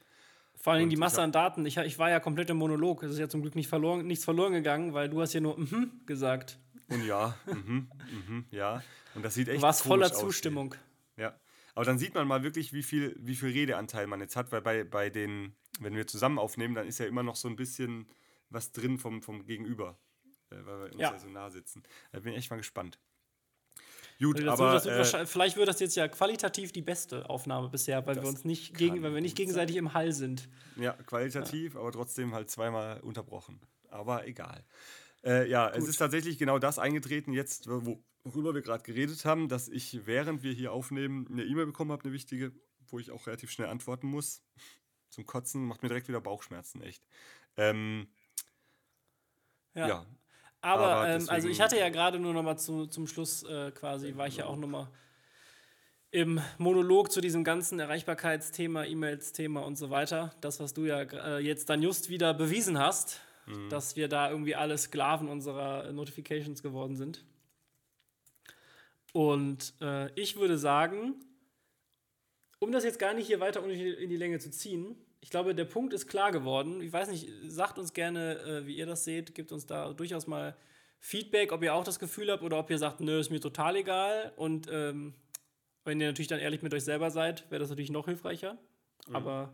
Vor 0.55 0.73
allem 0.73 0.89
die 0.89 0.97
Masse 0.97 1.21
an 1.21 1.31
Daten. 1.31 1.65
Ich, 1.65 1.77
ich 1.77 1.97
war 1.99 2.09
ja 2.09 2.19
komplett 2.19 2.49
im 2.49 2.57
Monolog. 2.57 3.01
Es 3.01 3.11
ist 3.11 3.19
ja 3.19 3.29
zum 3.29 3.41
Glück 3.41 3.55
nicht 3.55 3.69
verloren, 3.69 4.05
nichts 4.05 4.25
verloren 4.25 4.51
gegangen, 4.51 4.93
weil 4.93 5.07
du 5.07 5.21
hast 5.21 5.31
ja 5.31 5.39
nur 5.39 5.57
mhm 5.57 6.01
gesagt. 6.05 6.59
Und 6.89 7.05
ja, 7.05 7.37
mhm, 7.45 7.89
mhm, 8.27 8.45
ja. 8.51 8.83
Und 9.15 9.23
das 9.23 9.35
sieht 9.35 9.47
echt 9.47 9.61
warst 9.61 9.83
voller 9.83 10.11
Zustimmung. 10.11 10.75
Ja. 11.17 11.39
Aber 11.75 11.85
dann 11.85 11.99
sieht 11.99 12.13
man 12.13 12.27
mal 12.27 12.43
wirklich, 12.43 12.73
wie 12.73 12.83
viel, 12.83 13.15
wie 13.19 13.35
viel 13.35 13.49
Redeanteil 13.49 14.07
man 14.07 14.19
jetzt 14.21 14.35
hat, 14.35 14.51
weil 14.51 14.61
bei, 14.61 14.83
bei 14.83 15.09
den, 15.09 15.55
wenn 15.79 15.95
wir 15.95 16.07
zusammen 16.07 16.39
aufnehmen, 16.39 16.75
dann 16.75 16.87
ist 16.87 16.99
ja 16.99 17.05
immer 17.05 17.23
noch 17.23 17.35
so 17.35 17.47
ein 17.47 17.55
bisschen 17.55 18.07
was 18.49 18.71
drin 18.71 18.97
vom, 18.97 19.21
vom 19.21 19.45
Gegenüber. 19.45 19.97
Äh, 20.49 20.55
weil 20.65 20.79
wir 20.79 20.85
uns 20.91 21.01
ja. 21.01 21.11
ja 21.11 21.19
so 21.19 21.29
nah 21.29 21.49
sitzen. 21.49 21.83
Da 22.11 22.19
bin 22.19 22.33
ich 22.33 22.39
echt 22.39 22.49
mal 22.49 22.57
gespannt. 22.57 22.99
Gut, 24.21 24.37
also 24.45 24.51
aber 24.65 24.83
wird 24.83 25.13
äh, 25.13 25.25
vielleicht 25.25 25.55
wird 25.55 25.69
das 25.69 25.79
jetzt 25.79 25.95
ja 25.95 26.09
qualitativ 26.09 26.73
die 26.73 26.81
beste 26.81 27.29
Aufnahme 27.29 27.69
bisher, 27.69 28.05
weil 28.05 28.17
wir 28.17 28.27
uns 28.27 28.43
nicht 28.43 28.75
gegen, 28.75 29.01
weil 29.01 29.13
wir 29.13 29.21
nicht 29.21 29.37
gegenseitig 29.37 29.75
sein. 29.75 29.85
im 29.85 29.93
Hall 29.93 30.11
sind. 30.11 30.49
Ja, 30.75 30.91
qualitativ, 30.91 31.75
ja. 31.75 31.79
aber 31.79 31.93
trotzdem 31.93 32.33
halt 32.33 32.49
zweimal 32.49 32.99
unterbrochen. 32.99 33.61
Aber 33.87 34.27
egal. 34.27 34.65
Äh, 35.23 35.49
ja, 35.49 35.69
Gut. 35.69 35.77
es 35.77 35.87
ist 35.87 35.97
tatsächlich 35.97 36.37
genau 36.37 36.59
das 36.59 36.79
eingetreten, 36.79 37.33
jetzt, 37.33 37.67
worüber 37.67 38.53
wir 38.53 38.61
gerade 38.61 38.83
geredet 38.83 39.25
haben, 39.25 39.49
dass 39.49 39.67
ich, 39.67 40.05
während 40.05 40.43
wir 40.43 40.53
hier 40.53 40.71
aufnehmen, 40.71 41.27
eine 41.29 41.43
E-Mail 41.43 41.65
bekommen 41.65 41.91
habe, 41.91 42.03
eine 42.03 42.13
wichtige, 42.13 42.53
wo 42.87 42.99
ich 42.99 43.11
auch 43.11 43.27
relativ 43.27 43.51
schnell 43.51 43.67
antworten 43.67 44.07
muss. 44.07 44.43
Zum 45.09 45.25
Kotzen 45.25 45.65
macht 45.65 45.81
mir 45.81 45.89
direkt 45.89 46.07
wieder 46.07 46.21
Bauchschmerzen, 46.21 46.81
echt. 46.81 47.03
Ähm, 47.57 48.07
ja. 49.73 49.87
ja. 49.87 50.05
Aber, 50.61 50.87
Aber 50.87 51.09
ähm, 51.09 51.29
also 51.29 51.47
ich 51.47 51.61
hatte 51.61 51.77
ja 51.77 51.89
gerade 51.89 52.19
nur 52.19 52.33
noch 52.33 52.43
mal 52.43 52.57
zu, 52.57 52.87
zum 52.87 53.07
Schluss 53.07 53.43
äh, 53.43 53.71
quasi, 53.71 54.15
war 54.15 54.27
ich 54.27 54.37
ja 54.37 54.45
auch 54.45 54.57
noch 54.57 54.67
mal 54.67 54.91
im 56.11 56.41
Monolog 56.57 57.11
zu 57.11 57.21
diesem 57.21 57.43
ganzen 57.43 57.79
Erreichbarkeitsthema, 57.79 58.85
E-Mails-Thema 58.85 59.61
und 59.61 59.77
so 59.77 59.89
weiter. 59.89 60.33
Das, 60.41 60.59
was 60.59 60.73
du 60.73 60.85
ja 60.85 61.01
äh, 61.01 61.39
jetzt 61.39 61.69
dann 61.69 61.81
just 61.81 62.09
wieder 62.09 62.33
bewiesen 62.33 62.79
hast, 62.79 63.21
mhm. 63.49 63.69
dass 63.69 63.95
wir 63.95 64.07
da 64.07 64.29
irgendwie 64.29 64.55
alle 64.55 64.77
Sklaven 64.77 65.27
unserer 65.27 65.91
Notifications 65.91 66.63
geworden 66.63 66.95
sind. 66.95 67.25
Und 69.11 69.73
äh, 69.81 70.11
ich 70.13 70.37
würde 70.37 70.57
sagen, 70.57 71.15
um 72.59 72.71
das 72.71 72.83
jetzt 72.83 72.99
gar 72.99 73.13
nicht 73.13 73.27
hier 73.27 73.39
weiter 73.39 73.63
in 73.65 74.09
die 74.09 74.17
Länge 74.17 74.39
zu 74.39 74.51
ziehen, 74.51 74.95
ich 75.21 75.29
glaube, 75.29 75.53
der 75.53 75.65
Punkt 75.65 75.93
ist 75.93 76.07
klar 76.07 76.31
geworden. 76.31 76.81
Ich 76.81 76.93
weiß 76.93 77.09
nicht, 77.09 77.29
sagt 77.47 77.77
uns 77.77 77.93
gerne, 77.93 78.39
äh, 78.39 78.65
wie 78.65 78.77
ihr 78.77 78.85
das 78.85 79.03
seht. 79.03 79.35
Gebt 79.35 79.51
uns 79.51 79.65
da 79.65 79.91
durchaus 79.93 80.27
mal 80.27 80.55
Feedback, 80.99 81.51
ob 81.51 81.63
ihr 81.63 81.73
auch 81.73 81.83
das 81.83 81.99
Gefühl 81.99 82.31
habt 82.31 82.43
oder 82.43 82.57
ob 82.57 82.69
ihr 82.69 82.77
sagt, 82.77 82.99
nö, 83.01 83.19
ist 83.19 83.29
mir 83.29 83.41
total 83.41 83.75
egal. 83.75 84.33
Und 84.37 84.67
ähm, 84.71 85.13
wenn 85.83 85.99
ihr 85.99 86.07
natürlich 86.07 86.27
dann 86.27 86.39
ehrlich 86.39 86.61
mit 86.61 86.73
euch 86.73 86.83
selber 86.83 87.11
seid, 87.11 87.49
wäre 87.51 87.59
das 87.59 87.69
natürlich 87.69 87.91
noch 87.91 88.05
hilfreicher. 88.05 88.57
Mhm. 89.07 89.15
Aber 89.15 89.53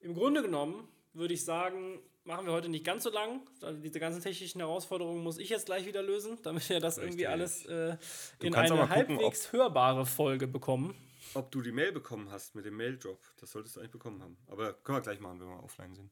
im 0.00 0.14
Grunde 0.14 0.42
genommen 0.42 0.88
würde 1.12 1.34
ich 1.34 1.44
sagen, 1.44 2.00
machen 2.26 2.46
wir 2.46 2.52
heute 2.52 2.68
nicht 2.68 2.84
ganz 2.84 3.04
so 3.04 3.10
lang. 3.10 3.40
Diese 3.82 4.00
ganzen 4.00 4.20
technischen 4.20 4.60
Herausforderungen 4.60 5.22
muss 5.22 5.38
ich 5.38 5.48
jetzt 5.48 5.66
gleich 5.66 5.86
wieder 5.86 6.02
lösen, 6.02 6.38
damit 6.42 6.68
wir 6.68 6.80
das 6.80 6.98
Richtig. 6.98 7.12
irgendwie 7.12 7.26
alles 7.26 7.64
äh, 7.66 7.96
in 8.40 8.54
eine 8.54 8.88
halbwegs 8.88 9.52
hörbare 9.52 10.06
Folge 10.06 10.46
bekommen. 10.46 10.94
ob 11.34 11.50
du 11.50 11.62
die 11.62 11.72
Mail 11.72 11.92
bekommen 11.92 12.30
hast 12.30 12.54
mit 12.54 12.64
dem 12.64 12.76
Mail-Drop. 12.76 13.20
Das 13.40 13.50
solltest 13.52 13.76
du 13.76 13.80
eigentlich 13.80 13.92
bekommen 13.92 14.22
haben. 14.22 14.36
Aber 14.48 14.74
können 14.74 14.98
wir 14.98 15.02
gleich 15.02 15.20
machen, 15.20 15.40
wenn 15.40 15.48
wir 15.48 15.62
offline 15.62 15.94
sind. 15.94 16.10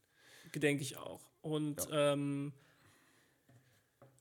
Denke 0.55 0.83
ich 0.83 0.97
auch. 0.97 1.21
Und 1.43 1.89
ja. 1.91 2.13
ähm, 2.13 2.53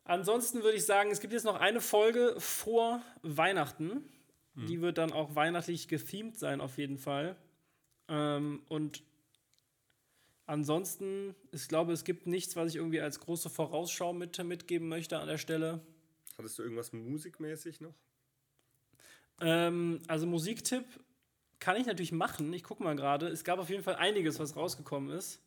ansonsten 0.03 0.63
würde 0.63 0.77
ich 0.77 0.85
sagen, 0.85 1.11
es 1.11 1.19
gibt 1.19 1.33
jetzt 1.33 1.45
noch 1.45 1.59
eine 1.59 1.81
Folge 1.81 2.35
vor 2.39 3.01
Weihnachten. 3.21 4.09
Hm. 4.55 4.65
Die 4.67 4.81
wird 4.81 4.97
dann 4.97 5.11
auch 5.11 5.35
weihnachtlich 5.35 5.87
gethemed 5.87 6.37
sein, 6.37 6.61
auf 6.61 6.77
jeden 6.77 6.97
Fall. 6.97 7.35
Ähm, 8.07 8.63
und 8.67 9.03
ansonsten, 10.53 11.35
ich 11.51 11.67
glaube, 11.67 11.93
es 11.93 12.03
gibt 12.03 12.27
nichts, 12.27 12.55
was 12.55 12.69
ich 12.69 12.75
irgendwie 12.75 13.01
als 13.01 13.19
große 13.19 13.49
Vorausschau 13.49 14.13
mit, 14.13 14.41
mitgeben 14.43 14.87
möchte 14.87 15.17
an 15.17 15.27
der 15.27 15.39
Stelle. 15.39 15.81
Hattest 16.37 16.57
du 16.57 16.63
irgendwas 16.63 16.93
musikmäßig 16.93 17.81
noch? 17.81 17.95
Ähm, 19.41 19.99
also 20.07 20.27
Musiktipp 20.27 20.85
kann 21.59 21.75
ich 21.75 21.87
natürlich 21.87 22.11
machen. 22.11 22.53
Ich 22.53 22.63
gucke 22.63 22.83
mal 22.83 22.95
gerade. 22.95 23.27
Es 23.27 23.43
gab 23.43 23.57
auf 23.59 23.69
jeden 23.69 23.83
Fall 23.83 23.95
einiges, 23.95 24.39
was 24.39 24.55
rausgekommen 24.55 25.09
ist. 25.17 25.41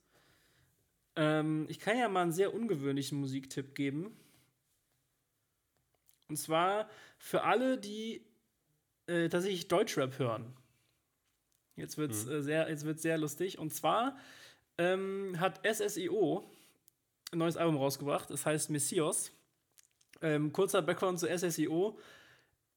Ähm, 1.15 1.67
ich 1.69 1.79
kann 1.79 1.97
ja 1.97 2.09
mal 2.09 2.23
einen 2.23 2.33
sehr 2.33 2.53
ungewöhnlichen 2.53 3.19
Musiktipp 3.19 3.75
geben. 3.75 4.17
Und 6.29 6.37
zwar 6.37 6.91
für 7.19 7.45
alle, 7.45 7.79
die 7.79 8.27
äh, 9.07 9.29
tatsächlich 9.29 9.69
Deutschrap 9.69 10.19
hören. 10.19 10.53
Jetzt 11.77 11.97
wird 11.97 12.11
es 12.11 12.27
mhm. 12.27 12.33
äh, 12.33 12.43
sehr, 12.43 12.97
sehr 12.99 13.19
lustig. 13.19 13.59
Und 13.59 13.73
zwar 13.73 14.17
ähm, 14.79 15.39
hat 15.39 15.61
SSIO 15.67 16.45
ein 17.33 17.39
neues 17.39 17.57
Album 17.57 17.77
rausgebracht. 17.77 18.31
Es 18.31 18.47
heißt 18.47 18.71
Messios. 18.71 19.33
Ähm, 20.23 20.53
kurzer 20.53 20.83
Background 20.83 21.19
zu 21.19 21.27
SSIO. 21.27 21.99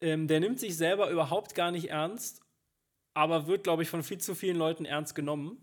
Ähm, 0.02 0.28
der 0.28 0.40
nimmt 0.40 0.60
sich 0.60 0.78
selber 0.78 1.10
überhaupt 1.10 1.56
gar 1.56 1.72
nicht 1.72 1.90
ernst, 1.90 2.42
aber 3.14 3.48
wird, 3.48 3.64
glaube 3.64 3.84
ich, 3.84 3.90
von 3.90 4.04
viel 4.04 4.20
zu 4.20 4.34
vielen 4.34 4.58
Leuten 4.58 4.86
ernst 4.86 5.14
genommen. 5.14 5.58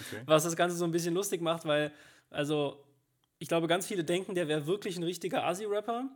Okay. 0.00 0.22
Was 0.26 0.44
das 0.44 0.56
Ganze 0.56 0.76
so 0.76 0.84
ein 0.84 0.90
bisschen 0.90 1.14
lustig 1.14 1.40
macht, 1.40 1.64
weil, 1.64 1.92
also, 2.28 2.84
ich 3.38 3.48
glaube, 3.48 3.68
ganz 3.68 3.86
viele 3.86 4.04
denken, 4.04 4.34
der 4.34 4.48
wäre 4.48 4.66
wirklich 4.66 4.98
ein 4.98 5.02
richtiger 5.02 5.46
Assi-Rapper. 5.46 6.10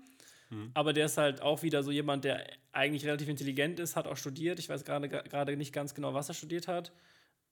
Mhm. 0.51 0.71
Aber 0.75 0.93
der 0.93 1.07
ist 1.07 1.17
halt 1.17 1.41
auch 1.41 1.63
wieder 1.63 1.83
so 1.83 1.91
jemand, 1.91 2.25
der 2.25 2.47
eigentlich 2.73 3.07
relativ 3.07 3.29
intelligent 3.29 3.81
ist, 3.81 3.97
hat 3.97 4.07
auch 4.07 4.17
studiert. 4.17 4.59
Ich 4.59 4.69
weiß 4.69 4.85
gerade 4.85 5.57
nicht 5.57 5.73
ganz 5.73 5.95
genau, 5.95 6.13
was 6.13 6.29
er 6.29 6.35
studiert 6.35 6.69
hat. 6.69 6.93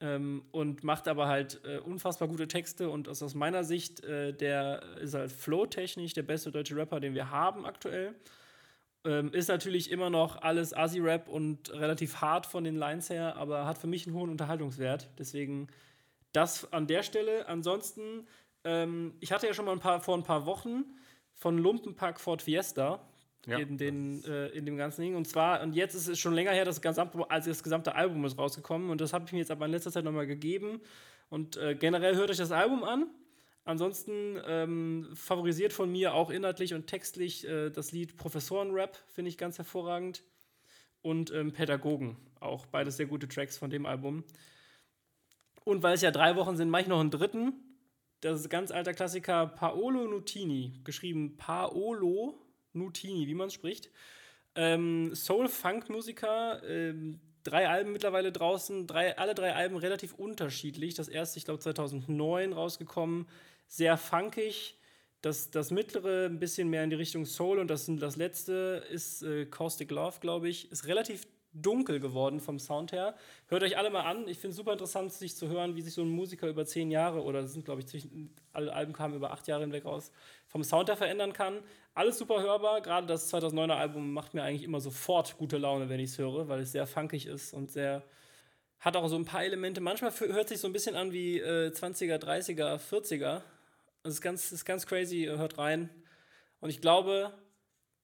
Ähm, 0.03 0.43
und 0.51 0.83
macht 0.83 1.07
aber 1.07 1.27
halt 1.27 1.61
äh, 1.63 1.77
unfassbar 1.77 2.27
gute 2.27 2.49
Texte. 2.49 2.89
Und 2.89 3.07
aus, 3.07 3.23
aus 3.23 3.35
meiner 3.35 3.63
Sicht, 3.63 4.03
äh, 4.03 4.33
der 4.33 4.83
ist 4.97 5.13
halt 5.13 5.31
flow-technisch 5.31 6.11
der 6.11 6.23
beste 6.23 6.51
deutsche 6.51 6.75
Rapper, 6.75 6.99
den 6.99 7.15
wir 7.15 7.31
haben 7.31 7.65
aktuell. 7.65 8.13
Ähm, 9.05 9.31
ist 9.33 9.47
natürlich 9.47 9.89
immer 9.89 10.09
noch 10.09 10.41
alles 10.41 10.73
Asi-Rap 10.73 11.29
und 11.29 11.71
relativ 11.71 12.19
hart 12.19 12.45
von 12.45 12.65
den 12.65 12.75
Lines 12.75 13.09
her, 13.09 13.37
aber 13.37 13.65
hat 13.65 13.77
für 13.77 13.87
mich 13.87 14.05
einen 14.05 14.15
hohen 14.15 14.29
Unterhaltungswert. 14.29 15.09
Deswegen 15.17 15.67
das 16.33 16.73
an 16.73 16.85
der 16.85 17.03
Stelle. 17.03 17.47
Ansonsten, 17.47 18.27
ähm, 18.65 19.13
ich 19.21 19.31
hatte 19.31 19.47
ja 19.47 19.53
schon 19.53 19.65
mal 19.65 19.71
ein 19.71 19.79
paar, 19.79 20.01
vor 20.01 20.17
ein 20.17 20.23
paar 20.23 20.45
Wochen 20.45 20.83
von 21.33 21.57
Lumpenpack 21.57 22.19
Ford 22.19 22.41
Fiesta 22.41 22.99
ja. 23.45 23.57
in, 23.57 23.77
den, 23.77 24.23
äh, 24.25 24.47
in 24.49 24.65
dem 24.65 24.77
ganzen 24.77 25.01
Ding. 25.01 25.15
Und 25.15 25.27
zwar, 25.27 25.61
und 25.61 25.73
jetzt 25.73 25.95
ist 25.95 26.07
es 26.07 26.19
schon 26.19 26.33
länger 26.33 26.51
her, 26.51 26.65
das 26.65 26.81
gesamte, 26.81 27.29
als 27.29 27.45
das 27.45 27.63
gesamte 27.63 27.95
Album 27.95 28.23
ist 28.25 28.37
rausgekommen. 28.37 28.89
Und 28.89 29.01
das 29.01 29.13
habe 29.13 29.25
ich 29.25 29.33
mir 29.33 29.39
jetzt 29.39 29.51
aber 29.51 29.65
in 29.65 29.71
letzter 29.71 29.91
Zeit 29.91 30.05
nochmal 30.05 30.27
gegeben. 30.27 30.81
Und 31.29 31.57
äh, 31.57 31.75
generell 31.75 32.15
hört 32.15 32.29
euch 32.29 32.37
das 32.37 32.51
Album 32.51 32.83
an. 32.83 33.07
Ansonsten 33.65 34.37
ähm, 34.45 35.09
favorisiert 35.13 35.71
von 35.71 35.91
mir 35.91 36.13
auch 36.13 36.29
inhaltlich 36.29 36.73
und 36.73 36.87
textlich 36.87 37.47
äh, 37.47 37.69
das 37.69 37.93
Lied 37.93 38.17
Professorenrap, 38.17 38.97
finde 39.07 39.29
ich 39.29 39.37
ganz 39.37 39.57
hervorragend. 39.57 40.23
Und 41.01 41.33
ähm, 41.33 41.51
Pädagogen, 41.51 42.17
auch 42.39 42.65
beides 42.65 42.97
sehr 42.97 43.07
gute 43.07 43.27
Tracks 43.27 43.57
von 43.57 43.69
dem 43.69 43.85
Album. 43.85 44.23
Und 45.65 45.83
weil 45.83 45.95
es 45.95 46.01
ja 46.01 46.11
drei 46.11 46.35
Wochen 46.35 46.55
sind, 46.55 46.69
mache 46.69 46.83
ich 46.83 46.87
noch 46.87 46.99
einen 46.99 47.11
dritten. 47.11 47.53
Das 48.21 48.39
ist 48.39 48.45
ein 48.45 48.49
ganz 48.49 48.71
alter 48.71 48.93
Klassiker, 48.93 49.47
Paolo 49.47 50.07
Nutini, 50.07 50.79
geschrieben 50.83 51.35
Paolo 51.35 52.42
Nutini, 52.73 53.27
wie 53.27 53.33
man 53.33 53.47
es 53.47 53.53
spricht. 53.53 53.89
Ähm, 54.55 55.13
Soul-Funk-Musiker, 55.15 56.61
ähm, 56.67 57.19
drei 57.43 57.67
Alben 57.67 57.91
mittlerweile 57.91 58.31
draußen, 58.31 58.87
drei, 58.87 59.17
alle 59.17 59.35
drei 59.35 59.53
Alben 59.53 59.77
relativ 59.77 60.13
unterschiedlich. 60.13 60.93
Das 60.93 61.07
erste, 61.07 61.39
ich 61.39 61.45
glaube, 61.45 61.59
2009 61.59 62.53
rausgekommen 62.53 63.27
sehr 63.67 63.97
funkig. 63.97 64.77
Das, 65.21 65.51
das 65.51 65.71
mittlere 65.71 66.25
ein 66.25 66.39
bisschen 66.39 66.69
mehr 66.69 66.83
in 66.83 66.89
die 66.89 66.97
Richtung 66.97 67.25
Soul 67.25 67.59
und 67.59 67.69
das, 67.69 67.89
das 67.89 68.17
letzte 68.17 68.85
ist 68.91 69.23
äh, 69.23 69.45
Caustic 69.45 69.89
Love, 69.89 70.19
glaube 70.19 70.49
ich. 70.49 70.69
Ist 70.71 70.85
relativ 70.85 71.25
dunkel 71.53 71.99
geworden 71.99 72.39
vom 72.39 72.59
Sound 72.59 72.91
her. 72.91 73.15
Hört 73.47 73.63
euch 73.63 73.77
alle 73.77 73.89
mal 73.89 74.01
an. 74.01 74.27
Ich 74.27 74.37
finde 74.39 74.49
es 74.49 74.55
super 74.55 74.73
interessant, 74.73 75.13
sich 75.13 75.35
zu 75.35 75.47
hören, 75.47 75.75
wie 75.75 75.81
sich 75.81 75.93
so 75.93 76.01
ein 76.01 76.09
Musiker 76.09 76.47
über 76.47 76.65
zehn 76.65 76.91
Jahre 76.91 77.23
oder 77.23 77.47
sind, 77.47 77.65
glaube 77.65 77.81
ich, 77.81 77.87
zwischen, 77.87 78.33
alle 78.51 78.73
Alben 78.73 78.93
kamen 78.93 79.15
über 79.15 79.31
acht 79.31 79.47
Jahre 79.47 79.61
hinweg 79.61 79.85
raus, 79.85 80.11
vom 80.47 80.63
Sound 80.63 80.89
her 80.89 80.97
verändern 80.97 81.33
kann. 81.33 81.59
Alles 81.93 82.17
super 82.17 82.41
hörbar. 82.41 82.81
Gerade 82.81 83.07
das 83.07 83.33
2009er 83.33 83.75
Album 83.75 84.13
macht 84.13 84.33
mir 84.33 84.43
eigentlich 84.43 84.63
immer 84.63 84.79
sofort 84.79 85.37
gute 85.37 85.57
Laune, 85.57 85.89
wenn 85.89 85.99
ich 85.99 86.11
es 86.11 86.17
höre, 86.17 86.47
weil 86.47 86.61
es 86.61 86.71
sehr 86.71 86.87
funkig 86.87 87.27
ist 87.27 87.53
und 87.53 87.71
sehr 87.71 88.03
hat 88.83 88.97
auch 88.97 89.07
so 89.07 89.15
ein 89.15 89.23
paar 89.23 89.43
Elemente. 89.43 89.79
Manchmal 89.79 90.11
hört 90.11 90.49
sich 90.49 90.59
so 90.59 90.67
ein 90.67 90.73
bisschen 90.73 90.95
an 90.95 91.13
wie 91.13 91.39
äh, 91.39 91.69
20er, 91.69 92.17
30er, 92.17 92.77
40er. 92.77 93.41
Das 94.03 94.13
ist 94.13 94.21
ganz, 94.21 94.51
ist 94.51 94.65
ganz 94.65 94.85
crazy, 94.85 95.23
hört 95.29 95.57
rein. 95.57 95.89
Und 96.59 96.69
ich 96.69 96.81
glaube, 96.81 97.33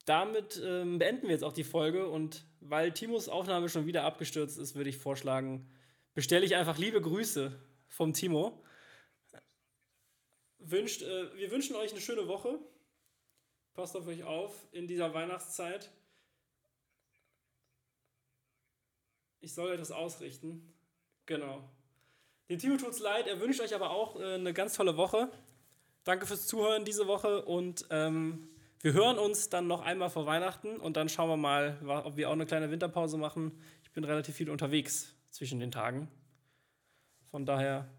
damit 0.05 0.61
ähm, 0.65 0.97
beenden 0.97 1.23
wir 1.23 1.31
jetzt 1.31 1.43
auch 1.43 1.51
die 1.51 1.65
Folge. 1.65 2.07
Und 2.07 2.45
weil 2.61 2.91
Timos 2.91 3.29
Aufnahme 3.29 3.69
schon 3.69 3.85
wieder 3.85 4.03
abgestürzt 4.03 4.57
ist, 4.57 4.75
würde 4.75 4.89
ich 4.89 4.97
vorschlagen, 4.97 5.69
bestelle 6.13 6.45
ich 6.45 6.55
einfach 6.55 6.77
liebe 6.77 7.01
Grüße 7.01 7.59
vom 7.87 8.13
Timo. 8.13 8.63
Wünscht, 10.59 11.01
äh, 11.01 11.35
wir 11.37 11.51
wünschen 11.51 11.75
euch 11.75 11.91
eine 11.91 12.01
schöne 12.01 12.27
Woche. 12.27 12.59
Passt 13.73 13.95
auf 13.95 14.07
euch 14.07 14.23
auf 14.23 14.67
in 14.71 14.87
dieser 14.87 15.13
Weihnachtszeit. 15.13 15.89
Ich 19.39 19.53
soll 19.53 19.77
das 19.77 19.91
ausrichten. 19.91 20.73
Genau. 21.25 21.69
Den 22.49 22.59
Timo 22.59 22.77
tut's 22.77 22.99
leid, 22.99 23.27
er 23.27 23.39
wünscht 23.39 23.61
euch 23.61 23.75
aber 23.75 23.91
auch 23.91 24.19
äh, 24.19 24.33
eine 24.33 24.53
ganz 24.53 24.75
tolle 24.75 24.97
Woche. 24.97 25.31
Danke 26.03 26.25
fürs 26.25 26.47
Zuhören 26.47 26.83
diese 26.83 27.07
Woche 27.07 27.45
und 27.45 27.85
ähm, 27.91 28.49
wir 28.81 28.93
hören 28.93 29.17
uns 29.17 29.49
dann 29.49 29.67
noch 29.67 29.81
einmal 29.81 30.09
vor 30.09 30.25
Weihnachten 30.25 30.77
und 30.77 30.95
dann 30.95 31.09
schauen 31.09 31.29
wir 31.29 31.37
mal, 31.37 31.77
ob 32.05 32.15
wir 32.15 32.29
auch 32.29 32.33
eine 32.33 32.45
kleine 32.45 32.71
Winterpause 32.71 33.17
machen. 33.17 33.61
Ich 33.83 33.91
bin 33.91 34.03
relativ 34.03 34.35
viel 34.35 34.49
unterwegs 34.49 35.13
zwischen 35.29 35.59
den 35.59 35.71
Tagen. 35.71 36.07
Von 37.29 37.45
daher 37.45 37.89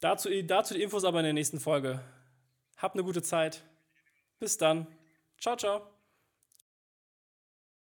dazu, 0.00 0.28
dazu 0.44 0.74
die 0.74 0.82
Infos 0.82 1.04
aber 1.04 1.18
in 1.18 1.24
der 1.24 1.32
nächsten 1.32 1.60
Folge. 1.60 2.00
Habt 2.76 2.94
eine 2.94 3.04
gute 3.04 3.22
Zeit. 3.22 3.64
Bis 4.38 4.56
dann. 4.56 4.86
Ciao, 5.38 5.56
ciao. 5.56 5.95